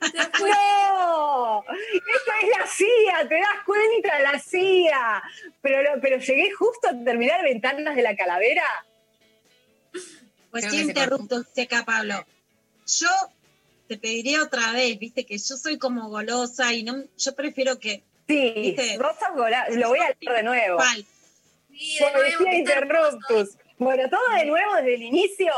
¡No! 0.40 1.62
Esto 1.62 2.32
es 2.42 2.58
la 2.58 2.66
CIA, 2.66 3.28
te 3.28 3.34
das 3.34 3.64
cuenta, 3.64 4.20
la 4.20 4.38
CIA. 4.38 5.22
Pero, 5.62 6.00
pero 6.00 6.18
llegué 6.18 6.52
justo 6.52 6.88
a 6.88 7.04
terminar 7.04 7.42
Ventanas 7.42 7.96
de 7.96 8.02
la 8.02 8.14
Calavera. 8.14 8.64
Pues 10.50 10.66
Creo 10.66 10.70
sí, 10.70 10.88
interrupto, 10.88 11.42
dice 11.42 11.62
acá 11.62 11.84
Pablo. 11.84 12.24
Yo 12.86 13.08
te 13.88 13.96
pediría 13.96 14.42
otra 14.42 14.72
vez, 14.72 14.98
viste, 14.98 15.24
que 15.24 15.38
yo 15.38 15.56
soy 15.56 15.78
como 15.78 16.08
golosa 16.08 16.72
y 16.72 16.82
no, 16.82 17.04
yo 17.16 17.34
prefiero 17.34 17.78
que. 17.78 18.02
Sí, 18.28 18.52
¿viste? 18.56 18.98
vos 18.98 19.16
sos 19.18 19.34
gola- 19.36 19.66
lo 19.70 19.88
voy 19.88 19.98
a 20.00 20.08
leer 20.20 20.36
de 20.36 20.42
nuevo. 20.42 20.78
Como 20.78 22.22
decía 22.22 22.54
Interruptus. 22.54 23.58
Bueno, 23.78 24.08
todo 24.08 24.26
de 24.36 24.46
nuevo 24.46 24.74
desde 24.76 24.94
el 24.94 25.02
inicio. 25.02 25.52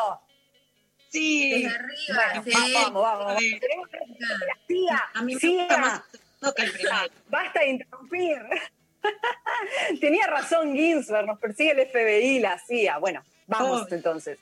Sí. 1.11 1.63
Desde 1.63 1.75
arriba, 1.77 2.43
Bueno, 2.43 2.43
sí. 2.45 2.73
vamos, 2.75 3.03
vamos, 3.03 3.25
vamos. 3.27 3.43
Tenemos 3.61 3.89
que 3.89 3.99
la 3.99 4.59
CIA, 4.67 5.09
A 5.15 5.23
mí 5.23 5.35
me 5.35 5.41
CIA. 5.41 5.59
gusta 5.61 5.79
más 5.79 6.03
no 6.41 6.53
que 6.55 6.63
el 6.63 6.73
primero. 6.73 6.97
Basta 7.29 7.61
de 7.61 7.69
interrumpir. 7.69 8.39
Tenía 10.01 10.27
razón 10.27 10.75
Ginsberg, 10.75 11.27
nos 11.27 11.39
persigue 11.39 11.71
el 11.73 11.89
FBI, 11.89 12.41
la 12.41 12.59
CIA. 12.59 12.99
Bueno, 12.99 13.23
vamos 13.47 13.87
Oh. 13.91 13.95
entonces. 13.95 14.39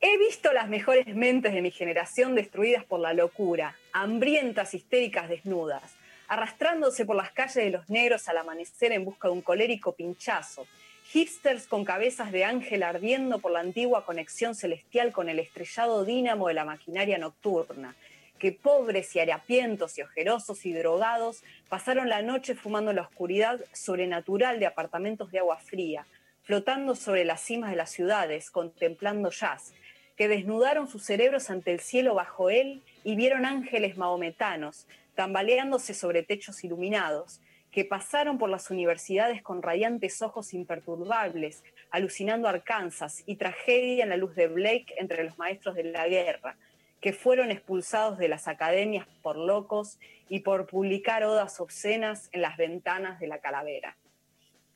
He 0.00 0.18
visto 0.18 0.52
las 0.52 0.68
mejores 0.68 1.06
mentes 1.14 1.54
de 1.54 1.62
mi 1.62 1.70
generación 1.70 2.34
destruidas 2.34 2.84
por 2.84 2.98
la 2.98 3.14
locura, 3.14 3.76
hambrientas, 3.92 4.74
histéricas, 4.74 5.28
desnudas, 5.28 5.94
arrastrándose 6.32 7.04
por 7.04 7.14
las 7.14 7.30
calles 7.30 7.56
de 7.56 7.70
los 7.70 7.90
negros 7.90 8.26
al 8.26 8.38
amanecer 8.38 8.90
en 8.92 9.04
busca 9.04 9.28
de 9.28 9.34
un 9.34 9.42
colérico 9.42 9.92
pinchazo, 9.92 10.66
hipsters 11.12 11.66
con 11.66 11.84
cabezas 11.84 12.32
de 12.32 12.46
ángel 12.46 12.84
ardiendo 12.84 13.38
por 13.38 13.52
la 13.52 13.60
antigua 13.60 14.06
conexión 14.06 14.54
celestial 14.54 15.12
con 15.12 15.28
el 15.28 15.38
estrellado 15.38 16.06
dínamo 16.06 16.48
de 16.48 16.54
la 16.54 16.64
maquinaria 16.64 17.18
nocturna, 17.18 17.94
que 18.38 18.50
pobres 18.50 19.14
y 19.14 19.20
harapientos 19.20 19.98
y 19.98 20.02
ojerosos 20.02 20.64
y 20.64 20.72
drogados 20.72 21.44
pasaron 21.68 22.08
la 22.08 22.22
noche 22.22 22.54
fumando 22.54 22.94
la 22.94 23.02
oscuridad 23.02 23.60
sobrenatural 23.74 24.58
de 24.58 24.64
apartamentos 24.64 25.32
de 25.32 25.40
agua 25.40 25.58
fría, 25.58 26.06
flotando 26.44 26.96
sobre 26.96 27.26
las 27.26 27.42
cimas 27.42 27.72
de 27.72 27.76
las 27.76 27.90
ciudades, 27.90 28.50
contemplando 28.50 29.28
jazz, 29.28 29.74
que 30.16 30.28
desnudaron 30.28 30.88
sus 30.88 31.04
cerebros 31.04 31.50
ante 31.50 31.72
el 31.72 31.80
cielo 31.80 32.14
bajo 32.14 32.48
él 32.48 32.82
y 33.04 33.16
vieron 33.16 33.44
ángeles 33.44 33.98
mahometanos, 33.98 34.86
tambaleándose 35.14 35.94
sobre 35.94 36.22
techos 36.22 36.64
iluminados, 36.64 37.40
que 37.70 37.84
pasaron 37.86 38.38
por 38.38 38.50
las 38.50 38.70
universidades 38.70 39.42
con 39.42 39.62
radiantes 39.62 40.20
ojos 40.20 40.52
imperturbables, 40.52 41.64
alucinando 41.90 42.46
Arkansas 42.46 43.22
y 43.26 43.36
tragedia 43.36 44.04
en 44.04 44.10
la 44.10 44.18
luz 44.18 44.34
de 44.34 44.46
Blake 44.46 44.94
entre 44.98 45.24
los 45.24 45.38
maestros 45.38 45.74
de 45.74 45.84
la 45.84 46.06
guerra, 46.06 46.56
que 47.00 47.14
fueron 47.14 47.50
expulsados 47.50 48.18
de 48.18 48.28
las 48.28 48.46
academias 48.46 49.06
por 49.22 49.36
locos 49.36 49.98
y 50.28 50.40
por 50.40 50.66
publicar 50.66 51.24
odas 51.24 51.60
obscenas 51.60 52.28
en 52.32 52.42
las 52.42 52.56
ventanas 52.56 53.18
de 53.18 53.26
la 53.26 53.38
calavera. 53.38 53.96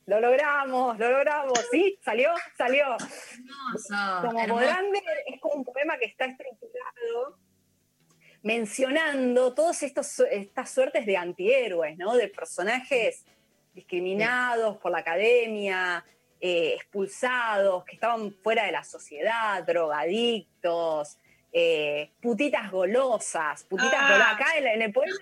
Lo 0.07 0.21
logramos, 0.21 0.99
lo 0.99 1.11
logramos, 1.11 1.59
¿sí? 1.71 1.99
¿Salió? 2.03 2.31
Salió. 2.57 2.85
Hermoso, 2.85 4.27
Como 4.27 4.47
podrán 4.47 4.91
ver, 4.91 5.03
es 5.27 5.41
como 5.41 5.55
un 5.55 5.65
poema 5.65 5.99
que 5.99 6.07
está 6.07 6.27
estructurado 6.27 7.39
mencionando 8.47 9.53
todas 9.55 9.83
estas 9.83 10.71
suertes 10.71 11.05
de 11.05 11.17
antihéroes, 11.17 11.99
¿no? 11.99 12.15
De 12.15 12.29
personajes 12.29 13.25
discriminados 13.75 14.77
por 14.77 14.93
la 14.93 14.99
academia, 14.99 16.05
eh, 16.41 16.75
expulsados, 16.77 17.85
que 17.85 17.97
estaban 17.97 18.33
fuera 18.45 18.65
de 18.65 18.71
la 18.71 18.85
sociedad, 18.85 19.65
drogadictos, 19.65 21.19
eh, 21.53 22.13
putitas 22.21 22.71
golosas, 22.71 23.65
putitas 23.65 23.99
Ah. 23.99 24.13
golosas. 24.13 24.35
Acá 24.35 24.59
en, 24.59 24.67
en 24.69 24.83
el 24.83 24.93
poema 24.93 25.17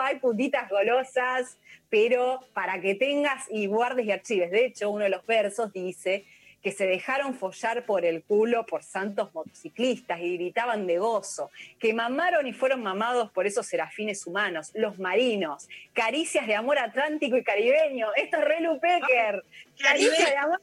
hay 0.00 0.18
putitas 0.18 0.70
golosas, 0.70 1.58
pero 1.90 2.40
para 2.54 2.80
que 2.80 2.94
tengas 2.94 3.44
y 3.50 3.66
guardes 3.66 4.06
y 4.06 4.12
archives. 4.12 4.50
De 4.50 4.64
hecho, 4.64 4.88
uno 4.88 5.04
de 5.04 5.10
los 5.10 5.26
versos 5.26 5.74
dice 5.74 6.24
que 6.66 6.72
se 6.72 6.88
dejaron 6.88 7.32
follar 7.36 7.86
por 7.86 8.04
el 8.04 8.24
culo 8.24 8.66
por 8.66 8.82
santos 8.82 9.32
motociclistas 9.32 10.18
y 10.18 10.36
gritaban 10.36 10.88
de 10.88 10.98
gozo, 10.98 11.52
que 11.78 11.94
mamaron 11.94 12.44
y 12.48 12.52
fueron 12.52 12.82
mamados 12.82 13.30
por 13.30 13.46
esos 13.46 13.68
serafines 13.68 14.26
humanos, 14.26 14.72
los 14.74 14.98
marinos, 14.98 15.68
caricias 15.92 16.44
de 16.48 16.56
amor 16.56 16.80
atlántico 16.80 17.36
y 17.36 17.44
caribeño. 17.44 18.08
Esto 18.16 18.38
es 18.38 18.44
re 18.44 18.60
Lupecker. 18.62 19.44
Caricias 19.80 20.28
de 20.28 20.36
amor 20.38 20.60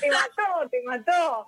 te 0.00 0.10
mató, 0.10 0.70
te 0.70 0.82
mató. 0.82 1.46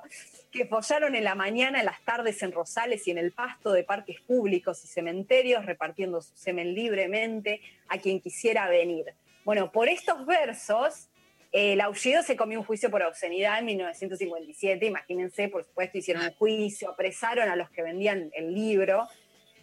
Que 0.51 0.67
follaron 0.67 1.15
en 1.15 1.25
la 1.25 1.35
mañana, 1.35 1.81
en 1.81 1.87
las 1.87 2.03
tardes 2.03 2.43
en 2.43 2.53
Rosales 2.53 3.09
y 3.09 3.13
en 3.13 3.17
el 3.17 3.33
pasto 3.33 3.73
de 3.73 3.83
parques 3.83 4.21
públicos 4.21 4.85
y 4.85 4.89
cementerios, 4.89 5.65
repartiendo 5.65 6.21
su 6.21 6.37
semen 6.37 6.75
libremente 6.75 7.63
a 7.89 7.97
quien 7.97 8.21
quisiera 8.21 8.69
venir. 8.69 9.15
Bueno, 9.47 9.73
por 9.73 9.89
estos 9.89 10.27
versos, 10.27 11.09
eh, 11.53 11.73
el 11.73 11.81
aullido 11.81 12.23
se 12.23 12.37
comió 12.37 12.61
un 12.61 12.65
juicio 12.65 12.91
por 12.91 13.03
obscenidad 13.03 13.59
en 13.59 13.67
1957. 13.67 14.87
Imagínense, 14.87 15.49
por 15.49 15.65
supuesto, 15.65 15.99
hicieron 15.99 16.25
un 16.25 16.35
juicio, 16.35 16.91
apresaron 16.91 17.49
a 17.49 17.57
los 17.57 17.71
que 17.71 17.83
vendían 17.83 18.31
el 18.35 18.55
libro. 18.55 19.09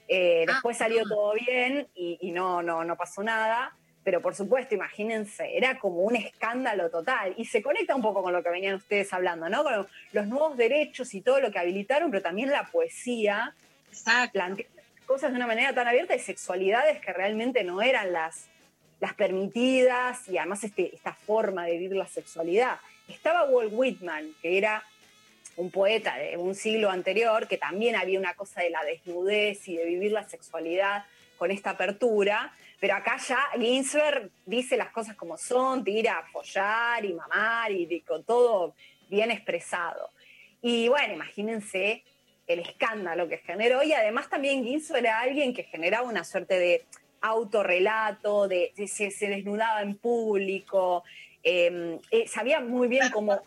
Eh, 0.07 0.45
después 0.47 0.77
salió 0.77 1.03
todo 1.03 1.33
bien 1.33 1.87
y, 1.95 2.17
y 2.21 2.31
no, 2.31 2.61
no, 2.61 2.83
no 2.83 2.95
pasó 2.95 3.23
nada. 3.23 3.75
pero 4.03 4.21
por 4.21 4.35
supuesto, 4.35 4.73
imagínense, 4.73 5.57
era 5.57 5.79
como 5.79 6.01
un 6.01 6.15
escándalo 6.15 6.89
total. 6.89 7.33
Y 7.37 7.45
se 7.45 7.61
conecta 7.61 7.95
un 7.95 8.01
poco 8.01 8.21
con 8.21 8.33
lo 8.33 8.43
que 8.43 8.49
venían 8.49 8.75
ustedes 8.75 9.11
hablando, 9.13 9.49
¿no? 9.49 9.63
Con 9.63 9.87
los 10.13 10.27
nuevos 10.27 10.57
derechos 10.57 11.13
y 11.13 11.21
todo 11.21 11.39
lo 11.39 11.51
que 11.51 11.59
habilitaron, 11.59 12.11
pero 12.11 12.23
también 12.23 12.49
la 12.51 12.67
poesía 12.67 13.53
plantea 14.31 14.65
cosas 15.05 15.31
de 15.31 15.37
una 15.37 15.47
manera 15.47 15.73
tan 15.73 15.87
abierta 15.87 16.13
y 16.15 16.19
sexualidades 16.19 16.99
que 16.99 17.13
realmente 17.13 17.63
no 17.63 17.81
eran 17.81 18.11
las, 18.11 18.49
las 18.99 19.13
permitidas 19.13 20.27
y 20.27 20.37
además 20.37 20.63
este, 20.63 20.93
esta 20.95 21.13
forma 21.13 21.65
de 21.65 21.77
vivir 21.77 21.97
la 21.97 22.07
sexualidad. 22.07 22.79
Estaba 23.07 23.45
Walt 23.45 23.71
Whitman, 23.73 24.33
que 24.41 24.57
era 24.57 24.83
un 25.55 25.71
poeta 25.71 26.15
de 26.17 26.37
un 26.37 26.55
siglo 26.55 26.89
anterior, 26.89 27.47
que 27.47 27.57
también 27.57 27.95
había 27.95 28.19
una 28.19 28.33
cosa 28.35 28.61
de 28.61 28.69
la 28.69 28.83
desnudez 28.83 29.67
y 29.67 29.77
de 29.77 29.85
vivir 29.85 30.11
la 30.11 30.27
sexualidad 30.27 31.05
con 31.37 31.51
esta 31.51 31.71
apertura, 31.71 32.53
pero 32.79 32.95
acá 32.95 33.17
ya 33.17 33.39
Ginsberg 33.59 34.29
dice 34.45 34.77
las 34.77 34.89
cosas 34.89 35.15
como 35.15 35.37
son, 35.37 35.83
tira 35.83 36.19
a 36.19 36.27
follar 36.27 37.03
y 37.05 37.13
mamar 37.13 37.71
y 37.71 38.01
con 38.01 38.23
todo 38.23 38.75
bien 39.09 39.31
expresado. 39.31 40.11
Y 40.61 40.87
bueno, 40.87 41.13
imagínense 41.13 42.03
el 42.45 42.59
escándalo 42.59 43.27
que 43.27 43.39
generó 43.39 43.83
y 43.83 43.93
además 43.93 44.29
también 44.29 44.63
Ginsberg 44.63 45.05
era 45.05 45.19
alguien 45.19 45.53
que 45.53 45.63
generaba 45.63 46.07
una 46.07 46.23
suerte 46.23 46.59
de 46.59 46.85
autorrelato, 47.21 48.47
de, 48.47 48.73
se, 48.87 49.11
se 49.11 49.27
desnudaba 49.27 49.81
en 49.81 49.97
público, 49.97 51.03
em, 51.43 51.99
eh, 52.11 52.27
sabía 52.27 52.59
muy 52.59 52.87
bien 52.87 53.09
cómo. 53.11 53.41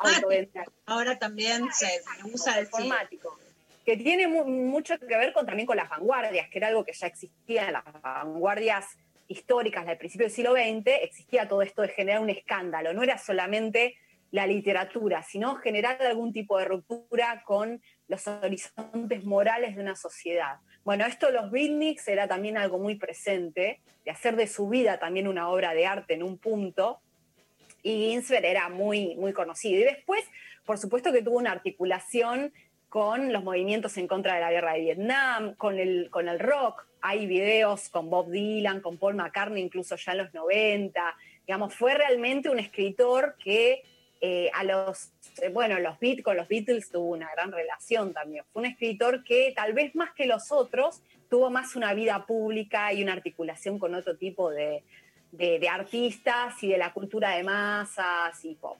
Ahora 0.86 1.18
también 1.18 1.66
se, 1.72 2.02
usa 2.24 2.58
el 2.58 2.66
formático. 2.66 3.38
Que 3.84 3.96
tiene 3.96 4.28
mucho 4.28 4.98
que 4.98 5.16
ver 5.16 5.32
con, 5.32 5.46
también 5.46 5.66
con 5.66 5.76
las 5.76 5.88
vanguardias, 5.88 6.48
que 6.48 6.58
era 6.58 6.68
algo 6.68 6.84
que 6.84 6.92
ya 6.92 7.06
existía 7.06 7.66
en 7.66 7.72
las 7.72 7.84
vanguardias 8.02 8.86
históricas 9.26 9.86
del 9.86 9.96
principio 9.96 10.26
del 10.26 10.34
siglo 10.34 10.52
XX, 10.52 10.86
existía 11.02 11.48
todo 11.48 11.62
esto 11.62 11.82
de 11.82 11.88
generar 11.88 12.20
un 12.20 12.30
escándalo. 12.30 12.92
No 12.92 13.02
era 13.02 13.16
solamente 13.16 13.96
la 14.30 14.46
literatura, 14.46 15.22
sino 15.22 15.56
generar 15.56 16.00
algún 16.02 16.32
tipo 16.32 16.58
de 16.58 16.64
ruptura 16.66 17.42
con 17.44 17.82
los 18.08 18.26
horizontes 18.26 19.24
morales 19.24 19.76
de 19.76 19.82
una 19.82 19.96
sociedad. 19.96 20.58
Bueno, 20.84 21.04
esto 21.06 21.30
los 21.30 21.50
beatniks 21.50 22.08
era 22.08 22.26
también 22.26 22.56
algo 22.56 22.78
muy 22.78 22.94
presente, 22.94 23.80
de 24.04 24.10
hacer 24.10 24.36
de 24.36 24.46
su 24.46 24.68
vida 24.68 24.98
también 24.98 25.28
una 25.28 25.48
obra 25.48 25.74
de 25.74 25.86
arte 25.86 26.14
en 26.14 26.22
un 26.22 26.38
punto, 26.38 27.00
y 27.82 28.08
Ginsberg 28.10 28.44
era 28.44 28.68
muy, 28.68 29.14
muy 29.16 29.32
conocido. 29.32 29.80
Y 29.80 29.84
después, 29.84 30.24
por 30.64 30.78
supuesto 30.78 31.12
que 31.12 31.22
tuvo 31.22 31.38
una 31.38 31.52
articulación 31.52 32.52
con 32.88 33.32
los 33.32 33.44
movimientos 33.44 33.96
en 33.98 34.08
contra 34.08 34.34
de 34.34 34.40
la 34.40 34.50
guerra 34.50 34.72
de 34.74 34.80
Vietnam, 34.80 35.54
con 35.54 35.78
el, 35.78 36.10
con 36.10 36.28
el 36.28 36.38
rock. 36.38 36.86
Hay 37.00 37.26
videos 37.26 37.88
con 37.88 38.10
Bob 38.10 38.30
Dylan, 38.30 38.80
con 38.80 38.98
Paul 38.98 39.14
McCartney, 39.14 39.62
incluso 39.62 39.96
ya 39.96 40.12
en 40.12 40.18
los 40.18 40.34
90. 40.34 41.16
Digamos, 41.46 41.74
fue 41.74 41.94
realmente 41.94 42.50
un 42.50 42.58
escritor 42.58 43.36
que 43.42 43.82
eh, 44.22 44.50
a 44.52 44.64
los, 44.64 45.12
eh, 45.40 45.48
bueno, 45.48 45.78
los 45.78 45.98
Beat, 45.98 46.22
con 46.22 46.36
los 46.36 46.46
Beatles 46.46 46.90
tuvo 46.90 47.12
una 47.12 47.30
gran 47.32 47.50
relación 47.50 48.12
también. 48.12 48.44
Fue 48.52 48.60
un 48.60 48.66
escritor 48.66 49.24
que 49.24 49.52
tal 49.56 49.72
vez 49.72 49.94
más 49.94 50.12
que 50.12 50.26
los 50.26 50.52
otros 50.52 51.02
tuvo 51.30 51.50
más 51.50 51.74
una 51.74 51.94
vida 51.94 52.26
pública 52.26 52.92
y 52.92 53.02
una 53.02 53.14
articulación 53.14 53.78
con 53.78 53.94
otro 53.94 54.16
tipo 54.16 54.50
de, 54.50 54.82
artistas 55.70 56.62
y 56.62 56.68
de 56.68 56.76
la 56.76 56.92
cultura 56.92 57.30
de 57.36 57.44
masas 57.44 58.44
y 58.44 58.56
pop. 58.56 58.76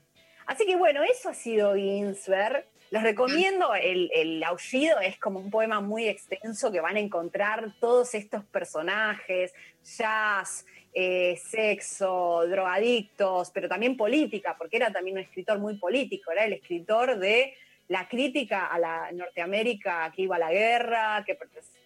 Así 0.46 0.66
que 0.66 0.76
bueno, 0.76 1.02
eso 1.04 1.30
ha 1.30 1.34
sido 1.34 1.74
Ginsberg. 1.74 2.66
Les 2.90 3.02
recomiendo, 3.02 3.72
el, 3.74 4.10
el, 4.12 4.42
Aullido 4.42 4.98
es 4.98 5.16
como 5.16 5.38
un 5.38 5.48
poema 5.48 5.80
muy 5.80 6.08
extenso 6.08 6.72
que 6.72 6.80
van 6.80 6.96
a 6.96 7.00
encontrar 7.00 7.72
todos 7.78 8.14
estos 8.14 8.44
personajes, 8.46 9.54
jazz, 9.84 10.66
eh, 10.92 11.40
sexo, 11.42 12.46
drogadictos, 12.48 13.50
pero 13.50 13.68
también 13.68 13.96
política, 13.96 14.56
porque 14.58 14.76
era 14.76 14.92
también 14.92 15.16
un 15.16 15.22
escritor 15.22 15.58
muy 15.58 15.76
político, 15.76 16.32
era 16.32 16.44
el 16.44 16.54
escritor 16.54 17.18
de 17.18 17.54
la 17.88 18.08
crítica 18.08 18.66
a 18.66 18.78
la 18.78 19.10
Norteamérica 19.12 20.12
que 20.14 20.22
iba 20.22 20.36
a 20.36 20.38
la 20.38 20.52
guerra, 20.52 21.24
que 21.26 21.36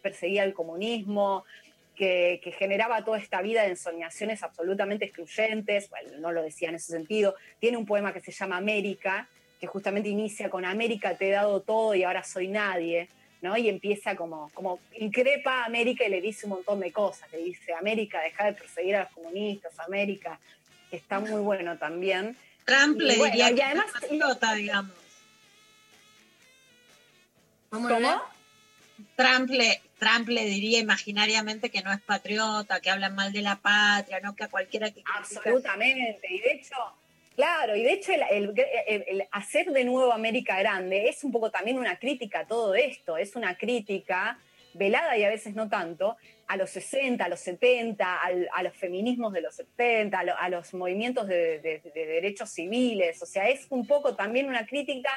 perseguía 0.03 0.45
el 0.45 0.53
comunismo, 0.53 1.45
que, 1.95 2.41
generaba 2.59 3.05
toda 3.05 3.19
esta 3.19 3.41
vida 3.41 3.63
de 3.63 3.71
ensoñaciones 3.71 4.43
absolutamente 4.43 5.07
excluyentes, 5.07 5.89
bueno, 5.91 6.19
no 6.19 6.33
lo 6.33 6.43
decía 6.43 6.69
en 6.69 6.75
ese 6.75 6.93
sentido, 6.93 7.35
tiene 7.59 7.77
un 7.77 7.87
poema 7.87 8.13
que 8.13 8.21
se 8.21 8.33
llama 8.33 8.57
América, 8.57 9.29
que 9.61 9.67
justamente 9.67 10.09
inicia 10.09 10.51
con 10.51 10.65
América 10.65 11.17
te 11.17 11.29
he 11.29 11.31
dado 11.31 11.63
todo 11.63 11.95
y 11.95 12.03
ahora 12.03 12.23
soy 12.25 12.49
nadie, 12.49 13.09
y 13.57 13.69
empieza 13.69 14.17
como, 14.17 14.51
como 14.55 14.81
increpa 14.99 15.63
a 15.63 15.65
América 15.67 16.05
y 16.05 16.11
le 16.11 16.21
dice 16.21 16.47
un 16.47 16.51
montón 16.51 16.81
de 16.81 16.91
cosas. 16.91 17.31
Le 17.33 17.39
dice, 17.39 17.75
América, 17.75 18.21
deja 18.21 18.47
de 18.47 18.55
perseguir 18.55 18.97
a 18.97 19.05
los 19.05 19.13
comunistas, 19.13 19.79
América, 19.81 20.41
que 20.91 20.97
está 20.97 21.21
muy 21.21 21.41
bueno 21.41 21.77
también. 21.77 22.37
Trump 22.65 23.01
le 23.01 23.15
diría 23.17 23.51
y 23.51 23.61
además, 23.61 23.87
patriota, 23.93 24.55
digamos. 24.55 24.93
¿Cómo? 27.71 28.23
Trump 29.17 29.51
le, 29.51 29.83
Trump 29.99 30.29
le 30.29 30.45
diría 30.45 30.79
imaginariamente 30.79 31.71
que 31.71 31.83
no 31.83 31.93
es 31.93 32.01
patriota, 32.01 32.81
que 32.81 32.91
habla 32.91 33.11
mal 33.11 33.33
de 33.33 33.43
la 33.43 33.57
patria, 33.57 34.21
no 34.21 34.35
que 34.35 34.45
a 34.45 34.49
cualquiera 34.49 34.91
que... 34.91 35.03
Absolutamente, 35.17 36.27
y 36.29 36.41
de 36.41 36.53
hecho 36.53 36.77
Claro, 37.35 37.75
y 37.75 37.83
de 37.83 37.93
hecho 37.93 38.13
el, 38.13 39.27
hacer 39.33 39.73
de 39.73 39.85
nuevo 39.85 40.13
América 40.13 40.59
grande 40.59 41.09
es 41.09 41.25
un 41.25 41.33
poco 41.33 41.51
también 41.51 41.79
una 41.79 41.99
crítica 41.99 42.41
a 42.41 42.47
todo 42.47 42.75
esto, 42.77 43.17
es 43.17 43.35
una 43.35 43.57
crítica 43.57 44.39
velada 44.73 45.17
y 45.17 45.25
a 45.25 45.31
veces 45.31 45.55
no 45.55 45.69
tanto, 45.69 46.17
a 46.47 46.57
los 46.57 46.71
60, 46.71 47.25
a 47.25 47.29
los 47.29 47.41
70, 47.41 48.21
a 48.53 48.63
los 48.63 48.77
feminismos 48.77 49.33
de 49.33 49.41
los 49.41 49.55
70, 49.57 50.19
a, 50.19 50.49
los 50.49 50.75
movimientos 50.75 51.27
de, 51.27 51.61
derechos 51.95 52.51
civiles, 52.51 53.21
o 53.23 53.27
sea, 53.27 53.49
es 53.49 53.67
un 53.71 53.87
poco 53.87 54.15
también 54.15 54.49
una 54.49 54.67
crítica 54.67 55.11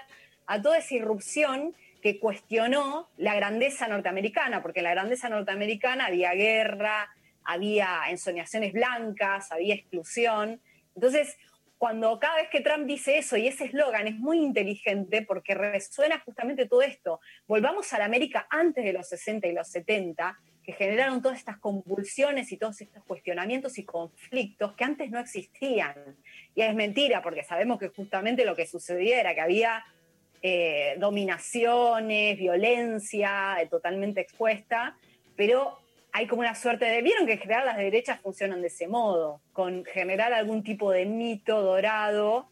a 0.48 0.62
toda 0.62 0.78
esa 0.78 0.96
irrupción 0.96 1.76
que 2.02 2.20
cuestionó 2.20 3.10
la 3.18 3.36
grandeza 3.36 3.88
norteamericana, 3.88 4.62
porque 4.62 4.80
en 4.80 4.86
la 4.86 4.92
grandeza 4.92 5.30
norteamericana 5.30 6.06
había 6.06 6.34
guerra, 6.34 7.10
había 7.44 8.02
ensoñaciones 8.10 8.74
blancas, 8.74 9.52
había 9.52 9.76
exclusión. 9.76 10.62
Entonces, 10.96 11.38
cuando 11.78 12.20
cada 12.20 12.38
vez 12.38 12.50
que 12.50 12.62
Trump 12.62 12.86
dice 12.88 13.18
eso 13.18 13.38
y 13.38 13.48
ese 13.48 13.66
eslogan 13.66 14.08
es 14.08 14.16
muy 14.16 14.40
inteligente 14.40 15.22
porque 15.22 15.54
resuena 15.54 16.20
justamente 16.20 16.68
todo 16.68 16.82
esto. 16.82 17.20
Volvamos 17.48 17.94
a 17.94 18.00
la 18.00 18.06
América 18.06 18.48
antes 18.50 18.84
de 18.84 18.94
los 18.94 19.08
60 19.10 19.48
y 19.48 19.54
los 19.54 19.68
70, 19.68 20.40
que 20.64 20.74
generaron 20.74 21.22
todas 21.22 21.38
estas 21.38 21.60
convulsiones 21.60 22.52
y 22.52 22.58
todos 22.58 22.82
estos 22.82 23.04
cuestionamientos 23.06 23.78
y 23.78 23.86
conflictos 23.86 24.74
que 24.74 24.84
antes 24.84 25.12
no 25.12 25.20
existían. 25.20 26.18
Y 26.56 26.62
es 26.62 26.74
mentira, 26.74 27.22
porque 27.22 27.44
sabemos 27.44 27.80
que 27.80 27.90
justamente 27.90 28.44
lo 28.44 28.56
que 28.56 28.66
sucedía 28.66 29.20
era 29.20 29.34
que 29.34 29.42
había 29.42 29.86
eh, 30.42 30.96
dominaciones, 30.98 32.38
violencia 32.38 33.62
eh, 33.62 33.68
totalmente 33.68 34.22
expuesta, 34.22 34.98
pero 35.36 35.80
hay 36.18 36.26
como 36.26 36.42
una 36.42 36.56
suerte 36.56 36.86
de... 36.86 37.04
Vieron 37.04 37.28
que 37.28 37.34
en 37.34 37.40
general 37.40 37.68
las 37.68 37.78
derechas 37.78 38.20
funcionan 38.20 38.60
de 38.62 38.70
ese 38.70 38.88
modo, 38.88 39.40
con 39.54 39.86
generar 39.86 40.34
algún 40.34 40.64
tipo 40.64 40.92
de 40.92 41.06
mito 41.06 41.62
dorado, 41.62 42.50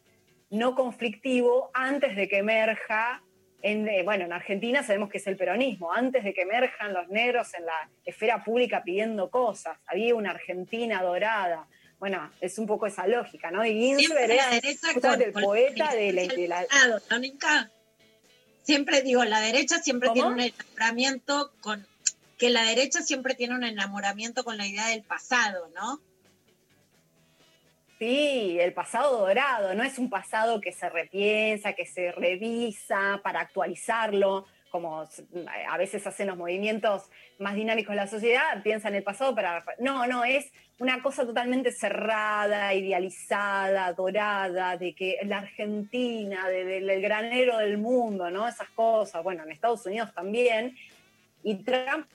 no 0.52 0.76
conflictivo, 0.76 1.72
antes 1.74 2.16
de 2.16 2.30
que 2.30 2.38
emerja, 2.38 3.24
en, 3.64 3.88
eh, 3.88 4.04
bueno, 4.04 4.26
en 4.26 4.34
Argentina 4.34 4.84
sabemos 4.84 5.10
que 5.10 5.18
es 5.18 5.26
el 5.26 5.36
peronismo, 5.36 5.92
antes 5.92 6.24
de 6.24 6.32
que 6.36 6.44
emerjan 6.44 6.94
los 6.94 7.08
negros 7.08 7.56
en 7.56 7.66
la 7.66 7.90
esfera 8.06 8.44
pública 8.44 8.84
pidiendo 8.84 9.32
cosas, 9.32 9.80
había 9.88 10.14
una 10.14 10.30
Argentina 10.30 11.02
dorada. 11.02 11.68
Bueno, 11.98 12.32
es 12.42 12.60
un 12.60 12.68
poco 12.68 12.86
esa 12.86 13.08
lógica, 13.08 13.50
¿no? 13.50 13.66
Y 13.66 13.74
Ginsberg 13.74 14.30
es 14.62 14.84
el 14.84 15.34
poeta 15.34 15.92
de 15.92 16.48
la... 16.48 16.68
Siempre 18.62 19.02
digo, 19.02 19.24
la 19.24 19.40
derecha 19.40 19.80
siempre 19.80 20.10
tiene 20.14 20.28
un 20.28 20.40
enamoramiento 20.40 21.52
con 21.62 21.88
que 22.46 22.52
la 22.52 22.62
derecha 22.62 23.02
siempre 23.02 23.34
tiene 23.34 23.56
un 23.56 23.64
enamoramiento 23.64 24.44
con 24.44 24.56
la 24.56 24.68
idea 24.68 24.90
del 24.90 25.02
pasado, 25.02 25.68
¿no? 25.74 26.00
Sí, 27.98 28.60
el 28.60 28.72
pasado 28.72 29.18
dorado, 29.18 29.74
no 29.74 29.82
es 29.82 29.98
un 29.98 30.12
pasado 30.12 30.62
que 30.62 30.72
se 30.72 30.88
repiensa, 30.88 31.74
que 31.74 31.88
se 31.88 32.12
revisa 32.12 33.20
para 33.24 33.40
actualizarlo, 33.40 34.46
como 34.70 35.08
a 35.68 35.78
veces 35.78 36.06
hacen 36.06 36.28
los 36.28 36.38
movimientos 36.38 37.10
más 37.40 37.56
dinámicos 37.56 37.94
de 37.94 37.96
la 37.96 38.08
sociedad, 38.08 38.62
piensan 38.62 38.94
el 38.94 39.02
pasado 39.02 39.34
para... 39.34 39.64
No, 39.80 40.06
no, 40.06 40.24
es 40.24 40.52
una 40.78 41.02
cosa 41.02 41.26
totalmente 41.26 41.72
cerrada, 41.72 42.76
idealizada, 42.76 43.92
dorada, 43.94 44.78
de 44.78 44.94
que 44.94 45.18
la 45.24 45.40
Argentina, 45.40 46.48
del 46.48 47.02
granero 47.02 47.58
del 47.58 47.80
mundo, 47.80 48.30
¿no? 48.30 48.48
Esas 48.48 48.70
cosas, 48.70 49.24
bueno, 49.24 49.42
en 49.42 49.52
Estados 49.52 49.84
Unidos 49.88 50.14
también. 50.14 50.78
Y 51.42 51.64
Trump 51.64 52.06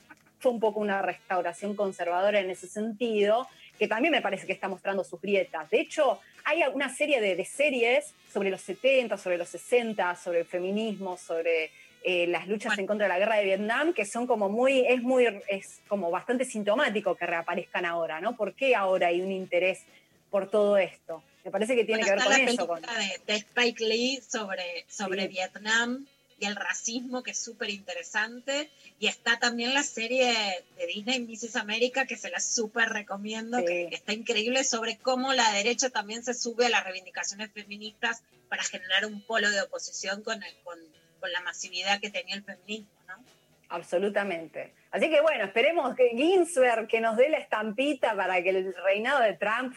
fue 0.41 0.51
un 0.51 0.59
poco 0.61 0.81
una 0.81 1.03
restauración 1.03 1.77
conservadora 1.77 2.41
en 2.41 2.51
ese 2.51 2.67
sentido, 2.67 3.47
que 3.79 3.87
también 3.87 4.13
me 4.13 4.23
parece 4.23 4.47
que 4.47 4.53
está 4.53 4.69
mostrando 4.69 5.05
sus 5.05 5.21
grietas. 5.21 5.69
De 5.71 5.81
hecho, 5.81 6.19
hay 6.45 6.63
una 6.73 6.89
serie 6.95 7.21
de, 7.21 7.45
series 7.45 8.13
sobre 8.33 8.51
los 8.51 8.61
70, 8.63 9.17
sobre 9.19 9.37
los 9.39 9.49
60, 9.49 10.17
sobre 10.17 10.41
el 10.41 10.45
feminismo, 10.47 11.17
sobre 11.19 11.71
eh, 12.03 12.27
las 12.27 12.49
luchas 12.49 12.79
en 12.79 12.87
contra 12.87 13.05
de 13.07 13.09
la 13.13 13.19
guerra 13.19 13.37
de 13.37 13.45
Vietnam, 13.45 13.93
que 13.93 14.07
son 14.07 14.27
como 14.27 14.49
muy, 14.49 14.81
es 14.87 15.03
muy, 15.03 15.27
es 15.49 15.81
como 15.89 16.11
bastante 16.11 16.45
sintomático 16.47 17.15
que 17.15 17.27
reaparezcan 17.27 17.85
ahora, 17.85 18.21
¿no? 18.21 18.37
¿Por 18.37 18.55
qué 18.55 18.75
ahora 18.75 19.09
hay 19.09 19.21
un 19.21 19.31
interés 19.31 19.85
por 20.31 20.51
todo 20.51 20.77
esto? 20.79 21.23
Me 21.45 21.51
parece 21.51 21.75
que 21.77 21.85
tiene 21.85 22.03
Bueno, 22.03 22.23
que 22.23 22.29
ver 22.31 22.37
con 22.37 22.47
la 22.47 22.51
eso. 22.53 22.67
con- 22.67 22.83
de, 22.83 23.33
de 23.33 23.35
Spike 23.39 23.85
Lee 23.85 24.21
sobre, 24.27 24.85
sobre 24.89 25.23
Sí. 25.23 25.29
Vietnam 25.29 26.07
y 26.41 26.47
el 26.47 26.57
racismo, 26.57 27.23
que 27.23 27.33
es 27.33 27.39
súper 27.39 27.69
interesante. 27.71 28.71
Y 28.99 29.07
está 29.07 29.39
también 29.39 29.75
la 29.75 29.83
serie 29.83 30.35
de 30.79 30.87
Disney, 30.87 31.21
Mrs. 31.21 31.57
América, 31.57 32.07
que 32.07 32.17
se 32.17 32.31
la 32.31 32.41
súper 32.41 32.89
recomiendo, 32.89 33.59
que 33.65 33.89
está 33.95 34.13
increíble 34.15 34.65
sobre 34.65 34.97
cómo 34.97 35.33
la 35.35 35.53
derecha 35.53 35.91
también 35.91 36.25
se 36.25 36.35
sube 36.35 36.67
a 36.67 36.71
las 36.71 36.83
reivindicaciones 36.85 37.53
feministas 37.53 38.23
para 38.49 38.63
generar 38.65 39.05
un 39.07 39.21
polo 39.27 39.51
de 39.51 39.61
oposición 39.61 40.23
con, 40.23 40.43
el- 40.43 40.57
con, 40.65 40.79
con 41.21 41.31
la 41.31 41.41
masividad 41.43 42.01
que 42.01 42.11
tenía 42.11 42.35
el 42.35 42.43
feminismo. 42.43 42.89
¿no? 43.07 43.23
Absolutamente. 43.69 44.73
Así 44.91 45.09
que 45.11 45.21
bueno, 45.21 45.45
esperemos 45.45 45.95
que 45.95 46.09
Ginsberg 46.17 46.89
que 46.89 47.01
nos 47.01 47.17
dé 47.17 47.29
la 47.29 47.39
estampita 47.39 48.17
para 48.17 48.43
que 48.43 48.51
el 48.51 48.75
reinado 48.85 49.21
de 49.23 49.35
Trump 49.35 49.75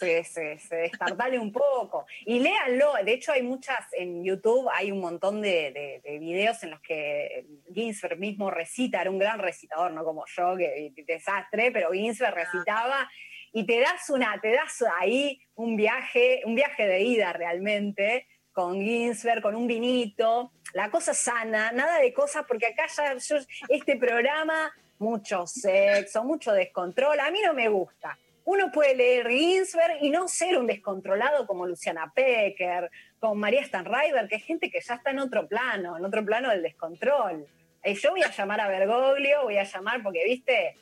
se, 0.00 0.24
se, 0.24 0.58
se 0.58 0.76
destartale 0.76 1.38
un 1.38 1.52
poco. 1.52 2.06
Y 2.24 2.40
léanlo, 2.40 2.94
de 3.04 3.12
hecho 3.12 3.32
hay 3.32 3.42
muchas, 3.42 3.86
en 3.92 4.24
YouTube 4.24 4.68
hay 4.72 4.90
un 4.90 5.00
montón 5.00 5.40
de, 5.42 5.70
de- 5.72 6.00
de 6.02 6.18
videos 6.18 6.62
en 6.62 6.70
los 6.70 6.80
que 6.80 7.46
Ginsberg 7.72 8.18
mismo 8.18 8.50
recita, 8.50 9.00
era 9.00 9.10
un 9.10 9.18
gran 9.18 9.38
recitador, 9.38 9.92
no 9.92 10.02
como 10.04 10.24
yo, 10.34 10.56
que 10.56 10.92
desastre, 11.06 11.70
pero 11.70 11.92
Ginsberg 11.92 12.34
recitaba 12.34 13.08
y 13.52 13.66
te 13.66 13.80
das 13.80 14.08
una, 14.10 14.40
te 14.40 14.52
das 14.52 14.82
ahí 15.00 15.40
un 15.54 15.76
viaje, 15.76 16.42
un 16.44 16.54
viaje 16.54 16.86
de 16.86 17.00
ida 17.02 17.32
realmente, 17.32 18.26
con 18.52 18.80
Ginsberg, 18.80 19.42
con 19.42 19.54
un 19.54 19.66
vinito, 19.66 20.52
la 20.72 20.90
cosa 20.90 21.14
sana, 21.14 21.70
nada 21.72 21.98
de 21.98 22.12
cosas, 22.12 22.44
porque 22.48 22.66
acá 22.66 22.86
ya 22.96 23.14
yo, 23.16 23.36
este 23.68 23.96
programa, 23.96 24.72
mucho 24.98 25.46
sexo, 25.46 26.24
mucho 26.24 26.52
descontrol, 26.52 27.18
a 27.20 27.30
mí 27.30 27.40
no 27.44 27.54
me 27.54 27.68
gusta. 27.68 28.18
Uno 28.50 28.72
puede 28.72 28.96
leer 28.96 29.28
Ginsberg 29.28 29.98
y 30.02 30.10
no 30.10 30.26
ser 30.26 30.58
un 30.58 30.66
descontrolado 30.66 31.46
como 31.46 31.68
Luciana 31.68 32.10
Pecker, 32.12 32.90
como 33.20 33.36
María 33.36 33.64
Stanriver, 33.64 34.26
que 34.28 34.34
es 34.34 34.42
gente 34.42 34.72
que 34.72 34.80
ya 34.80 34.94
está 34.94 35.12
en 35.12 35.20
otro 35.20 35.46
plano, 35.46 35.96
en 35.96 36.04
otro 36.04 36.24
plano 36.24 36.50
del 36.50 36.60
descontrol. 36.60 37.46
Eh, 37.84 37.94
yo 37.94 38.10
voy 38.10 38.24
a 38.24 38.30
llamar 38.32 38.60
a 38.60 38.66
Bergoglio, 38.66 39.44
voy 39.44 39.56
a 39.56 39.62
llamar 39.62 40.02
porque, 40.02 40.24
viste, 40.24 40.76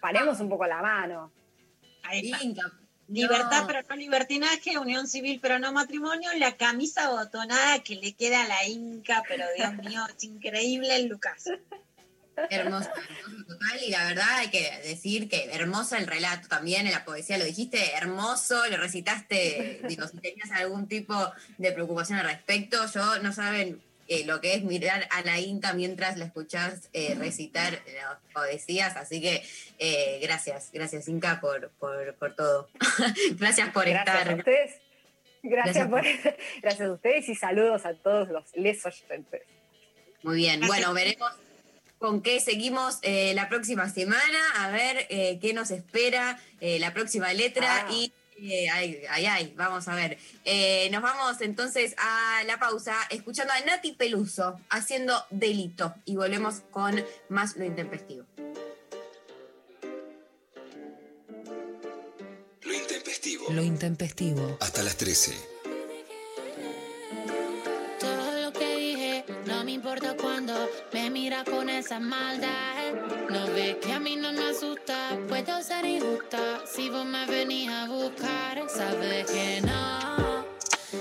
paremos 0.00 0.40
un 0.40 0.48
poco 0.48 0.66
la 0.66 0.82
mano. 0.82 1.32
Ahí 2.02 2.28
está. 2.28 2.72
Libertad 3.06 3.66
pero 3.68 3.82
no 3.88 3.94
libertinaje, 3.94 4.76
unión 4.78 5.06
civil 5.06 5.38
pero 5.40 5.60
no 5.60 5.72
matrimonio, 5.72 6.28
la 6.38 6.56
camisa 6.56 7.08
botonada 7.10 7.84
que 7.84 7.94
le 7.94 8.14
queda 8.14 8.42
a 8.42 8.48
la 8.48 8.66
Inca, 8.66 9.22
pero 9.28 9.44
Dios 9.56 9.74
mío, 9.74 10.00
es 10.08 10.24
increíble 10.24 10.96
el 10.96 11.06
Lucas. 11.06 11.44
Hermoso, 12.50 12.88
hermoso 12.90 13.44
total. 13.46 13.78
Y 13.86 13.90
la 13.90 14.04
verdad 14.06 14.28
hay 14.36 14.48
que 14.50 14.70
decir 14.84 15.28
que 15.28 15.50
hermoso 15.52 15.96
el 15.96 16.06
relato 16.06 16.48
también, 16.48 16.86
en 16.86 16.92
la 16.92 17.04
poesía 17.04 17.38
lo 17.38 17.44
dijiste, 17.44 17.94
hermoso, 17.94 18.66
lo 18.68 18.76
recitaste, 18.78 19.80
digo, 19.88 20.06
si 20.08 20.16
tenías 20.18 20.50
algún 20.52 20.88
tipo 20.88 21.14
de 21.58 21.72
preocupación 21.72 22.18
al 22.18 22.26
respecto, 22.26 22.78
yo 22.92 23.18
no 23.20 23.32
saben 23.32 23.82
eh, 24.08 24.24
lo 24.24 24.40
que 24.40 24.54
es 24.54 24.64
mirar 24.64 25.06
a 25.10 25.22
la 25.22 25.38
Inca 25.38 25.72
mientras 25.74 26.16
la 26.18 26.24
escuchás 26.24 26.88
eh, 26.92 27.14
recitar 27.18 27.72
las 27.94 28.18
poesías, 28.34 28.96
así 28.96 29.20
que 29.20 29.42
eh, 29.78 30.18
gracias, 30.22 30.70
gracias 30.72 31.08
Inca 31.08 31.40
por, 31.40 31.70
por, 31.78 32.14
por 32.16 32.34
todo. 32.34 32.68
gracias 33.38 33.70
por 33.70 33.84
Gracias 33.88 34.16
estar. 34.18 34.32
a 34.32 34.36
ustedes. 34.36 34.80
Gracias, 35.44 35.88
Gracias 35.88 35.88
por- 35.88 36.36
gracias 36.62 36.88
a 36.88 36.92
ustedes 36.92 37.28
y 37.28 37.34
saludos 37.34 37.84
a 37.84 37.94
todos 37.94 38.28
los 38.28 38.44
les 38.54 38.84
oyentes. 38.86 39.42
Muy 40.22 40.36
bien, 40.36 40.60
bueno, 40.66 40.92
veremos 40.94 41.32
con 42.02 42.20
qué 42.20 42.40
seguimos 42.40 42.98
eh, 43.02 43.32
la 43.34 43.48
próxima 43.48 43.88
semana, 43.88 44.38
a 44.56 44.70
ver 44.70 45.06
eh, 45.08 45.38
qué 45.40 45.54
nos 45.54 45.70
espera 45.70 46.36
eh, 46.60 46.80
la 46.80 46.92
próxima 46.92 47.32
letra 47.32 47.86
Ah. 47.86 47.92
y... 47.92 48.12
eh, 48.40 48.68
ay, 48.70 49.02
ay, 49.08 49.26
ay, 49.26 49.54
vamos 49.56 49.86
a 49.86 49.94
ver. 49.94 50.18
Eh, 50.44 50.88
nos 50.90 51.00
vamos 51.00 51.40
entonces 51.40 51.94
a 51.98 52.42
la 52.44 52.58
pausa 52.58 52.96
escuchando 53.10 53.52
a 53.52 53.60
Nati 53.60 53.92
Peluso 53.92 54.58
haciendo 54.68 55.14
delito 55.30 55.94
y 56.04 56.16
volvemos 56.16 56.62
con 56.72 57.04
más 57.28 57.56
lo 57.56 57.64
intempestivo. 57.64 58.26
Lo 62.62 62.72
intempestivo. 62.74 63.44
Lo 63.50 63.62
intempestivo. 63.62 64.56
Hasta 64.60 64.82
las 64.82 64.96
13. 64.96 65.32
Con 71.48 71.68
esa 71.70 72.00
maldad. 72.00 72.94
No 73.30 73.46
ves 73.54 73.76
que 73.76 73.92
a 73.92 74.00
mí 74.00 74.16
no 74.16 74.32
me 74.32 74.50
asusta, 74.50 75.16
puedo 75.28 75.62
ser 75.62 75.84
injusta 75.84 76.62
si 76.66 76.90
vos 76.90 77.06
me 77.06 77.24
venís 77.26 77.70
a 77.70 77.86
buscar. 77.86 78.68
Sabes 78.68 79.30
que 79.30 79.60
no 79.60 80.44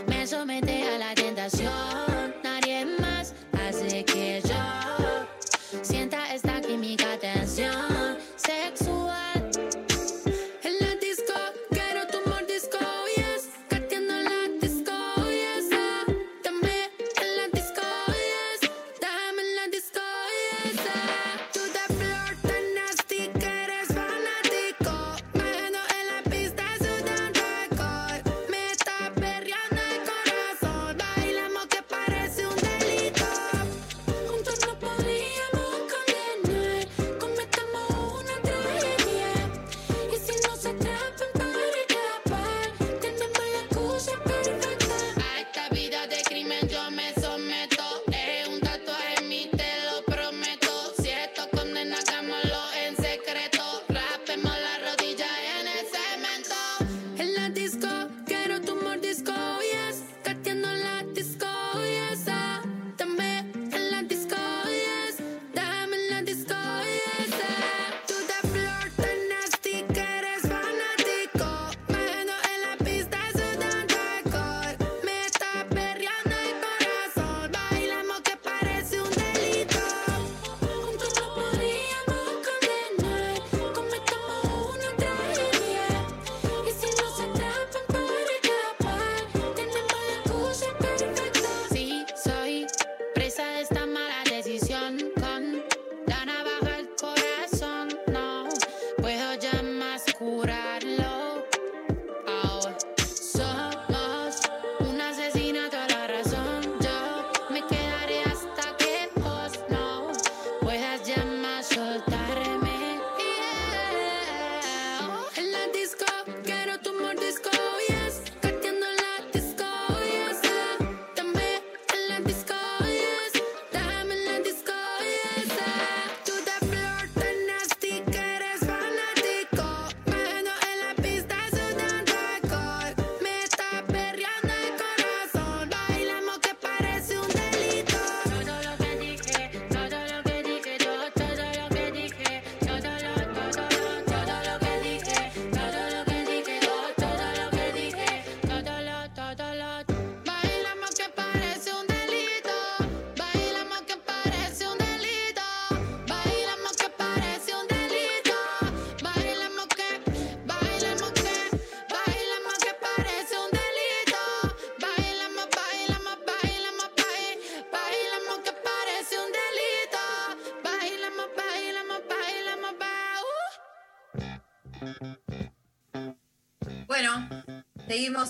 me 0.06 0.28
somete 0.28 0.88
a 0.90 1.00
la 1.00 1.16
tentación. 1.16 2.36
Nadie 2.44 2.86
más 3.00 3.34
hace 3.54 4.06
que 4.06 4.44
yo 4.46 4.51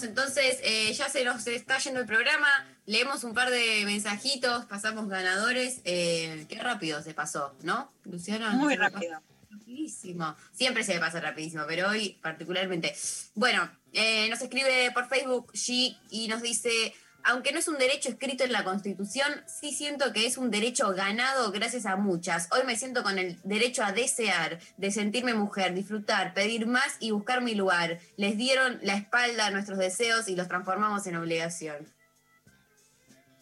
entonces, 0.03 0.60
eh, 0.64 0.94
ya 0.94 1.10
se 1.10 1.23
nos 1.23 1.45
está 1.48 1.78
yendo 1.80 1.99
el 1.99 2.06
programa, 2.06 2.48
leemos 2.86 3.23
un 3.23 3.34
par 3.34 3.49
de 3.49 3.84
mensajitos, 3.86 4.65
pasamos 4.65 5.07
ganadores, 5.07 5.82
eh, 5.86 6.45
qué 6.49 6.60
rápido 6.60 7.02
se 7.02 7.14
pasó, 7.14 7.56
¿no, 7.64 7.91
Luciana? 8.06 8.52
Muy 8.52 8.76
rápido. 8.76 9.22
Rapidísimo, 9.49 10.36
siempre 10.52 10.84
se 10.84 10.94
me 10.94 10.99
pasa 10.99 11.19
rapidísimo, 11.19 11.64
pero 11.68 11.90
hoy 11.90 12.18
particularmente. 12.22 12.95
Bueno, 13.36 13.69
eh, 13.94 14.30
nos 14.30 14.41
escribe 14.41 14.91
por 14.94 15.07
Facebook 15.10 15.52
G 15.53 15.98
y 16.10 16.28
nos 16.28 16.41
dice, 16.41 16.94
aunque 17.23 17.52
no 17.52 17.60
es 17.60 17.68
un 17.68 17.77
derecho 17.77 18.10
escrito 18.10 18.43
en 18.43 18.52
la 18.52 18.64
Constitución, 18.64 19.30
sí 19.45 19.72
siento 19.72 20.14
que 20.14 20.26
es 20.26 20.38
un 20.38 20.52
derecho 20.52 20.93
ganado 20.93 21.52
gracias 21.52 21.85
a 21.85 21.95
muchas. 21.95 22.48
Hoy 22.52 22.61
me 22.65 22.76
siento 22.76 23.03
con 23.03 23.19
el 23.19 23.38
derecho 23.43 23.84
a 23.84 23.91
desear, 23.91 24.60
de 24.77 24.91
sentirme 24.91 25.34
mujer, 25.34 25.73
disfrutar, 25.73 26.34
pedir 26.34 26.68
más 26.68 26.98
y 26.99 27.11
buscar 27.11 27.41
mi 27.41 27.56
lugar. 27.56 27.99
Les 28.18 28.38
dieron 28.38 28.80
la 28.81 28.95
espalda 28.95 29.48
a 29.48 29.52
nuestros 29.52 29.77
deseos 29.77 30.27
y 30.27 30.35
los 30.35 30.48
transformamos 30.48 31.06
en 31.07 31.15
obligación. 31.15 31.88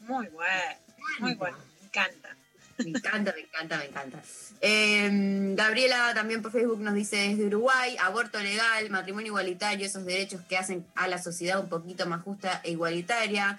Muy 0.02 0.28
bueno, 0.28 0.80
muy 1.20 1.36
bueno, 1.36 1.58
me 2.84 2.90
encanta. 2.90 3.34
Me 3.34 3.42
encanta, 3.42 3.78
me 3.78 3.86
encanta. 3.86 4.22
Eh, 4.62 5.10
Gabriela 5.56 6.14
también 6.14 6.42
por 6.42 6.52
Facebook 6.52 6.80
nos 6.80 6.94
dice 6.94 7.18
desde 7.18 7.46
Uruguay, 7.46 7.96
aborto 8.00 8.40
legal, 8.40 8.90
matrimonio 8.90 9.28
igualitario, 9.28 9.86
esos 9.86 10.06
derechos 10.06 10.42
que 10.48 10.58
hacen 10.58 10.86
a 10.96 11.08
la 11.08 11.18
sociedad 11.18 11.60
un 11.60 11.70
poquito 11.70 12.06
más 12.06 12.24
justa 12.24 12.62
e 12.64 12.72
igualitaria. 12.72 13.58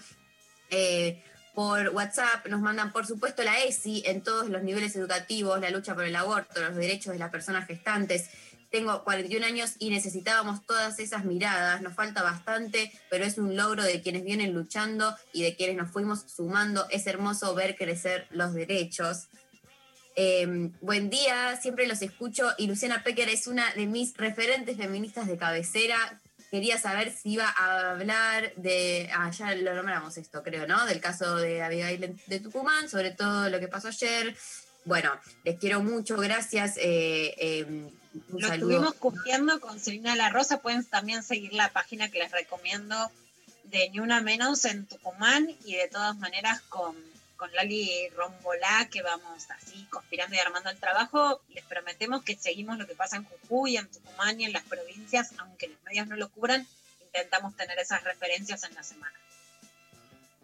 Eh, 0.71 1.23
por 1.55 1.89
WhatsApp 1.89 2.47
nos 2.47 2.61
mandan, 2.61 2.93
por 2.93 3.07
supuesto, 3.07 3.43
la 3.43 3.59
ESI 3.59 4.05
en 4.07 4.23
todos 4.23 4.49
los 4.49 4.63
niveles 4.63 4.95
educativos, 4.97 5.61
la 5.61 5.71
lucha 5.71 5.95
por 5.95 6.05
el 6.05 6.15
aborto, 6.17 6.61
los 6.61 6.77
derechos 6.77 7.13
de 7.13 7.19
las 7.19 7.31
personas 7.31 7.67
gestantes. 7.67 8.31
Tengo 8.71 9.03
41 9.03 9.45
años 9.45 9.73
y 9.81 9.91
necesitábamos 9.91 10.65
todas 10.65 11.01
esas 11.01 11.25
miradas. 11.25 11.83
Nos 11.83 11.95
falta 11.95 12.23
bastante, 12.23 12.93
pero 13.11 13.25
es 13.25 13.37
un 13.37 13.57
logro 13.57 13.83
de 13.83 14.01
quienes 14.01 14.23
vienen 14.23 14.55
luchando 14.55 15.17
y 15.33 15.43
de 15.43 15.57
quienes 15.57 15.77
nos 15.77 15.91
fuimos 15.91 16.25
sumando. 16.29 16.87
Es 16.91 17.09
hermoso 17.09 17.55
ver 17.57 17.77
crecer 17.77 18.29
los 18.31 18.55
derechos. 18.55 19.27
Eh, 20.15 20.71
buen 20.81 21.11
día, 21.11 21.59
siempre 21.61 21.89
los 21.89 22.01
escucho 22.03 22.53
y 22.59 22.69
Luciana 22.69 23.03
Pecker 23.03 23.29
es 23.29 23.49
una 23.49 23.73
de 23.75 23.87
mis 23.87 24.17
referentes 24.17 24.77
feministas 24.77 25.27
de 25.27 25.37
cabecera. 25.37 26.21
Quería 26.53 26.79
saber 26.79 27.13
si 27.13 27.33
iba 27.33 27.49
a 27.49 27.91
hablar 27.91 28.55
de, 28.55 29.11
ah, 29.15 29.31
ya 29.31 29.53
lo 29.55 29.75
nombramos 29.75 30.17
esto, 30.17 30.45
creo, 30.45 30.69
¿no? 30.69 30.87
Del 30.87 31.01
caso 31.01 31.37
de 31.37 31.63
Abigail 31.63 32.21
de 32.27 32.41
Tucumán, 32.41 32.89
sobre 32.89 33.11
todo 33.11 33.49
lo 33.51 33.59
que 33.59 33.69
pasó 33.69 33.89
ayer. 33.89 34.37
Bueno, 34.85 35.13
les 35.45 35.59
quiero 35.59 35.83
mucho, 35.83 36.17
gracias. 36.17 36.77
eh, 36.77 37.35
eh, 37.39 37.91
un 38.15 38.41
Lo 38.41 38.53
estuvimos 38.53 38.95
cubriendo 38.95 39.61
con 39.61 39.79
Selina 39.79 40.17
La 40.17 40.31
Rosa. 40.31 40.61
Pueden 40.61 40.85
también 40.85 41.23
seguir 41.23 41.53
la 41.53 41.71
página 41.71 42.11
que 42.11 42.19
les 42.19 42.33
recomiendo 42.33 43.11
de 43.65 43.89
Ni 43.91 44.01
Una 44.01 44.21
Menos 44.21 44.65
en 44.65 44.87
Tucumán 44.87 45.49
y 45.65 45.77
de 45.77 45.89
todas 45.89 46.17
maneras 46.17 46.61
con, 46.63 46.97
con 47.37 47.53
Lali 47.55 48.09
Rombolá, 48.11 48.89
que 48.91 49.03
vamos 49.03 49.49
así 49.51 49.87
conspirando 49.91 50.35
y 50.35 50.39
armando 50.39 50.71
el 50.71 50.79
trabajo. 50.79 51.41
Les 51.51 51.65
prometemos 51.65 52.23
que 52.23 52.37
seguimos 52.37 52.79
lo 52.79 52.87
que 52.87 52.95
pasa 52.95 53.17
en 53.17 53.25
Jujuy, 53.25 53.77
en 53.77 53.89
Tucumán 53.89 54.41
y 54.41 54.45
en 54.45 54.53
las 54.53 54.65
provincias, 54.65 55.33
aunque 55.39 55.69
los 55.69 55.83
medios 55.85 56.09
no 56.09 56.17
lo 56.17 56.29
cubran, 56.31 56.67
intentamos 57.03 57.57
tener 57.57 57.79
esas 57.79 58.03
referencias 58.03 58.65
en 58.65 58.75
la 58.75 58.83
semana. 58.83 59.15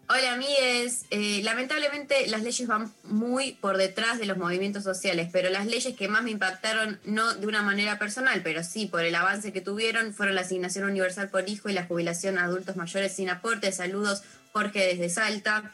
Hola, 0.09 0.33
amigues. 0.33 1.05
Eh, 1.09 1.41
lamentablemente 1.43 2.27
las 2.27 2.41
leyes 2.41 2.65
van 2.65 2.93
muy 3.03 3.53
por 3.53 3.77
detrás 3.77 4.19
de 4.19 4.25
los 4.25 4.37
movimientos 4.37 4.83
sociales, 4.83 5.27
pero 5.33 5.49
las 5.49 5.65
leyes 5.67 5.97
que 5.97 6.07
más 6.07 6.23
me 6.23 6.31
impactaron, 6.31 6.97
no 7.03 7.33
de 7.33 7.45
una 7.45 7.61
manera 7.61 7.99
personal, 7.99 8.41
pero 8.41 8.63
sí 8.63 8.85
por 8.85 9.03
el 9.03 9.13
avance 9.15 9.51
que 9.51 9.59
tuvieron, 9.59 10.13
fueron 10.13 10.35
la 10.35 10.41
asignación 10.41 10.85
universal 10.89 11.29
por 11.29 11.49
hijo 11.49 11.67
y 11.67 11.73
la 11.73 11.85
jubilación 11.85 12.37
a 12.37 12.45
adultos 12.45 12.77
mayores 12.77 13.13
sin 13.13 13.29
aporte. 13.29 13.69
Saludos, 13.73 14.23
Jorge, 14.53 14.79
desde 14.95 15.09
Salta. 15.09 15.73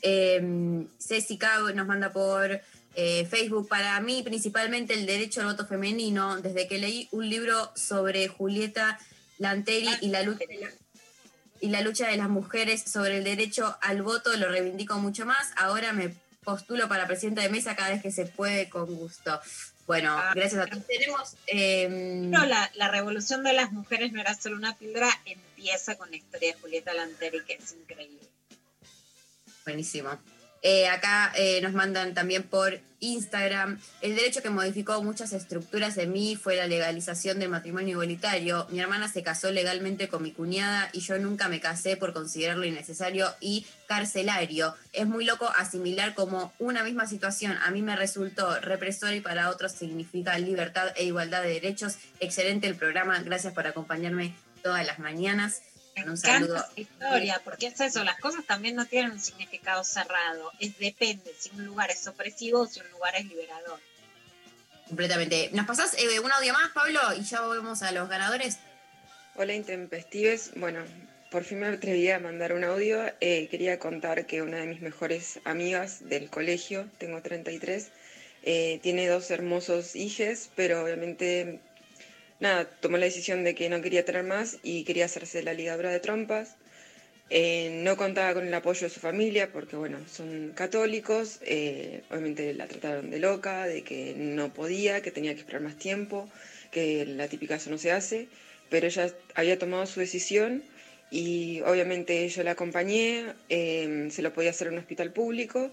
Eh, 0.00 0.86
Ceci 0.98 1.36
Cabo 1.36 1.70
nos 1.72 1.86
manda 1.86 2.12
por 2.12 2.58
eh, 2.94 3.26
Facebook. 3.30 3.68
Para 3.68 4.00
mí, 4.00 4.22
principalmente 4.22 4.94
el 4.94 5.04
derecho 5.04 5.42
al 5.42 5.48
voto 5.48 5.66
femenino, 5.66 6.40
desde 6.40 6.66
que 6.66 6.78
leí 6.78 7.08
un 7.12 7.28
libro 7.28 7.72
sobre 7.76 8.28
Julieta 8.28 8.98
Lanteri 9.36 9.90
y 10.00 10.08
la 10.08 10.22
lucha 10.22 10.46
de 10.48 10.60
la- 10.60 10.70
y 11.66 11.68
la 11.68 11.80
lucha 11.80 12.06
de 12.06 12.16
las 12.16 12.28
mujeres 12.28 12.80
sobre 12.82 13.18
el 13.18 13.24
derecho 13.24 13.76
al 13.80 14.00
voto 14.02 14.34
lo 14.36 14.48
reivindico 14.48 14.94
mucho 14.98 15.26
más. 15.26 15.50
Ahora 15.56 15.92
me 15.92 16.14
postulo 16.44 16.88
para 16.88 17.08
presidenta 17.08 17.42
de 17.42 17.48
mesa 17.48 17.74
cada 17.74 17.88
vez 17.90 18.02
que 18.02 18.12
se 18.12 18.24
puede 18.24 18.68
con 18.68 18.86
gusto. 18.94 19.40
Bueno, 19.84 20.16
gracias 20.32 20.64
a 20.64 20.66
todos. 20.66 20.86
Tenemos... 20.86 21.34
eh, 21.48 22.28
Pero 22.30 22.46
la, 22.46 22.70
la 22.74 22.88
revolución 22.88 23.42
de 23.42 23.52
las 23.52 23.72
mujeres 23.72 24.12
no 24.12 24.20
era 24.20 24.34
solo 24.34 24.54
una 24.54 24.76
píldora, 24.76 25.08
empieza 25.24 25.96
con 25.96 26.08
la 26.08 26.18
historia 26.18 26.52
de 26.52 26.60
Julieta 26.60 26.94
Lanteri, 26.94 27.42
que 27.44 27.54
es 27.54 27.72
increíble. 27.72 28.20
Buenísimo. 29.64 30.10
Eh, 30.68 30.88
acá 30.88 31.30
eh, 31.36 31.60
nos 31.60 31.74
mandan 31.74 32.12
también 32.12 32.42
por 32.42 32.80
Instagram. 32.98 33.78
El 34.00 34.16
derecho 34.16 34.42
que 34.42 34.50
modificó 34.50 35.00
muchas 35.00 35.32
estructuras 35.32 35.96
en 35.96 36.10
mí 36.10 36.34
fue 36.34 36.56
la 36.56 36.66
legalización 36.66 37.38
del 37.38 37.50
matrimonio 37.50 37.92
igualitario. 37.92 38.66
Mi 38.70 38.80
hermana 38.80 39.06
se 39.06 39.22
casó 39.22 39.52
legalmente 39.52 40.08
con 40.08 40.24
mi 40.24 40.32
cuñada 40.32 40.90
y 40.92 41.02
yo 41.02 41.16
nunca 41.20 41.48
me 41.48 41.60
casé 41.60 41.96
por 41.96 42.12
considerarlo 42.12 42.64
innecesario 42.64 43.32
y 43.40 43.64
carcelario. 43.86 44.74
Es 44.92 45.06
muy 45.06 45.24
loco 45.24 45.48
asimilar 45.56 46.16
como 46.16 46.52
una 46.58 46.82
misma 46.82 47.06
situación 47.06 47.56
a 47.62 47.70
mí 47.70 47.80
me 47.80 47.94
resultó 47.94 48.58
represora 48.58 49.14
y 49.14 49.20
para 49.20 49.50
otros 49.50 49.70
significa 49.70 50.36
libertad 50.36 50.88
e 50.96 51.04
igualdad 51.04 51.42
de 51.42 51.50
derechos. 51.50 51.94
Excelente 52.18 52.66
el 52.66 52.74
programa. 52.74 53.22
Gracias 53.22 53.54
por 53.54 53.68
acompañarme 53.68 54.34
todas 54.64 54.84
las 54.84 54.98
mañanas. 54.98 55.62
Un 55.96 56.02
encanta 56.02 56.18
saludo. 56.18 56.56
esa 56.56 56.72
historia, 56.76 57.40
porque 57.44 57.68
es 57.68 57.80
eso, 57.80 58.04
las 58.04 58.18
cosas 58.18 58.44
también 58.44 58.76
no 58.76 58.84
tienen 58.84 59.12
un 59.12 59.20
significado 59.20 59.82
cerrado, 59.82 60.52
es 60.60 60.78
depende 60.78 61.32
si 61.38 61.50
un 61.56 61.64
lugar 61.64 61.90
es 61.90 62.06
opresivo 62.06 62.60
o 62.60 62.66
si 62.66 62.80
un 62.80 62.90
lugar 62.90 63.16
es 63.16 63.24
liberador. 63.26 63.80
Completamente. 64.88 65.50
¿Nos 65.52 65.66
pasás 65.66 65.94
eh, 65.98 66.20
un 66.20 66.30
audio 66.30 66.52
más, 66.52 66.70
Pablo? 66.72 67.00
Y 67.18 67.22
ya 67.22 67.40
volvemos 67.40 67.82
a 67.82 67.90
los 67.92 68.08
ganadores. 68.08 68.58
Hola 69.34 69.54
Intempestives, 69.54 70.52
bueno, 70.54 70.80
por 71.30 71.44
fin 71.44 71.58
me 71.60 71.66
atreví 71.66 72.08
a 72.10 72.20
mandar 72.20 72.52
un 72.52 72.64
audio. 72.64 73.02
Eh, 73.20 73.48
quería 73.50 73.78
contar 73.78 74.26
que 74.26 74.42
una 74.42 74.58
de 74.58 74.66
mis 74.66 74.80
mejores 74.80 75.40
amigas 75.44 76.08
del 76.08 76.30
colegio, 76.30 76.88
tengo 76.98 77.20
33, 77.20 77.90
eh, 78.44 78.78
tiene 78.82 79.08
dos 79.08 79.30
hermosos 79.30 79.96
hijes, 79.96 80.50
pero 80.54 80.84
obviamente, 80.84 81.60
nada, 82.40 82.64
tomó 82.80 82.96
la 82.98 83.06
decisión 83.06 83.44
de 83.44 83.54
que 83.54 83.68
no 83.68 83.80
quería 83.82 84.04
tener 84.04 84.22
más 84.24 84.58
y 84.62 84.84
quería 84.84 85.04
hacerse 85.06 85.42
la 85.42 85.54
ligadura 85.54 85.90
de 85.90 86.00
trompas. 86.00 86.56
Eh, 87.30 87.70
no 87.82 87.96
contaba 87.96 88.34
con 88.34 88.46
el 88.46 88.54
apoyo 88.54 88.86
de 88.86 88.90
su 88.90 89.00
familia 89.00 89.50
porque, 89.52 89.76
bueno, 89.76 89.98
son 90.08 90.52
católicos. 90.54 91.38
eh, 91.42 92.02
obviamente 92.10 92.54
la 92.54 92.66
trataron 92.68 93.10
de 93.10 93.18
loca, 93.18 93.66
de 93.66 93.82
que 93.82 94.14
no 94.16 94.52
podía, 94.52 95.00
que 95.02 95.10
tenía 95.10 95.34
que 95.34 95.40
esperar 95.40 95.62
más 95.62 95.76
tiempo, 95.76 96.28
que 96.70 97.04
la 97.06 97.28
típica 97.28 97.56
eso 97.56 97.70
no 97.70 97.78
se 97.78 97.90
hace. 97.92 98.28
Pero 98.70 98.86
ella 98.86 99.08
había 99.34 99.58
tomado 99.58 99.86
su 99.86 100.00
decisión 100.00 100.64
y 101.10 101.62
obviamente 101.62 102.28
yo 102.28 102.42
la 102.44 102.52
acompañé. 102.52 103.34
eh, 103.48 104.08
se 104.10 104.22
lo 104.22 104.32
podía 104.32 104.50
hacer 104.50 104.68
en 104.68 104.74
un 104.74 104.78
hospital 104.80 105.12
público 105.12 105.72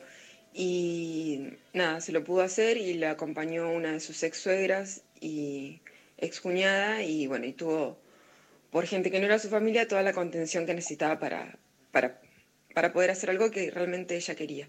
y 0.53 1.57
nada, 1.73 2.01
se 2.01 2.11
lo 2.11 2.23
pudo 2.23 2.41
hacer 2.41 2.77
y 2.77 2.93
la 2.95 3.11
acompañó 3.11 3.71
una 3.71 3.93
de 3.93 3.99
sus 3.99 4.21
ex 4.23 4.37
suegras 4.37 5.01
y 5.19 5.81
ex 6.23 6.41
cuñada 6.41 7.03
y 7.03 7.27
bueno, 7.27 7.45
y 7.45 7.53
tuvo 7.53 7.99
por 8.71 8.87
gente 8.87 9.11
que 9.11 9.19
no 9.19 9.25
era 9.25 9.39
su 9.39 9.49
familia 9.49 9.87
toda 9.87 10.01
la 10.01 10.13
contención 10.13 10.65
que 10.65 10.73
necesitaba 10.73 11.19
para, 11.19 11.57
para, 11.91 12.19
para 12.73 12.91
poder 12.91 13.11
hacer 13.11 13.29
algo 13.29 13.51
que 13.51 13.69
realmente 13.69 14.15
ella 14.15 14.35
quería. 14.35 14.67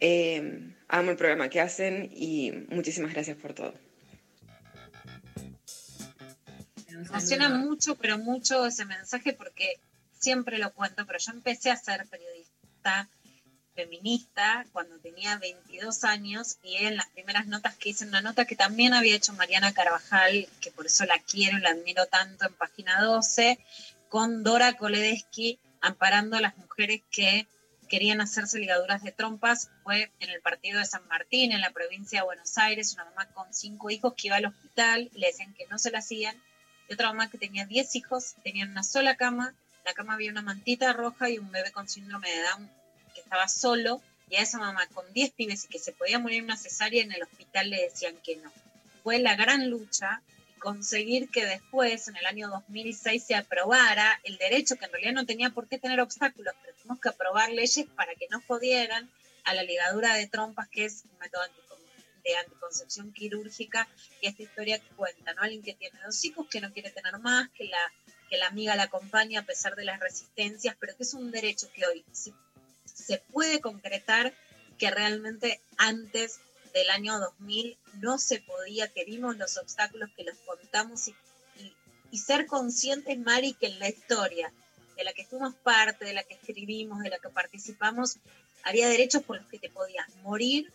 Eh, 0.00 0.72
amo 0.88 1.10
el 1.10 1.16
programa 1.16 1.48
que 1.48 1.60
hacen 1.60 2.10
y 2.12 2.52
muchísimas 2.68 3.12
gracias 3.12 3.36
por 3.36 3.54
todo. 3.54 3.74
Me 6.90 7.06
emociona 7.06 7.48
mucho, 7.50 7.96
pero 7.96 8.18
mucho 8.18 8.66
ese 8.66 8.84
mensaje 8.84 9.32
porque 9.32 9.78
siempre 10.18 10.58
lo 10.58 10.72
cuento, 10.72 11.06
pero 11.06 11.18
yo 11.18 11.32
empecé 11.32 11.70
a 11.70 11.76
ser 11.76 12.06
periodista 12.06 13.08
feminista 13.76 14.66
cuando 14.72 14.98
tenía 14.98 15.38
22 15.38 16.02
años 16.04 16.56
y 16.64 16.76
en 16.76 16.96
las 16.96 17.06
primeras 17.10 17.46
notas 17.46 17.76
que 17.76 17.90
hice, 17.90 18.06
una 18.06 18.22
nota 18.22 18.46
que 18.46 18.56
también 18.56 18.94
había 18.94 19.14
hecho 19.14 19.34
Mariana 19.34 19.72
Carvajal, 19.72 20.48
que 20.60 20.72
por 20.72 20.86
eso 20.86 21.04
la 21.04 21.18
quiero 21.20 21.58
y 21.58 21.60
la 21.60 21.70
admiro 21.70 22.06
tanto 22.06 22.46
en 22.46 22.54
página 22.54 23.02
12, 23.02 23.58
con 24.08 24.42
Dora 24.42 24.72
Koledesky 24.72 25.60
amparando 25.80 26.36
a 26.36 26.40
las 26.40 26.56
mujeres 26.56 27.02
que 27.10 27.46
querían 27.88 28.20
hacerse 28.20 28.58
ligaduras 28.58 29.02
de 29.04 29.12
trompas, 29.12 29.70
fue 29.84 30.10
en 30.18 30.30
el 30.30 30.40
partido 30.40 30.80
de 30.80 30.86
San 30.86 31.06
Martín, 31.06 31.52
en 31.52 31.60
la 31.60 31.70
provincia 31.70 32.20
de 32.20 32.24
Buenos 32.24 32.58
Aires, 32.58 32.94
una 32.94 33.04
mamá 33.04 33.26
con 33.26 33.52
cinco 33.54 33.90
hijos 33.90 34.14
que 34.16 34.28
iba 34.28 34.36
al 34.36 34.46
hospital, 34.46 35.10
le 35.14 35.28
decían 35.28 35.54
que 35.54 35.66
no 35.68 35.78
se 35.78 35.92
la 35.92 35.98
hacían, 35.98 36.36
y 36.88 36.94
otra 36.94 37.08
mamá 37.08 37.30
que 37.30 37.38
tenía 37.38 37.66
10 37.66 37.94
hijos, 37.94 38.34
tenían 38.42 38.70
una 38.70 38.82
sola 38.82 39.16
cama, 39.16 39.54
la 39.84 39.94
cama 39.94 40.14
había 40.14 40.32
una 40.32 40.42
mantita 40.42 40.92
roja 40.92 41.30
y 41.30 41.38
un 41.38 41.52
bebé 41.52 41.70
con 41.70 41.88
síndrome 41.88 42.28
de 42.28 42.42
Down 42.42 42.70
que 43.16 43.22
estaba 43.22 43.48
solo, 43.48 44.02
y 44.28 44.36
a 44.36 44.42
esa 44.42 44.58
mamá 44.58 44.86
con 44.92 45.10
10 45.12 45.32
pibes 45.32 45.64
y 45.64 45.68
que 45.68 45.78
se 45.78 45.92
podía 45.92 46.18
morir 46.18 46.42
una 46.42 46.56
cesárea 46.56 47.02
en 47.02 47.12
el 47.12 47.22
hospital 47.22 47.70
le 47.70 47.82
decían 47.82 48.16
que 48.22 48.36
no. 48.36 48.52
Fue 49.02 49.18
la 49.18 49.36
gran 49.36 49.70
lucha 49.70 50.20
y 50.56 50.58
conseguir 50.58 51.30
que 51.30 51.46
después, 51.46 52.08
en 52.08 52.16
el 52.16 52.26
año 52.26 52.48
2006, 52.48 53.24
se 53.24 53.34
aprobara 53.34 54.20
el 54.24 54.36
derecho, 54.36 54.76
que 54.76 54.86
en 54.86 54.92
realidad 54.92 55.12
no 55.12 55.26
tenía 55.26 55.50
por 55.50 55.68
qué 55.68 55.78
tener 55.78 56.00
obstáculos, 56.00 56.54
pero 56.60 56.76
tuvimos 56.76 57.00
que 57.00 57.08
aprobar 57.08 57.50
leyes 57.52 57.86
para 57.94 58.14
que 58.14 58.26
no 58.28 58.42
jodieran 58.46 59.08
a 59.44 59.54
la 59.54 59.62
ligadura 59.62 60.14
de 60.14 60.26
trompas, 60.26 60.68
que 60.68 60.84
es 60.84 61.04
un 61.04 61.18
método 61.18 61.42
de 62.24 62.36
anticoncepción 62.36 63.12
quirúrgica, 63.12 63.88
y 64.20 64.26
esta 64.26 64.42
historia 64.42 64.80
que 64.80 64.88
cuenta, 64.96 65.32
¿no? 65.34 65.42
Alguien 65.42 65.62
que 65.62 65.74
tiene 65.74 65.96
dos 66.04 66.24
hijos, 66.24 66.48
que 66.50 66.60
no 66.60 66.72
quiere 66.72 66.90
tener 66.90 67.16
más, 67.20 67.48
que 67.50 67.66
la, 67.66 67.78
que 68.28 68.36
la 68.36 68.48
amiga 68.48 68.74
la 68.74 68.84
acompaña 68.84 69.40
a 69.40 69.44
pesar 69.44 69.76
de 69.76 69.84
las 69.84 70.00
resistencias, 70.00 70.76
pero 70.80 70.96
que 70.96 71.04
es 71.04 71.14
un 71.14 71.30
derecho 71.30 71.70
que 71.72 71.86
hoy 71.86 72.04
se, 72.10 72.32
se 72.96 73.18
puede 73.18 73.60
concretar, 73.60 74.34
que 74.78 74.90
realmente 74.90 75.60
antes 75.76 76.40
del 76.72 76.90
año 76.90 77.18
2000 77.18 77.78
no 78.00 78.18
se 78.18 78.40
podía, 78.40 78.88
que 78.88 79.04
vimos 79.04 79.36
los 79.36 79.56
obstáculos 79.56 80.10
que 80.16 80.24
los 80.24 80.36
contamos 80.38 81.08
y, 81.08 81.14
ser 82.18 82.46
conscientes, 82.46 83.18
Mari, 83.18 83.52
que 83.54 83.66
en 83.66 83.78
la 83.78 83.88
historia 83.88 84.50
de 84.96 85.04
la 85.04 85.12
que 85.12 85.26
fuimos 85.26 85.54
parte, 85.56 86.06
de 86.06 86.14
la 86.14 86.22
que 86.22 86.34
escribimos, 86.34 87.00
de 87.00 87.10
la 87.10 87.18
que 87.18 87.28
participamos, 87.28 88.16
había 88.62 88.88
derechos 88.88 89.22
por 89.22 89.36
los 89.36 89.46
que 89.48 89.58
te 89.58 89.68
podías 89.68 90.08
morir 90.22 90.72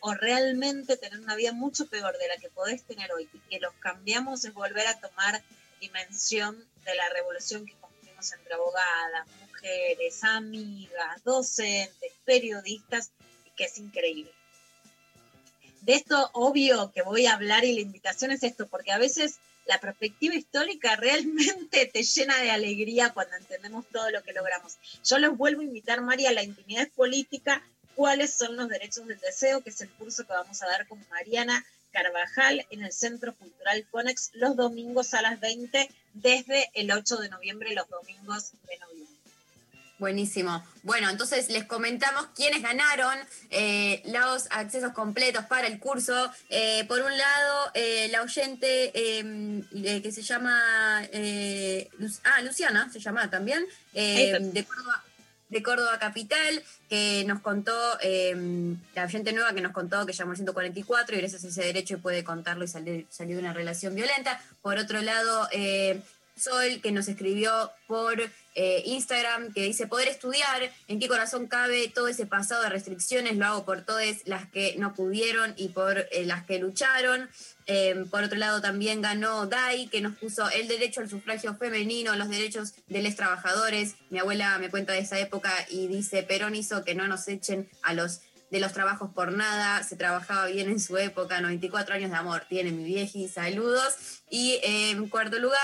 o 0.00 0.14
realmente 0.14 0.96
tener 0.96 1.18
una 1.18 1.34
vida 1.34 1.52
mucho 1.52 1.88
peor 1.88 2.16
de 2.18 2.28
la 2.28 2.36
que 2.36 2.48
podés 2.48 2.84
tener 2.84 3.10
hoy 3.12 3.28
y 3.32 3.38
que 3.50 3.58
los 3.58 3.74
cambiamos 3.74 4.44
es 4.44 4.54
volver 4.54 4.86
a 4.86 5.00
tomar 5.00 5.42
dimensión 5.80 6.64
de 6.84 6.94
la 6.94 7.08
revolución 7.08 7.66
que 7.66 7.74
construimos 7.74 8.32
entre 8.32 8.54
abogadas, 8.54 9.26
mujeres, 9.58 10.22
amigas, 10.24 11.24
docentes, 11.24 12.12
periodistas, 12.24 13.10
que 13.56 13.64
es 13.64 13.78
increíble. 13.78 14.30
De 15.80 15.94
esto, 15.94 16.30
obvio 16.32 16.92
que 16.92 17.02
voy 17.02 17.26
a 17.26 17.34
hablar 17.34 17.64
y 17.64 17.74
la 17.74 17.80
invitación 17.80 18.30
es 18.30 18.42
esto, 18.42 18.66
porque 18.68 18.92
a 18.92 18.98
veces 18.98 19.38
la 19.66 19.80
perspectiva 19.80 20.34
histórica 20.34 20.96
realmente 20.96 21.86
te 21.86 22.02
llena 22.02 22.38
de 22.38 22.50
alegría 22.50 23.12
cuando 23.12 23.36
entendemos 23.36 23.86
todo 23.88 24.10
lo 24.10 24.22
que 24.22 24.32
logramos. 24.32 24.76
Yo 25.04 25.18
los 25.18 25.36
vuelvo 25.36 25.62
a 25.62 25.64
invitar, 25.64 26.00
María, 26.02 26.30
a 26.30 26.34
la 26.34 26.42
intimidad 26.42 26.88
política, 26.90 27.62
cuáles 27.94 28.34
son 28.34 28.56
los 28.56 28.68
derechos 28.68 29.06
del 29.06 29.18
deseo, 29.18 29.62
que 29.62 29.70
es 29.70 29.80
el 29.80 29.90
curso 29.90 30.24
que 30.24 30.32
vamos 30.32 30.62
a 30.62 30.68
dar 30.68 30.86
con 30.86 31.04
Mariana 31.10 31.64
Carvajal 31.90 32.64
en 32.70 32.82
el 32.84 32.92
Centro 32.92 33.34
Cultural 33.34 33.86
Conex 33.90 34.30
los 34.34 34.56
domingos 34.56 35.14
a 35.14 35.22
las 35.22 35.40
20 35.40 35.88
desde 36.12 36.70
el 36.74 36.92
8 36.92 37.16
de 37.16 37.28
noviembre, 37.28 37.74
los 37.74 37.88
domingos 37.88 38.52
de 38.68 38.78
noviembre. 38.78 39.07
Buenísimo. 39.98 40.64
Bueno, 40.84 41.10
entonces 41.10 41.48
les 41.50 41.64
comentamos 41.64 42.28
quiénes 42.36 42.62
ganaron 42.62 43.18
eh, 43.50 44.00
los 44.06 44.46
accesos 44.50 44.92
completos 44.92 45.44
para 45.46 45.66
el 45.66 45.80
curso. 45.80 46.30
Eh, 46.50 46.84
por 46.86 47.00
un 47.00 47.18
lado, 47.18 47.70
eh, 47.74 48.08
la 48.12 48.22
oyente 48.22 48.92
que 48.92 50.12
se 50.12 50.22
llama, 50.22 51.02
ah, 51.02 52.42
Luciana, 52.42 52.88
se 52.92 53.00
llama 53.00 53.28
también, 53.28 53.66
de 53.92 54.64
Córdoba, 54.68 55.04
de 55.48 55.62
Córdoba 55.64 55.98
Capital, 55.98 56.62
que 56.88 57.24
nos 57.26 57.40
contó, 57.40 57.76
la 58.94 59.04
oyente 59.04 59.32
nueva 59.32 59.52
que 59.52 59.60
nos 59.62 59.72
contó 59.72 60.06
que 60.06 60.12
llamó 60.12 60.30
al 60.30 60.36
144 60.36 61.16
y 61.16 61.18
gracias 61.18 61.44
a 61.44 61.48
ese 61.48 61.64
derecho 61.64 61.98
puede 61.98 62.22
contarlo 62.22 62.64
y 62.64 62.68
salir, 62.68 63.06
salir 63.10 63.34
de 63.34 63.42
una 63.42 63.52
relación 63.52 63.96
violenta. 63.96 64.40
Por 64.62 64.78
otro 64.78 65.02
lado, 65.02 65.48
Sol, 66.38 66.80
que 66.82 66.92
nos 66.92 67.08
escribió 67.08 67.70
por 67.86 68.20
eh, 68.54 68.82
Instagram, 68.86 69.52
que 69.52 69.62
dice, 69.62 69.86
poder 69.86 70.08
estudiar, 70.08 70.70
en 70.88 70.98
qué 70.98 71.06
corazón 71.06 71.46
cabe 71.46 71.88
todo 71.94 72.08
ese 72.08 72.26
pasado 72.26 72.62
de 72.62 72.68
restricciones, 72.68 73.36
lo 73.36 73.46
hago 73.46 73.64
por 73.64 73.82
todas 73.82 74.26
las 74.26 74.48
que 74.50 74.74
no 74.78 74.94
pudieron 74.94 75.54
y 75.56 75.68
por 75.68 75.98
eh, 76.10 76.24
las 76.26 76.44
que 76.44 76.58
lucharon. 76.58 77.28
Eh, 77.66 78.04
por 78.10 78.24
otro 78.24 78.36
lado, 78.36 78.60
también 78.60 79.00
ganó 79.00 79.46
Dai, 79.46 79.86
que 79.86 80.00
nos 80.00 80.16
puso 80.16 80.50
el 80.50 80.66
derecho 80.66 81.00
al 81.00 81.08
sufragio 81.08 81.54
femenino, 81.54 82.16
los 82.16 82.28
derechos 82.28 82.74
de 82.88 83.02
los 83.02 83.14
trabajadores. 83.14 83.94
Mi 84.10 84.18
abuela 84.18 84.58
me 84.58 84.70
cuenta 84.70 84.92
de 84.92 85.00
esa 85.00 85.20
época 85.20 85.52
y 85.68 85.86
dice, 85.86 86.24
Perón 86.24 86.56
hizo 86.56 86.84
que 86.84 86.96
no 86.96 87.06
nos 87.06 87.28
echen 87.28 87.68
a 87.82 87.94
los 87.94 88.22
de 88.50 88.60
los 88.60 88.72
trabajos 88.72 89.10
por 89.14 89.32
nada, 89.32 89.82
se 89.82 89.94
trabajaba 89.94 90.46
bien 90.46 90.68
en 90.70 90.80
su 90.80 90.96
época, 90.96 91.40
94 91.40 91.94
años 91.94 92.10
de 92.10 92.16
amor, 92.16 92.46
tiene 92.48 92.72
mi 92.72 92.84
vieji, 92.84 93.28
saludos. 93.28 94.22
Y 94.30 94.58
en 94.62 95.08
cuarto 95.08 95.38
lugar, 95.38 95.58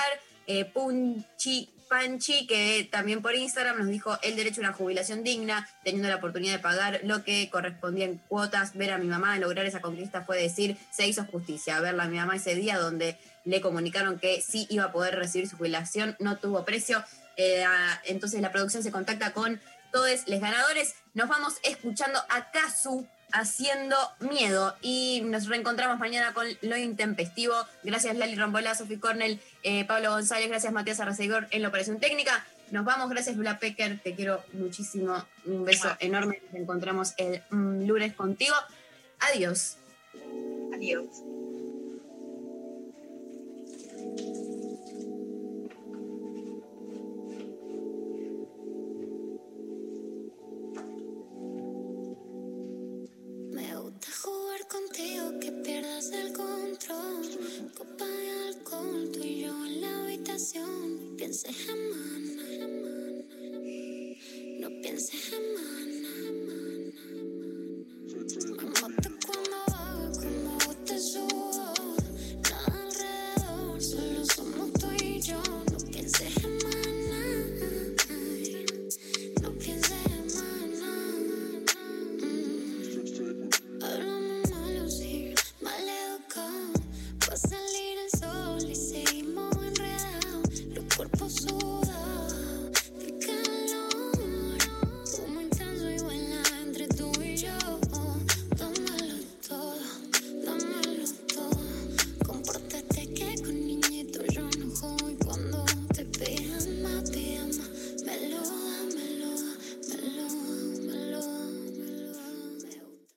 eh, 0.46 0.64
Punchi 0.64 1.74
Panchi, 1.88 2.46
que 2.46 2.88
también 2.90 3.22
por 3.22 3.34
Instagram 3.34 3.78
nos 3.78 3.88
dijo 3.88 4.18
el 4.22 4.36
derecho 4.36 4.60
a 4.60 4.64
una 4.64 4.72
jubilación 4.72 5.22
digna, 5.22 5.68
teniendo 5.84 6.08
la 6.08 6.16
oportunidad 6.16 6.54
de 6.54 6.58
pagar 6.58 7.00
lo 7.04 7.22
que 7.24 7.48
correspondía 7.50 8.06
en 8.06 8.18
cuotas. 8.18 8.74
Ver 8.74 8.90
a 8.90 8.98
mi 8.98 9.06
mamá 9.06 9.38
lograr 9.38 9.66
esa 9.66 9.80
conquista 9.80 10.22
fue 10.22 10.40
decir, 10.40 10.76
se 10.90 11.06
hizo 11.06 11.24
justicia. 11.24 11.80
Verla 11.80 12.04
a 12.04 12.08
mi 12.08 12.16
mamá 12.16 12.36
ese 12.36 12.54
día 12.54 12.78
donde 12.78 13.18
le 13.44 13.60
comunicaron 13.60 14.18
que 14.18 14.40
sí 14.40 14.66
iba 14.70 14.84
a 14.84 14.92
poder 14.92 15.16
recibir 15.16 15.48
su 15.48 15.56
jubilación, 15.56 16.16
no 16.18 16.38
tuvo 16.38 16.64
precio. 16.64 17.04
Eh, 17.36 17.64
entonces 18.04 18.40
la 18.40 18.52
producción 18.52 18.82
se 18.82 18.90
contacta 18.90 19.32
con 19.32 19.60
todos 19.92 20.26
los 20.26 20.40
ganadores. 20.40 20.94
Nos 21.12 21.28
vamos 21.28 21.54
escuchando 21.62 22.18
a 22.28 22.50
Kazu 22.50 23.06
haciendo 23.32 23.96
miedo. 24.20 24.74
Y 24.80 25.22
nos 25.24 25.46
reencontramos 25.46 25.98
mañana 25.98 26.32
con 26.34 26.46
lo 26.62 26.76
intempestivo. 26.76 27.54
Gracias 27.82 28.16
Lali 28.16 28.34
Rombola, 28.36 28.74
Sofi 28.74 28.98
Cornell, 28.98 29.40
eh, 29.62 29.84
Pablo 29.84 30.10
González, 30.10 30.48
gracias 30.48 30.72
Matías 30.72 31.00
Arrasegor 31.00 31.46
en 31.50 31.62
la 31.62 31.68
operación 31.68 31.98
técnica. 31.98 32.44
Nos 32.70 32.84
vamos, 32.84 33.10
gracias 33.10 33.36
Lula 33.36 33.58
Pecker, 33.58 34.00
te 34.00 34.14
quiero 34.14 34.42
muchísimo. 34.52 35.24
Un 35.44 35.64
beso 35.64 35.96
enorme. 36.00 36.42
Nos 36.50 36.62
encontramos 36.62 37.14
el 37.18 37.42
mm, 37.50 37.86
lunes 37.86 38.14
contigo. 38.14 38.54
Adiós. 39.20 39.76
Adiós. 40.74 41.06
Contigo 54.74 55.38
que 55.40 55.52
pierdas 55.52 56.10
el 56.10 56.32
control. 56.32 57.26
Copa 57.76 58.06
de 58.06 58.30
alcohol, 58.48 59.10
tú 59.12 59.20
y 59.22 59.42
yo 59.42 59.64
en 59.66 59.80
la 59.80 60.04
habitación. 60.04 61.10
No 61.10 61.16
pienses 61.16 61.56
jamás, 61.66 62.22
no 64.60 64.68
pienses 64.82 65.30
jamás. 65.30 65.73